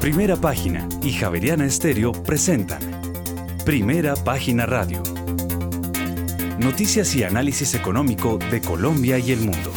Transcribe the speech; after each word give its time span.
Primera 0.00 0.36
Página 0.36 0.88
y 1.02 1.12
Javeriana 1.12 1.66
Estéreo 1.66 2.12
presentan 2.12 2.80
Primera 3.64 4.14
Página 4.14 4.64
Radio. 4.64 5.02
Noticias 6.60 7.16
y 7.16 7.24
análisis 7.24 7.74
económico 7.74 8.38
de 8.38 8.60
Colombia 8.60 9.18
y 9.18 9.32
el 9.32 9.40
mundo. 9.40 9.72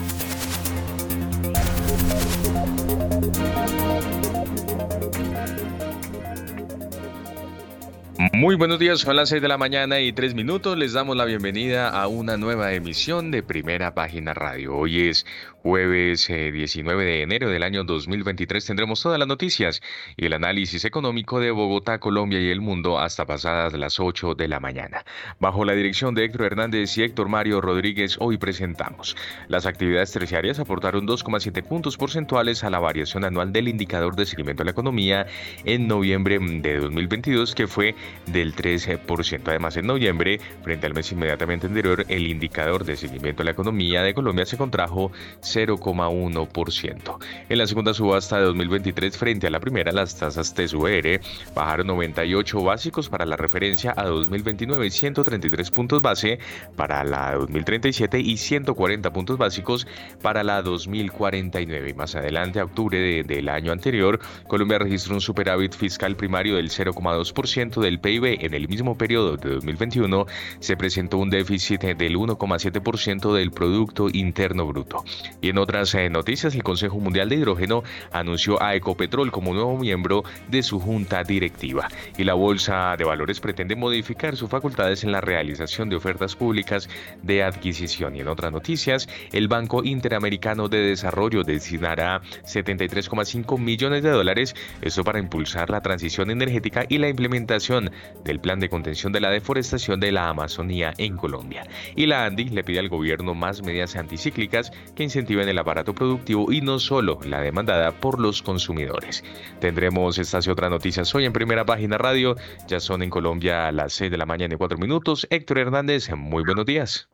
Muy 8.41 8.55
buenos 8.55 8.79
días, 8.79 9.01
son 9.01 9.17
las 9.17 9.29
6 9.29 9.39
de 9.39 9.47
la 9.47 9.59
mañana 9.59 9.99
y 9.99 10.13
3 10.13 10.33
minutos. 10.33 10.75
Les 10.75 10.93
damos 10.93 11.15
la 11.15 11.25
bienvenida 11.25 11.89
a 11.89 12.07
una 12.07 12.37
nueva 12.37 12.73
emisión 12.73 13.29
de 13.29 13.43
Primera 13.43 13.93
Página 13.93 14.33
Radio. 14.33 14.75
Hoy 14.75 15.09
es 15.09 15.27
jueves 15.61 16.27
19 16.27 17.03
eh, 17.03 17.05
de 17.05 17.21
enero 17.21 17.49
del 17.49 17.61
año 17.61 17.83
2023. 17.83 18.65
Tendremos 18.65 18.99
todas 18.99 19.19
las 19.19 19.27
noticias 19.27 19.79
y 20.17 20.25
el 20.25 20.33
análisis 20.33 20.85
económico 20.85 21.39
de 21.39 21.51
Bogotá, 21.51 21.99
Colombia 21.99 22.39
y 22.39 22.49
el 22.49 22.61
mundo 22.61 22.97
hasta 22.97 23.27
pasadas 23.27 23.73
las 23.73 23.99
8 23.99 24.33
de 24.33 24.47
la 24.47 24.59
mañana. 24.59 25.05
Bajo 25.39 25.63
la 25.63 25.73
dirección 25.73 26.15
de 26.15 26.25
Héctor 26.25 26.47
Hernández 26.47 26.97
y 26.97 27.03
Héctor 27.03 27.29
Mario 27.29 27.61
Rodríguez, 27.61 28.17
hoy 28.19 28.37
presentamos. 28.37 29.15
Las 29.49 29.67
actividades 29.67 30.11
terciarias 30.13 30.57
aportaron 30.57 31.05
2,7 31.05 31.61
puntos 31.61 31.95
porcentuales 31.95 32.63
a 32.63 32.71
la 32.71 32.79
variación 32.79 33.23
anual 33.23 33.53
del 33.53 33.67
indicador 33.67 34.15
de 34.15 34.25
seguimiento 34.25 34.61
de 34.61 34.65
la 34.65 34.71
economía 34.71 35.27
en 35.63 35.87
noviembre 35.87 36.39
de 36.39 36.79
2022, 36.79 37.53
que 37.53 37.67
fue 37.67 37.93
del 38.31 38.55
13%. 38.55 39.41
Además, 39.45 39.77
en 39.77 39.87
noviembre, 39.87 40.39
frente 40.63 40.87
al 40.87 40.93
mes 40.93 41.11
inmediatamente 41.11 41.67
anterior, 41.67 42.05
el 42.07 42.27
indicador 42.27 42.85
de 42.85 42.95
seguimiento 42.95 43.41
de 43.41 43.45
la 43.45 43.51
economía 43.51 44.01
de 44.01 44.13
Colombia 44.13 44.45
se 44.45 44.57
contrajo 44.57 45.11
0,1%. 45.41 47.17
En 47.49 47.57
la 47.57 47.67
segunda 47.67 47.93
subasta 47.93 48.37
de 48.37 48.45
2023, 48.45 49.17
frente 49.17 49.47
a 49.47 49.49
la 49.49 49.59
primera, 49.59 49.91
las 49.91 50.17
tasas 50.17 50.53
TSUR 50.53 51.19
bajaron 51.55 51.87
98 51.87 52.63
básicos 52.63 53.09
para 53.09 53.25
la 53.25 53.37
referencia 53.37 53.93
a 53.95 54.05
2029 54.05 54.87
y 54.87 54.91
133 54.91 55.71
puntos 55.71 56.01
base 56.01 56.39
para 56.75 57.03
la 57.03 57.35
2037 57.35 58.19
y 58.19 58.37
140 58.37 59.11
puntos 59.13 59.37
básicos 59.37 59.87
para 60.21 60.43
la 60.43 60.61
2049. 60.61 61.89
Y 61.89 61.93
más 61.93 62.15
adelante, 62.15 62.59
a 62.59 62.65
octubre 62.65 63.23
del 63.23 63.49
año 63.49 63.71
anterior, 63.71 64.19
Colombia 64.47 64.79
registró 64.79 65.15
un 65.15 65.21
superávit 65.21 65.73
fiscal 65.73 66.15
primario 66.15 66.55
del 66.55 66.69
0,2% 66.69 67.81
del 67.81 67.99
PIB 67.99 68.20
en 68.23 68.53
el 68.53 68.67
mismo 68.67 68.97
periodo 68.97 69.37
de 69.37 69.49
2021 69.55 70.25
se 70.59 70.77
presentó 70.77 71.17
un 71.17 71.29
déficit 71.29 71.81
del 71.81 72.15
1,7% 72.15 73.33
del 73.33 73.51
Producto 73.51 74.07
Interno 74.11 74.67
Bruto. 74.67 75.03
Y 75.41 75.49
en 75.49 75.57
otras 75.57 75.95
eh, 75.95 76.09
noticias, 76.09 76.53
el 76.55 76.63
Consejo 76.63 76.99
Mundial 76.99 77.29
de 77.29 77.35
Hidrógeno 77.35 77.83
anunció 78.11 78.61
a 78.61 78.75
Ecopetrol 78.75 79.31
como 79.31 79.53
nuevo 79.53 79.77
miembro 79.77 80.23
de 80.49 80.61
su 80.63 80.79
junta 80.79 81.23
directiva. 81.23 81.87
Y 82.17 82.23
la 82.23 82.33
Bolsa 82.33 82.95
de 82.97 83.03
Valores 83.03 83.39
pretende 83.39 83.75
modificar 83.75 84.35
sus 84.35 84.49
facultades 84.49 85.03
en 85.03 85.11
la 85.11 85.21
realización 85.21 85.89
de 85.89 85.95
ofertas 85.95 86.35
públicas 86.35 86.87
de 87.23 87.43
adquisición. 87.43 88.15
Y 88.15 88.19
en 88.19 88.27
otras 88.27 88.51
noticias, 88.51 89.09
el 89.31 89.47
Banco 89.47 89.83
Interamericano 89.83 90.67
de 90.67 90.79
Desarrollo 90.79 91.43
destinará 91.43 92.21
73,5 92.45 93.57
millones 93.57 94.03
de 94.03 94.09
dólares, 94.09 94.55
esto 94.81 95.03
para 95.03 95.19
impulsar 95.19 95.69
la 95.69 95.81
transición 95.81 96.29
energética 96.29 96.85
y 96.87 96.97
la 96.97 97.09
implementación 97.09 97.91
del 98.23 98.39
plan 98.39 98.59
de 98.59 98.69
contención 98.69 99.11
de 99.11 99.19
la 99.19 99.29
deforestación 99.29 99.99
de 99.99 100.11
la 100.11 100.29
Amazonía 100.29 100.93
en 100.97 101.17
Colombia. 101.17 101.63
Y 101.95 102.05
la 102.05 102.25
ANDI 102.25 102.49
le 102.49 102.63
pide 102.63 102.79
al 102.79 102.89
gobierno 102.89 103.33
más 103.33 103.63
medidas 103.63 103.95
anticíclicas 103.95 104.71
que 104.95 105.03
incentiven 105.03 105.49
el 105.49 105.57
aparato 105.57 105.93
productivo 105.93 106.51
y 106.51 106.61
no 106.61 106.79
solo 106.79 107.19
la 107.23 107.41
demandada 107.41 107.91
por 107.91 108.19
los 108.19 108.41
consumidores. 108.41 109.23
Tendremos 109.59 110.17
estas 110.17 110.47
y 110.47 110.49
otras 110.49 110.69
noticias 110.69 111.13
hoy 111.15 111.25
en 111.25 111.33
primera 111.33 111.65
página 111.65 111.97
radio. 111.97 112.35
Ya 112.67 112.79
son 112.79 113.03
en 113.03 113.09
Colombia 113.09 113.67
a 113.67 113.71
las 113.71 113.93
6 113.93 114.11
de 114.11 114.17
la 114.17 114.25
mañana 114.25 114.55
y 114.55 114.57
4 114.57 114.77
minutos. 114.77 115.27
Héctor 115.29 115.59
Hernández, 115.59 116.09
muy 116.15 116.43
buenos 116.43 116.65
días. 116.65 117.09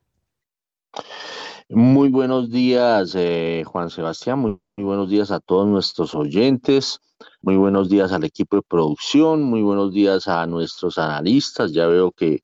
Muy 1.69 2.09
buenos 2.09 2.49
días, 2.49 3.13
eh, 3.15 3.63
Juan 3.65 3.89
Sebastián. 3.89 4.39
muy 4.39 4.59
buenos 4.77 5.09
días 5.09 5.31
a 5.31 5.39
todos 5.39 5.67
nuestros 5.67 6.15
oyentes. 6.15 7.01
Muy 7.41 7.55
buenos 7.55 7.89
días 7.89 8.11
al 8.11 8.23
equipo 8.23 8.57
de 8.57 8.61
producción, 8.61 9.41
muy 9.41 9.61
buenos 9.63 9.91
días 9.91 10.27
a 10.27 10.45
nuestros 10.45 10.97
analistas. 10.97 11.71
Ya 11.71 11.87
veo 11.87 12.11
que 12.11 12.43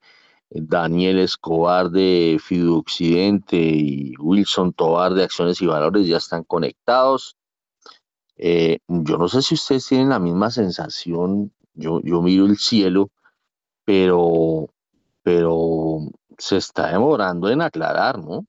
Daniel 0.50 1.20
Escobar 1.20 1.90
de 1.90 2.40
Occidente 2.70 3.58
y 3.58 4.14
Wilson 4.18 4.74
Tobar 4.74 5.14
de 5.14 5.24
Acciones 5.24 5.62
y 5.62 5.68
Valores 5.68 6.08
ya 6.08 6.18
están 6.18 6.44
conectados. 6.44 7.38
Eh, 8.36 8.80
yo 8.88 9.18
no 9.18 9.28
sé 9.28 9.42
si 9.42 9.56
ustedes 9.56 9.88
tienen 9.88 10.10
la 10.10 10.20
misma 10.20 10.50
sensación. 10.50 11.52
Yo, 11.76 12.02
yo 12.02 12.22
miro 12.22 12.46
el 12.46 12.58
cielo, 12.58 13.10
pero, 13.86 14.70
pero 15.22 16.00
se 16.38 16.58
está 16.58 16.92
demorando 16.92 17.50
en 17.50 17.62
aclarar, 17.62 18.20
¿no? 18.20 18.46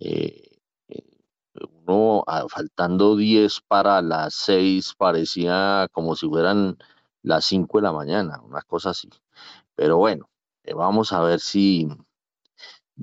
Eh, 0.00 0.45
uno 1.86 2.24
faltando 2.48 3.16
10 3.16 3.60
para 3.68 4.02
las 4.02 4.34
6 4.34 4.94
parecía 4.96 5.88
como 5.92 6.16
si 6.16 6.28
fueran 6.28 6.78
las 7.22 7.44
5 7.46 7.78
de 7.78 7.82
la 7.82 7.92
mañana, 7.92 8.40
una 8.42 8.62
cosa 8.62 8.90
así. 8.90 9.10
Pero 9.74 9.98
bueno, 9.98 10.28
eh, 10.64 10.74
vamos 10.74 11.12
a 11.12 11.20
ver 11.22 11.40
si, 11.40 11.88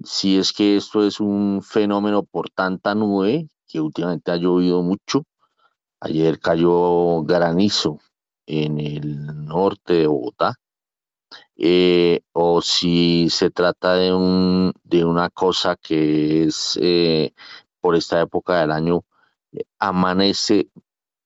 si 0.04 0.38
es 0.38 0.54
que 0.54 0.78
esto 0.78 1.06
es 1.06 1.20
un 1.20 1.62
fenómeno 1.64 2.24
por 2.24 2.50
tanta 2.50 2.96
nube, 2.96 3.48
que 3.68 3.82
últimamente 3.82 4.32
ha 4.32 4.38
llovido 4.38 4.82
mucho. 4.82 5.24
Ayer 6.00 6.40
cayó 6.40 7.24
granizo 7.24 8.00
en 8.46 8.80
el 8.80 9.46
norte 9.46 9.94
de 9.94 10.08
Bogotá. 10.08 10.56
Eh, 11.56 12.22
o 12.34 12.62
si 12.62 13.30
se 13.30 13.50
trata 13.50 13.94
de, 13.96 14.14
un, 14.14 14.74
de 14.84 15.06
una 15.06 15.30
cosa 15.30 15.76
que 15.76 16.44
es 16.44 16.78
eh, 16.82 17.34
por 17.84 17.98
esta 17.98 18.22
época 18.22 18.62
del 18.62 18.72
año 18.72 19.04
eh, 19.52 19.66
amanece 19.78 20.70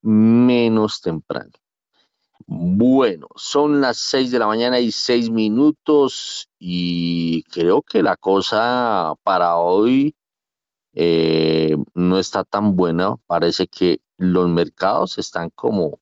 menos 0.02 1.02
temprano. 1.02 1.52
Bueno, 2.48 3.28
son 3.36 3.80
las 3.80 3.98
seis 3.98 4.32
de 4.32 4.40
la 4.40 4.48
mañana 4.48 4.80
y 4.80 4.92
seis 4.92 5.30
minutos 5.30 6.50
y 6.58 7.44
creo 7.44 7.84
que 7.84 8.02
la 8.02 8.16
cosa 8.16 9.14
para 9.22 9.58
hoy 9.58 10.16
eh, 10.94 11.78
no 11.94 12.18
está 12.18 12.44
tan 12.44 12.76
buena. 12.76 13.18
Parece 13.28 13.68
que 13.68 14.00
los 14.18 14.50
mercados 14.50 15.20
están 15.20 15.52
como 15.52 16.00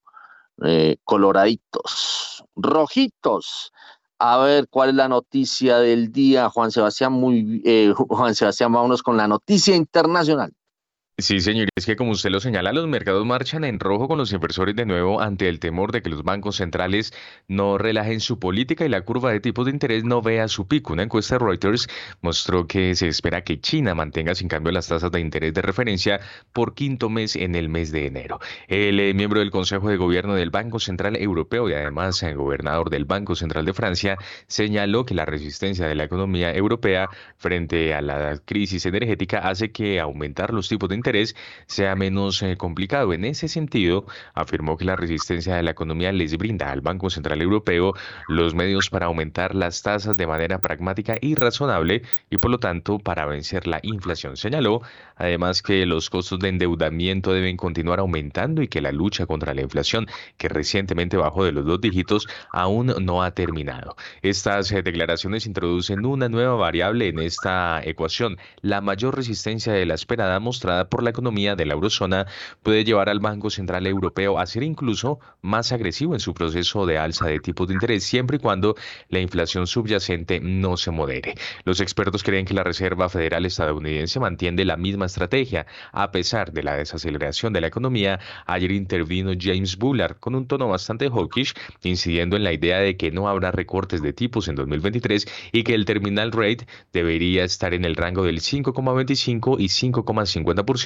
eh, 0.64 0.96
coloraditos, 1.04 2.46
rojitos. 2.56 3.74
A 4.20 4.38
ver, 4.38 4.68
¿cuál 4.70 4.90
es 4.90 4.96
la 4.96 5.10
noticia 5.10 5.78
del 5.80 6.12
día, 6.12 6.50
Juan 6.50 6.72
Sebastián? 6.72 7.12
Muy, 7.14 7.62
eh, 7.66 7.94
Juan 7.96 8.34
Sebastián, 8.34 8.72
vámonos 8.72 9.04
con 9.04 9.18
la 9.18 9.28
noticia 9.28 9.76
internacional. 9.76 10.54
Sí, 11.18 11.40
señor, 11.40 11.70
es 11.78 11.86
que 11.86 11.96
como 11.96 12.12
usted 12.12 12.30
lo 12.30 12.42
señala, 12.42 12.74
los 12.74 12.90
mercados 12.90 13.26
marchan 13.26 13.64
en 13.64 13.80
rojo 13.80 14.10
con 14.10 14.18
los 14.18 14.34
inversores 14.34 14.76
de 14.76 14.86
nuevo 14.86 15.22
ante 15.22 15.48
el 15.48 15.62
temor 15.62 15.94
de 15.94 16.02
que 16.02 16.10
los 16.10 16.24
bancos 16.24 16.58
centrales 16.58 17.14
no 17.48 17.78
relajen 17.78 18.20
su 18.20 18.38
política 18.38 18.86
y 18.86 18.90
la 18.90 19.00
curva 19.00 19.32
de 19.32 19.40
tipos 19.40 19.66
de 19.66 19.72
interés 19.72 20.04
no 20.04 20.22
vea 20.22 20.50
su 20.50 20.68
pico. 20.68 20.92
Una 20.92 21.04
encuesta 21.04 21.36
de 21.36 21.46
Reuters 21.46 21.88
mostró 22.22 22.68
que 22.68 22.96
se 22.96 23.08
espera 23.08 23.46
que 23.46 23.62
China 23.62 23.96
mantenga 23.96 24.36
sin 24.36 24.50
cambio 24.50 24.74
las 24.74 24.90
tasas 24.90 25.10
de 25.10 25.22
interés 25.22 25.54
de 25.54 25.62
referencia 25.62 26.20
por 26.52 26.74
quinto 26.76 27.08
mes 27.08 27.38
en 27.38 27.56
el 27.56 27.70
mes 27.70 27.94
de 27.94 28.08
enero. 28.08 28.42
El 28.68 29.00
eh, 29.00 29.14
miembro 29.14 29.40
del 29.40 29.52
Consejo 29.52 29.88
de 29.88 29.96
Gobierno 29.96 30.36
del 30.36 30.50
Banco 30.50 30.82
Central 30.82 31.16
Europeo 31.16 31.70
y 31.70 31.74
además 31.76 32.22
el 32.24 32.36
gobernador 32.36 32.90
del 32.90 33.06
Banco 33.06 33.36
Central 33.36 33.64
de 33.64 33.74
Francia 33.74 34.18
señaló 34.48 35.06
que 35.06 35.14
la 35.14 35.24
resistencia 35.24 35.88
de 35.88 35.96
la 35.96 36.04
economía 36.04 36.54
europea 36.54 37.08
frente 37.38 37.94
a 37.94 38.02
la 38.02 38.38
crisis 38.44 38.86
energética 38.86 39.40
hace 39.40 39.72
que 39.72 40.02
aumentar 40.02 40.54
los 40.54 40.68
tipos 40.68 40.90
de 40.90 40.96
interés 40.96 41.05
sea 41.68 41.96
menos 41.96 42.42
eh, 42.42 42.58
complicado. 42.58 43.14
En 43.14 43.26
ese 43.26 43.48
sentido, 43.48 44.06
afirmó 44.34 44.78
que 44.78 44.86
la 44.86 44.96
resistencia 44.96 45.56
de 45.56 45.64
la 45.64 45.72
economía 45.72 46.12
les 46.12 46.38
brinda 46.38 46.72
al 46.72 46.82
Banco 46.82 47.10
Central 47.10 47.42
Europeo 47.42 47.94
los 48.28 48.56
medios 48.56 48.90
para 48.90 49.08
aumentar 49.08 49.56
las 49.56 49.82
tasas 49.82 50.18
de 50.18 50.28
manera 50.28 50.60
pragmática 50.60 51.18
y 51.22 51.36
razonable 51.36 52.02
y 52.30 52.38
por 52.38 52.52
lo 52.52 52.60
tanto 52.60 53.00
para 53.00 53.26
vencer 53.26 53.68
la 53.68 53.80
inflación. 53.84 54.38
Señaló 54.38 54.82
además 55.16 55.62
que 55.62 55.86
los 55.86 56.10
costos 56.10 56.40
de 56.40 56.50
endeudamiento 56.50 57.34
deben 57.34 57.58
continuar 57.58 58.00
aumentando 58.00 58.62
y 58.62 58.68
que 58.68 58.82
la 58.82 58.92
lucha 58.92 59.26
contra 59.26 59.54
la 59.54 59.62
inflación, 59.62 60.08
que 60.38 60.50
recientemente 60.50 61.18
bajó 61.18 61.44
de 61.46 61.52
los 61.52 61.66
dos 61.66 61.82
dígitos, 61.82 62.28
aún 62.52 62.94
no 63.02 63.24
ha 63.24 63.32
terminado. 63.32 63.96
Estas 64.22 64.72
eh, 64.72 64.82
declaraciones 64.82 65.46
introducen 65.46 66.06
una 66.06 66.30
nueva 66.30 66.56
variable 66.56 67.08
en 67.08 67.20
esta 67.20 67.82
ecuación, 67.84 68.38
la 68.62 68.82
mayor 68.82 69.16
resistencia 69.16 69.74
de 69.74 69.86
la 69.86 69.94
esperada 69.94 70.40
mostrada 70.40 70.90
por 70.90 70.95
por 70.96 71.04
la 71.04 71.10
economía 71.10 71.58
de 71.58 71.66
la 71.66 71.74
eurozona 71.74 72.26
puede 72.64 72.86
llevar 72.86 73.10
al 73.10 73.20
Banco 73.20 73.50
Central 73.50 73.86
Europeo 73.86 74.40
a 74.40 74.46
ser 74.46 74.64
incluso 74.64 75.20
más 75.42 75.74
agresivo 75.74 76.14
en 76.14 76.22
su 76.22 76.34
proceso 76.34 76.86
de 76.86 76.98
alza 76.98 77.28
de 77.28 77.42
tipos 77.42 77.68
de 77.68 77.74
interés 77.74 78.06
siempre 78.06 78.38
y 78.38 78.40
cuando 78.40 78.78
la 79.10 79.20
inflación 79.20 79.68
subyacente 79.68 80.40
no 80.40 80.78
se 80.78 80.92
modere. 80.92 81.36
Los 81.66 81.82
expertos 81.82 82.24
creen 82.24 82.46
que 82.46 82.54
la 82.54 82.64
Reserva 82.64 83.10
Federal 83.10 83.46
estadounidense 83.46 84.22
mantiene 84.22 84.64
la 84.64 84.78
misma 84.78 85.08
estrategia 85.08 85.66
a 85.92 86.12
pesar 86.12 86.54
de 86.54 86.64
la 86.64 86.78
desaceleración 86.78 87.52
de 87.52 87.60
la 87.60 87.68
economía. 87.68 88.22
Ayer 88.46 88.72
intervino 88.72 89.34
James 89.38 89.76
Bullard 89.78 90.16
con 90.22 90.34
un 90.34 90.48
tono 90.48 90.70
bastante 90.70 91.10
hawkish, 91.10 91.56
incidiendo 91.84 92.38
en 92.38 92.46
la 92.46 92.54
idea 92.54 92.80
de 92.80 92.96
que 92.96 93.12
no 93.12 93.28
habrá 93.28 93.52
recortes 93.52 94.02
de 94.02 94.14
tipos 94.14 94.48
en 94.48 94.56
2023 94.56 95.28
y 95.52 95.64
que 95.64 95.74
el 95.74 95.84
terminal 95.84 96.32
rate 96.32 96.66
debería 96.94 97.44
estar 97.44 97.74
en 97.74 97.84
el 97.84 97.98
rango 97.98 98.24
del 98.24 98.40
5,25 98.40 99.58
y 99.60 99.66
5,50% 99.66 100.85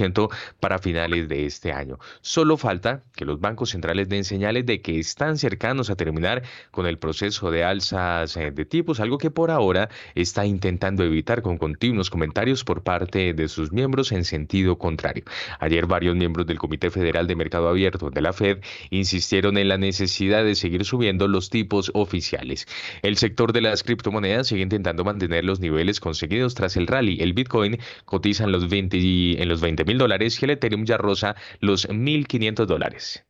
para 0.60 0.80
finales 0.80 1.28
de 1.28 1.46
este 1.46 1.72
año. 1.72 2.00
Solo 2.22 2.58
falta 2.58 3.04
que 3.16 3.26
los 3.26 3.40
bancos 3.40 3.72
centrales 3.72 4.08
den 4.08 4.24
señales 4.24 4.66
de 4.66 4.82
que 4.82 5.00
están 5.00 5.38
cercanos 5.38 5.90
a 5.90 5.96
terminar 5.96 6.44
con 6.72 6.88
el 6.88 6.98
proceso 6.98 7.52
de 7.52 7.64
alzas 7.64 8.38
eh, 8.38 8.52
de 8.52 8.66
tipos, 8.66 9.00
algo 9.00 9.18
que 9.18 9.32
por 9.32 9.52
ahora 9.52 9.90
está 10.16 10.46
intentando 10.46 11.04
evitar 11.04 11.42
con 11.42 11.58
continuos 11.58 12.10
comentarios 12.10 12.64
por 12.64 12.84
parte 12.84 13.34
de 13.34 13.48
sus 13.50 13.72
miembros 13.72 14.12
en 14.12 14.24
sentido 14.24 14.78
contrario. 14.78 15.24
Ayer 15.60 15.86
varios 15.86 16.16
miembros 16.16 16.48
del 16.48 16.60
Comité 16.60 16.90
Federal 16.90 17.28
de 17.28 17.36
Mercado 17.36 17.68
Abierto 17.68 18.10
de 18.10 18.22
la 18.22 18.34
Fed 18.34 18.60
insistieron 18.90 19.58
en 19.58 19.68
la 19.68 19.78
necesidad 19.78 20.44
de 20.44 20.56
seguir 20.56 20.86
subiendo 20.86 21.28
los 21.28 21.50
tipos 21.50 21.92
oficiales. 21.94 22.68
El 23.02 23.18
sector 23.18 23.54
de 23.54 23.62
las 23.62 23.84
criptomonedas 23.84 24.48
sigue 24.48 24.62
intentando 24.62 25.04
mantener 25.04 25.44
los 25.44 25.60
niveles 25.60 26.00
conseguidos 26.00 26.56
tras 26.56 26.78
el 26.78 26.88
rally. 26.88 27.18
El 27.22 27.34
Bitcoin 27.34 27.80
cotiza 28.06 28.46
en 28.46 28.52
los 28.52 28.70
20 28.70 29.00
en 29.00 29.50
los 29.50 29.62
20 29.62 29.84
mil 29.90 29.98
dólares 29.98 30.40
y 30.40 30.46
el 30.46 30.52
Ethereum 30.52 30.86
ya 30.86 30.98
rosa 30.98 31.36
los 31.62 31.90
1.500 31.90 32.68
dólares. 32.68 33.26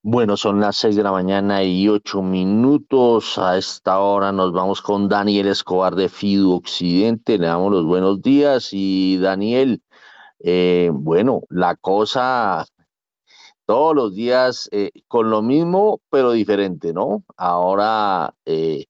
Bueno, 0.00 0.38
son 0.38 0.60
las 0.60 0.78
6 0.78 0.96
de 0.96 1.02
la 1.02 1.12
mañana 1.12 1.62
y 1.62 1.88
8 1.88 2.22
minutos. 2.22 3.36
A 3.36 3.58
esta 3.58 3.98
hora 3.98 4.32
nos 4.32 4.50
vamos 4.54 4.80
con 4.80 5.06
Daniel 5.10 5.48
Escobar 5.48 5.94
de 5.94 6.08
FIDU 6.08 6.54
Occidente. 6.54 7.36
Le 7.36 7.48
damos 7.48 7.70
los 7.70 7.84
buenos 7.84 8.22
días 8.22 8.70
y 8.72 9.18
Daniel, 9.18 9.82
eh, 10.38 10.88
bueno, 10.90 11.42
la 11.50 11.76
cosa 11.76 12.64
todos 13.66 13.94
los 13.94 14.14
días 14.14 14.70
eh, 14.72 14.90
con 15.06 15.28
lo 15.28 15.42
mismo, 15.42 16.00
pero 16.08 16.32
diferente, 16.32 16.94
¿no? 16.94 17.24
Ahora 17.36 18.32
eh, 18.46 18.86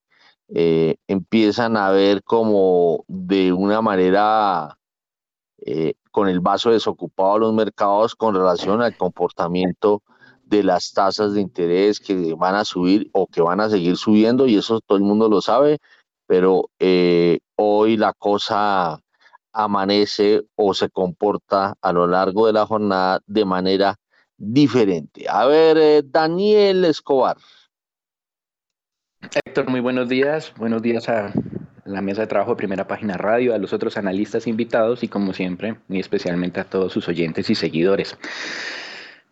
empiezan 1.09 1.77
a 1.77 1.91
ver 1.91 2.23
como 2.23 3.05
de 3.09 3.53
una 3.53 3.83
manera 3.83 4.78
con 6.11 6.29
el 6.29 6.41
vaso 6.41 6.71
desocupado 6.71 7.39
los 7.39 7.53
mercados 7.53 8.15
con 8.15 8.35
relación 8.35 8.81
al 8.83 8.97
comportamiento 8.97 10.03
de 10.49 10.63
las 10.63 10.93
tasas 10.93 11.35
de 11.35 11.41
interés 11.41 12.01
que 12.01 12.35
van 12.35 12.55
a 12.55 12.65
subir 12.65 13.11
o 13.13 13.27
que 13.27 13.43
van 13.43 13.61
a 13.61 13.69
seguir 13.69 13.97
subiendo 13.97 14.47
y 14.47 14.57
eso 14.57 14.81
todo 14.81 14.97
el 14.97 15.05
mundo 15.05 15.29
lo 15.29 15.43
sabe, 15.43 15.79
pero 16.27 16.71
eh, 16.79 17.41
hoy 17.57 17.97
la 17.97 18.13
cosa 18.15 19.01
amanece 19.53 20.43
o 20.57 20.73
se 20.75 20.89
comporta 20.89 21.75
a 21.81 21.93
lo 21.93 22.07
largo 22.07 22.47
de 22.47 22.53
la 22.53 22.67
jornada 22.67 23.21
de 23.27 23.45
manera 23.45 23.97
diferente. 24.37 25.27
A 25.29 25.47
ver, 25.47 25.77
eh, 25.79 26.03
Daniel 26.05 26.85
Escobar. 26.85 27.37
Héctor, 29.21 29.69
muy 29.69 29.81
buenos 29.81 30.09
días. 30.09 30.53
Buenos 30.57 30.81
días 30.81 31.09
a 31.09 31.33
la 31.89 32.03
mesa 32.03 32.23
de 32.23 32.27
trabajo 32.27 32.53
de 32.53 32.57
Primera 32.57 32.87
Página 32.87 33.17
Radio, 33.17 33.55
a 33.55 33.59
los 33.59 33.73
otros 33.73 33.97
analistas 33.97 34.47
invitados 34.47 35.03
y 35.03 35.09
como 35.09 35.33
siempre, 35.33 35.77
muy 35.89 35.99
especialmente 35.99 36.61
a 36.61 36.65
todos 36.65 36.93
sus 36.93 37.09
oyentes 37.09 37.51
y 37.51 37.55
seguidores. 37.55 38.17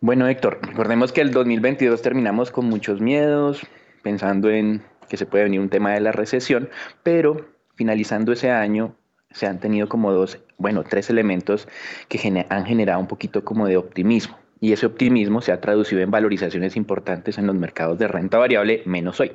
Bueno, 0.00 0.28
Héctor, 0.28 0.58
recordemos 0.62 1.12
que 1.12 1.20
el 1.20 1.30
2022 1.30 2.02
terminamos 2.02 2.50
con 2.50 2.66
muchos 2.66 3.00
miedos, 3.00 3.62
pensando 4.02 4.50
en 4.50 4.82
que 5.08 5.16
se 5.16 5.26
puede 5.26 5.44
venir 5.44 5.60
un 5.60 5.68
tema 5.68 5.92
de 5.92 6.00
la 6.00 6.12
recesión, 6.12 6.68
pero 7.02 7.48
finalizando 7.76 8.32
ese 8.32 8.50
año 8.50 8.94
se 9.30 9.46
han 9.46 9.60
tenido 9.60 9.88
como 9.88 10.12
dos, 10.12 10.38
bueno, 10.58 10.82
tres 10.82 11.10
elementos 11.10 11.68
que 12.08 12.46
han 12.48 12.66
generado 12.66 13.00
un 13.00 13.06
poquito 13.06 13.44
como 13.44 13.66
de 13.66 13.76
optimismo. 13.76 14.38
Y 14.60 14.72
ese 14.72 14.86
optimismo 14.86 15.42
se 15.42 15.52
ha 15.52 15.60
traducido 15.60 16.00
en 16.00 16.10
valorizaciones 16.10 16.76
importantes 16.76 17.36
en 17.36 17.46
los 17.46 17.54
mercados 17.54 17.98
de 17.98 18.08
renta 18.08 18.38
variable, 18.38 18.82
menos 18.86 19.20
hoy. 19.20 19.32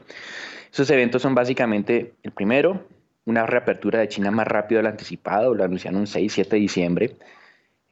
Esos 0.71 0.89
eventos 0.89 1.21
son 1.21 1.35
básicamente, 1.35 2.13
el 2.23 2.31
primero, 2.31 2.85
una 3.25 3.45
reapertura 3.45 3.99
de 3.99 4.07
China 4.07 4.31
más 4.31 4.47
rápido 4.47 4.81
de 4.81 4.89
anticipado, 4.89 5.53
lo 5.53 5.63
anunciaron 5.63 6.01
un 6.01 6.07
6-7 6.07 6.49
de 6.49 6.57
diciembre. 6.57 7.17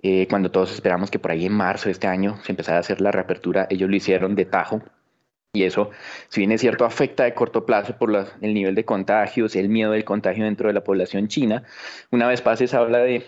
Eh, 0.01 0.27
cuando 0.29 0.51
todos 0.51 0.71
esperamos 0.71 1.11
que 1.11 1.19
por 1.19 1.31
ahí 1.31 1.45
en 1.45 1.53
marzo 1.53 1.85
de 1.85 1.91
este 1.91 2.07
año 2.07 2.37
se 2.43 2.51
empezara 2.51 2.77
a 2.77 2.81
hacer 2.81 3.01
la 3.01 3.11
reapertura, 3.11 3.67
ellos 3.69 3.89
lo 3.89 3.95
hicieron 3.95 4.35
de 4.35 4.45
tajo. 4.45 4.81
Y 5.53 5.63
eso, 5.63 5.89
si 6.29 6.41
bien 6.41 6.51
es 6.51 6.61
cierto, 6.61 6.85
afecta 6.85 7.23
de 7.23 7.33
corto 7.33 7.65
plazo 7.65 7.97
por 7.97 8.15
el 8.41 8.53
nivel 8.53 8.75
de 8.75 8.85
contagios, 8.85 9.55
el 9.55 9.67
miedo 9.69 9.91
del 9.91 10.05
contagio 10.05 10.45
dentro 10.45 10.67
de 10.67 10.73
la 10.73 10.83
población 10.83 11.27
china. 11.27 11.63
Una 12.11 12.27
vez 12.27 12.41
pase, 12.41 12.67
se 12.67 12.77
habla 12.77 12.99
de 12.99 13.25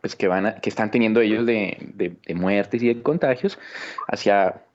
pues 0.00 0.14
que, 0.14 0.28
van 0.28 0.60
que 0.60 0.68
están 0.68 0.90
teniendo 0.90 1.20
ellos 1.20 1.44
de, 1.46 2.18
de 2.24 2.34
muertes 2.34 2.82
y 2.82 2.88
de 2.94 3.02
contagios 3.02 3.58
hacia 4.06 4.65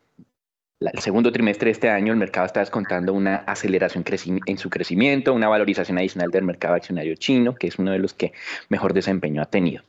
el 0.81 0.99
segundo 0.99 1.31
trimestre 1.31 1.67
de 1.67 1.71
este 1.73 1.89
año 1.89 2.11
el 2.11 2.17
mercado 2.17 2.47
está 2.47 2.59
descontando 2.59 3.13
una 3.13 3.37
aceleración 3.37 4.03
en 4.45 4.57
su 4.57 4.69
crecimiento, 4.69 5.33
una 5.33 5.47
valorización 5.47 5.99
adicional 5.99 6.31
del 6.31 6.43
mercado 6.43 6.73
accionario 6.73 7.15
chino, 7.15 7.53
que 7.53 7.67
es 7.67 7.77
uno 7.77 7.91
de 7.91 7.99
los 7.99 8.13
que 8.13 8.33
mejor 8.69 8.93
desempeño 8.93 9.41
ha 9.41 9.45
tenido. 9.45 9.83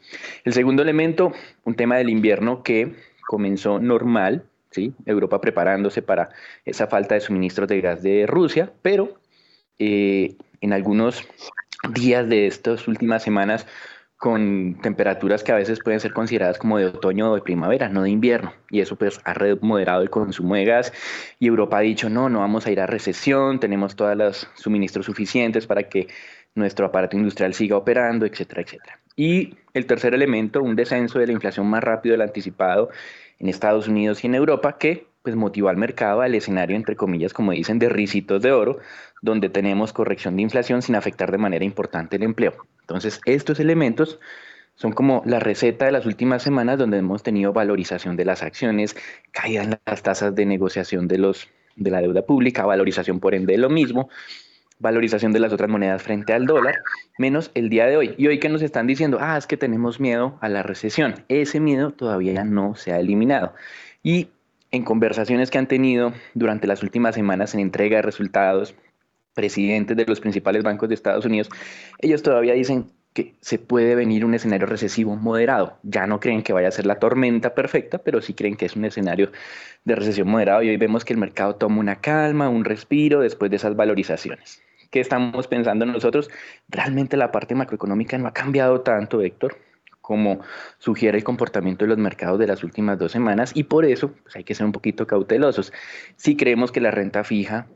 El 0.45 0.53
segundo 0.53 0.83
elemento, 0.83 1.33
un 1.65 1.75
tema 1.77 1.97
del 1.97 2.11
invierno 2.11 2.63
que 2.63 2.95
comenzó 3.27 3.79
normal, 3.79 4.45
¿sí? 4.71 4.93
Europa 5.07 5.41
preparándose 5.41 6.03
para 6.03 6.29
esa 6.65 6.87
falta 6.87 7.15
de 7.15 7.23
suministros 7.23 7.69
de 7.69 7.81
gas 7.81 8.03
de 8.03 8.27
Rusia, 8.27 8.71
pero 8.83 9.19
eh, 9.79 10.37
en 10.61 10.73
algunos 10.73 11.27
días 11.95 12.29
de 12.29 12.47
estas 12.47 12.87
últimas 12.87 13.23
semanas 13.23 13.67
con 14.23 14.79
temperaturas 14.81 15.43
que 15.43 15.51
a 15.51 15.57
veces 15.57 15.81
pueden 15.83 15.99
ser 15.99 16.13
consideradas 16.13 16.57
como 16.57 16.79
de 16.79 16.87
otoño 16.87 17.33
o 17.33 17.35
de 17.35 17.41
primavera, 17.41 17.89
no 17.89 18.05
de 18.05 18.11
invierno. 18.11 18.53
Y 18.71 18.79
eso 18.79 18.95
pues 18.95 19.21
ha 19.25 19.35
moderado 19.61 20.01
el 20.01 20.11
consumo 20.11 20.55
de 20.55 20.65
gas 20.65 20.93
y 21.41 21.49
Europa 21.49 21.79
ha 21.79 21.81
dicho, 21.81 22.09
no, 22.09 22.29
no 22.29 22.39
vamos 22.39 22.65
a 22.65 22.71
ir 22.71 22.79
a 22.79 22.87
recesión, 22.87 23.59
tenemos 23.59 23.97
todos 23.97 24.17
los 24.17 24.49
suministros 24.55 25.07
suficientes 25.07 25.67
para 25.67 25.89
que 25.89 26.07
nuestro 26.55 26.87
aparato 26.87 27.17
industrial 27.17 27.53
siga 27.53 27.77
operando, 27.77 28.25
etcétera, 28.25 28.63
etcétera. 28.63 29.01
Y 29.17 29.57
el 29.75 29.87
tercer 29.87 30.15
elemento, 30.15 30.63
un 30.63 30.77
descenso 30.77 31.19
de 31.19 31.27
la 31.27 31.33
inflación 31.33 31.67
más 31.67 31.83
rápido 31.83 32.13
del 32.13 32.23
anticipado 32.23 32.91
en 33.41 33.49
Estados 33.49 33.89
Unidos 33.89 34.23
y 34.23 34.29
en 34.29 34.37
Europa, 34.37 34.79
que 34.79 35.09
pues 35.25 35.35
motivó 35.35 35.69
al 35.69 35.77
mercado 35.77 36.21
al 36.21 36.37
escenario, 36.37 36.77
entre 36.77 36.95
comillas, 36.95 37.33
como 37.33 37.51
dicen, 37.51 37.81
de 37.81 37.89
risitos 37.89 38.41
de 38.41 38.53
oro, 38.53 38.79
donde 39.21 39.49
tenemos 39.49 39.93
corrección 39.93 40.37
de 40.37 40.43
inflación 40.43 40.81
sin 40.81 40.95
afectar 40.95 41.33
de 41.33 41.39
manera 41.39 41.65
importante 41.65 42.15
el 42.15 42.23
empleo. 42.23 42.55
Entonces, 42.93 43.21
estos 43.25 43.59
elementos 43.59 44.21
son 44.75 44.93
como 44.93 45.23
la 45.25 45.41
receta 45.41 45.87
de 45.87 45.93
las 45.93 46.07
últimas 46.07 46.43
semanas 46.43 46.79
donde 46.79 46.99
hemos 46.99 47.23
tenido 47.23 47.53
valorización 47.53 48.17
de 48.17 48.25
las 48.25 48.43
acciones, 48.43 48.97
caída 49.31 49.63
en 49.63 49.79
las 49.87 50.03
tasas 50.03 50.35
de 50.35 50.47
negociación 50.47 51.09
de, 51.09 51.19
los, 51.19 51.49
de 51.77 51.91
la 51.91 52.01
deuda 52.01 52.23
pública, 52.23 52.67
valorización 52.67 53.21
por 53.21 53.35
ende 53.35 53.53
de 53.53 53.59
lo 53.59 53.71
mismo, 53.71 54.09
valorización 54.79 55.33
de 55.33 55.41
las 55.41 55.53
otras 55.53 55.71
monedas 55.71 56.03
frente 56.03 56.33
al 56.33 56.47
dólar, 56.47 56.75
menos 57.17 57.51
el 57.55 57.69
día 57.69 57.87
de 57.87 57.97
hoy. 57.97 58.15
Y 58.19 58.27
hoy 58.27 58.39
que 58.39 58.49
nos 58.49 58.63
están 58.63 58.87
diciendo, 58.87 59.19
ah, 59.21 59.39
es 59.39 59.47
que 59.47 59.57
tenemos 59.57 60.01
miedo 60.01 60.37
a 60.41 60.49
la 60.49 60.63
recesión. 60.63 61.25
Ese 61.29 61.61
miedo 61.61 61.93
todavía 61.93 62.45
no 62.45 62.75
se 62.75 62.93
ha 62.93 62.99
eliminado. 62.99 63.55
Y 64.03 64.29
en 64.71 64.85
conversaciones 64.85 65.51
que 65.51 65.59
han 65.59 65.69
tenido 65.69 66.13
durante 66.35 66.67
las 66.67 66.83
últimas 66.83 67.15
semanas 67.15 67.55
en 67.55 67.61
entrega 67.61 67.97
de 67.97 68.03
resultados, 68.03 68.75
presidentes 69.35 69.97
de 69.97 70.07
los 70.07 70.21
principales 70.21 70.63
bancos 70.63 70.89
de 70.89 70.95
Estados 70.95 71.25
Unidos, 71.25 71.49
ellos 71.99 72.23
todavía 72.23 72.55
dicen 72.55 72.87
que 73.13 73.35
se 73.41 73.59
puede 73.59 73.95
venir 73.95 74.25
un 74.25 74.35
escenario 74.35 74.67
recesivo 74.67 75.17
moderado. 75.17 75.79
Ya 75.83 76.07
no 76.07 76.19
creen 76.21 76.43
que 76.43 76.53
vaya 76.53 76.69
a 76.69 76.73
ser 76.73 76.87
la 76.87 76.99
tormenta 76.99 77.55
perfecta, 77.55 77.99
pero 77.99 78.23
sí 78.23 78.35
creen 78.35 78.57
que 78.57 78.67
es 78.67 78.77
un 78.77 78.85
escenario 78.85 79.31
de 79.85 79.95
recesión 79.95 80.29
moderado 80.29 80.63
y 80.63 80.71
hoy 80.71 80.77
vemos 80.77 81.05
que 81.05 81.13
el 81.13 81.19
mercado 81.19 81.57
toma 81.57 81.81
una 81.81 81.97
calma, 81.97 82.49
un 82.49 82.65
respiro 82.65 83.21
después 83.21 83.51
de 83.51 83.57
esas 83.57 83.77
valorizaciones. 83.77 84.63
¿Qué 84.91 85.01
estamos 85.01 85.47
pensando 85.47 85.87
nosotros? 85.87 86.31
Realmente 86.69 87.17
la 87.17 87.33
parte 87.33 87.55
macroeconómica 87.55 88.19
no 88.19 88.29
ha 88.29 88.33
cambiado 88.33 88.81
tanto, 88.83 89.21
Héctor, 89.21 89.59
como 90.01 90.41
sugiere 90.79 91.19
el 91.19 91.25
comportamiento 91.25 91.85
de 91.85 91.91
los 91.91 91.99
mercados 91.99 92.39
de 92.39 92.47
las 92.47 92.65
últimas 92.65 92.99
dos 92.99 93.13
semanas 93.13 93.53
y 93.55 93.65
por 93.65 93.85
eso 93.85 94.13
pues, 94.23 94.37
hay 94.37 94.45
que 94.45 94.55
ser 94.55 94.67
un 94.67 94.73
poquito 94.73 95.07
cautelosos. 95.07 95.73
Si 96.17 96.37
creemos 96.37 96.73
que 96.73 96.81
la 96.81 96.91
renta 96.91 97.25
fija 97.25 97.67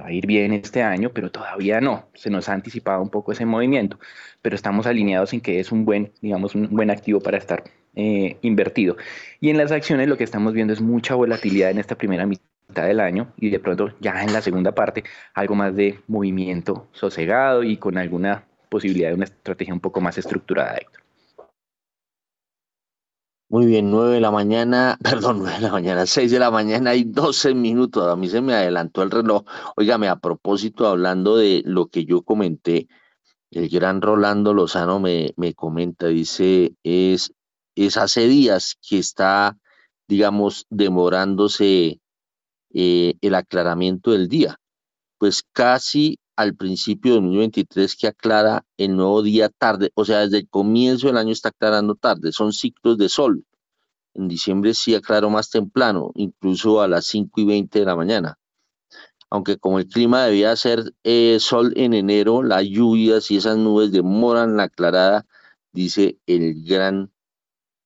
va 0.00 0.08
a 0.08 0.12
ir 0.12 0.26
bien 0.26 0.52
este 0.52 0.82
año, 0.82 1.10
pero 1.10 1.30
todavía 1.30 1.80
no. 1.80 2.08
Se 2.14 2.30
nos 2.30 2.48
ha 2.48 2.54
anticipado 2.54 3.02
un 3.02 3.10
poco 3.10 3.32
ese 3.32 3.46
movimiento, 3.46 3.98
pero 4.42 4.56
estamos 4.56 4.86
alineados 4.86 5.32
en 5.32 5.40
que 5.40 5.60
es 5.60 5.72
un 5.72 5.84
buen, 5.84 6.12
digamos, 6.20 6.54
un 6.54 6.68
buen 6.70 6.90
activo 6.90 7.20
para 7.20 7.38
estar 7.38 7.64
eh, 7.94 8.38
invertido. 8.42 8.96
Y 9.40 9.50
en 9.50 9.58
las 9.58 9.72
acciones 9.72 10.08
lo 10.08 10.16
que 10.16 10.24
estamos 10.24 10.52
viendo 10.52 10.72
es 10.72 10.80
mucha 10.80 11.14
volatilidad 11.14 11.70
en 11.70 11.78
esta 11.78 11.96
primera 11.96 12.26
mitad 12.26 12.86
del 12.86 13.00
año 13.00 13.32
y 13.36 13.50
de 13.50 13.60
pronto 13.60 13.94
ya 14.00 14.22
en 14.22 14.32
la 14.32 14.40
segunda 14.40 14.74
parte 14.74 15.04
algo 15.34 15.54
más 15.54 15.76
de 15.76 16.00
movimiento 16.08 16.88
sosegado 16.92 17.62
y 17.62 17.76
con 17.76 17.96
alguna 17.98 18.44
posibilidad 18.68 19.10
de 19.10 19.14
una 19.14 19.24
estrategia 19.24 19.72
un 19.72 19.80
poco 19.80 20.00
más 20.00 20.18
estructurada, 20.18 20.76
Héctor. 20.76 21.03
Muy 23.54 23.66
bien, 23.66 23.88
nueve 23.88 24.14
de 24.14 24.20
la 24.20 24.32
mañana, 24.32 24.98
perdón, 25.04 25.38
nueve 25.38 25.54
de 25.54 25.60
la 25.60 25.70
mañana, 25.70 26.06
seis 26.06 26.32
de 26.32 26.40
la 26.40 26.50
mañana 26.50 26.96
y 26.96 27.04
doce 27.04 27.54
minutos. 27.54 28.04
A 28.04 28.16
mí 28.16 28.28
se 28.28 28.40
me 28.40 28.52
adelantó 28.52 29.04
el 29.04 29.12
reloj. 29.12 29.44
Óigame, 29.76 30.08
a 30.08 30.16
propósito, 30.16 30.88
hablando 30.88 31.36
de 31.36 31.62
lo 31.64 31.86
que 31.86 32.04
yo 32.04 32.22
comenté, 32.22 32.88
el 33.52 33.68
gran 33.68 34.02
Rolando 34.02 34.54
Lozano 34.54 34.98
me, 34.98 35.34
me 35.36 35.54
comenta, 35.54 36.08
dice, 36.08 36.74
es, 36.82 37.32
es 37.76 37.96
hace 37.96 38.26
días 38.26 38.76
que 38.82 38.98
está, 38.98 39.56
digamos, 40.08 40.66
demorándose 40.68 42.00
eh, 42.72 43.14
el 43.20 43.34
aclaramiento 43.36 44.10
del 44.10 44.26
día. 44.28 44.58
Pues 45.16 45.44
casi 45.52 46.18
al 46.36 46.54
principio 46.56 47.14
de 47.14 47.20
2023 47.20 47.96
que 47.96 48.06
aclara 48.08 48.64
el 48.76 48.96
nuevo 48.96 49.22
día 49.22 49.48
tarde, 49.48 49.92
o 49.94 50.04
sea, 50.04 50.20
desde 50.20 50.38
el 50.38 50.48
comienzo 50.48 51.06
del 51.06 51.18
año 51.18 51.32
está 51.32 51.50
aclarando 51.50 51.94
tarde, 51.94 52.32
son 52.32 52.52
ciclos 52.52 52.98
de 52.98 53.08
sol. 53.08 53.44
En 54.14 54.28
diciembre 54.28 54.74
sí 54.74 54.94
aclaró 54.94 55.30
más 55.30 55.50
temprano, 55.50 56.12
incluso 56.14 56.80
a 56.80 56.88
las 56.88 57.06
5 57.06 57.40
y 57.40 57.44
20 57.44 57.78
de 57.80 57.84
la 57.84 57.96
mañana. 57.96 58.38
Aunque 59.30 59.58
como 59.58 59.78
el 59.80 59.88
clima 59.88 60.24
debía 60.26 60.54
ser 60.54 60.94
eh, 61.02 61.38
sol 61.40 61.72
en 61.76 61.94
enero, 61.94 62.42
las 62.42 62.64
lluvias 62.64 63.30
y 63.30 63.38
esas 63.38 63.56
nubes 63.56 63.90
demoran 63.90 64.56
la 64.56 64.64
aclarada, 64.64 65.26
dice 65.72 66.18
el 66.26 66.64
gran, 66.64 67.10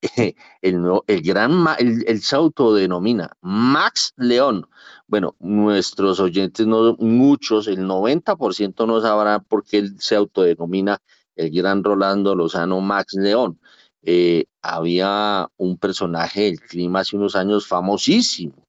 el, 0.63 0.83
nuevo, 0.83 1.05
el 1.07 1.23
gran, 1.23 1.67
el, 1.79 2.05
el 2.07 2.21
se 2.21 2.37
autodenomina 2.37 3.31
Max 3.41 4.13
León 4.17 4.67
bueno, 5.09 5.35
nuestros 5.41 6.21
oyentes, 6.21 6.67
no 6.67 6.95
muchos, 6.99 7.67
el 7.67 7.79
90% 7.79 8.87
no 8.87 9.01
sabrán 9.01 9.43
por 9.45 9.65
qué 9.65 9.79
él 9.79 9.97
se 9.99 10.17
autodenomina 10.17 10.99
el 11.35 11.51
gran 11.51 11.83
Rolando 11.83 12.35
Lozano 12.35 12.81
Max 12.83 13.15
León. 13.15 13.59
Eh, 14.03 14.45
había 14.63 15.49
un 15.57 15.79
personaje 15.79 16.43
del 16.43 16.61
clima 16.61 17.01
hace 17.01 17.17
unos 17.17 17.37
años 17.37 17.67
famosísimo 17.67 18.67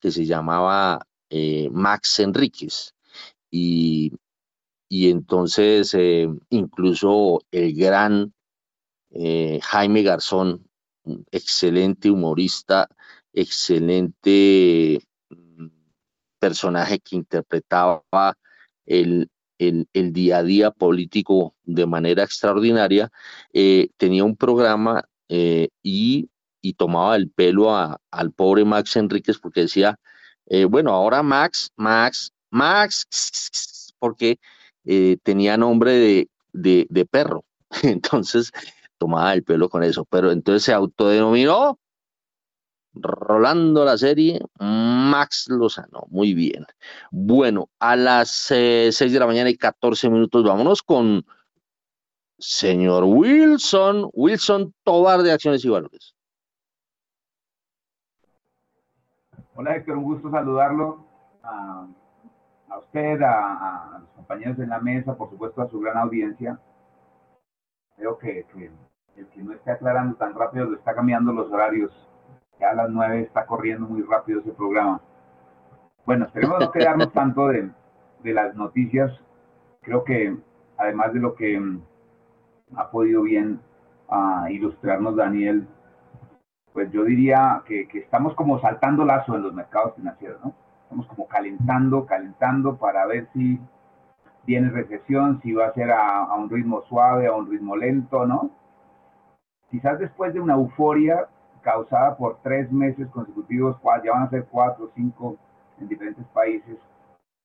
que 0.00 0.12
se 0.12 0.24
llamaba 0.24 1.06
eh, 1.30 1.68
Max 1.72 2.20
Enríquez. 2.20 2.94
Y, 3.50 4.12
y 4.88 5.10
entonces 5.10 5.94
eh, 5.94 6.28
incluso 6.50 7.40
el 7.50 7.74
gran 7.74 8.32
Jaime 9.62 10.02
Garzón, 10.02 10.66
excelente 11.30 12.10
humorista, 12.10 12.88
excelente 13.34 15.02
personaje 16.42 16.98
que 16.98 17.14
interpretaba 17.14 18.02
el, 18.84 19.30
el, 19.58 20.12
día 20.12 20.38
a 20.38 20.42
día 20.42 20.72
político 20.72 21.54
de 21.62 21.86
manera 21.86 22.24
extraordinaria, 22.24 23.12
eh, 23.52 23.90
tenía 23.96 24.24
un 24.24 24.34
programa 24.36 25.04
eh, 25.28 25.68
y, 25.84 26.28
y, 26.60 26.72
tomaba 26.72 27.14
el 27.14 27.30
pelo 27.30 27.72
al 27.76 28.32
pobre 28.32 28.64
Max 28.64 28.96
Enríquez 28.96 29.38
porque 29.38 29.60
decía, 29.60 30.00
eh, 30.46 30.64
bueno, 30.64 30.90
ahora 30.90 31.22
Max, 31.22 31.70
Max, 31.76 32.32
Max, 32.50 33.06
porque 34.00 34.40
tenía 35.22 35.56
nombre 35.56 35.92
de, 35.92 36.28
de, 36.52 36.88
de 36.90 37.06
perro. 37.06 37.44
Entonces 37.84 38.50
tomaba 38.98 39.32
el 39.32 39.44
pelo 39.44 39.68
con 39.68 39.84
eso, 39.84 40.04
pero 40.06 40.32
entonces 40.32 40.64
se 40.64 40.72
autodenominó 40.72 41.78
Rolando 42.94 43.84
la 43.84 43.96
serie, 43.96 44.40
Max 44.58 45.46
Lozano. 45.48 46.04
Muy 46.08 46.34
bien. 46.34 46.66
Bueno, 47.10 47.70
a 47.78 47.96
las 47.96 48.30
6 48.30 49.00
eh, 49.00 49.08
de 49.08 49.18
la 49.18 49.26
mañana 49.26 49.50
y 49.50 49.56
14 49.56 50.10
minutos, 50.10 50.44
vámonos 50.44 50.82
con 50.82 51.24
señor 52.38 53.04
Wilson, 53.04 54.10
Wilson 54.12 54.74
Tobar 54.82 55.22
de 55.22 55.32
Acciones 55.32 55.64
y 55.64 55.68
Valores. 55.68 56.14
Hola 59.54 59.76
Héctor, 59.76 59.96
un 59.98 60.04
gusto 60.04 60.30
saludarlo. 60.30 61.06
A, 61.44 61.86
usted, 62.78 63.20
a, 63.22 63.98
los 64.00 64.10
compañeros 64.10 64.58
en 64.58 64.70
la 64.70 64.80
mesa, 64.80 65.16
por 65.16 65.30
supuesto 65.30 65.62
a 65.62 65.68
su 65.68 65.80
gran 65.80 65.96
audiencia. 65.98 66.58
Creo 67.96 68.18
que, 68.18 68.46
que 68.52 68.70
el 69.16 69.26
que 69.28 69.42
no 69.42 69.52
esté 69.52 69.70
aclarando 69.70 70.16
tan 70.16 70.34
rápido 70.34 70.66
lo 70.66 70.76
está 70.76 70.94
cambiando 70.94 71.32
los 71.32 71.50
horarios 71.50 71.92
ya 72.62 72.70
a 72.70 72.74
las 72.74 72.90
nueve 72.90 73.22
está 73.22 73.44
corriendo 73.44 73.86
muy 73.88 74.02
rápido 74.02 74.40
ese 74.40 74.52
programa. 74.52 75.00
Bueno, 76.06 76.26
esperemos 76.26 76.60
no 76.60 76.70
quedarnos 76.70 77.12
tanto 77.12 77.48
de, 77.48 77.70
las 78.22 78.54
noticias. 78.54 79.10
Creo 79.80 80.04
que 80.04 80.36
además 80.78 81.12
de 81.12 81.20
lo 81.20 81.34
que 81.34 81.58
mm, 81.58 81.82
ha 82.76 82.88
podido 82.90 83.22
bien 83.22 83.60
ah, 84.08 84.46
ilustrarnos 84.48 85.16
Daniel, 85.16 85.66
pues 86.72 86.90
yo 86.92 87.04
diría 87.04 87.62
que, 87.66 87.88
estamos 87.94 88.34
como 88.34 88.60
saltando 88.60 89.04
lazo 89.04 89.34
en 89.34 89.42
los 89.42 89.52
mercados 89.52 89.96
financieros, 89.96 90.40
¿no? 90.44 90.54
Estamos 90.84 91.06
como 91.08 91.26
calentando, 91.26 92.06
calentando 92.06 92.76
para 92.76 93.06
ver 93.06 93.28
si 93.32 93.60
viene 94.46 94.70
recesión, 94.70 95.40
si 95.42 95.52
va 95.52 95.66
a 95.66 95.74
ser 95.74 95.90
a, 95.90 96.24
a 96.24 96.34
un 96.36 96.48
ritmo 96.48 96.82
suave, 96.82 97.26
a 97.26 97.32
un 97.32 97.50
ritmo 97.50 97.76
lento, 97.76 98.24
¿no? 98.24 98.50
Quizás 99.70 99.98
después 99.98 100.32
de 100.32 100.40
una 100.40 100.54
euforia 100.54 101.26
causada 101.62 102.16
por 102.16 102.38
tres 102.42 102.70
meses 102.70 103.08
consecutivos, 103.08 103.76
ya 104.04 104.12
van 104.12 104.24
a 104.24 104.30
ser 104.30 104.46
cuatro 104.50 104.86
o 104.86 104.90
cinco 104.94 105.36
en 105.80 105.88
diferentes 105.88 106.26
países, 106.26 106.76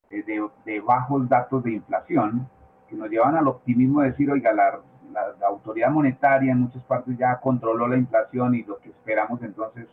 eh, 0.10 0.24
de, 0.66 0.80
bajos 0.82 1.28
datos 1.30 1.64
de 1.64 1.74
inflación, 1.74 2.48
que 2.90 2.96
nos 2.96 3.10
llevan 3.10 3.36
al 3.36 3.48
optimismo 3.48 4.02
de 4.02 4.12
decir, 4.12 4.30
oiga, 4.30 4.54
la, 4.54 4.80
la, 5.12 5.48
autoridad 5.48 5.90
monetaria 5.90 6.52
en 6.52 6.62
muchas 6.62 6.84
partes 6.84 7.18
ya 7.18 7.40
controló 7.40 7.88
la 7.88 7.98
inflación 7.98 8.56
y 8.56 8.64
lo 8.64 8.78
que 8.80 8.90
esperamos 8.90 9.42
entonces 9.42 9.88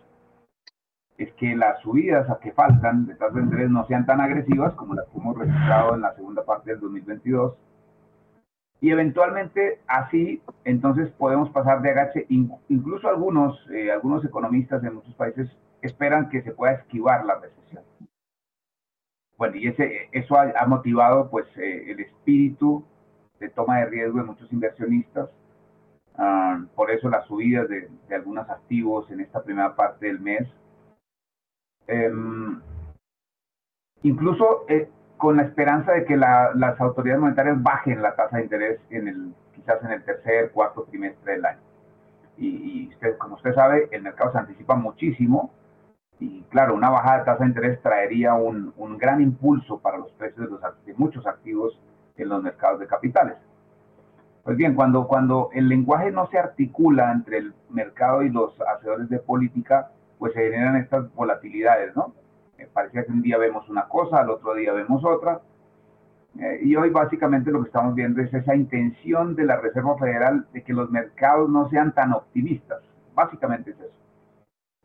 es 1.17 1.33
que 1.35 1.55
las 1.55 1.81
subidas 1.81 2.29
a 2.29 2.39
que 2.39 2.53
faltan 2.53 3.07
de 3.07 3.15
tasas 3.15 3.35
de 3.35 3.43
interés 3.43 3.71
no 3.71 3.87
sean 3.87 4.05
tan 4.05 4.21
agresivas 4.21 4.75
como 4.75 4.95
las 4.95 5.07
que 5.07 5.19
hemos 5.19 5.39
registrado 5.39 5.95
en 5.95 6.01
la 6.01 6.15
segunda 6.15 6.45
parte 6.45 6.71
del 6.71 6.81
2022 6.81 7.55
y 8.85 8.91
eventualmente 8.91 9.81
así 9.87 10.43
entonces 10.67 11.11
podemos 11.13 11.49
pasar 11.49 11.81
de 11.81 11.89
agache. 11.89 12.27
Incluso 12.29 13.09
algunos, 13.09 13.59
eh, 13.71 13.91
algunos 13.91 14.23
economistas 14.27 14.85
en 14.85 14.97
muchos 14.97 15.15
países 15.15 15.49
esperan 15.81 16.29
que 16.29 16.43
se 16.43 16.53
pueda 16.53 16.75
esquivar 16.75 17.25
la 17.25 17.41
recesión. 17.41 17.83
Bueno, 19.39 19.57
y 19.57 19.69
ese, 19.69 20.11
eso 20.13 20.37
ha, 20.37 20.67
motivado 20.67 21.31
pues 21.31 21.47
eh, 21.57 21.93
el 21.93 22.01
espíritu 22.01 22.85
de 23.41 23.49
toma 23.49 23.79
de 23.79 23.87
riesgo 23.87 24.19
de 24.19 24.25
muchos 24.25 24.53
inversionistas. 24.53 25.31
Ah, 26.19 26.63
por 26.75 26.91
eso 26.91 27.09
las 27.09 27.27
subidas 27.27 27.67
de, 27.71 27.89
de, 28.07 28.15
algunos 28.15 28.51
activos 28.51 29.11
en 29.11 29.21
esta 29.21 29.43
primera 29.43 29.75
parte 29.75 30.09
del 30.09 30.21
mes. 30.21 30.47
Em, 31.87 32.61
incluso 34.03 34.67
eh, 34.69 34.91
con 35.25 35.39
la 35.39 35.45
esperanza 35.45 35.93
de 35.93 36.05
que 36.05 36.19
las 36.19 36.79
autoridades 36.79 37.19
monetarias 37.19 37.63
bajen 37.63 38.03
la 38.03 38.15
tasa 38.15 38.37
de 38.37 38.43
interés 38.43 38.79
en 38.91 39.09
el, 39.09 39.35
quizás 39.55 39.83
en 39.83 39.93
el 39.93 40.05
tercer, 40.05 40.51
cuarto 40.51 40.83
trimestre 40.83 41.33
del 41.33 41.47
año. 41.47 41.61
Y, 42.37 42.91
usted, 42.93 43.17
como 43.17 43.37
usted 43.37 43.55
sabe, 43.55 43.89
el 43.91 44.03
mercado 44.03 44.33
se 44.33 44.39
anticipa 44.39 44.75
muchísimo 44.75 45.51
y 46.21 46.43
claro, 46.51 46.75
una 46.75 46.91
bajada 46.91 47.21
de 47.21 47.25
tasa 47.25 47.43
de 47.43 47.49
interés 47.49 47.81
traería 47.81 48.35
un, 48.35 48.75
un 48.77 48.99
gran 48.99 49.23
impulso 49.23 49.79
para 49.79 49.97
los 49.97 50.13
precios 50.13 50.45
de, 50.45 50.53
los, 50.53 50.61
de, 50.85 50.93
muchos 50.93 51.27
activos 51.27 51.81
en 52.19 52.29
los 52.29 52.43
mercados 52.43 52.79
de 52.81 52.87
capitales. 52.87 53.39
Pues 54.43 54.59
bien, 54.59 54.75
cuando, 54.75 55.09
cuando 55.09 55.49
el 55.55 55.71
lenguaje 55.71 56.11
no 56.11 56.27
se 56.27 56.39
articula 56.39 57.11
entre 57.13 57.39
el 57.39 57.55
mercado 57.71 58.23
y 58.25 58.29
los 58.29 58.55
hacedores 58.61 59.09
de 59.09 59.21
política, 59.21 59.91
pues 60.19 60.35
se 60.35 60.51
generan 60.51 60.77
estas 60.77 61.11
volatilidades, 61.15 61.97
¿no? 61.97 62.13
Parecía 62.73 63.05
que 63.05 63.13
un 63.13 63.23
día 63.23 63.39
vemos 63.39 63.69
una 63.69 63.89
cosa, 63.89 64.21
al 64.21 64.31
otro 64.31 64.55
día 64.55 64.73
vemos 64.73 65.05
otra. 65.05 65.41
Eh, 66.39 66.61
y 66.63 66.77
hoy 66.77 66.91
básicamente 66.91 67.51
lo 67.51 67.61
que 67.63 67.69
estamos 67.69 67.95
viendo 67.95 68.21
es 68.21 68.33
esa 68.35 68.57
intención 68.57 69.37
de 69.37 69.45
la 69.45 69.57
Reserva 69.57 69.97
Federal 69.99 70.47
de 70.53 70.65
que 70.65 70.73
los 70.73 70.91
mercados 70.91 71.49
no 71.49 71.69
sean 71.69 71.93
tan 71.93 72.13
optimistas. 72.13 72.83
Básicamente 73.15 73.71
es 73.71 73.81
eso. 73.81 73.95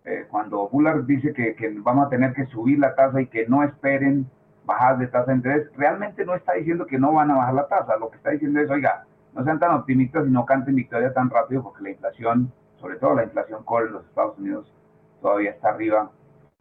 Eh, 0.06 0.28
cuando 0.30 0.70
Bullard 0.70 1.06
dice 1.06 1.34
que, 1.34 1.56
que, 1.56 1.70
vamos 1.80 2.08
a 2.08 2.10
tener 2.10 2.34
que 2.34 2.46
subir 2.48 2.80
la 2.80 2.96
tasa 2.96 3.22
y 3.22 3.28
que 3.28 3.48
no 3.48 3.64
esperen 3.64 4.28
bajadas 4.66 5.00
de 5.00 5.08
tasa 5.08 5.32
de 5.32 5.38
interés, 5.38 5.72
realmente 5.76 6.26
no 6.26 6.36
está 6.36 6.54
diciendo 6.54 6.86
que 6.86 7.00
no 7.00 7.14
van 7.14 7.32
a 7.32 7.38
bajar 7.38 7.54
la 7.56 7.68
tasa. 7.68 7.98
Lo 7.98 8.10
que 8.10 8.18
está 8.18 8.30
diciendo 8.30 8.60
es, 8.60 8.70
oiga, 8.70 9.06
no 9.34 9.44
sean 9.44 9.60
tan 9.60 9.72
optimistas 9.72 10.28
y 10.28 10.32
no 10.32 10.46
canten 10.46 10.76
victoria 10.76 11.14
tan 11.14 11.30
rápido 11.30 11.64
porque 11.64 11.84
la 11.84 11.90
inflación, 11.92 12.52
sobre 12.80 12.98
todo 12.98 13.16
la 13.16 13.24
inflación 13.24 13.64
core 13.64 13.88
en 13.88 13.94
los 13.94 14.06
Estados 14.06 14.38
Unidos, 14.38 14.74
todavía 15.22 15.52
está 15.52 15.70
arriba 15.70 16.12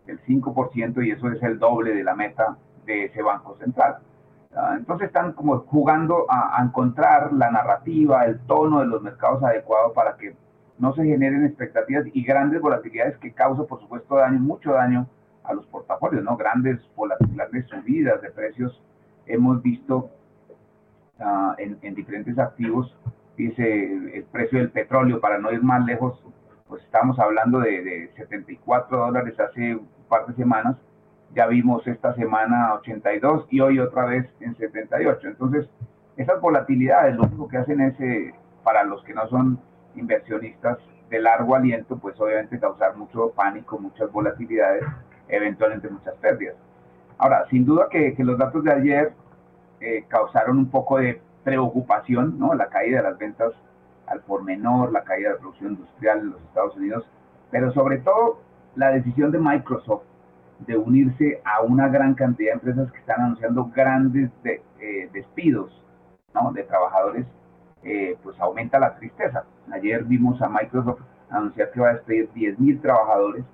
el 0.08 0.20
5% 0.22 1.06
y 1.06 1.10
eso 1.10 1.30
es 1.30 1.42
el 1.42 1.58
doble 1.58 1.94
de 1.94 2.02
la 2.02 2.14
meta 2.14 2.56
de 2.86 3.04
ese 3.04 3.22
Banco 3.22 3.56
Central. 3.56 3.98
Ah, 4.54 4.74
entonces 4.76 5.08
están 5.08 5.32
como 5.32 5.60
jugando 5.60 6.26
a, 6.28 6.60
encontrar 6.62 7.32
la 7.32 7.50
narrativa, 7.50 8.24
el 8.24 8.40
tono 8.40 8.80
de 8.80 8.86
los 8.86 9.02
mercados 9.02 9.42
adecuado 9.42 9.92
para 9.92 10.16
que 10.16 10.34
no 10.78 10.94
se 10.94 11.04
generen 11.04 11.44
expectativas 11.44 12.06
y 12.12 12.24
grandes 12.24 12.60
volatilidades 12.60 13.18
que 13.18 13.32
causan, 13.32 13.66
por 13.66 13.80
supuesto, 13.80 14.16
daño, 14.16 14.40
mucho 14.40 14.72
daño 14.72 15.06
a 15.44 15.52
los 15.52 15.66
portafolios, 15.66 16.24
¿no? 16.24 16.36
Grandes 16.36 16.80
volatilidades, 16.96 17.66
subidas 17.66 18.22
de 18.22 18.30
precios 18.30 18.82
hemos 19.26 19.62
visto 19.62 20.10
ah, 21.20 21.54
en, 21.58 21.94
diferentes 21.94 22.38
activos. 22.38 22.96
Dice 23.36 23.92
el 24.14 24.24
precio 24.24 24.58
del 24.58 24.70
petróleo, 24.70 25.20
para 25.20 25.38
no 25.38 25.52
ir 25.52 25.62
más 25.62 25.84
lejos, 25.84 26.20
pues 26.66 26.82
estamos 26.82 27.18
hablando 27.18 27.60
de, 27.60 27.82
de 27.82 28.10
74 28.16 28.98
dólares 28.98 29.38
hace 29.38 29.78
par 30.08 30.26
de 30.26 30.34
semanas, 30.34 30.76
ya 31.34 31.46
vimos 31.46 31.86
esta 31.86 32.14
semana 32.14 32.74
82 32.74 33.46
y 33.50 33.60
hoy 33.60 33.78
otra 33.78 34.06
vez 34.06 34.26
en 34.40 34.56
78. 34.56 35.28
Entonces, 35.28 35.68
esas 36.16 36.40
volatilidades 36.40 37.16
lo 37.16 37.24
único 37.24 37.48
que 37.48 37.58
hacen 37.58 37.80
es, 37.80 38.00
eh, 38.00 38.34
para 38.64 38.84
los 38.84 39.02
que 39.04 39.14
no 39.14 39.28
son 39.28 39.58
inversionistas 39.94 40.78
de 41.10 41.20
largo 41.20 41.54
aliento, 41.54 41.98
pues 41.98 42.18
obviamente 42.20 42.58
causar 42.58 42.96
mucho 42.96 43.30
pánico, 43.30 43.78
muchas 43.78 44.10
volatilidades, 44.10 44.84
eventualmente 45.28 45.88
muchas 45.88 46.14
pérdidas. 46.16 46.56
Ahora, 47.18 47.46
sin 47.50 47.64
duda 47.64 47.88
que, 47.90 48.14
que 48.14 48.24
los 48.24 48.38
datos 48.38 48.64
de 48.64 48.72
ayer 48.72 49.12
eh, 49.80 50.04
causaron 50.08 50.58
un 50.58 50.70
poco 50.70 50.98
de 50.98 51.20
preocupación, 51.44 52.38
¿no? 52.38 52.54
La 52.54 52.68
caída 52.68 52.98
de 52.98 53.10
las 53.10 53.18
ventas 53.18 53.52
al 54.06 54.20
por 54.20 54.42
menor, 54.42 54.92
la 54.92 55.04
caída 55.04 55.28
de 55.28 55.34
la 55.34 55.40
producción 55.40 55.72
industrial 55.72 56.18
en 56.20 56.30
los 56.30 56.42
Estados 56.42 56.76
Unidos, 56.76 57.06
pero 57.50 57.72
sobre 57.72 57.98
todo 57.98 58.40
la 58.78 58.92
decisión 58.92 59.32
de 59.32 59.40
Microsoft 59.40 60.04
de 60.60 60.76
unirse 60.76 61.40
a 61.44 61.62
una 61.62 61.88
gran 61.88 62.14
cantidad 62.14 62.50
de 62.50 62.54
empresas 62.54 62.92
que 62.92 62.98
están 62.98 63.20
anunciando 63.20 63.70
grandes 63.74 64.30
eh, 64.44 65.10
despidos 65.12 65.72
de 66.54 66.62
trabajadores, 66.62 67.26
eh, 67.82 68.16
pues 68.22 68.38
aumenta 68.38 68.78
la 68.78 68.96
tristeza. 68.96 69.44
Ayer 69.72 70.04
vimos 70.04 70.40
a 70.40 70.48
Microsoft 70.48 71.00
anunciar 71.30 71.72
que 71.72 71.80
va 71.80 71.88
a 71.88 71.94
despedir 71.94 72.30
10.000 72.32 72.80
trabajadores. 72.80 73.44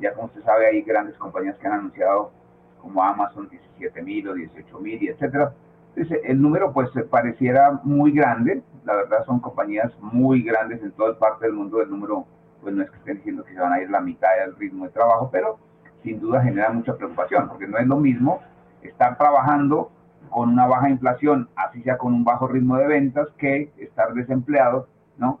Ya 0.00 0.12
como 0.12 0.26
usted 0.26 0.42
sabe, 0.42 0.66
hay 0.66 0.82
grandes 0.82 1.16
compañías 1.16 1.56
que 1.58 1.68
han 1.68 1.74
anunciado 1.74 2.32
como 2.80 3.00
Amazon 3.00 3.48
17.000 3.48 4.28
o 4.28 4.34
18.000 4.34 5.02
y 5.02 5.08
etcétera. 5.08 5.52
Entonces, 5.94 6.20
el 6.24 6.42
número 6.42 6.72
pues 6.72 6.90
pareciera 7.08 7.80
muy 7.84 8.10
grande. 8.10 8.62
La 8.84 8.96
verdad 8.96 9.24
son 9.24 9.38
compañías 9.38 9.92
muy 10.00 10.42
grandes 10.42 10.82
en 10.82 10.90
toda 10.90 11.16
parte 11.16 11.46
del 11.46 11.54
mundo. 11.54 11.80
El 11.80 11.90
número 11.90 12.26
pues 12.66 12.74
no 12.74 12.82
es 12.82 12.90
que 12.90 12.96
estén 12.96 13.18
diciendo 13.18 13.44
que 13.44 13.54
se 13.54 13.60
van 13.60 13.74
a 13.74 13.80
ir 13.80 13.88
la 13.88 14.00
mitad 14.00 14.28
del 14.40 14.56
ritmo 14.56 14.86
de 14.86 14.90
trabajo, 14.90 15.30
pero 15.30 15.56
sin 16.02 16.18
duda 16.18 16.42
genera 16.42 16.68
mucha 16.70 16.96
preocupación, 16.96 17.48
porque 17.48 17.68
no 17.68 17.78
es 17.78 17.86
lo 17.86 17.96
mismo 17.96 18.40
estar 18.82 19.16
trabajando 19.16 19.92
con 20.30 20.48
una 20.48 20.66
baja 20.66 20.90
inflación, 20.90 21.48
así 21.54 21.80
sea 21.84 21.96
con 21.96 22.12
un 22.12 22.24
bajo 22.24 22.48
ritmo 22.48 22.76
de 22.76 22.88
ventas, 22.88 23.28
que 23.38 23.70
estar 23.78 24.12
desempleado, 24.14 24.88
¿no? 25.16 25.38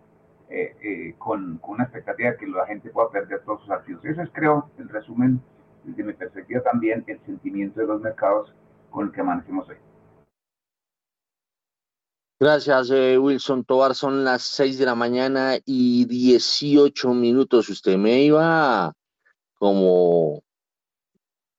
Eh, 0.50 0.76
eh, 0.80 1.14
con, 1.18 1.58
una 1.66 1.82
expectativa 1.82 2.30
de 2.30 2.36
que 2.36 2.46
la 2.46 2.64
gente 2.64 2.90
pueda 2.90 3.10
perder 3.10 3.40
todos 3.40 3.60
sus 3.62 3.70
activos. 3.72 4.04
Ese 4.04 4.22
es, 4.22 4.30
creo, 4.32 4.70
el 4.78 4.88
resumen, 4.88 5.40
desde 5.82 6.04
mi 6.04 6.12
perspectiva 6.12 6.60
también, 6.60 7.02
el 7.08 7.18
sentimiento 7.26 7.80
de 7.80 7.88
los 7.88 8.00
mercados 8.00 8.54
con 8.90 9.06
el 9.06 9.12
que 9.12 9.20
amanecemos 9.20 9.68
hoy. 9.68 9.78
Gracias, 12.38 12.90
eh, 12.90 13.16
Wilson 13.16 13.64
Tobar. 13.64 13.94
Son 13.94 14.22
las 14.22 14.42
6 14.42 14.78
de 14.78 14.84
la 14.84 14.94
mañana 14.94 15.56
y 15.64 16.04
18 16.04 17.14
minutos. 17.14 17.70
Usted 17.70 17.96
me 17.96 18.20
iba 18.20 18.92
como 19.54 20.42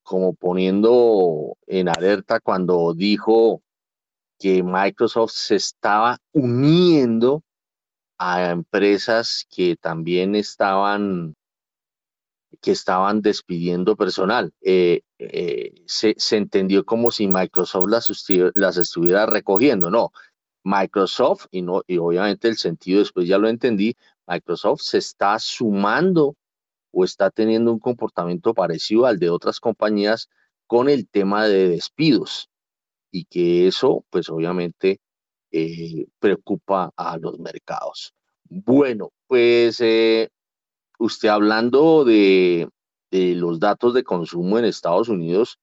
como 0.04 0.34
poniendo 0.34 1.58
en 1.66 1.90
alerta 1.90 2.40
cuando 2.40 2.94
dijo 2.94 3.62
que 4.40 4.64
Microsoft 4.64 5.32
se 5.32 5.56
estaba 5.56 6.18
uniendo 6.32 7.44
a 8.18 8.52
empresas 8.52 9.46
que 9.50 9.76
también 9.76 10.36
estaban 10.36 11.36
que 12.62 12.72
estaban 12.72 13.22
despidiendo 13.22 13.96
personal. 13.96 14.54
Eh, 14.62 15.02
eh, 15.20 15.74
se, 15.88 16.16
entendió 16.32 16.86
como 16.86 17.12
si 17.12 17.28
Microsoft 17.28 17.90
las, 17.90 18.28
las, 18.56 18.78
estuviera 18.78 19.26
recogiendo. 19.26 19.90
No, 19.90 20.12
Microsoft, 20.68 21.48
y, 21.50 21.62
no, 21.62 21.82
y 21.88 21.98
obviamente 21.98 22.50
el 22.50 22.58
sentido 22.58 23.00
después 23.00 23.26
ya 23.26 23.38
lo 23.38 23.48
entendí, 23.48 23.96
Microsoft 24.28 24.82
se 24.82 24.98
está 24.98 25.40
sumando 25.40 26.36
o 26.92 27.06
está 27.06 27.30
teniendo 27.30 27.72
un 27.72 27.80
comportamiento 27.80 28.54
parecido 28.54 29.06
al 29.06 29.18
de 29.18 29.30
otras 29.30 29.62
compañías 29.62 30.28
con 30.68 30.90
el 30.90 31.08
tema 31.08 31.46
de 31.46 31.70
despidos 31.70 32.50
y 33.12 33.24
que 33.26 33.68
eso 33.68 34.04
pues 34.10 34.30
obviamente 34.30 35.00
eh, 35.52 36.08
preocupa 36.20 36.92
a 36.98 37.18
los 37.18 37.40
mercados. 37.40 38.14
Bueno, 38.50 39.12
pues 39.28 39.80
eh, 39.80 40.30
usted 41.00 41.30
hablando 41.30 42.04
de, 42.04 42.68
de 43.10 43.36
los 43.36 43.62
datos 43.62 43.94
de 43.94 44.04
consumo 44.04 44.60
en 44.60 44.66
Estados 44.66 45.08
Unidos, 45.08 45.60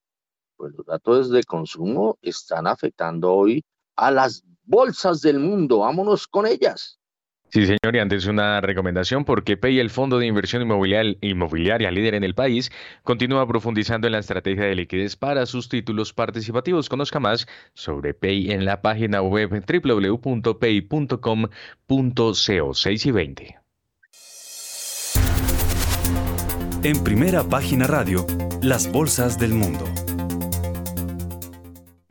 pues 0.57 0.73
los 0.75 0.87
datos 0.87 1.31
de 1.31 1.45
consumo 1.45 2.17
están 2.23 2.67
afectando 2.67 3.35
hoy 3.35 3.63
a 3.97 4.11
las 4.11 4.45
bolsas 4.65 5.21
del 5.21 5.39
mundo. 5.39 5.81
Vámonos 5.81 6.27
con 6.27 6.47
ellas. 6.47 6.99
Sí, 7.55 7.67
señor, 7.67 7.95
y 7.95 7.99
antes 8.01 8.27
una 8.27 8.61
recomendación 8.61 9.25
porque 9.25 9.57
PEI, 9.57 9.79
el 9.79 9.91
Fondo 9.91 10.19
de 10.19 10.27
Inversión 10.27 10.61
Inmobiliaria, 10.63 11.17
inmobiliaria 11.21 11.93
líder 11.93 12.15
en 12.15 12.25
el 12.25 12.35
país, 12.35 12.73
continúa 13.05 13.47
profundizando 13.47 14.09
en 14.09 14.13
la 14.15 14.19
estrategia 14.19 14.65
de 14.65 14.75
liquidez 14.75 15.15
para 15.15 15.47
sus 15.47 15.69
títulos 15.69 16.13
participativos. 16.13 16.89
Conozca 16.89 17.21
más 17.21 17.47
sobre 17.75 18.13
PEI 18.13 18.51
en 18.51 18.65
la 18.65 18.83
página 18.83 19.23
web 19.23 19.51
www.pei.com.co 19.51 20.25
6 22.75 23.07
y 23.07 23.11
20. 23.13 23.59
En 26.83 27.05
primera 27.05 27.45
página 27.45 27.87
radio, 27.87 28.27
las 28.63 28.91
bolsas 28.91 29.39
del 29.39 29.55
mundo. 29.55 29.85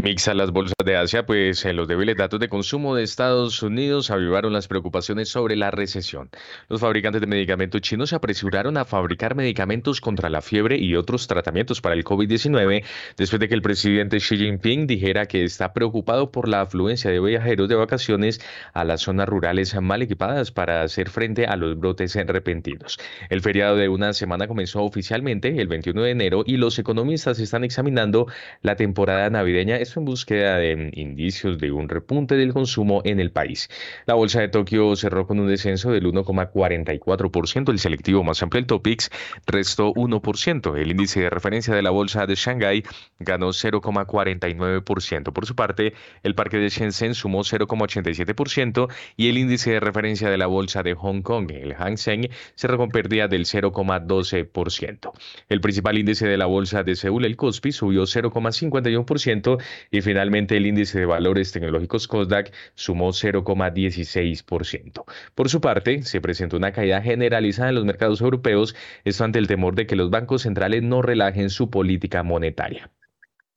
Mixa 0.04 0.34
las 0.34 0.52
bolsas 0.52 0.76
de 0.84 0.98
Asia, 0.98 1.26
pues 1.26 1.64
los 1.64 1.88
débiles 1.88 2.18
datos 2.18 2.38
de 2.38 2.50
consumo 2.50 2.94
de 2.94 3.04
Estados 3.04 3.64
Unidos 3.64 4.12
avivaron 4.12 4.52
las 4.52 4.68
preocupaciones 4.68 5.30
sobre 5.30 5.56
la 5.56 5.72
recesión. 5.72 6.30
Los 6.68 6.82
fabricantes 6.82 7.22
de 7.22 7.28
medicamentos 7.28 7.80
chinos 7.80 8.10
se 8.10 8.18
apresuraron 8.18 8.76
a 8.76 8.84
fabricar 8.84 9.34
medicamentos 9.34 10.02
contra 10.02 10.30
la 10.30 10.42
fiebre 10.42 10.78
y 10.78 10.98
otros 10.98 11.28
tratamientos 11.28 11.80
para 11.80 11.96
el 11.96 12.04
COVID-19 12.04 12.84
después 13.16 13.40
de 13.40 13.48
que 13.48 13.56
el 13.56 13.62
presidente 13.62 14.18
Xi 14.18 14.36
Jinping 14.36 14.88
dijera 14.88 15.26
que 15.26 15.46
está 15.46 15.72
preocupado 15.72 16.34
por 16.34 16.50
la 16.50 16.60
afluencia 16.60 17.10
de 17.10 17.22
viajeros 17.22 17.70
de 17.70 17.76
vacaciones 17.76 18.42
a 18.74 18.84
las 18.84 19.04
zonas 19.04 19.30
rurales 19.30 19.74
mal 19.82 20.02
equipadas 20.02 20.52
para 20.52 20.82
hacer 20.82 21.10
frente 21.10 21.46
a 21.46 21.56
los 21.56 21.80
brotes 21.80 22.14
repentinos. 22.28 23.00
El 23.30 23.40
feriado 23.40 23.78
de 23.78 23.88
una 23.88 24.12
semana 24.12 24.50
comenzó 24.50 24.84
oficialmente 24.84 25.62
el 25.62 25.70
21 25.70 26.02
de 26.02 26.12
enero 26.12 26.44
y 26.46 26.58
los 26.58 26.78
economistas 26.78 27.40
están 27.40 27.64
examinando 27.64 28.28
la 28.62 28.76
temporada 28.76 29.30
navideña 29.30 29.78
en 30.00 30.06
búsqueda 30.06 30.58
de 30.58 30.92
indicios 30.94 31.58
de 31.58 31.72
un 31.72 31.90
repunte 31.90 32.36
del 32.36 32.54
consumo 32.54 33.02
en 33.06 33.20
el 33.20 33.32
país. 33.32 33.70
La 34.06 34.14
bolsa 34.14 34.42
de 34.42 34.50
Tokio 34.50 34.96
cerró 34.96 35.28
con 35.28 35.40
un 35.40 35.48
descenso 35.48 35.92
del 35.92 36.06
1,44%, 36.06 37.70
el 37.70 37.80
selectivo 37.80 38.24
más 38.24 38.42
amplio, 38.44 38.60
el 38.60 38.68
Topix, 38.68 39.10
restó 39.46 39.94
1%. 39.94 40.78
El 40.78 40.92
índice 40.92 41.22
de 41.22 41.30
referencia 41.30 41.74
de 41.74 41.82
la 41.82 41.90
bolsa 41.92 42.26
de 42.26 42.36
Shanghái 42.36 42.84
ganó 43.20 43.50
0,49%. 43.50 45.34
Por 45.34 45.46
su 45.46 45.56
parte, 45.56 45.94
el 46.24 46.36
parque 46.36 46.58
de 46.58 46.70
Shenzhen 46.70 47.14
sumó 47.14 47.40
0,87% 47.42 48.88
y 49.18 49.30
el 49.30 49.38
índice 49.38 49.72
de 49.72 49.80
referencia 49.80 50.30
de 50.30 50.38
la 50.38 50.48
bolsa 50.48 50.84
de 50.84 50.94
Hong 50.94 51.22
Kong, 51.22 51.52
el 51.52 51.74
Hang 51.74 51.98
Seng, 51.98 52.30
cerró 52.56 52.78
con 52.78 52.90
pérdida 52.90 53.28
del 53.28 53.46
0,12%. 53.46 55.12
El 55.50 55.62
principal 55.62 55.98
índice 55.98 56.28
de 56.28 56.38
la 56.38 56.46
bolsa 56.46 56.84
de 56.84 56.96
Seúl, 56.96 57.26
el 57.26 57.36
Kospi, 57.36 57.72
subió 57.72 58.04
0,51% 58.04 59.62
y 59.92 60.02
finalmente 60.02 60.58
el 60.58 60.66
índice 60.66 61.00
de 61.00 61.06
valores 61.06 61.52
tecnológicos 61.52 62.08
COSDAC 62.08 62.54
sumó 62.76 63.10
0,16%. 63.10 65.04
Por 65.36 65.50
su 65.50 65.62
parte, 65.62 66.04
se 66.04 66.22
presentó 66.22 66.58
una 66.58 66.72
caída 66.72 67.02
generalizada 67.02 67.70
en 67.70 67.76
los 67.76 67.86
mercados 67.86 68.22
europeos, 68.22 68.76
esto 69.04 69.24
ante 69.24 69.40
el 69.40 69.48
temor 69.48 69.76
de 69.76 69.88
que 69.88 69.96
los 69.96 70.10
bancos 70.10 70.44
centrales 70.44 70.84
no 70.84 71.02
relajen 71.02 71.50
su 71.50 71.70
política 71.70 72.24
monetaria. 72.24 72.90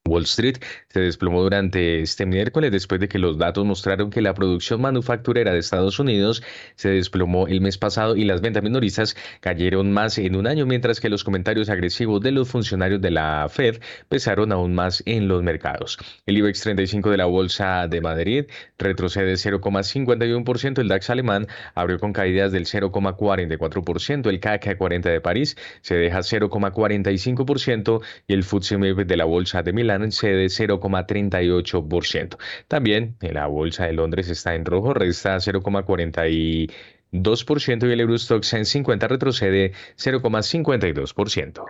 Wall 0.06 0.24
Street 0.24 0.58
se 0.88 1.00
desplomó 1.00 1.42
durante 1.42 2.00
este 2.00 2.26
miércoles 2.26 2.72
después 2.72 3.00
de 3.00 3.08
que 3.08 3.18
los 3.18 3.38
datos 3.38 3.64
mostraron 3.64 4.10
que 4.10 4.20
la 4.20 4.34
producción 4.34 4.80
manufacturera 4.80 5.52
de 5.52 5.58
Estados 5.58 5.98
Unidos 5.98 6.42
se 6.76 6.90
desplomó 6.90 7.46
el 7.48 7.60
mes 7.60 7.78
pasado 7.78 8.16
y 8.16 8.24
las 8.24 8.40
ventas 8.40 8.62
minoristas 8.62 9.16
cayeron 9.40 9.92
más 9.92 10.18
en 10.18 10.36
un 10.36 10.46
año, 10.46 10.66
mientras 10.66 11.00
que 11.00 11.08
los 11.08 11.24
comentarios 11.24 11.68
agresivos 11.68 12.20
de 12.20 12.32
los 12.32 12.48
funcionarios 12.48 13.00
de 13.00 13.10
la 13.10 13.48
Fed 13.48 13.80
pesaron 14.08 14.52
aún 14.52 14.74
más 14.74 15.02
en 15.06 15.28
los 15.28 15.42
mercados. 15.42 15.98
El 16.26 16.38
IBEX 16.38 16.60
35 16.62 17.10
de 17.10 17.16
la 17.16 17.26
Bolsa 17.26 17.88
de 17.88 18.00
Madrid 18.00 18.44
retrocede 18.78 19.34
0,51%, 19.34 20.78
el 20.78 20.88
DAX 20.88 21.10
alemán 21.10 21.46
abrió 21.74 21.98
con 21.98 22.12
caídas 22.12 22.52
del 22.52 22.66
0,44%, 22.66 24.28
el 24.28 24.40
CAC 24.40 24.76
40 24.76 25.08
de 25.08 25.20
París 25.20 25.56
se 25.80 25.96
deja 25.96 26.18
0,45% 26.18 28.02
y 28.26 28.34
el 28.34 28.44
FTSE 28.44 28.76
de 28.76 29.16
la 29.16 29.24
Bolsa 29.24 29.62
de 29.62 29.72
Milán 29.72 29.95
en 30.04 30.12
cede 30.12 30.46
0,38%. 30.46 32.38
También 32.68 33.16
en 33.20 33.34
la 33.34 33.46
bolsa 33.46 33.86
de 33.86 33.92
Londres 33.92 34.28
está 34.28 34.54
en 34.54 34.64
rojo, 34.64 34.94
resta 34.94 35.36
0,42% 35.36 37.88
y 37.88 37.92
el 37.92 38.00
Eurostox 38.00 38.54
en 38.54 38.64
50 38.64 39.08
retrocede 39.08 39.72
0,52%. 39.96 41.64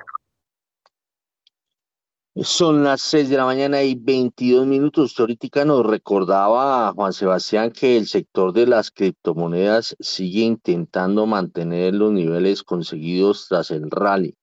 Son 2.43 2.85
las 2.85 3.01
6 3.01 3.31
de 3.31 3.37
la 3.39 3.47
mañana 3.47 3.83
y 3.83 3.95
22 3.95 4.67
minutos. 4.67 5.19
Ahorita 5.19 5.65
nos 5.65 5.87
recordaba 5.87 6.93
Juan 6.93 7.15
Sebastián 7.15 7.71
que 7.71 7.97
el 7.97 8.07
sector 8.07 8.53
de 8.53 8.67
las 8.67 8.91
criptomonedas 8.91 9.97
sigue 10.01 10.43
intentando 10.43 11.25
mantener 11.25 11.95
los 11.95 12.13
niveles 12.13 12.63
conseguidos 12.63 13.49
tras 13.49 13.71
el 13.71 13.91
rally. 13.91 14.37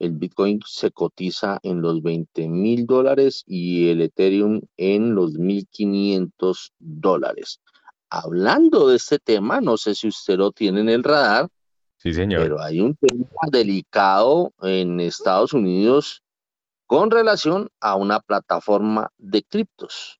El 0.00 0.12
Bitcoin 0.12 0.60
se 0.66 0.90
cotiza 0.90 1.60
en 1.62 1.82
los 1.82 2.02
20 2.02 2.48
mil 2.48 2.86
dólares 2.86 3.44
y 3.46 3.90
el 3.90 4.00
Ethereum 4.00 4.62
en 4.78 5.14
los 5.14 5.34
1.500 5.34 6.72
dólares. 6.78 7.60
Hablando 8.08 8.88
de 8.88 8.96
este 8.96 9.18
tema, 9.18 9.60
no 9.60 9.76
sé 9.76 9.94
si 9.94 10.08
usted 10.08 10.38
lo 10.38 10.52
tiene 10.52 10.80
en 10.80 10.88
el 10.88 11.04
radar, 11.04 11.48
sí, 11.98 12.14
señor. 12.14 12.42
pero 12.42 12.62
hay 12.62 12.80
un 12.80 12.96
tema 12.96 13.26
delicado 13.52 14.52
en 14.62 15.00
Estados 15.00 15.52
Unidos 15.52 16.22
con 16.86 17.10
relación 17.10 17.68
a 17.78 17.94
una 17.94 18.20
plataforma 18.20 19.12
de 19.18 19.42
criptos. 19.42 20.19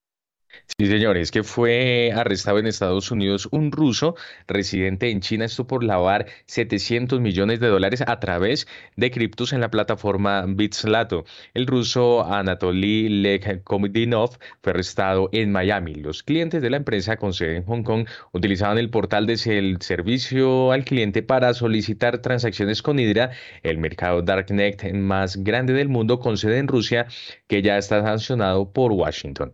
Sí, 0.79 0.87
señores, 0.87 1.31
que 1.31 1.43
fue 1.43 2.13
arrestado 2.15 2.59
en 2.59 2.67
Estados 2.67 3.11
Unidos 3.11 3.49
un 3.51 3.71
ruso 3.71 4.17
residente 4.47 5.11
en 5.11 5.21
China, 5.21 5.45
esto 5.45 5.67
por 5.67 5.85
lavar 5.85 6.27
700 6.47 7.21
millones 7.21 7.61
de 7.61 7.69
dólares 7.69 8.03
a 8.07 8.19
través 8.19 8.67
de 8.97 9.11
criptos 9.11 9.53
en 9.53 9.61
la 9.61 9.71
plataforma 9.71 10.45
Bitslato. 10.49 11.25
El 11.55 11.67
ruso 11.67 12.25
Anatoly 12.25 13.09
Lekhkomdinov 13.09 14.39
fue 14.63 14.73
arrestado 14.73 15.29
en 15.33 15.53
Miami. 15.53 15.95
Los 15.95 16.23
clientes 16.23 16.63
de 16.63 16.71
la 16.71 16.79
empresa 16.79 17.17
con 17.17 17.33
sede 17.33 17.57
en 17.57 17.65
Hong 17.65 17.83
Kong 17.83 18.07
utilizaban 18.33 18.79
el 18.79 18.91
portal 18.91 19.27
de 19.27 19.41
el 19.47 19.81
servicio 19.83 20.73
al 20.73 20.85
cliente 20.85 21.23
para 21.23 21.55
solicitar 21.55 22.19
transacciones 22.19 22.83
con 22.83 22.99
Hydra, 22.99 23.31
el 23.63 23.79
mercado 23.79 24.23
Darknet 24.23 24.93
más 24.95 25.37
grande 25.37 25.73
del 25.73 25.89
mundo 25.89 26.21
con 26.21 26.37
sede 26.37 26.59
en 26.59 26.69
Rusia, 26.69 27.07
que 27.47 27.63
ya 27.63 27.79
está 27.79 28.03
sancionado 28.03 28.73
por 28.73 28.93
Washington. 28.93 29.53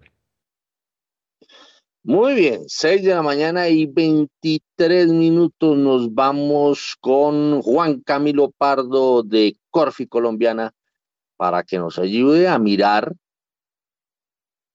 Muy 2.08 2.36
bien, 2.36 2.62
6 2.68 3.02
de 3.02 3.12
la 3.12 3.20
mañana 3.20 3.68
y 3.68 3.84
23 3.84 5.08
minutos 5.08 5.76
nos 5.76 6.14
vamos 6.14 6.96
con 7.00 7.60
Juan 7.62 7.98
Camilo 7.98 8.52
Pardo 8.52 9.24
de 9.24 9.58
Corfi 9.70 10.06
Colombiana 10.06 10.72
para 11.36 11.64
que 11.64 11.78
nos 11.78 11.98
ayude 11.98 12.46
a 12.46 12.60
mirar, 12.60 13.12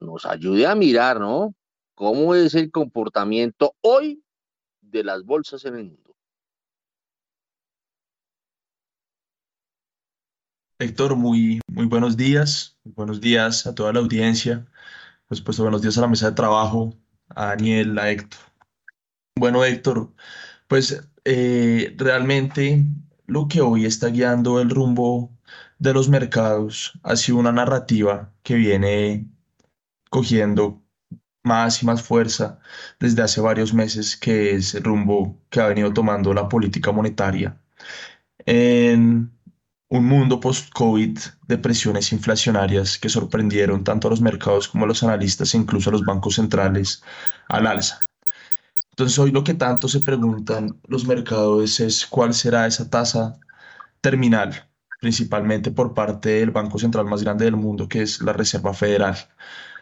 nos 0.01 0.25
ayude 0.25 0.67
a 0.67 0.75
mirar, 0.75 1.21
¿no? 1.21 1.55
¿Cómo 1.95 2.35
es 2.35 2.53
el 2.53 2.69
comportamiento 2.69 3.75
hoy 3.79 4.21
de 4.81 5.05
las 5.05 5.23
bolsas 5.23 5.63
en 5.63 5.75
el 5.75 5.85
mundo? 5.85 6.13
Héctor, 10.79 11.15
muy, 11.15 11.61
muy 11.67 11.85
buenos 11.85 12.17
días, 12.17 12.77
buenos 12.83 13.21
días 13.21 13.65
a 13.67 13.73
toda 13.73 13.93
la 13.93 13.99
audiencia, 13.99 14.67
pues, 15.29 15.39
pues 15.39 15.57
buenos 15.57 15.81
días 15.81 15.97
a 15.97 16.01
la 16.01 16.09
mesa 16.09 16.31
de 16.31 16.35
trabajo, 16.35 16.93
a 17.35 17.47
Daniel, 17.47 17.97
a 17.99 18.11
Héctor. 18.11 18.39
Bueno, 19.35 19.63
Héctor, 19.63 20.13
pues 20.67 21.07
eh, 21.25 21.93
realmente 21.97 22.85
lo 23.27 23.47
que 23.47 23.61
hoy 23.61 23.85
está 23.85 24.07
guiando 24.09 24.59
el 24.59 24.69
rumbo 24.69 25.31
de 25.79 25.93
los 25.93 26.09
mercados 26.09 26.93
ha 27.03 27.15
sido 27.15 27.37
una 27.39 27.51
narrativa 27.51 28.31
que 28.43 28.55
viene 28.55 29.25
cogiendo 30.09 30.81
más 31.43 31.81
y 31.81 31.85
más 31.85 32.03
fuerza 32.03 32.59
desde 32.99 33.23
hace 33.23 33.41
varios 33.41 33.73
meses, 33.73 34.15
que 34.17 34.55
es 34.55 34.75
el 34.75 34.83
rumbo 34.83 35.39
que 35.49 35.61
ha 35.61 35.67
venido 35.67 35.93
tomando 35.93 36.33
la 36.33 36.49
política 36.49 36.91
monetaria. 36.91 37.57
En 38.45 39.31
un 39.91 40.05
mundo 40.05 40.39
post-COVID 40.39 41.19
de 41.49 41.57
presiones 41.57 42.13
inflacionarias 42.13 42.97
que 42.97 43.09
sorprendieron 43.09 43.83
tanto 43.83 44.07
a 44.07 44.11
los 44.11 44.21
mercados 44.21 44.69
como 44.69 44.85
a 44.85 44.87
los 44.87 45.03
analistas 45.03 45.53
e 45.53 45.57
incluso 45.57 45.89
a 45.89 45.93
los 45.93 46.05
bancos 46.05 46.35
centrales 46.35 47.03
al 47.49 47.67
alza. 47.67 48.07
Entonces 48.91 49.19
hoy 49.19 49.31
lo 49.31 49.43
que 49.43 49.53
tanto 49.53 49.89
se 49.89 49.99
preguntan 49.99 50.79
los 50.87 51.05
mercados 51.05 51.81
es 51.81 52.05
cuál 52.05 52.33
será 52.33 52.67
esa 52.67 52.89
tasa 52.89 53.37
terminal, 53.99 54.69
principalmente 55.01 55.71
por 55.71 55.93
parte 55.93 56.29
del 56.39 56.51
banco 56.51 56.79
central 56.79 57.05
más 57.05 57.23
grande 57.23 57.43
del 57.43 57.57
mundo, 57.57 57.89
que 57.89 58.01
es 58.01 58.21
la 58.21 58.31
Reserva 58.31 58.73
Federal. 58.73 59.17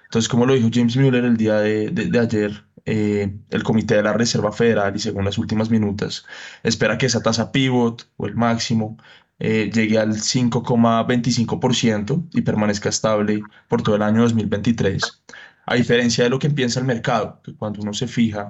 Entonces, 0.05 0.27
como 0.27 0.47
lo 0.47 0.55
dijo 0.55 0.69
James 0.73 0.97
Mueller 0.97 1.23
el 1.23 1.37
día 1.37 1.59
de, 1.59 2.19
ayer, 2.19 2.65
eh, 2.85 3.31
el 3.51 3.63
Comité 3.63 3.97
de 3.97 4.03
la 4.03 4.13
Reserva 4.13 4.51
Federal, 4.51 4.95
y 4.95 4.99
según 4.99 5.25
las 5.25 5.37
últimas 5.37 5.69
minutas, 5.69 6.25
espera 6.63 6.97
que 6.97 7.05
esa 7.05 7.21
tasa 7.21 7.51
pivot 7.51 8.09
o 8.17 8.25
el 8.25 8.35
máximo 8.35 8.97
eh, 9.39 9.69
llegue 9.73 9.97
al 9.97 10.15
5,25% 10.15 12.29
y 12.33 12.41
permanezca 12.41 12.89
estable 12.89 13.41
por 13.67 13.81
todo 13.81 13.95
el 13.95 14.03
año 14.03 14.21
2023. 14.21 15.23
A 15.65 15.75
diferencia 15.75 16.23
de 16.23 16.29
lo 16.29 16.39
que 16.39 16.49
piensa 16.49 16.79
el 16.79 16.85
mercado, 16.85 17.41
que 17.43 17.53
cuando 17.55 17.81
uno 17.81 17.93
se 17.93 18.07
fija, 18.07 18.49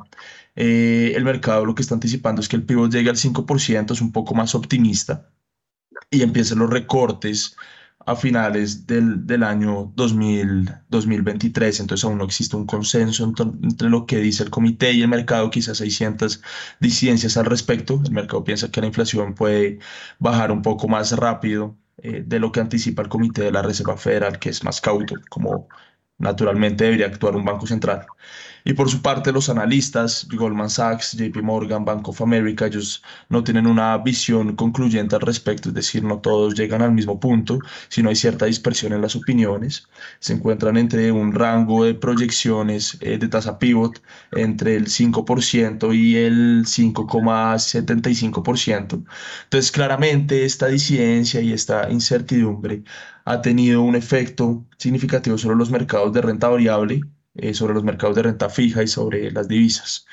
eh, 0.56 1.14
el 1.16 1.24
mercado 1.26 1.66
lo 1.66 1.76
que 1.76 1.82
está 1.82 1.96
anticipando 1.96 2.42
es 2.42 2.48
que 2.48 2.56
el 2.56 2.64
pivot 2.64 2.92
llegue 2.92 3.10
al 3.10 3.18
5%, 3.18 3.94
es 3.94 4.02
un 4.02 4.12
poco 4.12 4.36
más 4.36 4.56
optimista 4.56 5.30
y 6.12 6.22
empiecen 6.24 6.60
los 6.60 6.70
recortes 6.70 7.56
a 8.10 8.16
finales 8.16 8.88
del, 8.88 9.28
del 9.28 9.44
año 9.44 9.92
2000, 9.96 10.68
2023, 10.90 11.80
entonces 11.80 12.04
aún 12.06 12.18
no 12.18 12.26
existe 12.26 12.56
un 12.56 12.66
consenso 12.66 13.24
entre, 13.24 13.90
lo 13.90 14.08
que 14.08 14.18
dice 14.18 14.42
el 14.44 14.50
comité 14.50 14.92
y 14.94 15.04
el 15.04 15.08
mercado, 15.10 15.52
quizás 15.52 15.80
hay 15.82 15.92
ciertas 15.92 16.42
disidencias 16.80 17.38
al 17.38 17.46
respecto, 17.46 18.02
el 18.04 18.12
mercado 18.12 18.44
piensa 18.44 18.72
que 18.72 18.82
la 18.82 18.88
inflación 18.88 19.36
puede 19.36 19.78
bajar 20.18 20.52
un 20.52 20.64
poco 20.64 20.88
más 20.88 21.12
rápido 21.12 21.78
eh, 21.98 22.24
de 22.26 22.40
lo 22.40 22.52
que 22.52 22.62
anticipa 22.62 23.04
el 23.04 23.10
comité 23.10 23.44
de 23.44 23.52
la 23.52 23.62
Reserva 23.62 23.96
Federal, 23.96 24.40
que 24.40 24.50
es 24.50 24.64
más 24.64 24.82
cauto, 24.82 25.16
como 25.30 25.68
naturalmente 26.18 26.86
debería 26.86 27.08
actuar 27.08 27.36
un 27.36 27.46
banco 27.46 27.68
central. 27.68 28.08
Y 28.70 28.74
por 28.74 28.88
su 28.88 29.02
parte, 29.02 29.32
los 29.32 29.50
analistas, 29.50 30.28
Goldman 30.32 30.70
Sachs, 30.70 31.18
JP 31.18 31.42
Morgan, 31.42 31.86
Bank 31.86 32.08
of 32.08 32.22
America, 32.22 32.68
ellos 32.68 33.02
no 33.28 33.44
tienen 33.44 33.66
una 33.66 33.98
visión 33.98 34.56
concluyente 34.56 35.16
al 35.16 35.22
respecto, 35.22 35.70
es 35.70 35.76
decir, 35.76 36.04
no 36.04 36.20
todos 36.20 36.54
llegan 36.54 36.84
al 36.84 36.92
mismo 36.92 37.20
punto, 37.20 37.58
sino 37.88 38.10
hay 38.10 38.16
cierta 38.16 38.46
dispersión 38.46 38.94
en 38.94 39.02
las 39.02 39.16
opiniones. 39.16 39.88
Se 40.20 40.34
encuentran 40.34 40.78
entre 40.78 41.12
un 41.12 41.34
rango 41.34 41.84
de 41.84 41.96
proyecciones 41.96 42.96
eh, 43.02 43.18
de 43.18 43.28
tasa 43.28 43.58
pivot 43.58 44.04
entre 44.34 44.76
el 44.76 44.86
5% 44.86 45.96
y 45.96 46.18
el 46.18 46.64
5,75%. 46.68 49.04
Entonces, 49.46 49.72
claramente 49.72 50.46
esta 50.46 50.68
disidencia 50.68 51.42
y 51.42 51.54
esta 51.54 51.90
incertidumbre 51.90 52.84
ha 53.26 53.42
tenido 53.42 53.82
un 53.82 53.96
efecto 53.96 54.64
significativo 54.78 55.40
sobre 55.40 55.58
los 55.58 55.72
mercados 55.72 56.14
de 56.14 56.22
renta 56.22 56.50
variable, 56.50 57.02
eh, 57.42 57.54
sobre 57.54 57.74
los 57.74 57.84
mercados 57.84 58.16
de 58.16 58.24
renta 58.24 58.50
fija 58.50 58.84
y 58.84 58.88
sobre 58.88 59.32
las 59.32 59.48
divisas. 59.48 60.06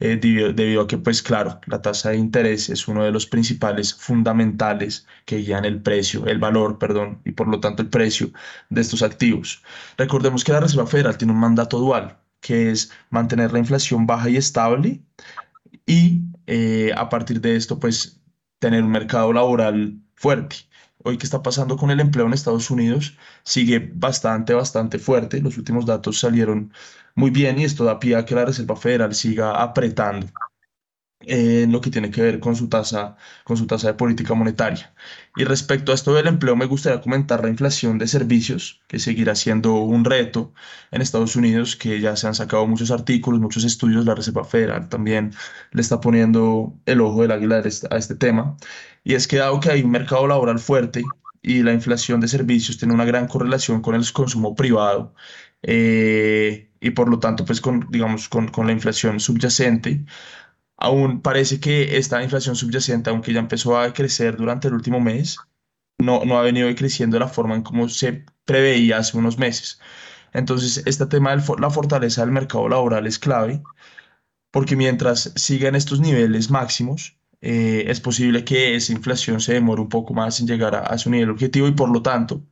Eh, 0.00 0.16
debido, 0.16 0.82
a 0.82 0.86
que, 0.86 0.96
pues 0.96 1.22
claro, 1.22 1.60
la 1.66 1.82
tasa 1.82 2.10
de 2.10 2.18
interés 2.18 2.68
es 2.70 2.86
uno 2.86 3.02
de 3.04 3.10
los 3.10 3.26
principales 3.26 3.92
fundamentales 3.94 5.06
que 5.24 5.38
guían 5.38 5.64
el 5.64 5.82
precio, 5.82 6.24
el 6.26 6.38
valor, 6.38 6.78
perdón, 6.78 7.20
y 7.24 7.32
por 7.32 7.48
lo 7.48 7.58
tanto 7.58 7.82
el 7.82 7.88
precio 7.90 8.30
de 8.70 8.80
estos 8.80 9.02
activos. 9.02 9.62
Recordemos 9.96 10.44
que 10.44 10.52
la 10.52 10.60
Reserva 10.60 10.86
Federal 10.86 11.18
tiene 11.18 11.32
un 11.32 11.40
mandato 11.40 11.78
dual, 11.80 12.16
que 12.40 12.70
es 12.70 12.92
mantener 13.10 13.52
la 13.52 13.58
inflación 13.58 14.06
baja 14.06 14.30
y 14.30 14.36
estable 14.36 15.02
y 15.86 16.22
eh, 16.46 16.92
a 16.96 17.08
partir 17.08 17.40
de 17.40 17.56
esto, 17.56 17.78
pues 17.80 18.22
tener 18.60 18.84
un 18.84 18.90
mercado 18.90 19.32
laboral 19.32 20.00
fuerte 20.14 20.67
hoy 21.04 21.18
qué 21.18 21.24
está 21.24 21.42
pasando 21.42 21.76
con 21.76 21.90
el 21.90 22.00
empleo 22.00 22.26
en 22.26 22.32
Estados 22.34 22.70
Unidos 22.70 23.16
sigue 23.44 23.90
bastante, 23.94 24.54
bastante 24.54 24.98
fuerte. 24.98 25.40
Los 25.40 25.58
últimos 25.58 25.86
datos 25.86 26.18
salieron 26.20 26.72
muy 27.14 27.30
bien 27.30 27.58
y 27.58 27.64
esto 27.64 27.84
da 27.84 27.98
pie 27.98 28.16
a 28.16 28.24
que 28.24 28.34
la 28.34 28.44
Reserva 28.44 28.76
Federal 28.76 29.14
siga 29.14 29.62
apretando 29.62 30.28
en 31.28 31.72
lo 31.72 31.80
que 31.80 31.90
tiene 31.90 32.10
que 32.10 32.22
ver 32.22 32.40
con 32.40 32.56
su 32.56 32.68
tasa, 32.68 33.16
con 33.44 33.56
su 33.56 33.66
tasa 33.66 33.88
de 33.88 33.94
política 33.94 34.34
monetaria. 34.34 34.94
Y 35.36 35.44
respecto 35.44 35.92
a 35.92 35.94
esto 35.94 36.14
del 36.14 36.26
empleo, 36.26 36.56
me 36.56 36.66
gustaría 36.66 37.00
comentar 37.00 37.42
la 37.42 37.50
inflación 37.50 37.98
de 37.98 38.06
servicios, 38.08 38.80
que 38.88 38.98
seguirá 38.98 39.34
siendo 39.34 39.74
un 39.74 40.04
reto 40.04 40.52
en 40.90 41.02
Estados 41.02 41.36
Unidos, 41.36 41.76
que 41.76 42.00
ya 42.00 42.16
se 42.16 42.26
han 42.26 42.34
sacado 42.34 42.66
muchos 42.66 42.90
artículos, 42.90 43.40
muchos 43.40 43.64
estudios, 43.64 44.04
la 44.04 44.14
Reserva 44.14 44.44
Federal 44.44 44.88
también 44.88 45.32
le 45.72 45.82
está 45.82 46.00
poniendo 46.00 46.74
el 46.86 47.00
ojo 47.00 47.22
del 47.22 47.32
águila 47.32 47.62
a 47.90 47.96
este 47.96 48.14
tema. 48.14 48.56
Y 49.04 49.14
es 49.14 49.28
que 49.28 49.36
dado 49.38 49.60
que 49.60 49.70
hay 49.70 49.82
un 49.82 49.90
mercado 49.90 50.26
laboral 50.26 50.58
fuerte 50.58 51.02
y 51.42 51.62
la 51.62 51.72
inflación 51.72 52.20
de 52.20 52.28
servicios 52.28 52.78
tiene 52.78 52.94
una 52.94 53.04
gran 53.04 53.28
correlación 53.28 53.80
con 53.82 53.94
el 53.94 54.10
consumo 54.12 54.54
privado, 54.54 55.14
eh, 55.62 56.70
y 56.80 56.90
por 56.90 57.08
lo 57.08 57.18
tanto, 57.18 57.44
pues 57.44 57.60
con, 57.60 57.86
digamos, 57.90 58.28
con, 58.28 58.48
con 58.48 58.66
la 58.66 58.72
inflación 58.72 59.20
subyacente, 59.20 60.04
aún 60.78 61.20
parece 61.22 61.60
que 61.60 61.98
esta 61.98 62.22
inflación 62.22 62.56
subyacente, 62.56 63.10
aunque 63.10 63.32
ya 63.32 63.40
empezó 63.40 63.78
a 63.78 63.92
crecer 63.92 64.36
durante 64.36 64.68
el 64.68 64.74
último 64.74 65.00
mes, 65.00 65.38
no, 65.98 66.24
no 66.24 66.38
ha 66.38 66.42
venido 66.42 66.72
creciendo 66.76 67.16
de 67.16 67.20
la 67.20 67.28
forma 67.28 67.56
en 67.56 67.62
como 67.62 67.88
se 67.88 68.24
preveía 68.44 68.98
hace 68.98 69.18
unos 69.18 69.38
meses. 69.38 69.80
Entonces, 70.32 70.82
este 70.86 71.06
tema 71.06 71.36
de 71.36 71.42
la 71.58 71.70
fortaleza 71.70 72.22
del 72.22 72.32
mercado 72.32 72.68
laboral 72.68 73.06
es 73.06 73.18
clave, 73.18 73.62
porque 74.50 74.76
mientras 74.76 75.32
sigan 75.36 75.74
estos 75.74 76.00
niveles 76.00 76.50
máximos, 76.50 77.18
eh, 77.40 77.84
es 77.88 78.00
posible 78.00 78.44
que 78.44 78.74
esa 78.76 78.92
inflación 78.92 79.40
se 79.40 79.54
demore 79.54 79.82
un 79.82 79.88
poco 79.88 80.14
más 80.14 80.40
en 80.40 80.46
llegar 80.46 80.74
a, 80.74 80.80
a, 80.80 80.98
su 80.98 81.10
nivel 81.10 81.30
objetivo 81.30 81.68
y 81.68 81.72
por 81.72 81.88
lo 81.90 82.02
tanto 82.02 82.42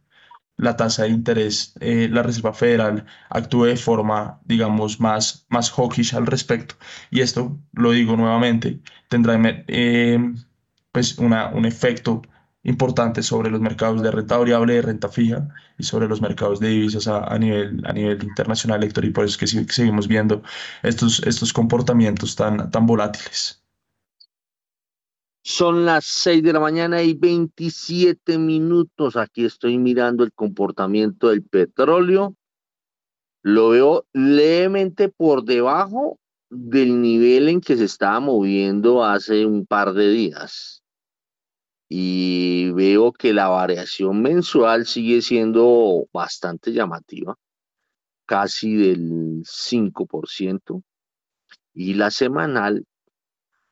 la 0.57 0.77
tasa 0.77 1.05
de 1.05 1.11
interés, 1.11 1.75
eh, 1.81 2.09
la 2.11 2.23
Reserva 2.23 2.53
Federal 2.55 3.07
actúe 3.31 3.65
de 3.65 3.77
forma, 3.77 4.41
digamos, 4.45 5.01
más, 5.01 5.47
más 5.51 5.71
hawkish 5.71 6.15
al 6.15 6.27
respecto. 6.27 6.77
Y 7.11 7.21
esto, 7.21 7.59
lo 7.73 7.93
digo 7.93 8.17
nuevamente, 8.17 8.81
tendrá 9.09 9.39
eh, 9.69 10.19
pues 10.93 11.19
una, 11.19 11.49
un 11.49 11.67
efecto 11.67 12.23
importante 12.63 13.23
sobre 13.23 13.51
los 13.51 13.61
mercados 13.61 14.03
de 14.03 14.11
renta 14.11 14.37
variable, 14.39 14.75
de 14.75 14.83
renta 14.83 15.09
fija 15.09 15.49
y 15.79 15.85
sobre 15.85 16.09
los 16.09 16.21
mercados 16.21 16.59
de 16.61 16.69
divisas 16.69 17.07
a, 17.07 17.39
nivel, 17.39 17.83
a 17.87 17.93
nivel 17.93 18.23
internacional, 18.25 18.83
Héctor, 18.83 19.05
y 19.05 19.11
por 19.11 19.25
eso 19.25 19.39
es 19.45 19.53
que, 19.53 19.73
seguimos 19.73 20.09
viendo 20.09 20.43
estos, 20.83 21.21
estos 21.27 21.53
comportamientos 21.53 22.35
tan, 22.35 22.71
tan 22.71 22.87
volátiles. 22.87 23.66
Son 25.49 25.87
las 25.87 26.07
6 26.07 26.43
de 26.43 26.53
la 26.53 26.59
mañana 26.59 27.05
y 27.05 27.15
27 27.15 28.37
minutos. 28.37 29.15
Aquí 29.15 29.45
estoy 29.45 29.79
mirando 29.79 30.25
el 30.25 30.33
comportamiento 30.33 31.29
del 31.29 31.45
petróleo. 31.45 32.35
Lo 33.43 33.69
veo 33.69 34.07
levemente 34.13 35.09
por 35.09 35.45
debajo 35.45 36.19
del 36.51 37.01
nivel 37.01 37.49
en 37.49 37.61
que 37.61 37.77
se 37.77 37.85
estaba 37.85 38.19
moviendo 38.19 39.05
hace 39.05 39.47
un 39.47 39.67
par 39.67 39.93
de 39.93 40.11
días. 40.11 40.83
Y 41.89 42.73
veo 42.73 43.13
que 43.13 43.33
la 43.33 43.47
variación 43.47 44.23
mensual 44.23 44.85
sigue 44.85 45.23
siendo 45.23 46.09
bastante 46.13 46.73
llamativa, 46.73 47.37
casi 48.27 48.75
del 48.75 49.45
5%, 49.45 50.83
y 51.73 51.95
la 51.95 52.11
semanal 52.11 52.85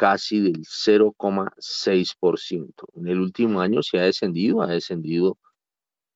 casi 0.04 0.38
del 0.38 0.66
0,6%. 0.66 2.84
En 2.94 3.08
el 3.08 3.20
último 3.20 3.62
año 3.62 3.82
se 3.82 3.98
ha 3.98 4.02
descendido, 4.02 4.60
ha 4.60 4.66
descendido 4.66 5.38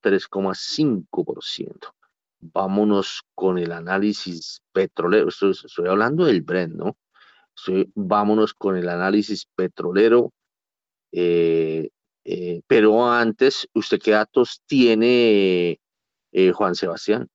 3,5%. 0.03 1.94
Vámonos 2.40 3.22
con 3.35 3.57
el 3.57 3.72
análisis 3.72 4.61
petrolero. 4.72 5.31
Estoy, 5.31 5.55
hablando 5.88 6.27
del 6.27 6.42
Brent, 6.42 6.74
¿no? 6.74 6.98
vámonos 7.94 8.53
con 8.53 8.77
el 8.77 8.90
análisis 8.90 9.46
petrolero. 9.57 10.35
Eh, 11.11 11.88
eh, 12.24 12.61
pero 12.66 13.11
antes, 13.11 13.66
¿usted 13.72 13.98
qué 13.98 14.11
datos 14.11 14.61
tiene, 14.66 15.81
eh, 16.33 16.53
Juan 16.53 16.74
Sebastián? 16.74 17.31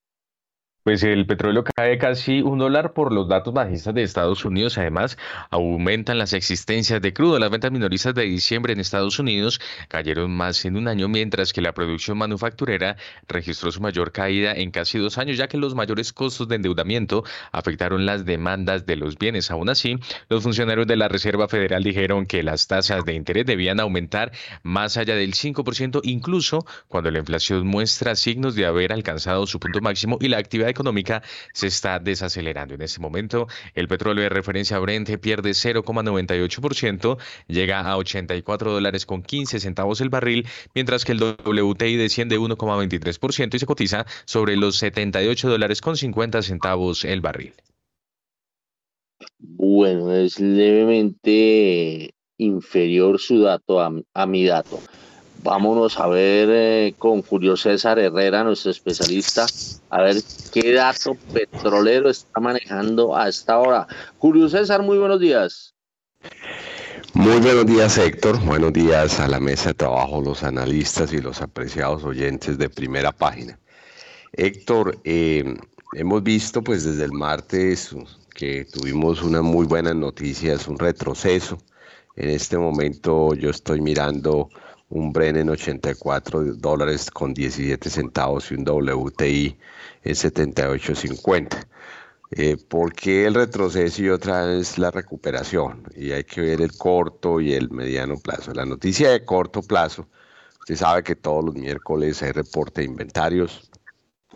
Pues 0.83 1.01
el 1.03 1.25
petróleo 1.25 1.63
cae 1.63 1.97
casi 1.97 2.41
un 2.41 2.59
dólar 2.59 2.91
por 2.91 3.13
los 3.13 3.29
datos 3.29 3.53
bajistas 3.53 3.93
de 3.93 4.03
Estados 4.03 4.43
Unidos. 4.43 4.77
Además, 4.77 5.17
aumentan 5.49 6.17
las 6.17 6.33
existencias 6.33 7.01
de 7.01 7.13
crudo. 7.13 7.39
Las 7.39 7.51
ventas 7.51 7.71
minoristas 7.71 8.13
de 8.13 8.23
diciembre 8.23 8.73
en 8.73 8.81
Estados 8.81 9.17
Unidos 9.17 9.61
cayeron 9.87 10.31
más 10.31 10.65
en 10.65 10.75
un 10.75 10.89
año, 10.89 11.07
mientras 11.07 11.53
que 11.53 11.61
la 11.61 11.73
producción 11.73 12.17
manufacturera 12.17 12.97
registró 13.29 13.71
su 13.71 13.79
mayor 13.79 14.11
caída 14.11 14.51
en 14.51 14.71
casi 14.71 14.97
dos 14.97 15.17
años, 15.17 15.37
ya 15.37 15.47
que 15.47 15.57
los 15.57 15.73
mayores 15.73 16.11
costos 16.11 16.49
de 16.49 16.57
endeudamiento 16.57 17.23
afectaron 17.53 18.05
las 18.05 18.25
demandas 18.25 18.85
de 18.85 18.97
los 18.97 19.17
bienes. 19.17 19.51
Aún 19.51 19.69
así, 19.69 19.95
los 20.27 20.43
funcionarios 20.43 20.85
de 20.85 20.97
la 20.97 21.07
Reserva 21.07 21.47
Federal 21.47 21.81
dijeron 21.81 22.25
que 22.25 22.43
las 22.43 22.67
tasas 22.67 23.05
de 23.05 23.13
interés 23.13 23.45
debían 23.45 23.79
aumentar 23.79 24.33
más 24.63 24.97
allá 24.97 25.15
del 25.15 25.33
5%, 25.33 26.01
incluso 26.03 26.65
cuando 26.89 27.09
la 27.09 27.19
inflación 27.19 27.65
muestra 27.65 28.15
signos 28.15 28.55
de 28.55 28.65
haber 28.65 28.91
alcanzado 28.91 29.47
su 29.47 29.61
punto 29.61 29.79
máximo 29.79 30.17
y 30.19 30.27
la 30.27 30.39
actividad 30.39 30.72
económica 30.73 31.23
se 31.53 31.67
está 31.67 31.99
desacelerando. 31.99 32.73
En 32.75 32.81
este 32.81 32.99
momento, 32.99 33.47
el 33.73 33.87
petróleo 33.87 34.23
de 34.23 34.29
referencia 34.29 34.79
Brent 34.79 35.09
pierde 35.19 35.51
0,98%, 35.51 37.17
llega 37.47 37.81
a 37.81 37.97
84 37.97 38.71
dólares 38.71 39.05
con 39.05 39.23
15 39.23 39.59
centavos 39.59 40.01
el 40.01 40.09
barril, 40.09 40.47
mientras 40.75 41.05
que 41.05 41.13
el 41.13 41.21
WTI 41.21 41.95
desciende 41.95 42.39
1,23% 42.39 43.55
y 43.55 43.59
se 43.59 43.65
cotiza 43.65 44.05
sobre 44.25 44.57
los 44.57 44.77
78 44.77 45.49
dólares 45.49 45.81
con 45.81 45.95
50 45.95 46.41
centavos 46.41 47.05
el 47.05 47.21
barril. 47.21 47.53
Bueno, 49.39 50.13
es 50.13 50.39
levemente 50.39 52.13
inferior 52.37 53.19
su 53.19 53.39
dato 53.39 53.79
a 53.79 54.25
mi 54.25 54.45
dato. 54.45 54.79
Vámonos 55.41 55.99
a 55.99 56.07
ver 56.07 56.49
eh, 56.51 56.95
con 56.97 57.21
Julio 57.21 57.57
César 57.57 57.99
Herrera, 57.99 58.43
nuestro 58.43 58.71
especialista, 58.71 59.45
a 59.89 60.01
ver 60.01 60.17
qué 60.53 60.73
dato 60.73 61.15
petrolero 61.33 62.09
está 62.09 62.39
manejando 62.39 63.15
a 63.15 63.27
esta 63.27 63.59
hora. 63.59 63.87
Julio 64.19 64.47
César, 64.47 64.81
muy 64.83 64.97
buenos 64.97 65.19
días. 65.19 65.73
Muy 67.13 67.39
buenos 67.39 67.65
días, 67.65 67.97
Héctor. 67.97 68.39
Buenos 68.43 68.73
días 68.73 69.19
a 69.19 69.27
la 69.27 69.39
mesa 69.39 69.69
de 69.69 69.75
trabajo, 69.75 70.21
los 70.21 70.43
analistas 70.43 71.13
y 71.13 71.21
los 71.21 71.41
apreciados 71.41 72.03
oyentes 72.03 72.57
de 72.57 72.69
primera 72.69 73.11
página. 73.11 73.59
Héctor, 74.31 74.97
eh, 75.03 75.55
hemos 75.93 76.23
visto 76.23 76.63
pues 76.63 76.83
desde 76.85 77.05
el 77.05 77.11
martes 77.11 77.95
que 78.33 78.65
tuvimos 78.65 79.21
unas 79.21 79.43
muy 79.43 79.67
buenas 79.67 79.95
noticias, 79.95 80.67
un 80.67 80.79
retroceso. 80.79 81.59
En 82.15 82.29
este 82.29 82.57
momento 82.57 83.35
yo 83.35 83.51
estoy 83.51 83.79
mirando 83.79 84.49
un 84.93 85.11
Bren 85.11 85.37
en 85.37 85.49
84 85.49 86.53
dólares 86.55 87.09
con 87.09 87.33
17 87.33 87.89
centavos 87.89 88.51
y 88.51 88.55
un 88.55 88.63
WTI 88.63 89.57
en 90.03 90.13
78.50. 90.13 91.67
Eh, 92.31 92.57
¿Por 92.67 92.93
qué 92.93 93.25
el 93.25 93.33
retroceso 93.33 94.03
y 94.03 94.09
otra 94.09 94.45
vez 94.45 94.77
la 94.77 94.91
recuperación? 94.91 95.83
Y 95.95 96.11
hay 96.11 96.23
que 96.23 96.41
ver 96.41 96.61
el 96.61 96.77
corto 96.77 97.41
y 97.41 97.53
el 97.53 97.71
mediano 97.71 98.17
plazo. 98.17 98.53
La 98.53 98.65
noticia 98.65 99.09
de 99.09 99.25
corto 99.25 99.63
plazo, 99.63 100.07
usted 100.59 100.75
sabe 100.75 101.03
que 101.03 101.15
todos 101.15 101.43
los 101.43 101.55
miércoles 101.55 102.21
hay 102.21 102.31
reporte 102.31 102.81
de 102.81 102.87
inventarios. 102.87 103.71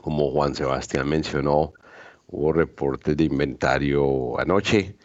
Como 0.01 0.31
Juan 0.31 0.55
Sebastián 0.55 1.07
mencionó, 1.07 1.73
hubo 2.27 2.53
reportes 2.53 3.15
de 3.15 3.25
inventario 3.25 4.39
anoche 4.39 4.95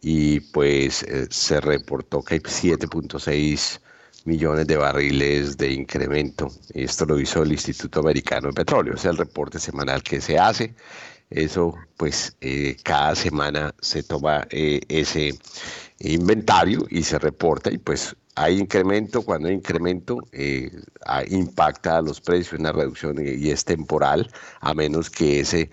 y 0.00 0.40
pues 0.40 1.04
eh, 1.04 1.28
se 1.30 1.60
reportó 1.60 2.22
que 2.22 2.34
hay 2.34 2.40
7.6 2.40 3.80
millones 4.26 4.66
de 4.66 4.76
barriles 4.76 5.56
de 5.56 5.72
incremento. 5.72 6.50
Esto 6.74 7.06
lo 7.06 7.18
hizo 7.18 7.42
el 7.42 7.52
Instituto 7.52 8.00
Americano 8.00 8.48
de 8.48 8.54
Petróleo, 8.54 8.94
es 8.94 9.04
el 9.04 9.16
reporte 9.16 9.58
semanal 9.58 10.02
que 10.02 10.20
se 10.20 10.38
hace. 10.38 10.74
Eso, 11.30 11.74
pues, 11.96 12.36
eh, 12.40 12.76
cada 12.84 13.14
semana 13.14 13.74
se 13.80 14.02
toma 14.02 14.46
eh, 14.50 14.80
ese 14.88 15.34
inventario 15.98 16.86
y 16.90 17.02
se 17.02 17.18
reporta 17.18 17.70
y 17.72 17.78
pues 17.78 18.14
hay 18.36 18.58
incremento, 18.58 19.22
cuando 19.22 19.48
hay 19.48 19.54
incremento 19.54 20.18
eh, 20.30 20.70
impacta 21.30 21.96
a 21.96 22.02
los 22.02 22.20
precios, 22.20 22.60
una 22.60 22.70
reducción 22.70 23.16
y 23.18 23.48
es 23.48 23.64
temporal, 23.64 24.30
a 24.60 24.74
menos 24.74 25.08
que 25.08 25.40
ese 25.40 25.70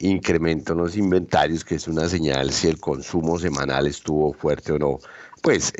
incremento 0.00 0.74
en 0.74 0.80
los 0.80 0.94
inventarios, 0.94 1.64
que 1.64 1.76
es 1.76 1.88
una 1.88 2.06
señal 2.06 2.52
si 2.52 2.68
el 2.68 2.78
consumo 2.78 3.38
semanal 3.38 3.86
estuvo 3.86 4.34
fuerte 4.34 4.72
o 4.72 4.78
no, 4.78 4.98
pues 5.40 5.72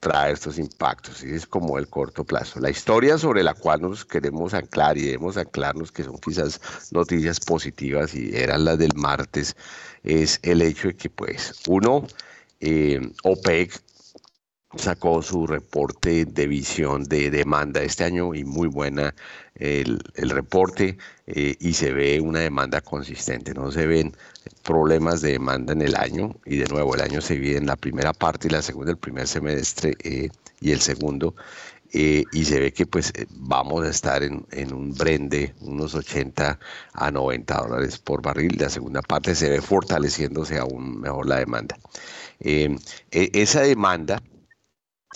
trae 0.00 0.32
estos 0.32 0.58
impactos, 0.58 1.24
y 1.24 1.34
es 1.34 1.46
como 1.46 1.78
el 1.78 1.88
corto 1.88 2.24
plazo. 2.24 2.60
La 2.60 2.70
historia 2.70 3.18
sobre 3.18 3.42
la 3.42 3.54
cual 3.54 3.82
nos 3.82 4.04
queremos 4.04 4.54
anclar 4.54 4.98
y 4.98 5.02
debemos 5.02 5.36
anclarnos, 5.36 5.92
que 5.92 6.04
son 6.04 6.18
quizás 6.18 6.60
noticias 6.92 7.40
positivas 7.40 8.14
y 8.14 8.36
eran 8.36 8.64
las 8.64 8.78
del 8.78 8.94
martes, 8.94 9.56
es 10.04 10.38
el 10.42 10.62
hecho 10.62 10.88
de 10.88 10.96
que, 10.96 11.10
pues, 11.10 11.54
uno, 11.66 12.06
eh, 12.60 13.00
OPEC 13.24 13.80
sacó 14.78 15.22
su 15.22 15.46
reporte 15.46 16.24
de 16.24 16.46
visión 16.46 17.04
de 17.04 17.30
demanda 17.30 17.82
este 17.82 18.04
año 18.04 18.34
y 18.34 18.44
muy 18.44 18.68
buena 18.68 19.14
el, 19.54 20.00
reporte 20.16 20.98
eh, 21.26 21.56
y 21.58 21.72
se 21.72 21.92
ve 21.92 22.20
una 22.20 22.40
demanda 22.40 22.80
consistente, 22.80 23.54
no 23.54 23.72
se 23.72 23.86
ven 23.86 24.14
problemas 24.62 25.22
de 25.22 25.32
demanda 25.32 25.72
en 25.72 25.82
el 25.82 25.96
año 25.96 26.36
y 26.44 26.56
de 26.56 26.66
nuevo 26.66 26.94
el 26.94 27.00
año 27.00 27.20
se 27.20 27.38
vive 27.38 27.56
en 27.56 27.66
la 27.66 27.76
primera 27.76 28.12
parte 28.12 28.48
y 28.48 28.50
la 28.50 28.62
segunda, 28.62 28.92
el 28.92 28.98
primer 28.98 29.26
semestre 29.26 29.94
eh, 30.02 30.28
y 30.60 30.72
el 30.72 30.80
segundo 30.80 31.34
eh, 31.92 32.24
y 32.32 32.44
se 32.44 32.60
ve 32.60 32.72
que 32.72 32.84
pues 32.84 33.12
vamos 33.30 33.86
a 33.86 33.90
estar 33.90 34.22
en, 34.22 34.44
en, 34.50 34.72
un 34.74 34.92
Brent 34.92 35.30
de 35.30 35.54
unos 35.60 35.94
80 35.94 36.58
a 36.92 37.10
90 37.10 37.54
dólares 37.54 37.98
por 37.98 38.20
barril, 38.20 38.56
la 38.58 38.68
segunda 38.68 39.00
parte 39.02 39.34
se 39.34 39.48
ve 39.48 39.62
fortaleciéndose 39.62 40.58
aún 40.58 41.00
mejor 41.00 41.26
la 41.26 41.38
demanda. 41.38 41.78
E, 42.40 42.76
esa 43.10 43.62
demanda 43.62 44.22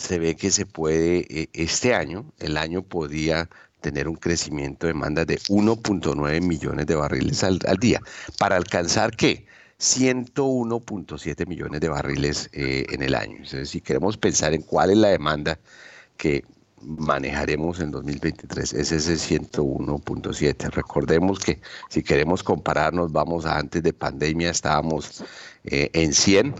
se 0.00 0.18
ve 0.18 0.34
que 0.36 0.50
se 0.50 0.66
puede, 0.66 1.26
e, 1.28 1.48
este 1.52 1.94
año, 1.94 2.32
el 2.38 2.56
año 2.56 2.82
podía 2.82 3.48
tener 3.80 4.08
un 4.08 4.16
crecimiento 4.16 4.86
de 4.86 4.92
demanda 4.92 5.24
de 5.24 5.38
1.9 5.38 6.40
millones 6.42 6.86
de 6.86 6.94
barriles 6.94 7.44
al, 7.44 7.58
día. 7.80 8.00
¿Para 8.38 8.56
alcanzar 8.56 9.16
qué? 9.16 9.46
101.7 9.78 11.46
millones 11.46 11.80
de 11.80 11.88
barriles 11.88 12.50
eh, 12.52 12.84
en 12.90 13.02
el 13.02 13.14
año. 13.14 13.36
Entonces, 13.36 13.70
si 13.70 13.80
queremos 13.80 14.16
pensar 14.16 14.52
en 14.52 14.62
cuál 14.62 14.90
es 14.90 14.98
la 14.98 15.08
demanda 15.08 15.58
que 16.16 16.44
manejaremos 16.82 17.80
en 17.80 17.90
2023, 17.90 18.72
es 18.74 18.92
ese 18.92 19.14
101.7. 19.14 20.70
Recordemos 20.70 21.38
que 21.38 21.60
si 21.88 22.02
queremos 22.02 22.42
compararnos, 22.42 23.12
vamos 23.12 23.46
a 23.46 23.58
antes 23.58 23.82
de 23.82 23.92
pandemia, 23.92 24.50
estábamos 24.50 25.24
eh, 25.64 25.90
en 25.94 26.12
100 26.12 26.54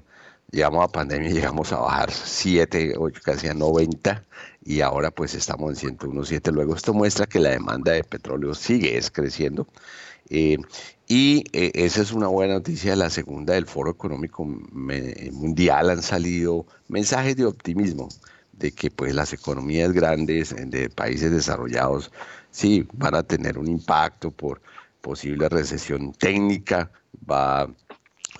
llegamos 0.51 0.85
a 0.85 0.89
pandemia, 0.89 1.31
llegamos 1.31 1.73
a 1.73 1.79
bajar 1.79 2.11
7, 2.11 2.95
8, 2.99 3.21
casi 3.25 3.49
a 3.49 3.55
90 3.55 4.25
y 4.65 4.81
ahora 4.81 5.11
pues 5.11 5.35
estamos 5.35 5.83
en 5.83 5.99
101.7. 5.99 6.53
Luego 6.53 6.75
esto 6.75 6.95
muestra 6.95 7.27
que 7.27 7.41
la 7.41 7.51
demanda 7.51 7.93
de 7.93 8.05
petróleo 8.05 8.55
sigue 8.55 8.97
es 8.97 9.11
creciendo. 9.11 9.67
Eh, 10.29 10.59
y 11.07 11.45
eh, 11.53 11.73
esa 11.75 12.03
es 12.03 12.13
una 12.13 12.29
buena 12.29 12.55
noticia. 12.55 12.95
La 12.95 13.11
segunda 13.11 13.55
del 13.55 13.67
Foro 13.67 13.91
Económico 13.91 14.45
Mundial 14.45 15.91
han 15.91 16.03
salido 16.03 16.67
mensajes 16.89 17.37
de 17.37 17.47
optimismo 17.47 18.09
de 18.53 18.73
que 18.73 18.91
pues 18.91 19.15
las 19.15 19.33
economías 19.33 19.93
grandes 19.93 20.55
de 20.55 20.91
países 20.91 21.33
desarrollados 21.33 22.13
sí 22.51 22.87
van 22.93 23.15
a 23.15 23.23
tener 23.23 23.59
un 23.59 23.69
impacto 23.69 24.31
por 24.31 24.61
posible 25.01 25.49
recesión 25.49 26.13
técnica, 26.13 26.91
va 27.29 27.69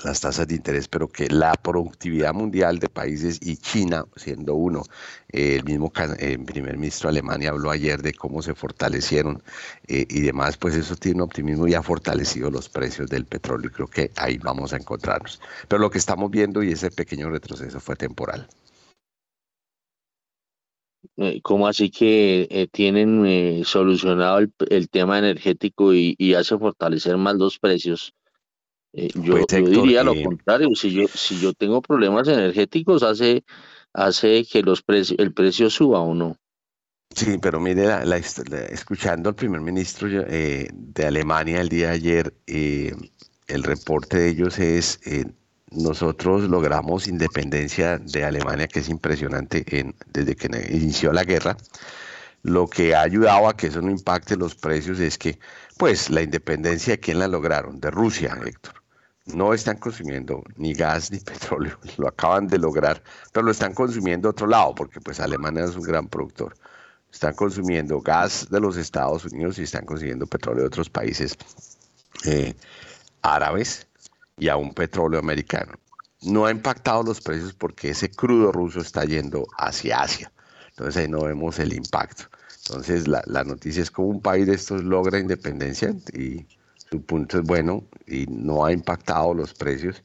las 0.05 0.21
tasas 0.21 0.49
de 0.49 0.55
interés, 0.55 0.89
pero 0.89 1.09
que 1.09 1.29
la 1.29 1.53
productividad 1.55 2.33
mundial 2.35 2.79
de 2.79 2.89
países 2.89 3.39
y 3.43 3.57
China 3.57 4.05
siendo 4.17 4.55
uno, 4.55 4.83
eh, 5.29 5.57
el 5.57 5.65
mismo 5.65 5.93
eh, 6.19 6.39
primer 6.39 6.77
ministro 6.77 7.09
de 7.09 7.19
Alemania 7.19 7.51
habló 7.51 7.71
ayer 7.71 8.01
de 8.03 8.15
cómo 8.15 8.43
se 8.43 8.55
fortalecieron 8.55 9.43
eh, 9.89 10.07
y 10.09 10.21
demás, 10.21 10.57
pues 10.57 10.75
eso 10.75 10.97
tiene 10.97 11.17
un 11.17 11.23
optimismo 11.23 11.67
y 11.69 11.75
ha 11.75 11.83
fortalecido 11.83 12.51
los 12.51 12.69
precios 12.69 13.09
del 13.11 13.27
petróleo 13.27 13.71
creo 13.71 13.89
que 13.89 14.11
ahí 14.17 14.39
vamos 14.39 14.73
a 14.73 14.77
encontrarnos. 14.77 15.41
Pero 15.69 15.81
lo 15.81 15.91
que 15.91 15.99
estamos 15.99 16.31
viendo 16.31 16.63
y 16.63 16.73
ese 16.73 16.91
pequeño 16.91 17.31
retroceso 17.31 17.81
fue 17.81 17.97
temporal. 17.97 18.49
¿Cómo 21.43 21.67
así 21.67 21.91
que 21.91 22.69
tienen 22.73 23.65
solucionado 23.65 24.39
el, 24.39 24.89
tema 24.91 25.19
energético 25.19 25.93
y 25.95 26.35
hace 26.35 26.59
fortalecer 26.59 27.17
más 27.17 27.37
los 27.37 27.59
precios? 27.59 28.15
Eh, 28.93 29.09
yo, 29.15 29.47
pues, 29.47 29.71
diría 29.71 30.03
lo 30.03 30.21
contrario, 30.21 30.69
si 30.75 30.91
yo, 30.91 31.07
si 31.07 31.39
yo 31.39 31.53
tengo 31.53 31.81
problemas 31.81 32.27
energéticos, 32.27 33.03
hace, 33.03 33.45
hace 33.93 34.45
que 34.45 34.63
los 34.63 34.83
precios, 34.83 35.19
el 35.21 35.33
precio 35.33 35.71
suba 35.71 36.01
o 36.01 36.15
no. 36.15 36.37
Sí, 37.15 37.39
pero 37.39 37.61
mire, 37.61 37.87
la, 38.05 38.17
escuchando 38.17 39.29
al 39.29 39.35
primer 39.35 39.61
ministro 39.61 40.09
eh, 40.09 40.69
de 40.73 41.07
Alemania 41.07 41.61
el 41.61 41.69
día 41.69 41.89
de 41.89 41.95
ayer, 41.95 42.35
eh, 42.47 42.95
el 43.49 43.63
reporte 43.63 44.19
de 44.19 44.29
ellos 44.29 44.59
es, 44.59 45.01
nosotros 45.71 46.49
logramos 46.49 47.09
independencia 47.09 47.99
de 47.99 48.25
Alemania, 48.25 48.69
que 48.69 48.81
es 48.81 48.89
impresionante 48.89 49.65
en, 49.79 49.95
desde 50.13 50.37
que 50.37 50.47
inició 50.71 51.13
la 51.13 51.25
guerra. 51.25 51.57
Lo 52.43 52.69
que 52.69 52.95
ha 52.95 53.03
ayudado 53.03 53.49
a 53.49 53.57
que 53.57 53.67
eso 53.67 53.83
no 53.83 53.91
impacte 53.91 54.37
los 54.37 54.55
precios 54.55 54.99
es 55.01 55.19
que, 55.19 55.39
pues, 55.79 56.11
la 56.11 56.23
independencia, 56.23 56.97
¿quién 56.97 57.19
la 57.19 57.29
lograron? 57.29 57.81
De 57.81 57.91
Rusia, 57.91 58.39
Héctor 58.47 58.80
no 59.27 59.55
están 59.55 59.77
consumiendo 59.79 60.43
ni 60.57 60.75
gas 60.75 61.11
ni 61.11 61.19
petróleo, 61.21 61.79
lo 61.97 62.09
acaban 62.09 62.47
de 62.47 62.59
lograr, 62.59 63.03
pero 63.33 63.45
lo 63.45 63.53
están 63.53 63.75
consumiendo 63.75 64.31
otro 64.31 64.47
lado, 64.47 64.75
porque 64.75 65.01
pues 65.01 65.21
Alemania 65.21 65.65
es 65.65 65.77
un 65.77 65.83
gran 65.83 66.09
productor. 66.09 66.57
Están 67.13 67.35
consumiendo 67.35 68.01
gas 68.01 68.49
de 68.51 68.61
los 68.61 68.77
Estados 68.77 69.25
Unidos 69.25 69.59
y 69.59 69.65
están 69.65 69.85
consumiendo 69.85 70.27
petróleo 70.27 70.63
de 70.63 70.69
otros 70.69 70.89
países 70.89 71.37
eh, 72.25 72.55
árabes 73.23 73.89
y 74.39 74.49
aún 74.49 74.73
petróleo 74.73 75.19
americano. 75.19 75.73
No 76.23 76.47
ha 76.47 76.51
impactado 76.51 77.03
los 77.03 77.21
precios 77.21 77.53
porque 77.53 77.91
ese 77.91 78.11
crudo 78.11 78.53
ruso 78.53 78.81
está 78.81 79.05
yendo 79.05 79.47
hacia 79.59 80.03
Asia. 80.03 80.31
Entonces 80.69 81.03
ahí 81.03 81.09
no 81.09 81.23
vemos 81.23 81.59
el 81.59 81.73
impacto. 81.73 82.25
Entonces 82.67 83.09
la, 83.09 83.23
la 83.27 83.43
noticia 83.43 83.83
es 83.83 83.91
como 83.91 84.09
un 84.09 84.21
país 84.21 84.47
de 84.47 84.55
estos 84.55 84.85
logra 84.85 85.19
independencia 85.19 85.93
y 86.13 86.47
su 86.91 87.03
punto 87.03 87.39
es 87.39 87.45
bueno 87.45 87.85
y 88.07 88.27
no 88.27 88.65
ha 88.65 88.73
impactado 88.73 89.33
los 89.33 89.55
precios, 89.55 90.03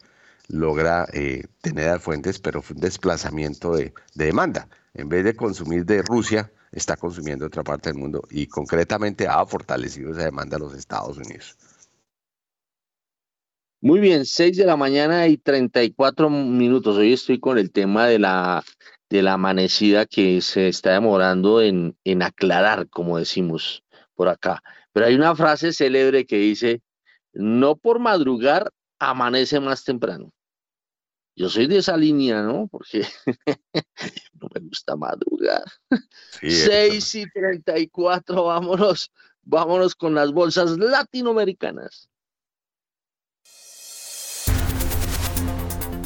logra 0.47 1.07
eh, 1.13 1.43
tener 1.61 1.99
fuentes, 1.99 2.39
pero 2.39 2.61
fue 2.61 2.75
un 2.75 2.81
desplazamiento 2.81 3.75
de, 3.75 3.93
demanda. 4.13 4.67
En 4.93 5.09
vez 5.09 5.23
de 5.23 5.35
consumir 5.35 5.85
de 5.85 6.03
Rusia, 6.03 6.51
está 6.71 6.95
consumiendo 6.95 7.47
otra 7.47 7.63
parte 7.63 7.89
del 7.89 7.99
mundo 7.99 8.21
y 8.29 8.47
concretamente 8.47 9.27
ha 9.27 9.43
fortalecido 9.45 10.11
esa 10.11 10.25
demanda 10.25 10.57
a 10.57 10.59
los 10.59 10.75
Estados 10.75 11.17
Unidos. 11.17 11.57
Muy 13.81 13.99
bien, 13.99 14.25
6 14.25 14.57
de 14.57 14.65
la 14.65 14.77
mañana 14.77 15.27
y 15.27 15.37
34 15.37 16.29
minutos. 16.29 16.97
Hoy 16.97 17.13
estoy 17.13 17.39
con 17.39 17.57
el 17.57 17.71
tema 17.71 18.07
de 18.07 18.19
la, 18.19 18.63
amanecida 19.29 20.05
que 20.05 20.41
se 20.41 20.67
está 20.67 20.93
demorando 20.93 21.61
en 21.61 21.95
aclarar, 22.21 22.89
como 22.89 23.17
decimos 23.17 23.83
por 24.15 24.29
acá. 24.29 24.61
Pero 24.95 25.07
hay 25.07 25.15
una 25.15 25.35
frase 25.35 25.73
célebre 25.73 26.25
que 26.25 26.37
dice, 26.37 26.81
no 27.33 27.75
por 27.75 27.99
madrugar 27.99 28.71
amanece 28.97 29.59
más 29.59 29.83
temprano. 29.83 30.31
Yo 31.35 31.49
soy 31.49 31.67
de 31.67 31.79
esa 31.79 31.97
línea, 31.97 32.41
¿no? 32.41 32.69
Porque 32.71 33.05
no 34.39 34.47
me 34.53 34.61
gusta 34.61 34.95
madrugar. 34.95 35.65
Seis 36.39 37.03
6 37.03 37.15
y 37.15 37.29
34, 37.29 38.41
vámonos, 38.41 39.11
vámonos 39.41 39.95
con 39.95 40.15
las 40.15 40.31
bolsas 40.31 40.77
latinoamericanas. 40.77 42.09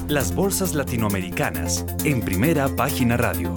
Las 0.08 0.34
bolsas 0.34 0.74
latinoamericanas 0.74 1.86
en 2.04 2.22
primera 2.22 2.68
página 2.76 3.18
radio. 3.18 3.54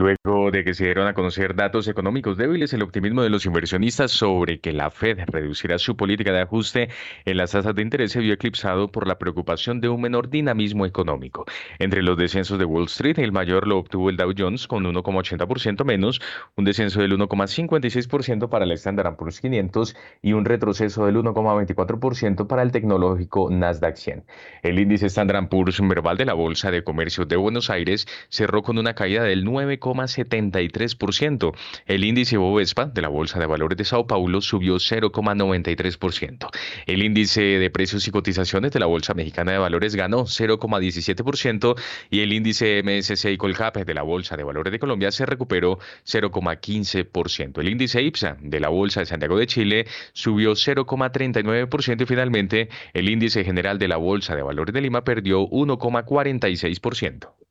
Luego 0.00 0.50
de 0.50 0.64
que 0.64 0.72
se 0.72 0.84
dieron 0.84 1.06
a 1.08 1.12
conocer 1.12 1.54
datos 1.54 1.86
económicos 1.86 2.38
débiles, 2.38 2.72
el 2.72 2.80
optimismo 2.80 3.22
de 3.22 3.28
los 3.28 3.44
inversionistas 3.44 4.10
sobre 4.10 4.58
que 4.58 4.72
la 4.72 4.90
Fed 4.90 5.18
reducirá 5.26 5.78
su 5.78 5.94
política 5.94 6.32
de 6.32 6.40
ajuste 6.40 6.88
en 7.26 7.36
las 7.36 7.50
tasas 7.50 7.74
de 7.74 7.82
interés 7.82 8.12
se 8.12 8.20
vio 8.20 8.32
eclipsado 8.32 8.90
por 8.90 9.06
la 9.06 9.18
preocupación 9.18 9.82
de 9.82 9.90
un 9.90 10.00
menor 10.00 10.30
dinamismo 10.30 10.86
económico. 10.86 11.44
Entre 11.78 12.02
los 12.02 12.16
descensos 12.16 12.58
de 12.58 12.64
Wall 12.64 12.86
Street, 12.86 13.18
el 13.18 13.30
mayor 13.30 13.66
lo 13.66 13.76
obtuvo 13.76 14.08
el 14.08 14.16
Dow 14.16 14.32
Jones 14.34 14.66
con 14.66 14.84
1,80% 14.84 15.84
menos, 15.84 16.22
un 16.56 16.64
descenso 16.64 17.02
del 17.02 17.18
1,56% 17.18 18.48
para 18.48 18.64
el 18.64 18.72
Standard 18.72 19.16
Poor's 19.16 19.38
500 19.42 19.94
y 20.22 20.32
un 20.32 20.46
retroceso 20.46 21.04
del 21.04 21.16
1,24% 21.16 22.46
para 22.46 22.62
el 22.62 22.72
tecnológico 22.72 23.50
Nasdaq 23.50 23.96
100. 23.96 24.24
El 24.62 24.78
índice 24.78 25.08
Standard 25.08 25.50
Poor's 25.50 25.78
verbal 25.86 26.16
de 26.16 26.24
la 26.24 26.32
Bolsa 26.32 26.70
de 26.70 26.84
Comercio 26.84 27.26
de 27.26 27.36
Buenos 27.36 27.68
Aires 27.68 28.06
cerró 28.30 28.62
con 28.62 28.78
una 28.78 28.94
caída 28.94 29.24
del 29.24 29.44
9 29.44 29.78
0,73%. 29.94 31.54
El 31.86 32.04
índice 32.04 32.36
Bovespa 32.36 32.86
de 32.86 33.02
la 33.02 33.08
Bolsa 33.08 33.38
de 33.38 33.46
Valores 33.46 33.78
de 33.78 33.84
Sao 33.84 34.06
Paulo 34.06 34.40
subió 34.40 34.76
0,93%. 34.76 36.48
El 36.86 37.02
índice 37.02 37.40
de 37.40 37.70
precios 37.70 38.06
y 38.06 38.10
cotizaciones 38.10 38.72
de 38.72 38.80
la 38.80 38.86
Bolsa 38.86 39.14
Mexicana 39.14 39.52
de 39.52 39.58
Valores 39.58 39.94
ganó 39.94 40.24
0,17% 40.24 41.76
y 42.10 42.20
el 42.20 42.32
índice 42.32 42.82
MSCI 42.82 43.36
Colcap 43.36 43.76
de 43.76 43.94
la 43.94 44.02
Bolsa 44.02 44.36
de 44.36 44.44
Valores 44.44 44.72
de 44.72 44.78
Colombia 44.78 45.10
se 45.10 45.26
recuperó 45.26 45.78
0,15%. 46.04 47.60
El 47.60 47.68
índice 47.68 48.02
IPSA 48.02 48.36
de 48.40 48.60
la 48.60 48.68
Bolsa 48.68 49.00
de 49.00 49.06
Santiago 49.06 49.38
de 49.38 49.46
Chile 49.46 49.86
subió 50.12 50.52
0,39% 50.52 52.02
y 52.02 52.06
finalmente 52.06 52.68
el 52.92 53.08
índice 53.08 53.44
general 53.44 53.78
de 53.78 53.88
la 53.88 53.96
Bolsa 53.96 54.34
de 54.34 54.42
Valores 54.42 54.74
de 54.74 54.80
Lima 54.80 55.04
perdió 55.04 55.48
1,46%. 55.48 57.49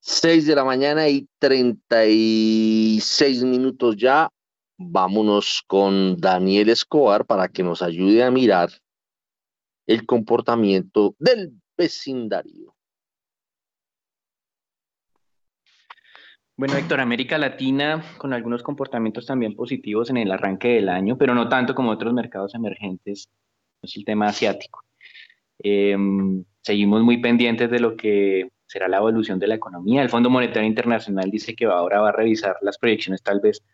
6 0.00 0.46
de 0.46 0.54
la 0.54 0.64
mañana 0.64 1.08
y 1.08 1.28
36 1.38 3.44
minutos 3.44 3.96
ya. 3.96 4.30
Vámonos 4.78 5.62
con 5.66 6.16
Daniel 6.16 6.70
Escobar 6.70 7.26
para 7.26 7.48
que 7.48 7.62
nos 7.62 7.82
ayude 7.82 8.24
a 8.24 8.30
mirar 8.30 8.70
el 9.86 10.06
comportamiento 10.06 11.14
del 11.18 11.52
vecindario. 11.76 12.74
Bueno, 16.56 16.76
Héctor, 16.76 17.00
América 17.00 17.38
Latina 17.38 18.02
con 18.18 18.32
algunos 18.32 18.62
comportamientos 18.62 19.26
también 19.26 19.54
positivos 19.54 20.10
en 20.10 20.18
el 20.18 20.30
arranque 20.30 20.68
del 20.68 20.90
año, 20.90 21.16
pero 21.16 21.34
no 21.34 21.48
tanto 21.48 21.74
como 21.74 21.90
otros 21.90 22.12
mercados 22.12 22.54
emergentes, 22.54 23.30
es 23.82 23.96
el 23.96 24.04
tema 24.04 24.26
asiático. 24.26 24.82
Em, 25.58 26.44
seguimos 26.62 27.02
muy 27.02 27.18
pendientes 27.18 27.70
de 27.70 27.80
lo 27.80 27.96
que 27.96 28.50
será 28.70 28.86
la 28.86 28.98
evolución 28.98 29.40
de 29.40 29.48
la 29.48 29.56
economía. 29.56 30.00
El 30.00 30.08
Fondo 30.08 30.30
Monetario 30.30 30.68
Internacional 30.68 31.28
dice 31.28 31.56
que 31.56 31.64
ahora 31.64 32.00
va 32.02 32.10
a 32.10 32.12
revisar 32.12 32.56
las 32.62 32.78
proyecciones 32.78 33.20
tal 33.20 33.40
vez 33.40 33.64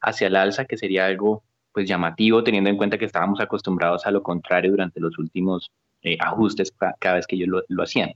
hacia 0.00 0.28
el 0.28 0.36
alza, 0.36 0.64
que 0.64 0.78
sería 0.78 1.04
algo 1.04 1.44
pues 1.72 1.86
llamativo 1.86 2.42
teniendo 2.42 2.70
en 2.70 2.78
cuenta 2.78 2.96
que 2.96 3.04
estábamos 3.04 3.38
acostumbrados 3.38 4.06
a 4.06 4.10
lo 4.10 4.22
contrario 4.22 4.70
durante 4.70 4.98
los 4.98 5.18
últimos 5.18 5.70
eh, 6.00 6.16
ajustes 6.18 6.72
cada 6.98 7.16
vez 7.16 7.26
que 7.26 7.36
ellos 7.36 7.62
lo, 7.68 7.82
hacían. 7.82 8.14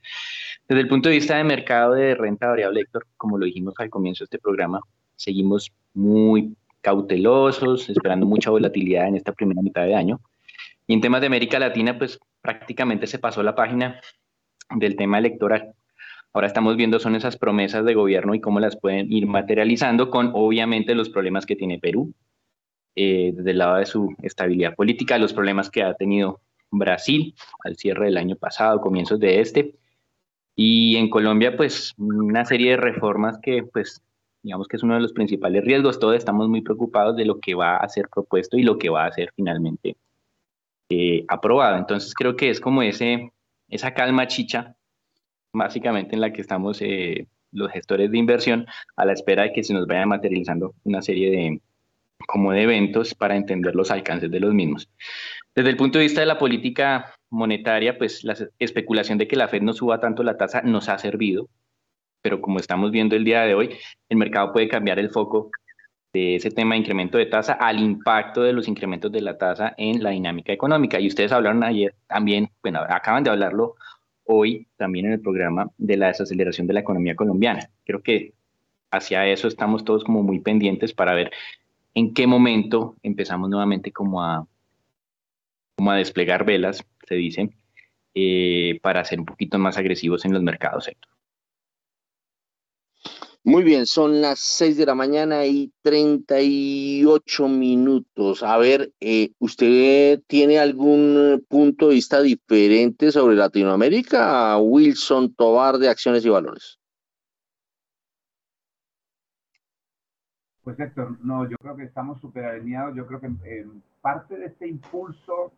Desde 0.66 0.80
el 0.80 0.88
punto 0.88 1.10
de 1.10 1.16
vista 1.16 1.36
de 1.36 1.44
mercado 1.44 1.92
de 1.92 2.14
renta 2.14 2.48
variable, 2.48 2.80
Héctor, 2.80 3.06
como 3.18 3.36
lo 3.36 3.44
dijimos 3.44 3.74
al 3.76 3.90
comienzo 3.90 4.24
de 4.24 4.26
este 4.26 4.38
programa, 4.38 4.80
seguimos 5.16 5.70
muy 5.92 6.56
cautelosos, 6.80 7.90
esperando 7.90 8.24
mucha 8.24 8.48
volatilidad 8.48 9.08
en 9.08 9.16
esta 9.16 9.32
primera 9.32 9.60
mitad 9.60 9.84
de 9.84 9.94
año. 9.94 10.22
Y 10.86 10.94
en 10.94 11.02
temas 11.02 11.20
de 11.20 11.26
América 11.26 11.58
Latina, 11.58 11.98
pues 11.98 12.18
prácticamente 12.40 13.06
se 13.06 13.18
pasó 13.18 13.42
la 13.42 13.54
página 13.54 14.00
del 14.74 14.96
tema 14.96 15.18
electoral. 15.18 15.74
Ahora 16.32 16.46
estamos 16.46 16.76
viendo 16.76 17.00
son 17.00 17.16
esas 17.16 17.36
promesas 17.36 17.84
de 17.84 17.94
gobierno 17.94 18.34
y 18.34 18.40
cómo 18.40 18.60
las 18.60 18.76
pueden 18.76 19.12
ir 19.12 19.26
materializando 19.26 20.10
con 20.10 20.30
obviamente 20.34 20.94
los 20.94 21.08
problemas 21.08 21.44
que 21.44 21.56
tiene 21.56 21.78
Perú 21.78 22.14
eh, 22.94 23.32
desde 23.34 23.50
el 23.50 23.58
lado 23.58 23.76
de 23.76 23.86
su 23.86 24.14
estabilidad 24.22 24.74
política, 24.74 25.18
los 25.18 25.32
problemas 25.32 25.70
que 25.70 25.82
ha 25.82 25.94
tenido 25.94 26.40
Brasil 26.70 27.34
al 27.64 27.76
cierre 27.76 28.06
del 28.06 28.16
año 28.16 28.36
pasado, 28.36 28.80
comienzos 28.80 29.18
de 29.20 29.40
este, 29.40 29.74
Y 30.56 30.96
en 30.96 31.10
Colombia, 31.10 31.56
pues 31.56 31.94
una 31.98 32.44
serie 32.44 32.72
de 32.72 32.76
reformas 32.76 33.38
que, 33.42 33.62
pues, 33.62 34.02
digamos 34.42 34.68
que 34.68 34.76
es 34.76 34.82
uno 34.82 34.94
de 34.94 35.00
los 35.00 35.12
principales 35.12 35.64
riesgos. 35.64 35.98
Todos 36.00 36.16
estamos 36.16 36.48
muy 36.48 36.62
preocupados 36.62 37.16
de 37.16 37.24
lo 37.24 37.40
que 37.40 37.54
va 37.54 37.76
a 37.76 37.88
ser 37.88 38.08
propuesto 38.08 38.56
y 38.58 38.62
lo 38.62 38.78
que 38.78 38.90
va 38.90 39.06
a 39.06 39.12
ser 39.12 39.32
finalmente 39.34 39.96
eh, 40.90 41.24
aprobado. 41.28 41.76
Entonces 41.76 42.14
creo 42.14 42.36
que 42.36 42.50
es 42.50 42.60
como 42.60 42.82
ese, 42.82 43.32
esa 43.68 43.94
calma 43.94 44.26
chicha, 44.26 44.76
básicamente 45.52 46.14
en 46.14 46.20
la 46.20 46.32
que 46.32 46.40
estamos 46.40 46.80
eh, 46.82 47.26
los 47.52 47.70
gestores 47.72 48.10
de 48.10 48.18
inversión 48.18 48.66
a 48.96 49.04
la 49.04 49.12
espera 49.12 49.44
de 49.44 49.52
que 49.52 49.64
se 49.64 49.74
nos 49.74 49.86
vaya 49.86 50.06
materializando 50.06 50.74
una 50.84 51.02
serie 51.02 51.30
de, 51.30 51.60
como 52.26 52.52
de 52.52 52.62
eventos 52.62 53.14
para 53.14 53.36
entender 53.36 53.74
los 53.74 53.90
alcances 53.90 54.30
de 54.30 54.40
los 54.40 54.54
mismos. 54.54 54.88
Desde 55.54 55.70
el 55.70 55.76
punto 55.76 55.98
de 55.98 56.04
vista 56.04 56.20
de 56.20 56.26
la 56.26 56.38
política 56.38 57.14
monetaria, 57.30 57.98
pues 57.98 58.24
la 58.24 58.36
especulación 58.58 59.18
de 59.18 59.26
que 59.26 59.36
la 59.36 59.48
Fed 59.48 59.62
no 59.62 59.72
suba 59.72 60.00
tanto 60.00 60.22
la 60.22 60.36
tasa 60.36 60.62
nos 60.62 60.88
ha 60.88 60.98
servido, 60.98 61.48
pero 62.22 62.40
como 62.40 62.58
estamos 62.58 62.90
viendo 62.90 63.16
el 63.16 63.24
día 63.24 63.42
de 63.42 63.54
hoy, 63.54 63.76
el 64.08 64.16
mercado 64.16 64.52
puede 64.52 64.68
cambiar 64.68 64.98
el 64.98 65.10
foco 65.10 65.50
de 66.12 66.36
ese 66.36 66.50
tema 66.50 66.74
de 66.74 66.80
incremento 66.80 67.18
de 67.18 67.26
tasa 67.26 67.52
al 67.52 67.78
impacto 67.78 68.42
de 68.42 68.52
los 68.52 68.66
incrementos 68.68 69.12
de 69.12 69.20
la 69.20 69.38
tasa 69.38 69.74
en 69.76 70.02
la 70.02 70.10
dinámica 70.10 70.52
económica. 70.52 70.98
Y 70.98 71.06
ustedes 71.06 71.32
hablaron 71.32 71.62
ayer 71.62 71.94
también, 72.08 72.50
bueno, 72.62 72.80
acaban 72.88 73.22
de 73.22 73.30
hablarlo 73.30 73.76
hoy 74.30 74.68
también 74.76 75.06
en 75.06 75.12
el 75.12 75.20
programa 75.20 75.70
de 75.76 75.96
la 75.96 76.06
desaceleración 76.06 76.66
de 76.66 76.74
la 76.74 76.80
economía 76.80 77.16
colombiana. 77.16 77.68
Creo 77.84 78.02
que 78.02 78.32
hacia 78.90 79.26
eso 79.26 79.48
estamos 79.48 79.84
todos 79.84 80.04
como 80.04 80.22
muy 80.22 80.38
pendientes 80.40 80.92
para 80.92 81.14
ver 81.14 81.32
en 81.94 82.14
qué 82.14 82.26
momento 82.26 82.96
empezamos 83.02 83.50
nuevamente 83.50 83.90
como 83.90 84.22
a, 84.22 84.46
como 85.76 85.90
a 85.90 85.96
desplegar 85.96 86.44
velas, 86.44 86.86
se 87.08 87.14
dice, 87.16 87.50
eh, 88.14 88.78
para 88.82 89.04
ser 89.04 89.18
un 89.18 89.26
poquito 89.26 89.58
más 89.58 89.76
agresivos 89.76 90.24
en 90.24 90.32
los 90.32 90.42
mercados, 90.42 90.84
sector. 90.84 91.12
Muy 93.42 93.64
bien, 93.64 93.86
son 93.86 94.20
las 94.20 94.38
6 94.38 94.76
de 94.76 94.84
la 94.84 94.94
mañana 94.94 95.46
y 95.46 95.72
38 95.80 97.48
minutos. 97.48 98.42
A 98.42 98.58
ver, 98.58 98.92
eh, 99.00 99.32
¿usted 99.38 100.20
tiene 100.26 100.58
algún 100.58 101.42
punto 101.48 101.88
de 101.88 101.94
vista 101.94 102.20
diferente 102.20 103.10
sobre 103.10 103.36
Latinoamérica? 103.36 104.58
Wilson 104.58 105.34
Tobar 105.34 105.78
de 105.78 105.88
Acciones 105.88 106.22
y 106.26 106.28
Valores. 106.28 106.78
Pues 110.62 110.78
Héctor, 110.78 111.16
no, 111.24 111.48
yo 111.48 111.56
creo 111.56 111.76
que 111.76 111.84
estamos 111.84 112.20
súper 112.20 112.44
alineados. 112.44 112.94
Yo 112.94 113.06
creo 113.06 113.20
que 113.20 113.26
en 113.26 113.82
parte 114.02 114.36
de 114.36 114.46
este 114.46 114.68
impulso 114.68 115.50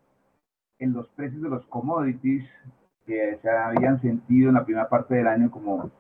en 0.79 0.93
los 0.93 1.09
precios 1.11 1.43
de 1.43 1.49
los 1.49 1.67
commodities 1.67 2.49
que 3.07 3.41
se 3.43 3.51
habían 3.51 4.01
sentido 4.01 4.51
en 4.51 4.55
la 4.55 4.65
primera 4.65 4.89
parte 4.89 5.17
del 5.17 5.27
año 5.27 5.51
como 5.51 5.91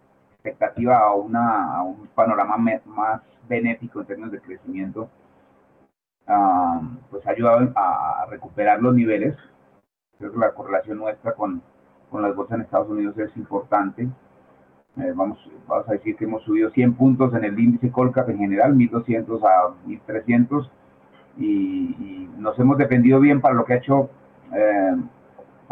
expectativa 0.42 0.98
a, 0.98 1.14
una, 1.14 1.82
un 1.82 2.08
panorama 2.08 2.56
más 2.56 3.22
benéfico 3.48 4.00
en 4.00 4.06
términos 4.06 4.32
de 4.32 4.40
crecimiento, 4.40 5.08
pues 7.10 7.26
ha 7.26 7.30
ayudado 7.30 7.72
a 7.76 8.26
recuperar 8.28 8.80
los 8.82 8.94
niveles. 8.94 9.36
Creo 10.18 10.32
que 10.32 10.38
la 10.38 10.52
correlación 10.52 10.98
nuestra 10.98 11.32
con, 11.34 11.62
con 12.10 12.22
las 12.22 12.34
bolsas 12.34 12.56
en 12.56 12.62
Estados 12.62 12.88
Unidos 12.88 13.16
es 13.18 13.36
importante. 13.36 14.08
Eh, 14.98 15.12
vamos, 15.14 15.38
vamos 15.66 15.88
a 15.88 15.92
decir 15.92 16.16
que 16.16 16.24
hemos 16.24 16.42
subido 16.42 16.70
100 16.70 16.94
puntos 16.94 17.34
en 17.34 17.44
el 17.44 17.58
índice 17.58 17.90
Colcap 17.90 18.28
en 18.28 18.38
general, 18.38 18.74
1200 18.74 19.42
a 19.42 19.74
1300, 19.86 20.70
y, 21.38 21.46
y 21.46 22.30
nos 22.36 22.58
hemos 22.58 22.76
defendido 22.76 23.18
bien 23.18 23.40
para 23.40 23.54
lo 23.54 23.64
que 23.64 23.72
ha 23.72 23.76
hecho 23.76 24.10
eh, 24.54 24.96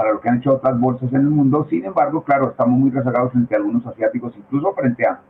para 0.01 0.15
lo 0.15 0.21
que 0.23 0.31
han 0.31 0.39
hecho 0.39 0.55
otras 0.55 0.81
bolsas 0.81 1.13
en 1.13 1.21
el 1.21 1.29
mundo. 1.29 1.67
Sin 1.69 1.85
embargo, 1.85 2.25
claro, 2.25 2.53
estamos 2.53 2.79
muy 2.79 2.91
rezagados 2.91 3.33
frente 3.33 3.55
a 3.55 3.59
algunos 3.59 3.87
asiáticos, 3.87 4.35
incluso 4.35 4.73
frente 4.73 5.05
a, 5.07 5.21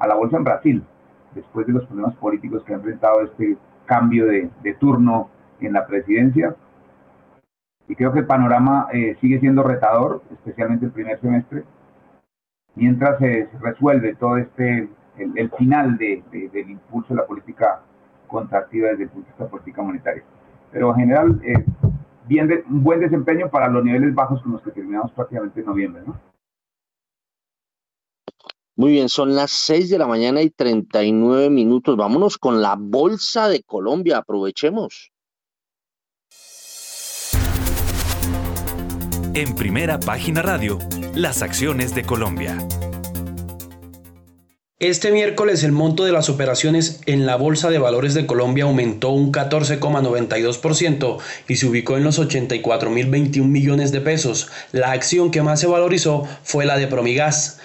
a 0.00 0.06
la 0.08 0.16
bolsa 0.16 0.36
en 0.36 0.42
Brasil, 0.42 0.84
después 1.32 1.64
de 1.68 1.74
los 1.74 1.86
problemas 1.86 2.16
políticos 2.16 2.64
que 2.64 2.72
ha 2.72 2.76
enfrentado 2.76 3.22
este 3.22 3.56
cambio 3.84 4.26
de, 4.26 4.50
de 4.64 4.74
turno 4.74 5.30
en 5.60 5.74
la 5.74 5.86
presidencia. 5.86 6.56
Y 7.86 7.94
creo 7.94 8.12
que 8.12 8.18
el 8.18 8.26
panorama 8.26 8.88
eh, 8.92 9.16
sigue 9.20 9.38
siendo 9.38 9.62
retador, 9.62 10.22
especialmente 10.32 10.86
el 10.86 10.90
primer 10.90 11.20
semestre, 11.20 11.62
mientras 12.74 13.20
se 13.20 13.48
resuelve 13.60 14.16
todo 14.16 14.38
este, 14.38 14.88
el, 15.18 15.38
el 15.38 15.50
final 15.52 15.98
de, 15.98 16.24
de, 16.32 16.48
del 16.48 16.70
impulso 16.70 17.14
de 17.14 17.20
la 17.20 17.26
política 17.28 17.80
contractiva 18.26 18.88
desde 18.88 19.04
el 19.04 19.08
punto 19.10 19.28
de 19.28 19.32
vista 19.34 19.48
política 19.48 19.82
monetaria. 19.82 20.24
Pero 20.72 20.90
en 20.90 20.96
general, 20.96 21.40
eh, 21.44 21.64
bien 22.26 22.48
de, 22.48 22.64
un 22.68 22.82
buen 22.82 23.00
desempeño 23.00 23.50
para 23.50 23.68
los 23.68 23.84
niveles 23.84 24.14
bajos 24.14 24.42
con 24.42 24.52
los 24.52 24.62
que 24.62 24.70
terminamos 24.70 25.12
prácticamente 25.12 25.60
en 25.60 25.66
noviembre, 25.66 26.02
¿no? 26.06 26.20
Muy 28.78 28.92
bien, 28.92 29.08
son 29.08 29.34
las 29.34 29.52
6 29.52 29.88
de 29.88 29.98
la 29.98 30.06
mañana 30.06 30.42
y 30.42 30.50
39 30.50 31.48
minutos. 31.48 31.96
Vámonos 31.96 32.36
con 32.36 32.60
la 32.60 32.76
Bolsa 32.78 33.48
de 33.48 33.62
Colombia, 33.62 34.18
aprovechemos. 34.18 35.12
En 39.32 39.54
primera 39.54 39.98
página 39.98 40.42
radio, 40.42 40.78
las 41.14 41.40
acciones 41.40 41.94
de 41.94 42.02
Colombia. 42.04 42.58
Este 44.78 45.10
miércoles 45.10 45.64
el 45.64 45.72
monto 45.72 46.04
de 46.04 46.12
las 46.12 46.28
operaciones 46.28 47.00
en 47.06 47.24
la 47.24 47.36
Bolsa 47.36 47.70
de 47.70 47.78
Valores 47.78 48.12
de 48.12 48.26
Colombia 48.26 48.64
aumentó 48.64 49.08
un 49.08 49.32
14,92% 49.32 51.16
y 51.48 51.56
se 51.56 51.66
ubicó 51.66 51.96
en 51.96 52.04
los 52.04 52.20
84.021 52.20 53.42
millones 53.44 53.90
de 53.90 54.02
pesos. 54.02 54.48
La 54.72 54.92
acción 54.92 55.30
que 55.30 55.40
más 55.40 55.60
se 55.60 55.66
valorizó 55.66 56.28
fue 56.42 56.66
la 56.66 56.76
de 56.76 56.88
Promigas. 56.88 57.58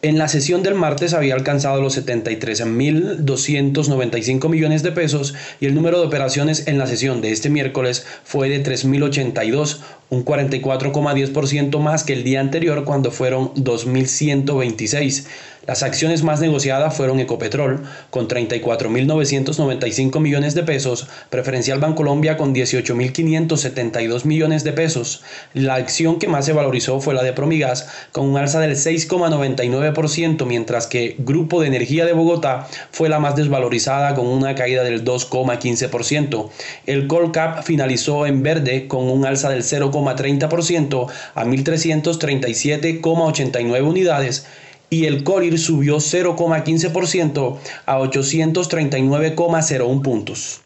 En 0.00 0.16
la 0.16 0.28
sesión 0.28 0.62
del 0.62 0.76
martes 0.76 1.12
había 1.12 1.34
alcanzado 1.34 1.82
los 1.82 1.98
73.295 1.98 4.48
millones 4.48 4.82
de 4.82 4.92
pesos 4.92 5.34
y 5.60 5.66
el 5.66 5.74
número 5.74 6.00
de 6.00 6.06
operaciones 6.06 6.66
en 6.66 6.78
la 6.78 6.86
sesión 6.86 7.20
de 7.20 7.32
este 7.32 7.50
miércoles 7.50 8.06
fue 8.24 8.48
de 8.48 8.64
3.082, 8.64 9.80
un 10.10 10.24
44,10% 10.24 11.78
más 11.80 12.04
que 12.04 12.14
el 12.14 12.24
día 12.24 12.40
anterior 12.40 12.84
cuando 12.84 13.10
fueron 13.10 13.52
2.126. 13.54 15.26
Las 15.68 15.82
acciones 15.82 16.22
más 16.22 16.40
negociadas 16.40 16.96
fueron 16.96 17.20
Ecopetrol 17.20 17.82
con 18.08 18.26
34.995 18.26 20.18
millones 20.18 20.54
de 20.54 20.62
pesos, 20.62 21.08
Preferencial 21.28 21.78
Bancolombia 21.78 22.38
con 22.38 22.54
18.572 22.54 24.24
millones 24.24 24.64
de 24.64 24.72
pesos. 24.72 25.20
La 25.52 25.74
acción 25.74 26.18
que 26.18 26.26
más 26.26 26.46
se 26.46 26.54
valorizó 26.54 27.02
fue 27.02 27.12
la 27.12 27.22
de 27.22 27.34
Promigas 27.34 27.86
con 28.12 28.30
un 28.30 28.38
alza 28.38 28.60
del 28.60 28.76
6,99%, 28.76 30.46
mientras 30.46 30.86
que 30.86 31.16
Grupo 31.18 31.60
de 31.60 31.66
Energía 31.66 32.06
de 32.06 32.14
Bogotá 32.14 32.66
fue 32.90 33.10
la 33.10 33.20
más 33.20 33.36
desvalorizada 33.36 34.14
con 34.14 34.26
una 34.26 34.54
caída 34.54 34.84
del 34.84 35.04
2,15%. 35.04 36.48
El 36.86 37.06
Colcap 37.08 37.62
finalizó 37.62 38.24
en 38.24 38.42
verde 38.42 38.88
con 38.88 39.06
un 39.10 39.26
alza 39.26 39.50
del 39.50 39.62
0,30% 40.04 41.10
a 41.34 41.44
1.337,89 41.44 43.82
unidades 43.82 44.46
y 44.90 45.06
el 45.06 45.24
CORIR 45.24 45.58
subió 45.58 45.96
0,15% 45.96 47.58
a 47.86 47.98
839,01 47.98 50.02
puntos. 50.02 50.62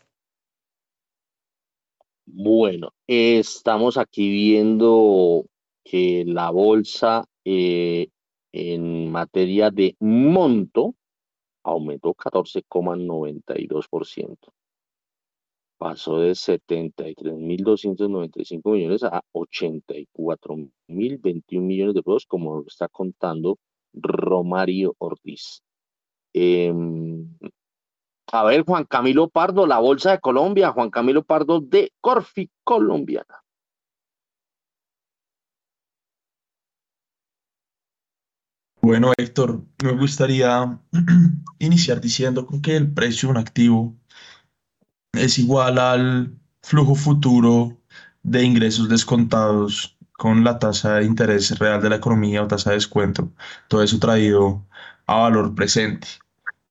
Bueno, 2.26 2.92
estamos 3.06 3.96
aquí 3.98 4.30
viendo 4.30 5.46
que 5.84 6.24
la 6.26 6.50
bolsa 6.50 7.24
eh, 7.44 8.08
en 8.52 9.10
materia 9.10 9.70
de 9.70 9.96
monto 10.00 10.94
aumentó 11.64 12.14
14,92%. 12.14 14.36
Pasó 15.82 16.18
de 16.18 16.30
73.295 16.30 18.70
millones 18.70 19.02
a 19.02 19.20
84.021 19.32 21.60
millones 21.60 21.94
de 21.96 22.04
pesos, 22.04 22.24
como 22.24 22.62
está 22.64 22.86
contando 22.86 23.58
Romario 23.92 24.94
Ortiz. 24.98 25.60
Em, 26.32 27.36
a 28.30 28.44
ver, 28.44 28.64
Juan 28.64 28.84
Camilo 28.84 29.28
Pardo, 29.28 29.66
la 29.66 29.80
Bolsa 29.80 30.12
de 30.12 30.20
Colombia, 30.20 30.70
Juan 30.70 30.88
Camilo 30.88 31.24
Pardo 31.24 31.60
de 31.60 31.90
Corfi 32.00 32.48
Colombiana. 32.62 33.42
Bueno, 38.80 39.12
Héctor, 39.18 39.64
me 39.82 39.98
gustaría 39.98 40.80
iniciar 41.58 42.00
diciendo 42.00 42.46
que 42.62 42.76
el 42.76 42.92
precio 42.92 43.26
de 43.26 43.30
un 43.32 43.38
activo 43.38 43.96
es 45.12 45.38
igual 45.38 45.78
al 45.78 46.34
flujo 46.62 46.94
futuro 46.94 47.76
de 48.22 48.44
ingresos 48.44 48.88
descontados 48.88 49.96
con 50.12 50.44
la 50.44 50.58
tasa 50.58 50.96
de 50.96 51.04
interés 51.04 51.58
real 51.58 51.82
de 51.82 51.90
la 51.90 51.96
economía 51.96 52.42
o 52.42 52.46
tasa 52.46 52.70
de 52.70 52.76
descuento, 52.76 53.32
todo 53.68 53.82
eso 53.82 53.98
traído 53.98 54.64
a 55.06 55.22
valor 55.22 55.54
presente. 55.54 56.06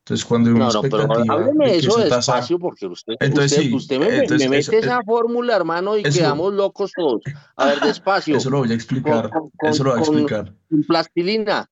Entonces, 0.04 0.26
cuando 0.26 0.50
hay 0.50 0.56
una 0.56 0.68
no, 0.68 0.74
no, 0.74 0.82
pero 0.82 1.32
hábleme 1.32 1.72
de 1.72 1.78
eso 1.78 1.98
despacio, 1.98 2.58
porque 2.58 2.88
usted, 2.88 3.14
entonces, 3.20 3.52
usted, 3.52 3.70
sí, 3.70 3.76
usted 3.76 4.00
me, 4.00 4.18
entonces, 4.18 4.50
me, 4.50 4.58
mete 4.58 4.60
eso, 4.60 4.72
esa 4.72 5.04
fórmula, 5.04 5.56
hermano, 5.56 5.96
y 5.98 6.02
eso, 6.02 6.18
quedamos 6.18 6.54
locos 6.54 6.92
todos. 6.96 7.22
A 7.56 7.68
ver, 7.68 7.80
despacio. 7.82 8.36
Eso 8.36 8.50
lo 8.50 8.60
voy 8.60 8.72
a 8.72 8.76
explicar, 8.76 9.30
con, 9.30 9.52
con, 9.52 9.70
eso 9.70 9.84
lo 9.84 9.92
voy 9.92 10.00
a 10.00 10.02
explicar. 10.02 10.56
Con 10.70 10.84
plastilina. 10.84 11.70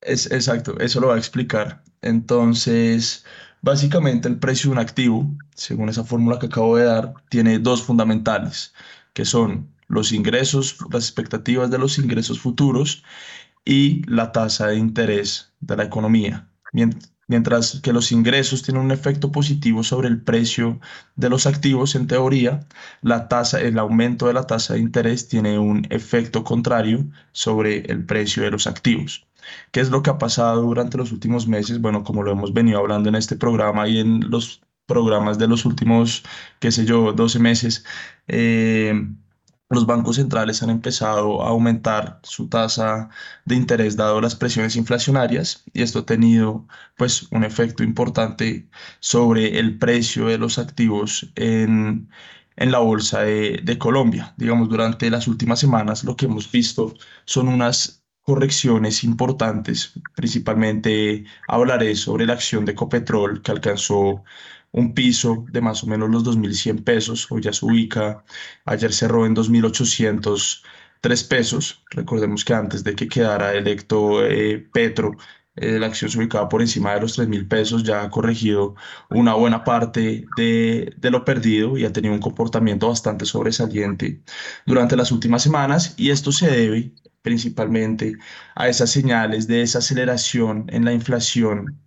Es, 0.00 0.30
exacto, 0.30 0.78
eso 0.78 1.00
lo 1.00 1.08
va 1.08 1.16
a 1.16 1.18
explicar. 1.18 1.82
Entonces, 2.02 3.24
básicamente 3.62 4.28
el 4.28 4.38
precio 4.38 4.70
de 4.70 4.72
un 4.72 4.78
activo, 4.78 5.30
según 5.54 5.88
esa 5.88 6.04
fórmula 6.04 6.38
que 6.38 6.46
acabo 6.46 6.76
de 6.76 6.84
dar, 6.84 7.14
tiene 7.28 7.58
dos 7.58 7.82
fundamentales, 7.82 8.74
que 9.12 9.24
son 9.24 9.68
los 9.88 10.12
ingresos, 10.12 10.76
las 10.90 11.04
expectativas 11.04 11.70
de 11.70 11.78
los 11.78 11.98
ingresos 11.98 12.40
futuros 12.40 13.02
y 13.64 14.02
la 14.10 14.32
tasa 14.32 14.68
de 14.68 14.76
interés 14.76 15.52
de 15.60 15.76
la 15.76 15.84
economía. 15.84 16.48
Mientras 17.26 17.80
que 17.80 17.92
los 17.92 18.10
ingresos 18.12 18.62
tienen 18.62 18.82
un 18.82 18.90
efecto 18.90 19.30
positivo 19.30 19.84
sobre 19.84 20.08
el 20.08 20.20
precio 20.22 20.80
de 21.16 21.28
los 21.30 21.46
activos, 21.46 21.94
en 21.94 22.06
teoría, 22.06 22.66
la 23.02 23.28
tasa, 23.28 23.60
el 23.60 23.78
aumento 23.78 24.26
de 24.26 24.34
la 24.34 24.46
tasa 24.46 24.74
de 24.74 24.80
interés 24.80 25.28
tiene 25.28 25.58
un 25.58 25.86
efecto 25.90 26.42
contrario 26.44 27.08
sobre 27.32 27.80
el 27.90 28.04
precio 28.04 28.42
de 28.42 28.50
los 28.50 28.66
activos. 28.66 29.26
¿Qué 29.72 29.80
es 29.80 29.90
lo 29.90 30.02
que 30.02 30.10
ha 30.10 30.18
pasado 30.18 30.62
durante 30.62 30.98
los 30.98 31.12
últimos 31.12 31.46
meses? 31.48 31.80
Bueno, 31.80 32.04
como 32.04 32.22
lo 32.22 32.32
hemos 32.32 32.52
venido 32.52 32.78
hablando 32.78 33.08
en 33.08 33.14
este 33.14 33.36
programa 33.36 33.88
y 33.88 33.98
en 33.98 34.30
los 34.30 34.62
programas 34.86 35.38
de 35.38 35.48
los 35.48 35.64
últimos, 35.64 36.24
qué 36.58 36.72
sé 36.72 36.84
yo, 36.84 37.12
12 37.12 37.38
meses, 37.38 37.84
eh, 38.28 38.92
los 39.70 39.86
bancos 39.86 40.16
centrales 40.16 40.62
han 40.62 40.70
empezado 40.70 41.42
a 41.42 41.50
aumentar 41.50 42.20
su 42.24 42.48
tasa 42.48 43.08
de 43.44 43.54
interés 43.54 43.96
dado 43.96 44.20
las 44.20 44.34
presiones 44.34 44.74
inflacionarias 44.76 45.62
y 45.72 45.82
esto 45.82 46.00
ha 46.00 46.06
tenido 46.06 46.66
pues 46.96 47.28
un 47.30 47.44
efecto 47.44 47.84
importante 47.84 48.68
sobre 48.98 49.58
el 49.60 49.78
precio 49.78 50.26
de 50.26 50.38
los 50.38 50.58
activos 50.58 51.30
en, 51.36 52.10
en 52.56 52.72
la 52.72 52.78
bolsa 52.80 53.20
de, 53.22 53.60
de 53.62 53.78
Colombia. 53.78 54.34
Digamos, 54.36 54.68
durante 54.68 55.08
las 55.10 55.28
últimas 55.28 55.60
semanas 55.60 56.02
lo 56.04 56.16
que 56.16 56.26
hemos 56.26 56.50
visto 56.50 56.94
son 57.24 57.48
unas 57.48 57.99
correcciones 58.22 59.04
importantes, 59.04 59.92
principalmente 60.14 61.24
hablaré 61.48 61.96
sobre 61.96 62.26
la 62.26 62.34
acción 62.34 62.64
de 62.64 62.74
Copetrol 62.74 63.42
que 63.42 63.52
alcanzó 63.52 64.22
un 64.72 64.94
piso 64.94 65.44
de 65.50 65.60
más 65.60 65.82
o 65.82 65.86
menos 65.86 66.10
los 66.10 66.24
2.100 66.24 66.84
pesos, 66.84 67.30
hoy 67.30 67.42
ya 67.42 67.52
se 67.52 67.66
ubica, 67.66 68.24
ayer 68.64 68.92
cerró 68.92 69.26
en 69.26 69.34
2.803 69.34 71.28
pesos, 71.28 71.84
recordemos 71.90 72.44
que 72.44 72.54
antes 72.54 72.84
de 72.84 72.94
que 72.94 73.08
quedara 73.08 73.52
electo 73.54 74.24
eh, 74.24 74.58
Petro, 74.72 75.16
eh, 75.56 75.78
la 75.78 75.86
acción 75.88 76.10
se 76.10 76.18
ubicaba 76.18 76.48
por 76.48 76.60
encima 76.62 76.94
de 76.94 77.00
los 77.00 77.18
3.000 77.18 77.48
pesos, 77.48 77.82
ya 77.82 78.02
ha 78.02 78.10
corregido 78.10 78.76
una 79.10 79.34
buena 79.34 79.64
parte 79.64 80.24
de, 80.36 80.94
de 80.96 81.10
lo 81.10 81.24
perdido 81.24 81.76
y 81.76 81.84
ha 81.84 81.92
tenido 81.92 82.14
un 82.14 82.20
comportamiento 82.20 82.88
bastante 82.88 83.26
sobresaliente 83.26 84.22
durante 84.64 84.96
las 84.96 85.10
últimas 85.12 85.42
semanas. 85.42 85.94
Y 85.98 86.10
esto 86.10 86.32
se 86.32 86.48
debe 86.50 86.94
principalmente 87.22 88.16
a 88.54 88.68
esas 88.68 88.90
señales 88.90 89.46
de 89.46 89.58
desaceleración 89.58 90.66
en 90.68 90.84
la 90.84 90.92
inflación 90.92 91.80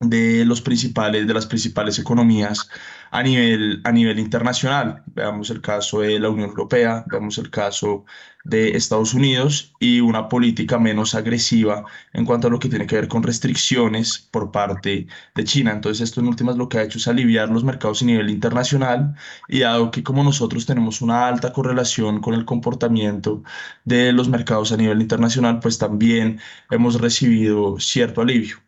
de 0.00 0.44
los 0.44 0.60
principales, 0.60 1.26
de 1.26 1.34
las 1.34 1.46
principales 1.46 1.98
economías 1.98 2.68
a 3.10 3.22
nivel, 3.22 3.80
a 3.84 3.92
nivel 3.92 4.18
internacional. 4.18 5.02
Veamos 5.06 5.50
el 5.50 5.60
caso 5.60 6.00
de 6.00 6.18
la 6.18 6.30
Unión 6.30 6.50
Europea, 6.50 7.04
veamos 7.08 7.38
el 7.38 7.50
caso 7.50 8.04
de 8.44 8.76
Estados 8.76 9.12
Unidos 9.14 9.74
y 9.80 10.00
una 10.00 10.28
política 10.28 10.78
menos 10.78 11.14
agresiva 11.14 11.84
en 12.12 12.24
cuanto 12.24 12.46
a 12.46 12.50
lo 12.50 12.58
que 12.58 12.68
tiene 12.68 12.86
que 12.86 12.94
ver 12.96 13.08
con 13.08 13.22
restricciones 13.22 14.18
por 14.30 14.52
parte 14.52 15.06
de 15.34 15.44
China. 15.44 15.72
Entonces 15.72 16.08
esto 16.08 16.20
en 16.20 16.28
últimas 16.28 16.56
lo 16.56 16.68
que 16.68 16.78
ha 16.78 16.82
hecho 16.84 16.98
es 16.98 17.08
aliviar 17.08 17.48
los 17.50 17.64
mercados 17.64 18.02
a 18.02 18.04
nivel 18.06 18.30
internacional 18.30 19.14
y 19.48 19.60
dado 19.60 19.90
que 19.90 20.02
como 20.02 20.22
nosotros 20.24 20.66
tenemos 20.66 21.02
una 21.02 21.26
alta 21.26 21.52
correlación 21.52 22.20
con 22.20 22.34
el 22.34 22.44
comportamiento 22.44 23.42
de 23.84 24.12
los 24.12 24.28
mercados 24.28 24.72
a 24.72 24.76
nivel 24.76 25.00
internacional, 25.00 25.60
pues 25.60 25.78
también 25.78 26.40
hemos 26.70 27.00
recibido 27.00 27.78
cierto 27.80 28.20
alivio. 28.22 28.65